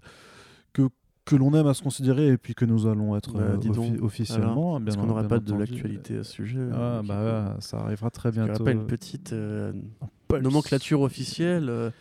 [0.73, 0.90] que,
[1.26, 3.77] que l'on aime à se considérer et puis que nous allons être Bah, dis donc,
[3.95, 4.80] offi- officiellement.
[4.81, 6.68] Parce bien- qu'on n'aura pas de l'actualité à ce sujet.
[6.73, 8.61] Ah, bah ça arrivera très Il n'y bientôt.
[8.64, 9.72] aurait pas une petite euh,
[10.41, 11.91] nomenclature officielle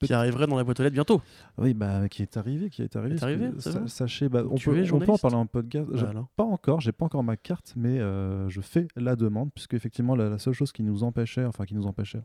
[0.00, 1.22] qui arriverait dans la boîte aux lettres bientôt.
[1.58, 3.14] Oui, bah, qui est arrivé, qui est arrivé.
[3.16, 5.88] Est arrivé, que, vrai Sachez, bah, on, Tu peut, on peut en parler en podcast.
[6.08, 6.28] Alors.
[6.36, 10.14] Pas encore, j'ai pas encore ma carte, mais euh, je fais la demande, puisque effectivement
[10.16, 12.22] la, la seule chose qui nous empêchait, enfin qui nous empêchait,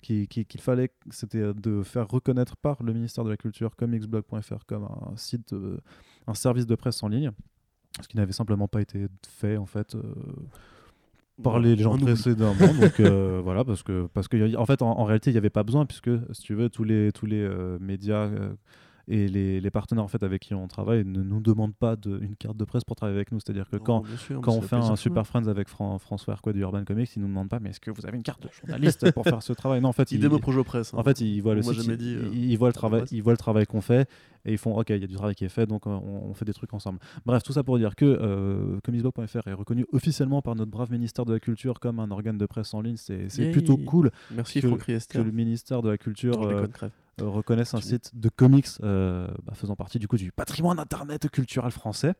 [0.00, 3.96] qui- qui- qu'il fallait, c'était de faire reconnaître par le ministère de la Culture, comme
[3.96, 5.78] xblog.fr, comme un site, euh,
[6.26, 7.30] un service de presse en ligne,
[8.00, 9.94] ce qui n'avait simplement pas été fait en fait.
[9.94, 10.02] euh,
[11.42, 12.74] par les gens précédemment.
[12.80, 15.50] donc euh, voilà, parce que, parce que en fait, en, en réalité, il n'y avait
[15.50, 18.52] pas besoin, puisque si tu veux, tous les, tous les euh, médias euh,
[19.08, 22.20] et les, les partenaires en fait, avec qui on travaille ne nous demandent pas de,
[22.20, 23.40] une carte de presse pour travailler avec nous.
[23.40, 26.60] C'est-à-dire que Non, quand, sûr, on fait un Super Friends avec Fran- François Hercouet du
[26.60, 29.10] Urban Comics, ils nous demandent pas, mais est-ce que vous avez une carte de journaliste
[29.12, 29.80] pour faire ce travail?
[29.80, 30.94] Non, en fait, Il ils, démo Projo Presse.
[30.94, 30.98] hein.
[30.98, 32.72] en fait, ils voient le Moi, site, jamais ils, dit, euh, ils- ils voient le
[32.72, 33.12] carte de travail, presse.
[33.12, 34.08] ils voient le travail qu'on fait
[34.44, 36.30] et ils font OK, il y a du travail qui est fait, donc euh, on,
[36.30, 36.98] on fait des trucs ensemble.
[37.26, 41.24] Bref, tout ça pour dire que euh, comicsblog.fr est reconnu officiellement par notre brave ministère
[41.24, 42.96] de la Culture comme un organe de presse en ligne.
[42.96, 44.66] C'est plutôt cool Merci que-
[45.12, 46.40] que le ministère de la Culture
[47.20, 47.34] Euh, déconne, crève.
[47.34, 51.28] euh, reconnaisse un site de comics euh, bah, faisant partie du coup du patrimoine internet
[51.30, 52.14] culturel français.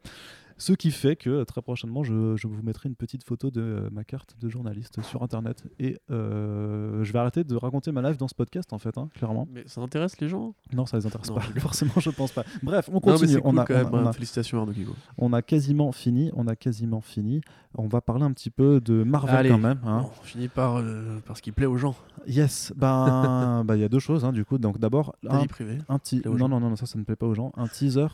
[0.59, 3.61] Ce qui fait que euh, très prochainement, je, je vous mettrai une petite photo de
[3.61, 5.65] euh, ma carte de journaliste sur internet.
[5.79, 9.09] Et euh, je vais arrêter de raconter ma life dans ce podcast, en fait, hein,
[9.15, 9.47] clairement.
[9.53, 10.55] Mais ça intéresse les gens?
[10.73, 11.43] Non, ça les intéresse Non, pas.
[11.61, 12.45] Forcément, je pense pas.
[12.63, 13.33] Bref, on Non, continue.
[13.33, 13.95] c'est cool on, a, quand on a- même.
[13.95, 14.07] on hein.
[14.07, 14.73] a- Félicitations Arnaud
[15.19, 16.31] on a quasiment fini.
[16.35, 17.41] On a quasiment fini.
[17.75, 19.49] On va parler un petit peu de Marvel Allez.
[19.49, 19.81] quand même.
[19.85, 20.05] hein.
[20.21, 21.95] On finit par, euh, par ce qui plaît aux gens.
[22.27, 22.73] Yes.
[22.77, 24.59] Ben, bah, il y a deux choses, hein, du coup.
[24.59, 27.53] Donc d'abord, un, non, non, non, non, ça, ça ne plaît pas aux gens.
[27.57, 28.07] Un teaser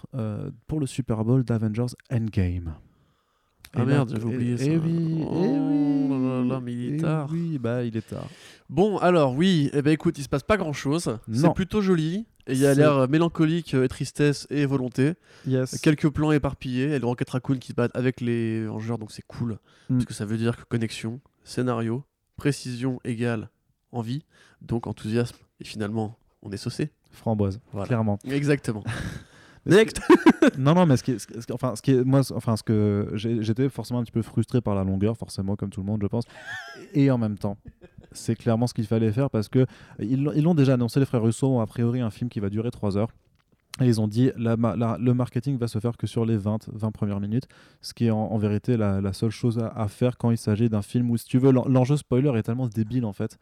[0.68, 2.27] pour le Super Bowl d'Avengers Endgame.
[3.74, 4.64] Ah Et merde, là- j'avais et- oublié ça.
[4.66, 6.08] Eh oui, Oh eh oui.
[6.48, 7.28] là là mais il est eh tard.
[7.30, 8.26] Oui, bah il est tard.
[8.70, 11.18] Bon, alors oui, eh ben écoute, il se passe pas grand chose.
[11.32, 12.26] C'est plutôt joli.
[12.46, 15.12] Et il y a l'air euh, mélancolique, euh, tristesse et volonté.
[15.46, 15.78] Yes.
[15.82, 16.92] Quelques plans éparpillés.
[16.94, 19.58] Et le Rocket Raccoon qui se battent avec les Vengeurs, donc c'est cool.
[19.90, 19.96] Mm.
[19.96, 22.04] Parce que ça veut dire que connexion, scénario,
[22.36, 23.50] précision égale
[23.92, 24.24] envie.
[24.62, 25.36] Donc enthousiasme.
[25.60, 26.90] Et finalement, on est saucé.
[27.10, 27.86] Framboise, Voilà.
[27.86, 28.18] clairement.
[28.24, 28.82] Exactement.
[30.58, 32.62] Non, non, mais ce qui est, ce qui- enfin, ce qui est, moi, enfin, ce
[32.62, 36.00] que j'étais forcément un petit peu frustré par la longueur, forcément, comme tout le monde,
[36.02, 36.24] je pense.
[36.94, 37.56] Et en même temps,
[38.12, 39.66] c'est clairement ce qu'il fallait faire parce que
[39.98, 42.70] ils l'ont déjà annoncé, les frères Russo ont a priori un film qui va durer
[42.70, 43.10] 3 heures.
[43.80, 46.36] Et ils ont dit la, ma- la- le marketing va se faire que sur les
[46.36, 47.46] 20, 20 premières minutes,
[47.80, 50.38] ce qui est en, en vérité la, la seule chose à, à faire quand il
[50.38, 53.38] s'agit d'un film où, si tu veux, l'en- l'enjeu spoiler est tellement débile en fait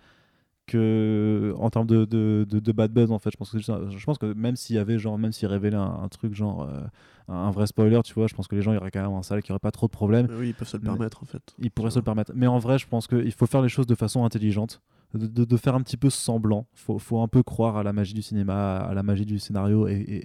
[0.67, 3.31] que en termes de, de, de, de bad buzz en fait.
[3.31, 6.09] Je pense que, je pense même s'il y avait genre même s'il révélait un, un
[6.09, 6.83] truc genre euh,
[7.29, 9.43] un, vrai spoiler tu vois je pense que les gens iraient quand même en salle
[9.43, 10.27] qu'il n'y aurait pas trop de problèmes.
[10.39, 11.55] Oui, ils peuvent se le Mais- permettre en fait.
[11.59, 12.33] ils pourraient se le permettre.
[12.35, 14.81] Mais en vrai je pense qu'il faut faire les choses de façon intelligente
[15.15, 16.67] de, de- de faire un petit peu semblant.
[16.75, 19.87] Faut, faut un peu croire à la magie du cinéma à la magie du scénario
[19.89, 20.17] et, et,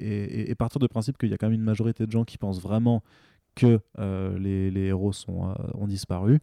[0.41, 2.37] et- et partir du principe qu'il y a quand même une majorité de gens qui
[2.37, 3.03] pensent vraiment
[3.53, 6.39] que euh, les, les héros sont, euh, ont disparu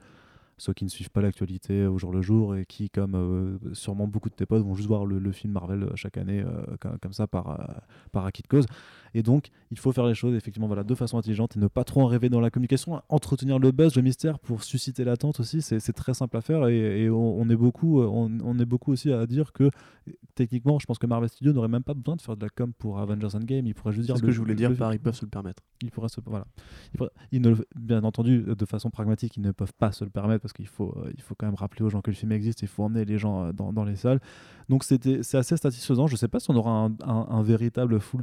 [0.59, 4.07] ceux qui ne suivent pas l'actualité au jour le jour et qui, comme euh, sûrement
[4.07, 7.13] beaucoup de tes potes, vont juste voir le, film Marvel euh, chaque année euh, comme,
[7.13, 7.65] ça par, euh,
[8.13, 8.67] par acquis de cause.
[9.15, 11.85] Et donc, il faut faire les choses effectivement voilà, de façon intelligente et ne pas
[11.85, 13.01] trop en rêver dans la communication.
[13.09, 17.05] Entretenir le buzz, le mystère pour susciter l'attente aussi, c'est très simple à faire et,
[17.05, 19.71] et on, on est beaucoup, euh, on, on est beaucoup aussi à dire que
[20.35, 22.73] techniquement, je pense que Marvel Studios n'aurait même pas besoin de faire de la com
[22.73, 23.67] pour Avengers Endgame.
[23.67, 25.31] Il pourrait juste dire C'est ce que je voulais dire par ils peuvent se le
[25.31, 25.63] permettre.
[25.83, 26.47] il pourrait se voilà
[27.33, 30.53] ils ne bien entendu de façon pragmatique ils ne peuvent pas se le permettre parce
[30.53, 32.69] qu'il faut euh, il faut quand même rappeler aux gens que le film existe il
[32.69, 34.21] faut emmener les gens euh, dans, dans les salles
[34.69, 38.23] donc c'est assez satisfaisant je sais pas si on aura un, un- un véritable full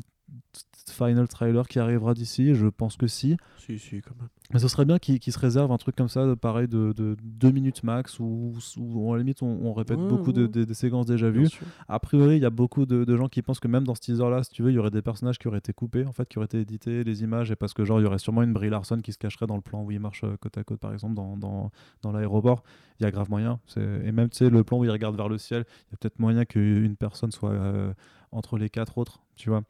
[0.88, 4.30] final trailer qui arrivera d'ici je pense que si Si, si, quand même.
[4.54, 7.52] mais ce serait bien qu'ils se réservent un truc comme ça, pareil, de, de deux
[7.52, 10.48] minutes max, où, où, à la limite on, on répète Ouais, beaucoup de, ouais.
[10.48, 11.50] de- des séquences déjà vues.
[11.88, 14.02] A priori, il y a beaucoup de, de gens qui pensent que même dans ce
[14.02, 16.28] teaser-là, si tu veux, il y aurait des personnages qui auraient été coupés, en fait,
[16.30, 18.54] qui auraient été édités, les images, et parce que genre, il y aurait sûrement une
[18.54, 20.80] Brie Larson qui se cacherait dans le plan où il marche euh, côte à côte,
[20.80, 21.72] par exemple, dans, dans,
[22.04, 22.64] dans l'aéroport.
[23.00, 23.60] Il y a grave moyen.
[23.78, 25.98] Et même, tu sais, le plan où il regarde vers le ciel, il y a
[25.98, 27.92] peut-être moyen qu'une personne soit euh,
[28.32, 29.64] entre les quatre autres, tu vois.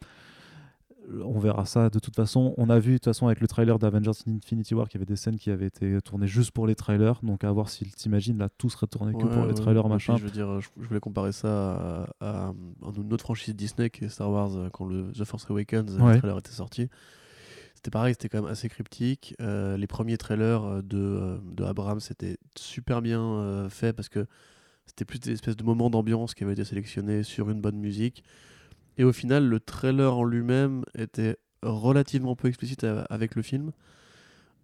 [1.23, 2.53] On verra ça de toute façon.
[2.57, 5.11] On a vu de toute façon avec le trailer d'Avengers Infinity War qu'il y avait
[5.11, 7.19] des scènes qui avaient été tournées juste pour les trailers.
[7.23, 9.53] Donc à voir s'ils t'imagines là tout serait tourné que Ouais, pour les ouais.
[9.53, 10.18] trailers puis, machin.
[10.18, 12.53] Je veux dire, je, je voulais comparer ça à,
[12.98, 16.14] une autre franchise Disney qui est Star Wars euh, quand le The Force Awakens, euh,
[16.14, 16.90] le trailer était sorti.
[17.76, 19.36] C'était pareil, c'était quand même assez cryptique.
[19.41, 24.10] Euh, les premiers trailers euh, de, euh, de Abrams c'était super bien euh, fait parce
[24.10, 24.26] que
[24.88, 28.23] c'était plus des espèces de moments d'ambiance qui avaient été sélectionnés sur une bonne musique.
[28.97, 33.72] Et au final, le trailer en lui-même était relativement peu explicite avec le film.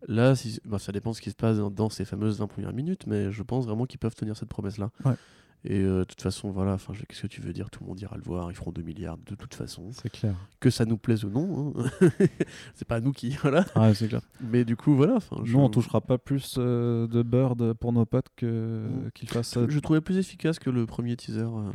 [0.08, 2.74] Là, si- bah, ça dépend de ce qui se passe dans, ces fameuses 20 premières
[2.74, 4.90] minutes, mais je pense vraiment qu'ils peuvent tenir cette promesse-là.
[5.06, 5.14] Ouais.
[5.64, 7.70] Et euh, de toute façon, voilà, je- qu'est-ce que tu veux dire?
[7.70, 9.92] Tout le monde ira le voir, ils feront 2 milliards de toute façon.
[9.92, 10.34] C'est clair.
[10.60, 11.84] Que ça nous plaise ou non, hein.
[12.74, 13.64] c'est pas nous qui, voilà.
[13.76, 14.22] Ah, c'est clair.
[14.42, 15.20] Mais du coup, voilà.
[15.44, 19.12] je- Nous, on touchera pas plus euh, de de- pour nos potes que Mm.
[19.14, 21.72] qu'ils fassent ça Je trouvais plus efficace que le premier teaser euh,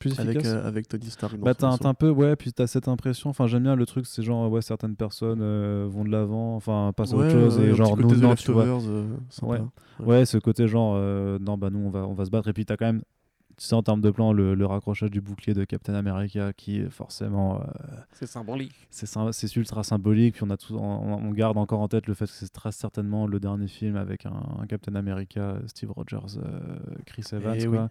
[0.00, 1.36] plus avec, euh, avec Tony Stark.
[1.36, 1.82] dans Bah, t'as un, vaisseau.
[1.84, 4.50] t'as un peu, ouais, puis t'as cette impression, enfin, j'aime bien le truc, c'est genre,
[4.50, 7.70] ouais, certaines personnes euh, vont de l'avant, enfin, passent à Ouais, autre chose, ouais, et
[7.70, 8.64] un genre, nous, non, tu vois.
[8.64, 9.06] Euh.
[9.42, 9.60] Ouais.
[10.00, 12.52] Ouais, ce côté genre, euh, non, bah, nous, on va, on va se battre, et
[12.52, 13.02] puis t'as quand même,
[13.60, 16.80] Tu sais, en termes de plan, le, le raccrochage du bouclier de Captain America qui,
[16.88, 17.64] forcément, euh,
[18.14, 18.72] C'est symbolique.
[18.88, 20.36] c'est c'est ultra symbolique.
[20.36, 22.72] Puis on, a tout, on, on garde encore en tête le fait que c'est très
[22.72, 24.32] certainement le dernier film avec un,
[24.62, 26.58] un Captain America, Steve Rogers, euh,
[27.04, 27.54] Chris Evans.
[27.60, 27.90] Eh quoi.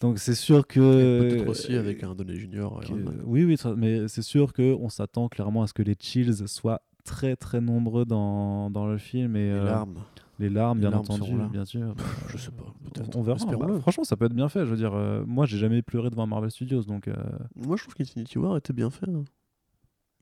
[0.00, 1.20] Donc c'est sûr que.
[1.20, 2.82] Peut-être aussi avec un Donny Junior.
[3.24, 7.34] oui, oui, mais c'est sûr qu'on s'attend clairement à ce que les chills soient très
[7.34, 9.36] très nombreux dans, dans le film.
[9.36, 10.00] Et, Les euh, larmes.
[10.38, 11.94] Les larmes, bien entendu, bien sûr.
[12.28, 12.64] Je sais pas.
[12.84, 13.16] On, Peut-être.
[13.16, 13.36] on verra.
[13.36, 13.74] Espérons-le.
[13.74, 14.60] Bah, franchement, ça peut être bien fait.
[14.66, 17.08] Je veux dire, euh, moi, j'ai jamais pleuré devant Marvel Studios, donc.
[17.08, 17.14] euh,
[17.54, 19.08] Moi, je trouve qu'Infinity War était bien fait.
[19.08, 19.24] hein.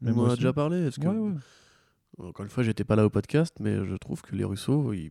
[0.00, 0.78] mais On en a déjà parlé.
[0.86, 1.08] Est-ce que...
[1.08, 1.34] Ouais, ouais.
[2.18, 5.10] Encore une fois, j'étais pas là au podcast, mais je trouve que les Russo, ils,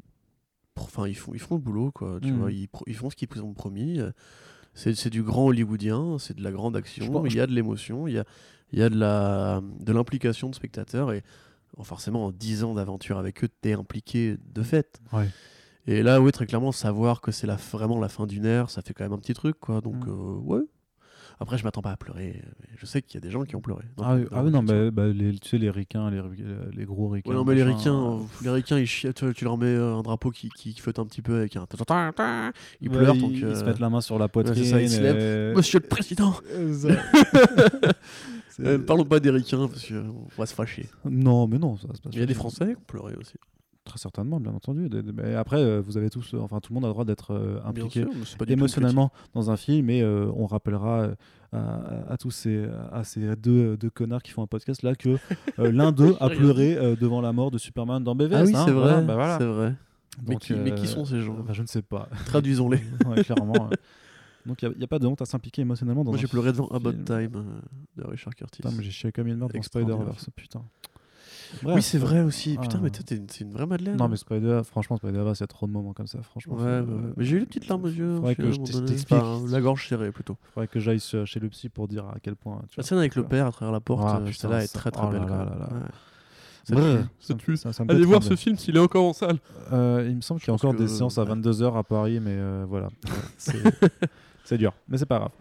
[0.77, 2.19] enfin, ils, font, ils font le boulot, quoi.
[2.21, 2.39] Tu Mhm.
[2.39, 3.99] vois, ils, font ce qu'ils ont promis.
[4.73, 8.07] C'est du grand hollywoodien, c'est de la grande action, pense- il y a de l'émotion,
[8.07, 8.23] il y a,
[8.71, 11.23] il y a de la de l'implication de spectateurs et
[11.81, 15.01] forcément en 10 ans d'aventure avec eux, t'es impliqué de fait.
[15.11, 15.27] Ouais.
[15.87, 18.81] Et là, oui, très clairement, savoir que c'est la, vraiment la fin d'une ère, ça
[18.81, 19.81] fait quand même un petit truc, quoi.
[19.81, 20.13] Donc, Mhm.
[20.13, 20.61] euh, ouais.
[21.39, 22.41] Après, je m'attends pas à pleurer.
[22.61, 23.83] mais Je sais qu'il y a des gens qui ont pleuré.
[23.97, 26.21] dans- Ah, ah oui, non, mais bah, les, tu sais, les ricains, les,
[26.73, 27.31] les gros ricains.
[27.31, 29.95] Ouais, non, mais les ricains, euh, les ricains, ils chient, tu, tu leur mets euh,
[29.95, 31.65] un drapeau qui, qui, qui flotte un petit peu avec un.
[32.79, 33.31] Ils ouais, pleurent, ils, donc.
[33.33, 34.63] ils se mettent la main sur la poitrine.
[34.63, 35.51] c'est ça, ils se lèvent.
[35.51, 36.33] et- Monsieur le Président
[38.59, 40.89] Euh, Parlons pas des ricains, parce qu'on va se fâcher.
[41.09, 42.33] Non, mais non, ça se passe Il y a des.
[42.33, 43.35] Français qui ont pleuré aussi.
[43.85, 44.89] Très certainement, bien entendu.
[45.13, 47.33] Mais après, euh, vous avez tous, euh, enfin, tout le monde a le droit d'être
[47.33, 51.09] euh, impliqué sûr, émotionnellement dans un film et euh, on rappellera
[51.51, 55.17] à, à tous ces, à ces deux, deux connards qui font un podcast là que
[55.57, 58.33] l'un d'eux a pleuré devant la mort de Superman dans BVS.
[58.35, 59.03] Ah oui, hein, c'est voilà, vrai.
[59.03, 59.37] bah voilà.
[59.37, 59.75] C'est vrai.
[60.25, 62.07] Mais qui, mais qui sont ces gens bah, Je ne sais pas.
[62.27, 62.79] Traduisons-les.
[63.05, 63.69] Ouais, clairement.
[64.45, 64.49] euh.
[64.49, 66.67] Donc il n'y a, pas de honte à s'impliquer émotionnellement dans Moi, j'ai pleuré devant.
[66.67, 67.43] About Time euh,
[67.97, 68.61] de Richard Curtis.
[68.61, 69.61] Putain, mais j'ai chié comme une merde dans.
[69.61, 70.61] Spider-Verse, putain.
[71.63, 72.55] oui, c'est vrai aussi.
[72.57, 72.61] Ah.
[72.61, 73.97] Putain, mais toi, t'es une- vraie Madeleine.
[73.97, 74.07] Non, hein.
[74.09, 76.55] mais Spider, franchement, Spider-Verse, il y a trop de moments comme ça, franchement.
[76.55, 76.83] Ouais.
[77.15, 78.15] Mais j'ai eu les petites larmes aux yeux.
[78.15, 79.19] Faudrait aussi, que je t'explique.
[79.19, 80.37] Enfin, la gorge serrée plutôt.
[80.53, 82.61] Faudrait que j'aille chez le psy pour dire à quel point.
[82.69, 84.91] Tu La scène avec le père à travers la porte, Ah, euh, celle-là est très
[84.91, 85.21] très oh belle.
[86.71, 87.03] Ouais.
[87.19, 89.39] Ça tue, ça ça Allez voir ce film s'il est encore en salle.
[89.71, 91.35] Euh, il me semble qu'il y a encore des séances à ouais.
[91.35, 92.89] 22h à Paris, mais euh, voilà.
[94.43, 95.31] C'est dur, mais c'est pas grave.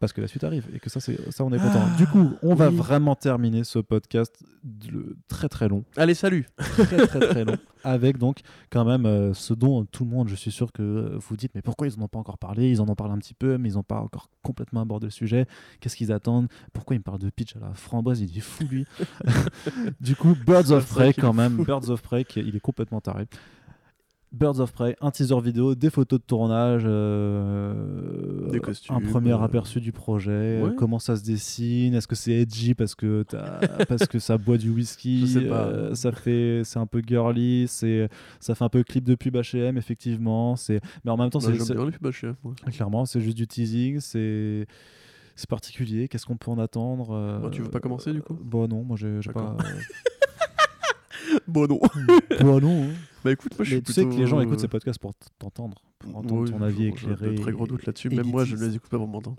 [0.00, 1.82] Parce que la suite arrive et que ça, c'est ça on est content.
[1.82, 2.76] Ah, du coup, on va oui.
[2.76, 6.46] vraiment terminer ce podcast de- très très long, Allez, salut.
[6.58, 8.40] très très très long, avec donc
[8.70, 11.62] quand même euh, ce dont tout le monde, je suis sûr que vous dites, mais
[11.62, 12.70] pourquoi ils en ont pas encore parlé?
[12.70, 15.10] Ils en ont parlé un petit peu, mais ils n'ont pas encore complètement abordé le
[15.10, 15.46] sujet.
[15.80, 16.48] Qu'est-ce qu'ils attendent?
[16.74, 18.20] Pourquoi ils me parlent de pitch à la framboise?
[18.20, 18.84] Il est fou lui.
[20.00, 21.56] du coup, Birds of Prey quand même.
[21.64, 23.26] Birds of Prey, il est complètement taré.
[24.30, 29.32] Birds of Prey, un teaser vidéo, des photos de tournage, euh, Des costumes, un premier
[29.32, 30.74] euh, aperçu du projet, euh, ouais.
[30.76, 34.58] comment ça se dessine, est-ce que c'est edgy parce que t'as- parce que ça boit
[34.58, 35.66] du whisky, Je sais pas.
[35.68, 39.34] euh, ça fait c'est un peu girly, c'est ça fait un peu clip de pub
[39.36, 42.54] H&M effectivement, c'est mais en même temps Bah, c'est HM, moi.
[42.70, 44.66] clairement c'est juste du teasing, c'est
[45.36, 48.36] c'est particulier, qu'est-ce qu'on peut en attendre Bon, tu veux pas commencer, du coup?
[48.42, 49.56] Bon non, moi j'ai pas.
[51.46, 51.80] Bon, non.
[52.40, 52.82] bon non.
[52.84, 52.92] hein.
[53.24, 55.12] Bah écoute, moi je suis tu sais que les gens écoutent euh, ces podcasts pour
[55.38, 57.30] t'entendre, pour entendre oui, ton avis j'ai éclairé.
[57.32, 58.10] de très gros doutes là-dessus.
[58.10, 59.38] Même moi, je ne les écoute pas pour m'entendre.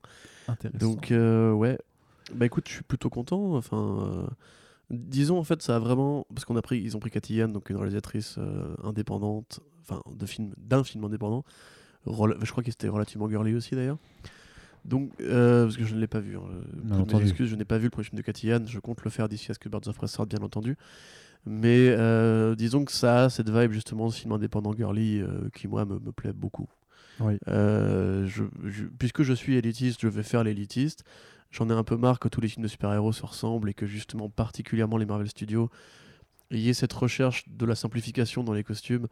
[0.73, 1.77] Donc, euh, ouais.
[2.35, 3.55] Bah écoute, je suis plutôt content.
[3.55, 4.27] Enfin, euh,
[4.89, 6.25] disons en fait, ça a vraiment.
[6.33, 10.01] Parce qu'on a pris, ils ont pris Cathy Yann, donc une réalisatrice euh, indépendante, enfin,
[10.13, 11.43] de film, d'un film indépendant.
[12.05, 13.97] Je crois que c'était relativement girly aussi d'ailleurs.
[14.85, 16.37] Donc, euh, parce que je ne l'ai pas vu.
[16.37, 16.41] hein.
[16.97, 18.65] Toutes mes excuses, je n'ai pas vu le premier film de Cathy Yann.
[18.67, 20.77] Je compte le faire d'ici à ce que Birds of Prey sorte, bien entendu.
[21.45, 25.67] Mais euh, disons que ça a cette vibe justement de film indépendant girly euh, qui,
[25.67, 26.67] moi, me, me plaît beaucoup.
[27.19, 27.37] Oui.
[27.47, 31.03] Euh, je, je- puisque je suis élitiste, je vais faire l'élitiste.
[31.51, 33.85] J'en ai un peu marre que tous les films de super-héros se ressemblent et que
[33.87, 35.69] justement, particulièrement les Marvel Studios,
[36.51, 39.07] y ait cette recherche de la simplification dans les costumes.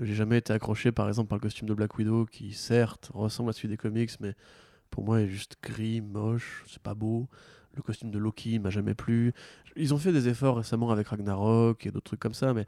[0.00, 3.50] J'ai jamais été accroché par exemple par le costume de Black Widow qui certes ressemble
[3.50, 4.34] à celui des comics mais
[4.90, 7.28] pour moi est juste gris, moche, c'est pas beau.
[7.74, 9.32] Le costume de Loki m'a jamais plu.
[9.76, 12.66] Ils ont fait des efforts récemment avec Ragnarok et d'autres trucs comme ça mais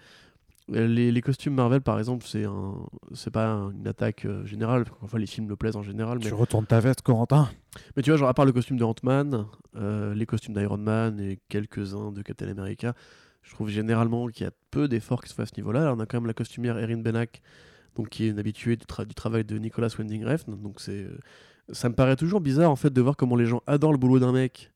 [0.73, 2.75] euh, les, les costumes Marvel par exemple c'est un
[3.13, 6.29] c'est pas un- une attaque euh, générale enfin les films me plaisent en général mais
[6.29, 7.51] Tu retournes ta veste, Corentin
[7.97, 9.45] mais tu vois, genre à part le costume de Ant-Man,
[9.77, 12.95] euh, les costumes d'Iron Man et quelques-uns de Captain America,
[13.43, 15.83] je trouve généralement qu'il y a peu d'efforts qui se font à ce niveau-là.
[15.83, 17.43] Alors, on a quand même la costumière Erin Benak,
[17.97, 20.55] donc qui est une habituée du, tra- du travail de Nicolas Winding Refn.
[20.63, 21.07] Donc c'est,
[21.73, 24.19] ça me paraît toujours bizarre en fait de voir comment les gens adorent le boulot
[24.21, 24.71] d'un mec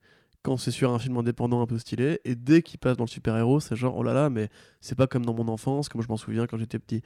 [0.48, 3.08] quand c'est sur un film indépendant un peu stylé, et dès qu'il passe dans le
[3.08, 4.48] super-héros, c'est genre oh là là, mais
[4.80, 7.02] c'est pas comme dans mon enfance, comme je m'en souviens quand j'étais petit.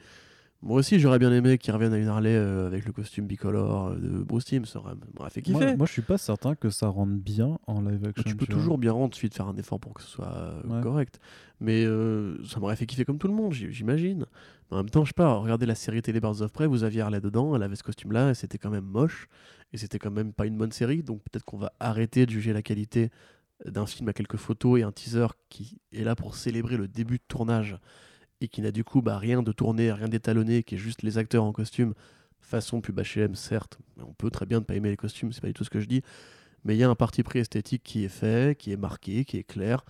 [0.61, 3.87] Moi aussi, j'aurais bien aimé qu'ils reviennent à une Harley euh, avec le costume bicolore
[3.87, 5.59] euh, de Bruce Timm, ça aurait m'aurait fait kiffer.
[5.59, 8.23] Moi, moi, je suis pas certain que ça rende bien en live action.
[8.25, 10.61] tu peux toujours bien rendre, suffit de faire un effort pour que ce soit euh,
[10.63, 10.81] Ouais.
[10.81, 11.19] correct.
[11.59, 14.25] Mais euh, ça m'aurait fait kiffer comme tout le monde, j'imagine.
[14.71, 17.01] En même temps, je sais pas, regardez la série télé Birds of Prey, vous aviez
[17.01, 19.27] Harley dedans, elle avait ce costume-là, et c'était quand même moche,
[19.73, 22.53] et c'était quand même pas une bonne série, donc peut-être qu'on va arrêter de juger
[22.53, 23.11] la qualité
[23.65, 27.17] d'un film à quelques photos et un teaser qui est là pour célébrer le début
[27.17, 27.77] de tournage,
[28.41, 31.17] et qui n'a du coup bah, rien de tourné, rien d'étalonné, qui est juste les
[31.17, 31.93] acteurs en costume,
[32.41, 35.47] façon pub H&M, certes, on peut très bien ne pas aimer les costumes, c'est pas
[35.47, 36.01] du tout ce que je dis,
[36.65, 39.37] mais il y a un parti pris esthétique qui est fait, qui est marqué, qui
[39.37, 39.85] est clair.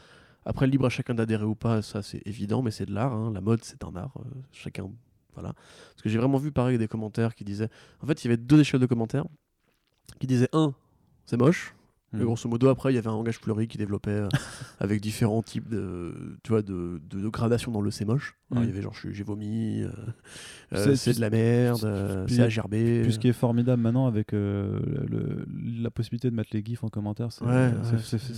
[0.45, 3.13] Après, libre à chacun d'adhérer ou pas, ça c'est évident, mais c'est de l'art.
[3.13, 3.31] hein.
[3.33, 4.13] La mode, c'est un art.
[4.17, 4.91] euh, chacun.
[5.33, 5.53] Voilà.
[5.53, 7.69] Parce que j'ai vraiment vu pareil des commentaires qui disaient.
[8.01, 9.25] En fait, il y avait deux échelles de commentaires
[10.19, 10.73] qui disaient un,
[11.25, 11.73] c'est moche.
[12.13, 12.25] Et Mhm.
[12.25, 14.27] grosso modo, après, il y avait un langage fleuri qui développait euh,
[14.79, 18.35] avec différents types de, tu vois, de, de, de gradations dans le c'est moche.
[18.51, 18.63] Mhm.
[18.63, 19.89] Il y avait genre, j'ai vomi, euh,
[20.73, 23.01] euh, C'est- de la merde, euh, c'est à gerber.
[23.01, 24.79] Puis ce qui est formidable maintenant avec euh,
[25.09, 25.45] le-
[25.81, 27.97] la possibilité de mettre les gifs en commentaire, c'est Ouais, ouais,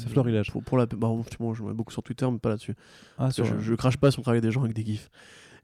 [0.09, 0.51] florilège.
[0.51, 1.09] Pour, pour la, bah,
[1.53, 2.75] je mets beaucoup sur Twitter, mais pas là-dessus.
[3.17, 5.09] Ah, je, je crache pas sur le travail des gens avec des gifs.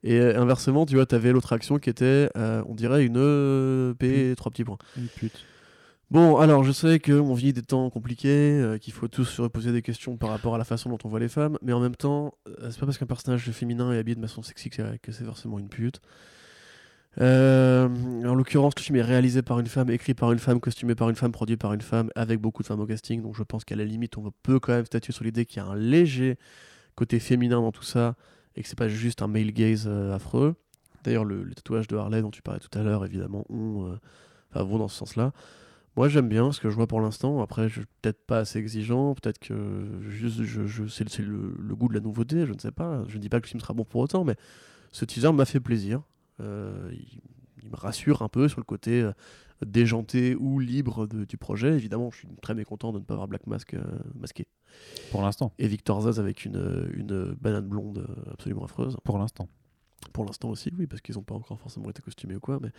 [0.04, 3.18] Et inversement, tu vois, t'avais l'autre action qui était, euh, on dirait une
[3.92, 4.80] EP, trois petits points.
[4.98, 5.46] une pute.
[6.12, 9.72] Bon, alors je sais qu'on vit des temps compliqués, euh, qu'il faut tous se reposer
[9.72, 11.96] des questions par rapport à la façon dont on voit les femmes, mais en même
[11.96, 14.84] temps, euh, c'est pas parce qu'un personnage féminin est habillé de façon sexy que
[15.14, 16.02] c'est- forcément une pute.
[17.22, 17.88] Euh,
[18.26, 21.10] en l'occurrence, le film est réalisé par une femme, écrit par une femme, costumé par
[21.10, 23.22] une femme, produit par une femme, avec beaucoup de femmes au casting.
[23.22, 25.66] Donc je pense qu'à la limite, on peut quand même statuer sur l'idée qu'il y
[25.66, 26.38] a un léger
[26.96, 28.16] côté féminin dans tout ça
[28.58, 30.56] et que c'est pas juste un male gaze affreux.
[31.06, 34.88] D'ailleurs, le, les tatouages de Harley dont tu parlais tout à l'heure, évidemment, vont dans
[34.90, 35.32] ce sens-là.
[35.98, 37.42] Moi, j'aime bien ce que je vois pour l'instant.
[37.42, 39.14] Après, je suis peut-être pas assez exigeant.
[39.14, 42.46] Peut-être que juste, je, je, c'est le, le goût de la nouveauté.
[42.46, 43.04] Je ne sais pas.
[43.08, 44.36] Je ne dis pas que le film sera bon pour autant, mais
[44.92, 46.02] ce teaser m'a fait plaisir.
[46.40, 47.20] Euh, il,
[47.64, 49.12] il me rassure un peu sur le côté euh,
[49.66, 51.74] déjanté ou libre de- du projet.
[51.76, 53.82] Évidemment, je suis très mécontent de ne pas avoir Black Mask euh,
[54.16, 54.48] masqué.
[55.12, 55.54] Pour l'instant.
[55.60, 58.98] Et Victor Zaz avec une, une banane blonde absolument affreuse.
[59.04, 59.48] Pour l'instant.
[60.14, 62.60] Pour l'instant aussi, oui, parce qu'ils n'ont pas encore forcément été costumés ou quoi.
[62.62, 62.70] Mais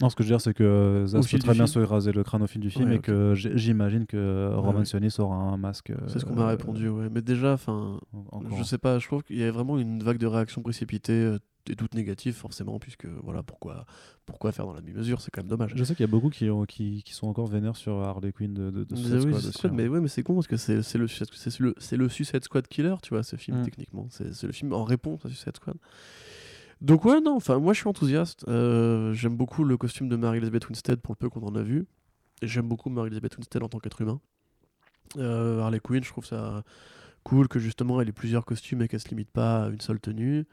[0.00, 2.22] Non, ce que je veux dire, c'est que Au peut très bien se raser le
[2.22, 4.84] crâne au fil du film Ouais, et que j'imagine que Roman.
[4.84, 5.92] Sionis aura un masque.
[6.06, 7.08] c'est ce qu'on m'a euh, répondu, ouais.
[7.10, 7.98] Mais déjà, enfin.
[8.32, 10.62] en- en Je sais pas, je trouve qu'il y a vraiment une vague de réactions
[10.62, 11.38] précipitées euh,
[11.70, 13.84] et toutes négatives forcément, puisque voilà, pourquoi,
[14.24, 15.72] pourquoi faire dans la demi-mesure, c'est quand même dommage.
[15.74, 18.32] Je sais qu'il y a beaucoup qui, ont- qui, qui sont encore vénères sur Harley
[18.32, 19.70] Quinn de, de, de Mais Suicide oui, Squad aussi, hein.
[19.74, 22.08] mais ouais, mais c'est con parce que c'est c'est le, Suicide- c'est le, c'est le
[22.08, 23.64] Suicide Squad killer, tu vois, ce film Mm.
[23.64, 24.06] techniquement.
[24.10, 25.76] C'est c'est le film en réponse à Suicide Squad.
[26.80, 28.44] Donc ouais, non, enfin moi je suis enthousiaste.
[28.48, 31.86] Euh, J'aime beaucoup le costume de Mary-Elizabeth Winstead pour le peu qu'on en a vu.
[32.42, 34.20] J'aime beaucoup Mary-Elizabeth Winstead en tant qu'être humain.
[35.16, 36.62] Euh, Harley Quinn, je trouve ça
[37.24, 39.98] cool que justement elle ait plusieurs costumes et qu'elle se limite pas à une seule
[40.00, 40.46] tenue.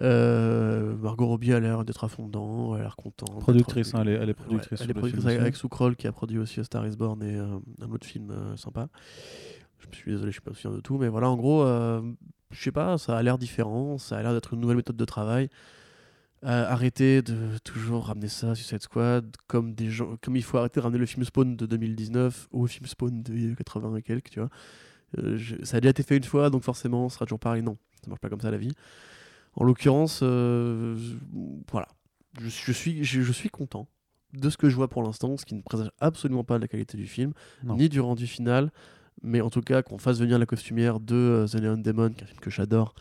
[0.00, 3.40] Euh, Margot Robbie a l'air d'être à fond dedans, elle a l'air contente.
[3.40, 4.80] Productrice, hein, elle, est, elle est Ouais, productrice.
[4.80, 7.20] elle est productrice avec, avec Sue Kroll qui a produit aussi A Star is Born
[7.22, 8.88] et un autre film sympa.
[9.78, 11.64] Je me suis désolé, je suis pas souvenir de tout, mais voilà, en gros,
[12.50, 15.04] je sais pas, ça a l'air différent, ça a l'air d'être une nouvelle méthode de
[15.04, 15.48] travail.
[16.44, 20.56] Euh, arrêtez de toujours ramener ça sur cette squad, comme des gens, comme il faut
[20.56, 24.30] arrêter de ramener le film Spawn de 2019 au film Spawn de 80 et quelques,
[24.30, 24.48] tu vois.
[25.18, 27.62] Euh, je- ça a déjà été fait une fois, donc forcément, ce sera toujours pareil.
[27.62, 28.72] Non, ça marche pas comme ça la vie.
[29.54, 30.96] En l'occurrence, euh,
[31.72, 31.88] voilà,
[32.40, 33.88] je, je suis, je, je suis content
[34.34, 36.68] de ce que je vois pour l'instant, ce qui ne présage absolument pas de la
[36.68, 37.32] qualité du film,
[37.64, 37.76] Non.
[37.76, 38.70] ni du rendu final,
[39.22, 42.20] mais en tout cas qu'on fasse venir la costumière de euh, The Neon Demon, qui
[42.20, 42.94] est un film que j'adore,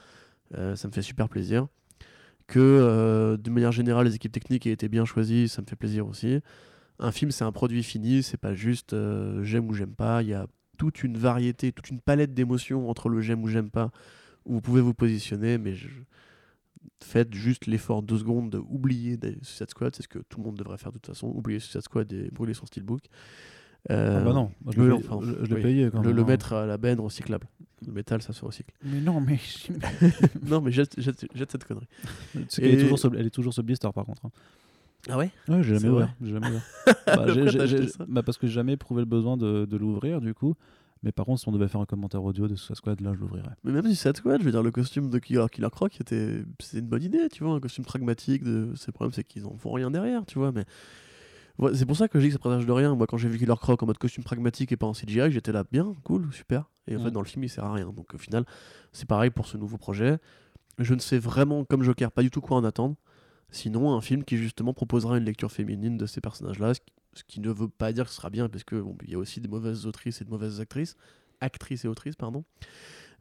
[0.58, 1.68] euh, ça me fait super plaisir.
[2.48, 5.76] Que euh, de manière générale, les équipes techniques aient été bien choisies, ça me fait
[5.76, 6.40] plaisir aussi.
[7.00, 8.96] Un film, c'est un produit fini, c'est pas juste
[9.44, 10.24] j'aime ou j'aime pas.
[10.24, 13.70] Il y a toute une variété, toute une palette d'émotions entre le j'aime ou j'aime
[13.70, 13.92] pas,
[14.46, 15.76] où vous pouvez vous positionner, mais
[17.04, 20.78] faites juste l'effort deux secondes d'oublier Suicide Squad, c'est ce que tout le monde devrait
[20.78, 23.04] faire de toute façon, oublier Suicide Squad et brûler son steelbook.
[23.90, 25.00] Euh, Ah bah non, moi, je l'ai non,
[25.62, 25.92] payé- Oui.
[25.92, 26.16] quand le, même.
[26.18, 26.26] le hein.
[26.26, 27.48] mettre à la benne recyclable.
[27.86, 28.74] Le métal, ça se recycle.
[28.84, 29.40] Mais non, mais.
[30.48, 31.88] non, mais jette, jette, jette cette connerie.
[32.56, 34.26] Qu'elle est toujours ce- elle est toujours blister par contre.
[34.26, 34.32] hein.
[35.10, 35.30] Ah ouais?
[35.48, 36.14] Ouais, j'ai C'est jamais ouvert.
[36.22, 36.64] j'ai jamais ouvert.
[37.06, 37.26] Bah,
[37.88, 38.06] ça?
[38.08, 40.56] bah, parce que j'ai jamais éprouvé le besoin de, de l'ouvrir du coup.
[41.04, 43.20] Mais par contre, si on devait faire un commentaire audio de Suicide Squad, là je
[43.20, 43.52] l'ouvrirais.
[43.64, 46.42] Mais même si Suicide Squad, je veux dire, le costume de Killer, Killer Croc, était...
[46.60, 48.44] c'est une bonne idée, tu vois, un costume pragmatique.
[48.44, 48.72] De...
[48.76, 50.52] C'est le problème, c'est qu'ils en font rien derrière, tu vois.
[50.52, 50.66] Mais
[51.74, 52.96] c'est pour ça que je dis que ça présage de rien.
[52.96, 55.52] Moi, quand j'ai vu Killer Croc en mode costume pragmatique et pas en CGI, j'étais
[55.52, 56.70] là, bien, cool, super.
[56.88, 57.04] Et en Mm.
[57.06, 57.92] fait, dans le film, il sert à rien.
[57.92, 58.46] Donc au final,
[58.92, 60.20] c'est pareil pour ce nouveau projet.
[60.80, 62.96] Je ne sais vraiment, comme Joker, pas du tout quoi en attendre.
[63.50, 66.74] Sinon, un film qui justement proposera une lecture féminine de ces personnages-là,
[67.14, 69.16] ce qui- ne veut pas dire que ce sera bien, parce que bon, il y
[69.16, 70.96] a aussi des mauvaises autrices et de mauvaises actrices,
[71.42, 72.44] actrices et autrices, pardon.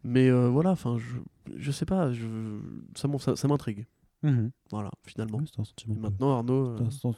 [0.04, 1.16] Mais euh, voilà, enfin, je,
[1.56, 2.26] je sais pas, je,
[2.94, 3.86] ça m'intrigue.
[4.26, 4.50] Mhm.
[4.72, 5.38] Voilà, finalement.
[5.38, 5.92] Oui, un.
[5.92, 7.12] Et maintenant, Arnaud, euh, un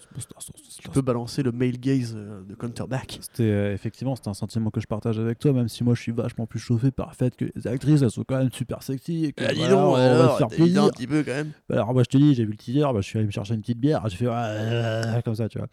[0.78, 3.18] tu peux balancer le male gaze euh, de Counterback.
[3.22, 6.02] C'était euh, effectivement c'était un sentiment que je partage avec toi, même si moi je
[6.02, 8.82] suis vachement plus chauffé par le fait que les actrices elles sont quand même super
[8.82, 10.84] sexy et que Ah, dis voilà, donc, on va alors, se faire plaisir.
[10.84, 11.52] un petit peu quand même.
[11.70, 13.32] Bah, Alors moi je te dis, j'ai vu le teaser, bah, je suis allé me
[13.32, 15.68] chercher une petite bière, j'ai fait euh, comme ça, tu vois.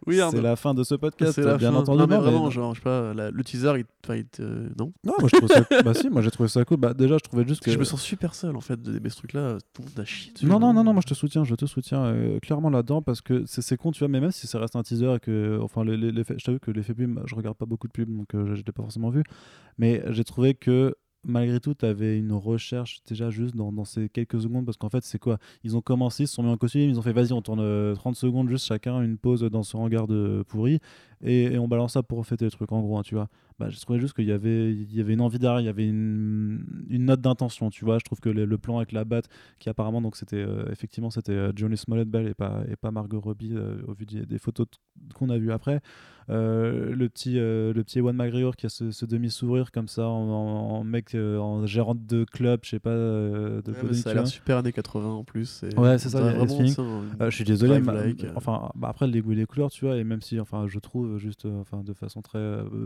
[0.08, 1.78] Oui, c'est la fin de ce podcast, la bien fin.
[1.78, 1.98] entendu.
[1.98, 4.24] Non, mais non, mais- vraiment, genre, je sais pas, la- le teaser, il, enfin, il
[4.26, 4.42] te-
[4.78, 5.64] non Non, moi je trouve ça.
[5.84, 6.78] bah si, moi j'ai trouvé ça cool.
[6.78, 7.70] Bah déjà je trouvais juste que que.
[7.72, 9.58] je me sens super seul en fait d'aimer ce truc-là.
[9.72, 10.46] Tout le monde a chié dessus.
[10.46, 13.20] Non, non, non, non, moi je te soutiens, je te soutiens euh, clairement là-dedans parce
[13.20, 15.84] que c'est con, tu vois, mais même si ça reste un teaser et que, enfin,
[15.84, 18.34] les, les, les je t'avoue que l'effet pub, je regarde pas beaucoup de pubs donc
[18.34, 19.22] euh, je l'ai pas forcément vu,
[19.78, 20.94] mais j'ai trouvé que
[21.28, 25.04] malgré tout, tu avais une recherche déjà juste dans, ces quelques secondes parce qu'en fait,
[25.04, 25.38] c'est quoi?
[25.62, 27.60] Ils ont commencé, ils se sont mis en costume, ils ont fait vas-y, on tourne
[27.60, 30.80] euh, 30 secondes juste chacun, une pause dans ce hangar de pourri
[31.22, 33.28] et, et on balance ça pour fêter le truc en gros, hein, tu vois.
[33.58, 35.68] Bah, je trouvais juste qu'il y avait, il y avait une envie derrière, il y
[35.68, 37.98] avait une, une note d'intention, tu vois.
[37.98, 39.28] Je trouve que le, le plan avec la batte,
[39.58, 42.90] qui apparemment, donc c'était euh, effectivement, c'était euh, Johnny Smollett Bell et pas, et pas
[42.92, 44.66] Margot Robbie euh, au vu des, des photos
[45.14, 45.80] qu'on a vues après.
[46.30, 50.84] Euh, le petit, le petit Ewan McGregor qui a ce, ce demi-sourire comme ça, en,
[50.84, 54.30] mec, en gérant de club, je sais pas, de Ouais, ça a l'air vois.
[54.30, 55.62] super années 80 en plus.
[55.62, 56.18] et Ouais, c'est ça,
[57.20, 57.92] Euh, je suis désolé, ma-
[58.36, 60.78] enfin, bah, après les goûts et les couleurs, tu vois, et même si, enfin, je
[60.78, 62.38] trouve juste, enfin, de façon très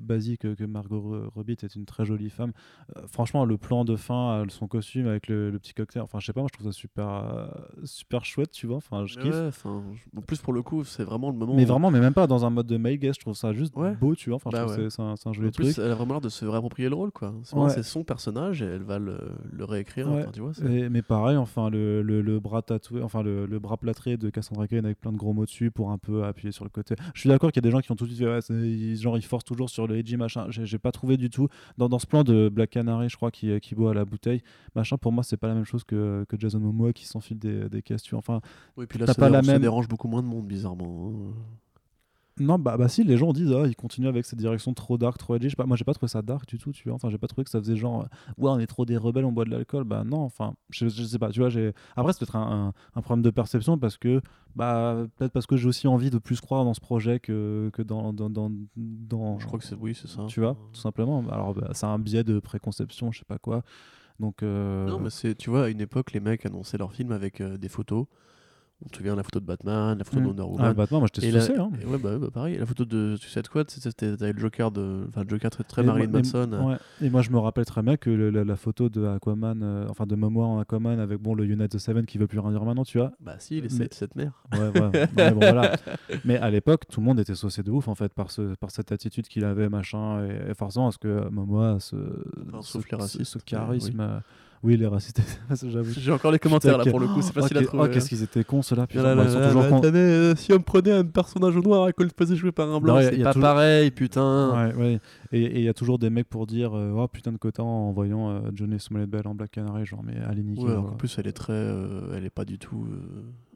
[0.02, 2.52] basique euh, que Margot Ro- Robbie est une très jolie femme.
[2.96, 6.18] Euh, franchement, le plan de fin, euh, son costume avec le, le petit cocktail, enfin,
[6.20, 7.46] je sais pas, moi, je trouve ça super, euh,
[7.84, 8.76] super chouette, tu vois.
[8.76, 9.32] Enfin, je kiffe.
[9.34, 11.54] ouais, enfin, je- en plus pour le coup, c'est vraiment le moment.
[11.54, 13.52] Mais où- vraiment, mais même pas dans un mode de male gaze, je trouve ça
[13.52, 13.94] juste Ouais.
[13.96, 14.36] beau, tu vois.
[14.36, 14.90] Enfin, Bah ouais.
[14.90, 15.66] c'est un, un joli En truc.
[15.78, 17.32] elle a vraiment l'air de se réapproprier le rôle, quoi.
[17.68, 19.18] C'est son personnage et elle va le,
[19.50, 20.08] le réécrire.
[20.08, 24.30] Enfin, tu vois, Et- mais pareil, enfin le, bras tatoué, enfin le, bras plâtré de
[24.30, 26.94] Cassandra Cain avec plein de gros mots dessus pour un peu appuyer sur le côté.
[27.14, 29.16] Je suis d'accord qu'il y a des gens qui ont tout de suite fait, genre
[29.16, 30.46] ils forcent toujours sur le edgy machin.
[30.52, 31.48] J'ai pas trouvé du tout
[31.78, 34.42] dans, dans ce plan de Black Canary, je crois, qui, qui boit à la bouteille,
[34.74, 34.96] machin.
[34.98, 37.82] Pour moi, c'est pas la même chose que, que Jason Momoa qui s'enfile des, des
[37.82, 38.18] questions.
[38.18, 38.40] Enfin,
[38.76, 41.10] Oui, puis là, ça, pas la dérange, ça même- dérange beaucoup moins de monde, bizarrement.
[41.14, 41.34] hein.
[42.42, 45.16] Non, bah, bah si, les gens disent, ah, ils continuent avec cette direction trop dark,
[45.18, 45.54] trop edgy.
[45.56, 46.94] Pas, moi, j'ai pas trouvé ça dark du tout, tu vois.
[46.96, 49.24] Enfin, j'ai pas trouvé que ça faisait genre, euh, ouais, on est trop des rebelles,
[49.24, 49.84] on boit de l'alcool.
[49.84, 51.48] Bah non, enfin, je, je sais pas, tu vois.
[51.96, 54.20] Après, c'est peut-être un, un- un problème de perception parce que,
[54.56, 57.82] bah, peut-être parce que j'ai aussi envie de plus croire dans ce projet que, que
[57.82, 60.24] dans, dans, dans, dans- Je crois que c'est oui, c'est ça.
[60.28, 61.24] Tu vois, tout simplement.
[61.30, 63.62] Alors, bah, c'est un biais de préconception, je sais pas quoi.
[64.20, 67.12] Donc, euh, Non, mais c'est, tu vois, à une époque, les mecs annonçaient leurs films
[67.12, 68.06] avec euh, des photos.
[68.84, 70.72] On se souvient la photo de Batman, la photo de Wonder Ah, Woman.
[70.74, 71.60] Batman, moi, j'étais et, la- stressé.
[71.60, 71.70] Hein.
[71.86, 75.04] ouais, bah, bah, pareil, la photo de Suicide Squad, c'était, c'était t'avais le Joker de,
[75.08, 76.50] enfin, le Joker très, très Marilyn Manson.
[76.52, 76.76] euh, ouais.
[77.00, 79.86] Et moi, je me rappelle très bien que le- la, la photo de Aquaman, euh,
[79.88, 82.64] enfin de Momoa en Aquaman avec bon le United Seven qui veut plus rien dire
[82.64, 83.12] maintenant, tu vois.
[83.20, 84.42] Bah si, les Mais- sept, sept mères.
[84.52, 84.80] Ouais, ouais,
[85.16, 85.76] ouais, bon, voilà.
[86.24, 88.70] Mais à l'époque, tout le monde était saucé de ouf en fait par ce, par
[88.72, 91.96] cette attitude qu'il avait, machin, et, et forcément parce que Momoa, ce,
[92.48, 92.78] Enfin, ce,
[93.38, 94.18] charisme, euh,
[94.62, 95.20] oui, les racistes,
[95.68, 95.92] j'avoue.
[95.98, 97.84] J'ai encore les commentaires là pour le coup, c'est facile à trouver.
[97.84, 100.34] oh, qu'est-ce qu'ils étaient cons ceux-là, hein.
[100.36, 103.22] si on prenait un personnage noir et qu'on le faisait jouer par un blanc, c'est
[103.22, 104.68] pas pareil, putain.
[104.68, 105.00] Ouais, ouais.
[105.32, 107.90] Et il y a toujours des mecs pour dire euh, oh putain de quota en
[107.92, 110.62] voyant euh, Johnny Smollett Bell en Black Canary, genre mais allez niquer.
[110.64, 112.86] Ouais, qu'en plus elle est très, euh, elle est pas du tout.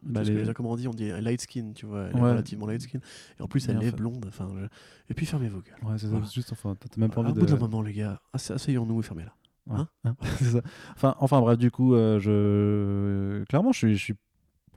[0.03, 2.81] Bah, que comment on dit, on dit light skin, tu vois, elle est relativement light
[2.81, 3.01] skin.
[3.39, 4.25] Et en plus elle est blonde.
[4.29, 4.67] Enfin, je-
[5.11, 5.75] et puis fermez vos gueules.
[5.91, 6.25] Ouais, c'est Voilà.
[6.33, 7.53] juste, enfin, t'as même pas À envie bout de.
[7.53, 9.33] d'un moment, les gars, asse- asseyons-nous et fermez-la.
[9.67, 9.79] Ouais.
[10.05, 10.17] Hein?
[10.41, 10.61] Ça.
[10.95, 14.15] Enfin, enfin bref, du coup, euh, je clairement, je suis, je suis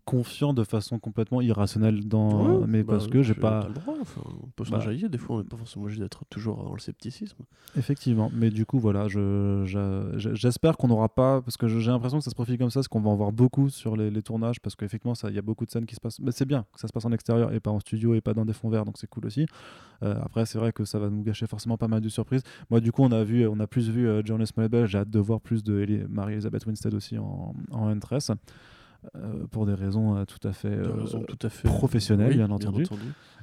[0.09, 3.73] confiant de façon complètement irrationnelle dans, Ouais, mais bah, parce que j'ai c'est- pas le
[3.75, 4.79] droit, enfin, on peut se Bah.
[4.79, 7.37] jaillir, des fois on n'est pas forcément obligé d'être toujours dans le scepticisme.
[7.77, 8.31] effectivement.
[8.33, 12.17] Mais du coup, voilà, je, je- je- j'espère qu'on n'aura pas, parce que j'ai l'impression
[12.17, 14.21] que ça se profile comme ça, c'est qu'on va en voir beaucoup sur les, les
[14.23, 16.19] tournages, parce qu'effectivement, ça, il y a beaucoup de scènes qui se passent.
[16.19, 18.33] Mais c'est bien que ça se passe en extérieur et pas en studio et pas
[18.33, 19.45] dans des fonds verts, donc c'est cool aussi.
[20.01, 22.41] Euh, après, c'est vrai que ça va nous gâcher forcément pas mal de surprises.
[22.71, 24.87] Moi, du coup, on a vu, on a plus vu euh, Journey Smollett Bell.
[24.87, 28.31] J'ai hâte de voir plus de Marie-Elisabeth Winstead aussi en, en Huntress.
[29.15, 32.35] Euh, pour des raisons euh, tout à fait euh, raison tout à fait professionnelles, oui,
[32.37, 32.83] bien entendu.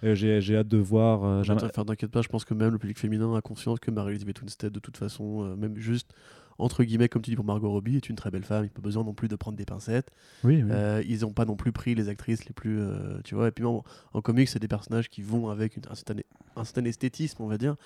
[0.03, 1.43] Et j'ai hâte de voir.
[1.67, 4.73] enfin, T'inquiète pas, je pense que même le public féminin a conscience que Marie-Elizabeth Winstead,
[4.73, 6.13] de toute façon, même juste
[6.59, 8.61] entre guillemets, comme tu dis pour Margot Robbie, est une très belle femme.
[8.65, 10.11] Il n'y a pas besoin non plus de prendre des pincettes.
[10.43, 10.71] oui, oui.
[10.73, 12.81] Euh, ils n'ont pas non plus pris les actrices les plus.
[12.81, 15.83] euh, tu vois, et puis en, en comics, c'est des personnages qui vont avec une-
[15.91, 16.15] un, certain,
[16.57, 17.77] un certain esthétisme, on va dire.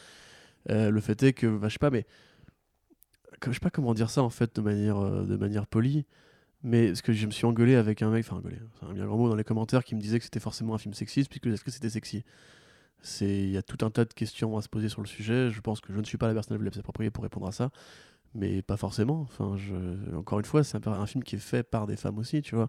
[0.71, 2.07] Euh, le fait est que, bah, je sais pas, mais.
[3.45, 6.05] Je sais pas comment dire ça en fait de manière, de manière polie.
[6.63, 9.07] Mais ce que je me suis engueulé avec un mec, enfin engueulé, c'est un bien
[9.07, 11.47] grand mot dans les commentaires qui me disait que c'était forcément un film sexiste puisque
[11.47, 12.25] les actrices étaient sexy?
[13.03, 15.51] C'est il y a tout un tas de questions à se poser sur le sujet.
[15.51, 17.53] Je pense que je ne suis pas la personne la plus appropriée pour répondre à
[17.53, 17.71] ça,
[18.35, 19.23] mais pas forcément.
[19.23, 19.75] Enfin, je...
[20.15, 22.69] encore une fois, c'est un film qui est fait par des femmes aussi, tu vois.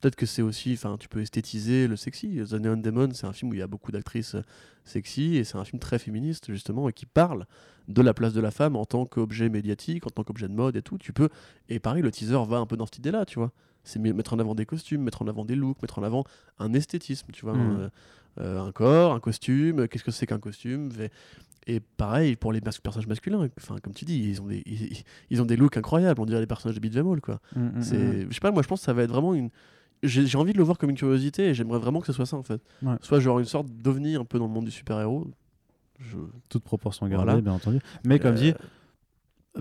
[0.00, 2.40] Peut-être que c'est aussi, enfin, tu peux esthétiser le sexy.
[2.48, 4.42] The Neon Demon, c'est un film où il y a beaucoup d'actrices euh,
[4.84, 7.44] sexy et c'est un film très féministe justement et qui parle
[7.88, 10.76] de la place de la femme en tant qu'objet médiatique, en tant qu'objet de mode
[10.76, 10.96] et tout.
[10.96, 11.28] Tu peux
[11.68, 13.52] et pareil, le teaser va un peu dans cette idée-là, tu vois.
[13.84, 16.24] C'est mettre en avant des costumes, mettre en avant des looks, mettre en avant
[16.58, 17.90] un esthétisme, tu vois, Mm.
[18.40, 19.88] euh, un corps, un costume.
[19.88, 20.90] Qu'est-ce que c'est qu'un costume
[21.66, 23.48] Et pareil pour les personnages masculins.
[23.58, 26.20] Enfin, comme tu dis, ils ont des ils, ils ont des looks incroyables.
[26.20, 27.40] On dirait les personnages de All, quoi.
[27.56, 27.82] Mm, mm, mm.
[27.82, 29.50] C'est, je sais pas, moi je pense que ça va être vraiment une.
[30.02, 32.26] J'ai j'ai envie de le voir comme une curiosité et j'aimerais vraiment que ce soit
[32.26, 32.60] ça en fait.
[32.82, 32.94] Ouais.
[33.02, 35.26] Soit genre une sorte d'ovni un peu dans le monde du super-héros.
[35.98, 36.16] Je...
[36.48, 37.40] toute proportion gardée, Voilà.
[37.42, 37.78] bien entendu.
[38.06, 38.54] Mais comme Euh, dit,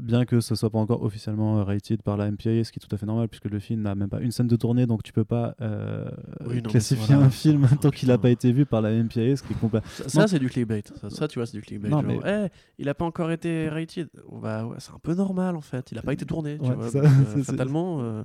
[0.01, 2.87] bien que ce soit pas encore officiellement euh, rated par la MPA, ce qui est
[2.87, 5.03] tout à fait normal puisque le film n'a même pas une scène de tournée, donc
[5.03, 6.09] tu peux pas euh,
[6.41, 7.25] Oui, non, mais classifier voilà.
[7.25, 9.59] un film Oh, tant qu'il n'a pas été vu par la MPA, ce qui est
[9.59, 9.81] complet.
[9.89, 10.83] Ça, ça, c'est du clickbait.
[11.01, 11.89] Ça, ça, tu vois, c'est du clickbait.
[11.89, 14.07] Non, Genre, mais- il a pas encore été rated.
[14.41, 15.91] Bah ouais, c'est un peu normal en fait.
[15.91, 16.57] Il a pas été tourné.
[16.59, 17.03] tu Ouais, vois, ça, euh,
[17.43, 18.23] fatalement.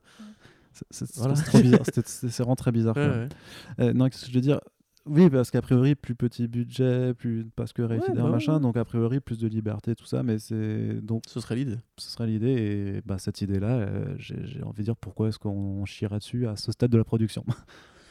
[0.91, 1.37] C'est- Voilà.
[1.37, 1.81] c'est trop bizarre.
[1.85, 2.97] C'était- C'est c'est vraiment très bizarre.
[2.97, 3.17] ouais, quoi.
[3.17, 3.29] ouais.
[3.81, 4.61] Euh, non, qu'est-ce que je veux dire?
[5.07, 8.61] Oui, parce qu'a priori, plus petit budget, plus parce que rated Ouais, bah machin, ouais.
[8.61, 11.77] donc a priori, plus de liberté, tout ça, mais c'est donc Ce serait l'idée.
[11.99, 12.53] ce serait l'idée
[12.97, 16.47] et bah, cette idée-là, euh, j'ai j'ai envie de dire pourquoi est-ce qu'on chierait dessus
[16.47, 17.45] à ce stade de la production?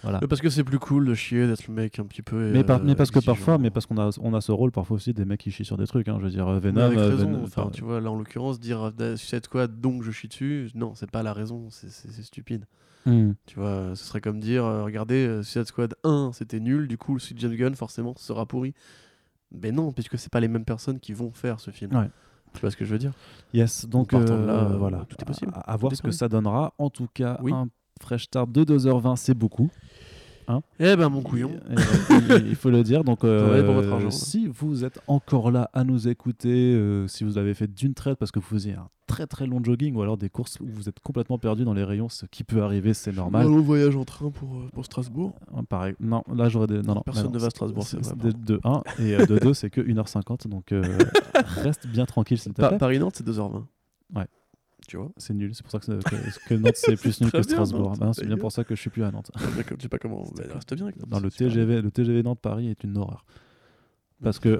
[0.03, 0.19] voilà.
[0.21, 2.51] Mais Parce que c'est plus cool de chier, d'être le mec un petit peu.
[2.51, 4.71] Mais, par- euh, mais parce que parfois, mais parce qu'on a, on a ce rôle
[4.71, 6.07] parfois aussi des mecs qui chient sur des trucs.
[6.07, 6.81] Hein, je veux dire, Mais Venom.
[6.81, 10.03] avec euh, raison, Venom- enfin, tu vois, là en l'occurrence, dire euh, Suicide Squad donc
[10.03, 11.89] je chie dessus, non, c'est pas la raison, c'est-
[12.21, 12.65] stupide.
[13.05, 13.31] hmm.
[13.45, 16.97] Tu vois, ce serait comme dire, euh, regardez, euh, Suicide Squad 1, c'était nul, du
[16.97, 18.73] coup, le suite James Gunn, forcément, sera pourri.
[19.51, 21.95] Mais non, puisque c'est pas les mêmes personnes qui vont faire ce film.
[21.95, 22.09] Ouais.
[22.53, 23.13] Tu vois ce que je veux dire?
[23.53, 25.51] Yes, donc de là, euh, voilà, tout est possible.
[25.55, 26.73] À, à voir ce que ça donnera.
[26.77, 27.51] En tout cas, Oui.
[27.51, 27.67] un
[28.01, 29.69] fresh start de 2h20, c'est beaucoup.
[30.79, 31.51] Eh ben, mon couillon.
[31.69, 33.03] Et- et- il faut le dire.
[33.03, 34.11] Donc, avais pour euh, votre argent.
[34.11, 38.17] si vous êtes encore là à nous écouter, euh, si vous avez fait d'une traite
[38.17, 40.89] parce que vous faisiez un très très long jogging ou alors des courses où vous
[40.89, 43.47] êtes complètement perdu dans les rayons, ce qui peut arriver, c'est normal.
[43.47, 45.33] On voyage en train pour, euh, pour Strasbourg.
[45.53, 45.93] Ouais, Pareil.
[45.99, 46.81] Non, là j'aurais des.
[46.81, 49.37] Non, non, Personne ne va à Strasbourg, c'est- vrai, c'est De 1 et euh, de
[49.37, 50.47] 2, c'est que 1h50.
[50.47, 50.81] Donc euh,
[51.63, 52.77] reste bien tranquille, s'il te plaît.
[52.77, 53.63] Paris-Nantes, c'est 2h20.
[54.15, 54.25] Ouais.
[54.87, 55.53] Tu vois C'est nul.
[55.55, 57.89] C'est pour ça que, c'est- que, que Nantes c'est plus nul que Strasbourg.
[57.91, 59.31] Nantes, Ben, c'est bien pour ça que je suis plus à Nantes.
[59.55, 60.23] D'accord, Je sais pas comment.
[60.23, 60.85] reste bien.
[60.85, 61.31] avec Nantes, Dans le.
[61.31, 63.25] TGV, le TGV Nantes-Paris est une horreur.
[64.23, 64.57] Parce que,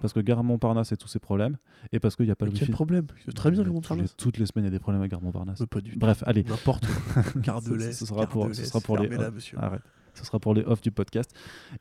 [0.00, 1.56] parce que Gare Montparnasse et tous ses problèmes,
[1.92, 2.70] et parce qu'il n'y a pas Mais le wifi.
[2.72, 3.06] problème?
[3.24, 4.16] C'est très bien le Montparnasse.
[4.16, 5.62] Toutes les semaines, il y a des problèmes avec Gare Montparnasse.
[5.70, 5.96] Pas du.
[5.96, 6.42] Bref, allez.
[6.44, 7.22] N'importe quoi.
[7.36, 7.92] Gare de Ce- l'Est.
[7.92, 9.08] ce sera pour- ce sera pour les-.
[9.56, 9.82] Arrête.
[10.14, 11.30] Ce sera pour les off du podcast.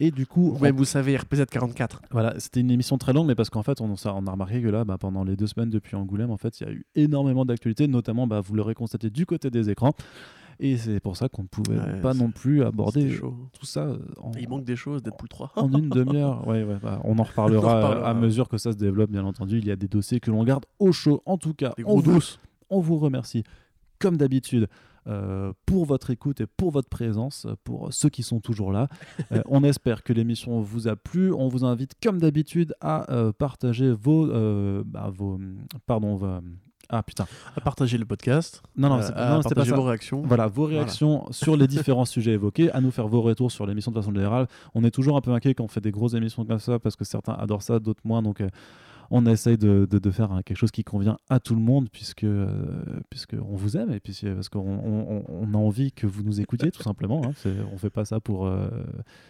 [0.02, 2.02] Et du coup, Ouais, en- vous savez, RPZ 44.
[2.12, 4.68] Voilà, c'était une émission très longue, mais parce qu'en fait, on, on a remarqué que
[4.68, 7.46] là, bah, pendant les deux semaines depuis Angoulême, en fait, il y a eu énormément
[7.46, 9.94] d'actualités, notamment, bah, vous l'aurez constaté, du côté des écrans.
[10.60, 13.98] Et c'est pour ça qu'on ne pouvait Ouais, pas non plus aborder tout ça euh,
[14.22, 15.52] en, Il manque des choses, Deadpool 3.
[15.56, 16.48] en une demi-heure.
[16.48, 18.10] Ouais, ouais, bah, on en reparlera, On en reparlera.
[18.10, 19.58] à mesure que ça se développe, bien entendu.
[19.60, 21.22] Il y a des dossiers que l'on garde au chaud.
[21.26, 22.20] En tout cas, on vous,
[22.70, 23.44] on vous remercie,
[24.00, 24.68] comme d'habitude.
[25.08, 28.88] euh, pour votre écoute et pour votre présence, pour ceux qui sont toujours là.
[29.32, 31.32] Euh, on espère que l'émission vous a plu.
[31.32, 35.40] On vous invite, comme d'habitude, à euh, partager vos, euh, bah, vos,
[35.86, 36.40] pardon, vos-
[36.90, 38.62] ah putain, À partager le podcast.
[38.78, 39.76] non non, euh, non, c'était pas partager ça.
[39.76, 40.22] vos réactions.
[40.26, 43.92] Voilà, vos réactions sur les différents sujets évoqués, à nous faire vos retours sur l'émission
[43.92, 44.48] de façon générale.
[44.74, 46.96] On est toujours un peu inquiet quand on fait des grosses émissions comme ça parce
[46.96, 48.22] que certains adorent ça, d'autres moins.
[48.22, 48.50] Donc euh,
[49.12, 51.90] on essaye de, de- de faire hein, quelque chose qui convient à tout le monde
[51.92, 52.48] puisque, euh,
[53.10, 54.60] puisque on vous aime et puis c'est parce qu'on
[55.30, 57.22] on, a envie que vous nous écoutiez tout simplement.
[57.26, 57.50] Hein.
[57.74, 58.68] On fait pas ça pour, euh,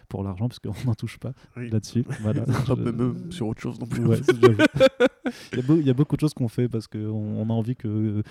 [0.09, 1.69] pour l'argent puisqu'on n'en touche pas Oui.
[1.69, 2.05] là-dessus.
[2.21, 2.41] Voilà.
[2.45, 4.05] Pas Je- même sur autre chose non plus.
[4.05, 4.19] Ouais,
[5.53, 7.49] il, y a beau- il y a beaucoup de choses qu'on fait parce qu'on on
[7.49, 8.23] a envie que.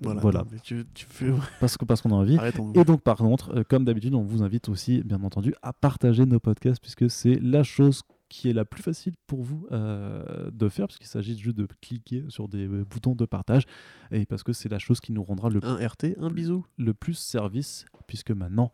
[0.00, 0.20] Voilà.
[0.20, 0.38] Voilà.
[0.40, 1.30] non, mais tu, tu fais.
[1.60, 2.36] Parce que- parce qu'on a envie.
[2.36, 2.72] Arrêtons.
[2.74, 6.26] Et donc, par contre, euh, comme d'habitude, on vous invite aussi, bien entendu, à partager
[6.26, 8.02] nos podcasts, puisque c'est la chose
[8.34, 12.24] qui est la plus facile pour vous euh, de faire, puisqu'il s'agit juste de cliquer
[12.28, 13.62] sur des euh, boutons de partage,
[14.10, 16.66] et parce que c'est la chose qui nous rendra le, Un RT, un bisou.
[16.76, 18.72] le plus service, puisque maintenant,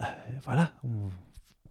[0.00, 0.04] euh,
[0.44, 1.10] voilà, on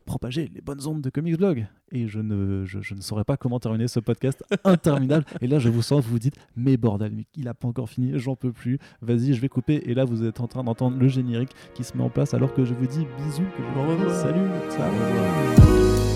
[0.05, 1.65] propager les bonnes ondes de Comics Blog.
[1.93, 5.23] Et je ne, je, je ne saurais pas comment terminer ce podcast interminable.
[5.39, 7.89] et là, je vous sens, vous vous dites, mais bordel, mais il a pas encore
[7.89, 8.79] fini, j'en peux plus.
[9.01, 9.75] Vas-y, je vais couper.
[9.89, 12.53] Et là, vous êtes en train d'entendre le générique qui se met en place alors
[12.53, 13.43] que je vous dis bisous.
[13.55, 14.13] que je- revoir.
[14.13, 16.12] Salut.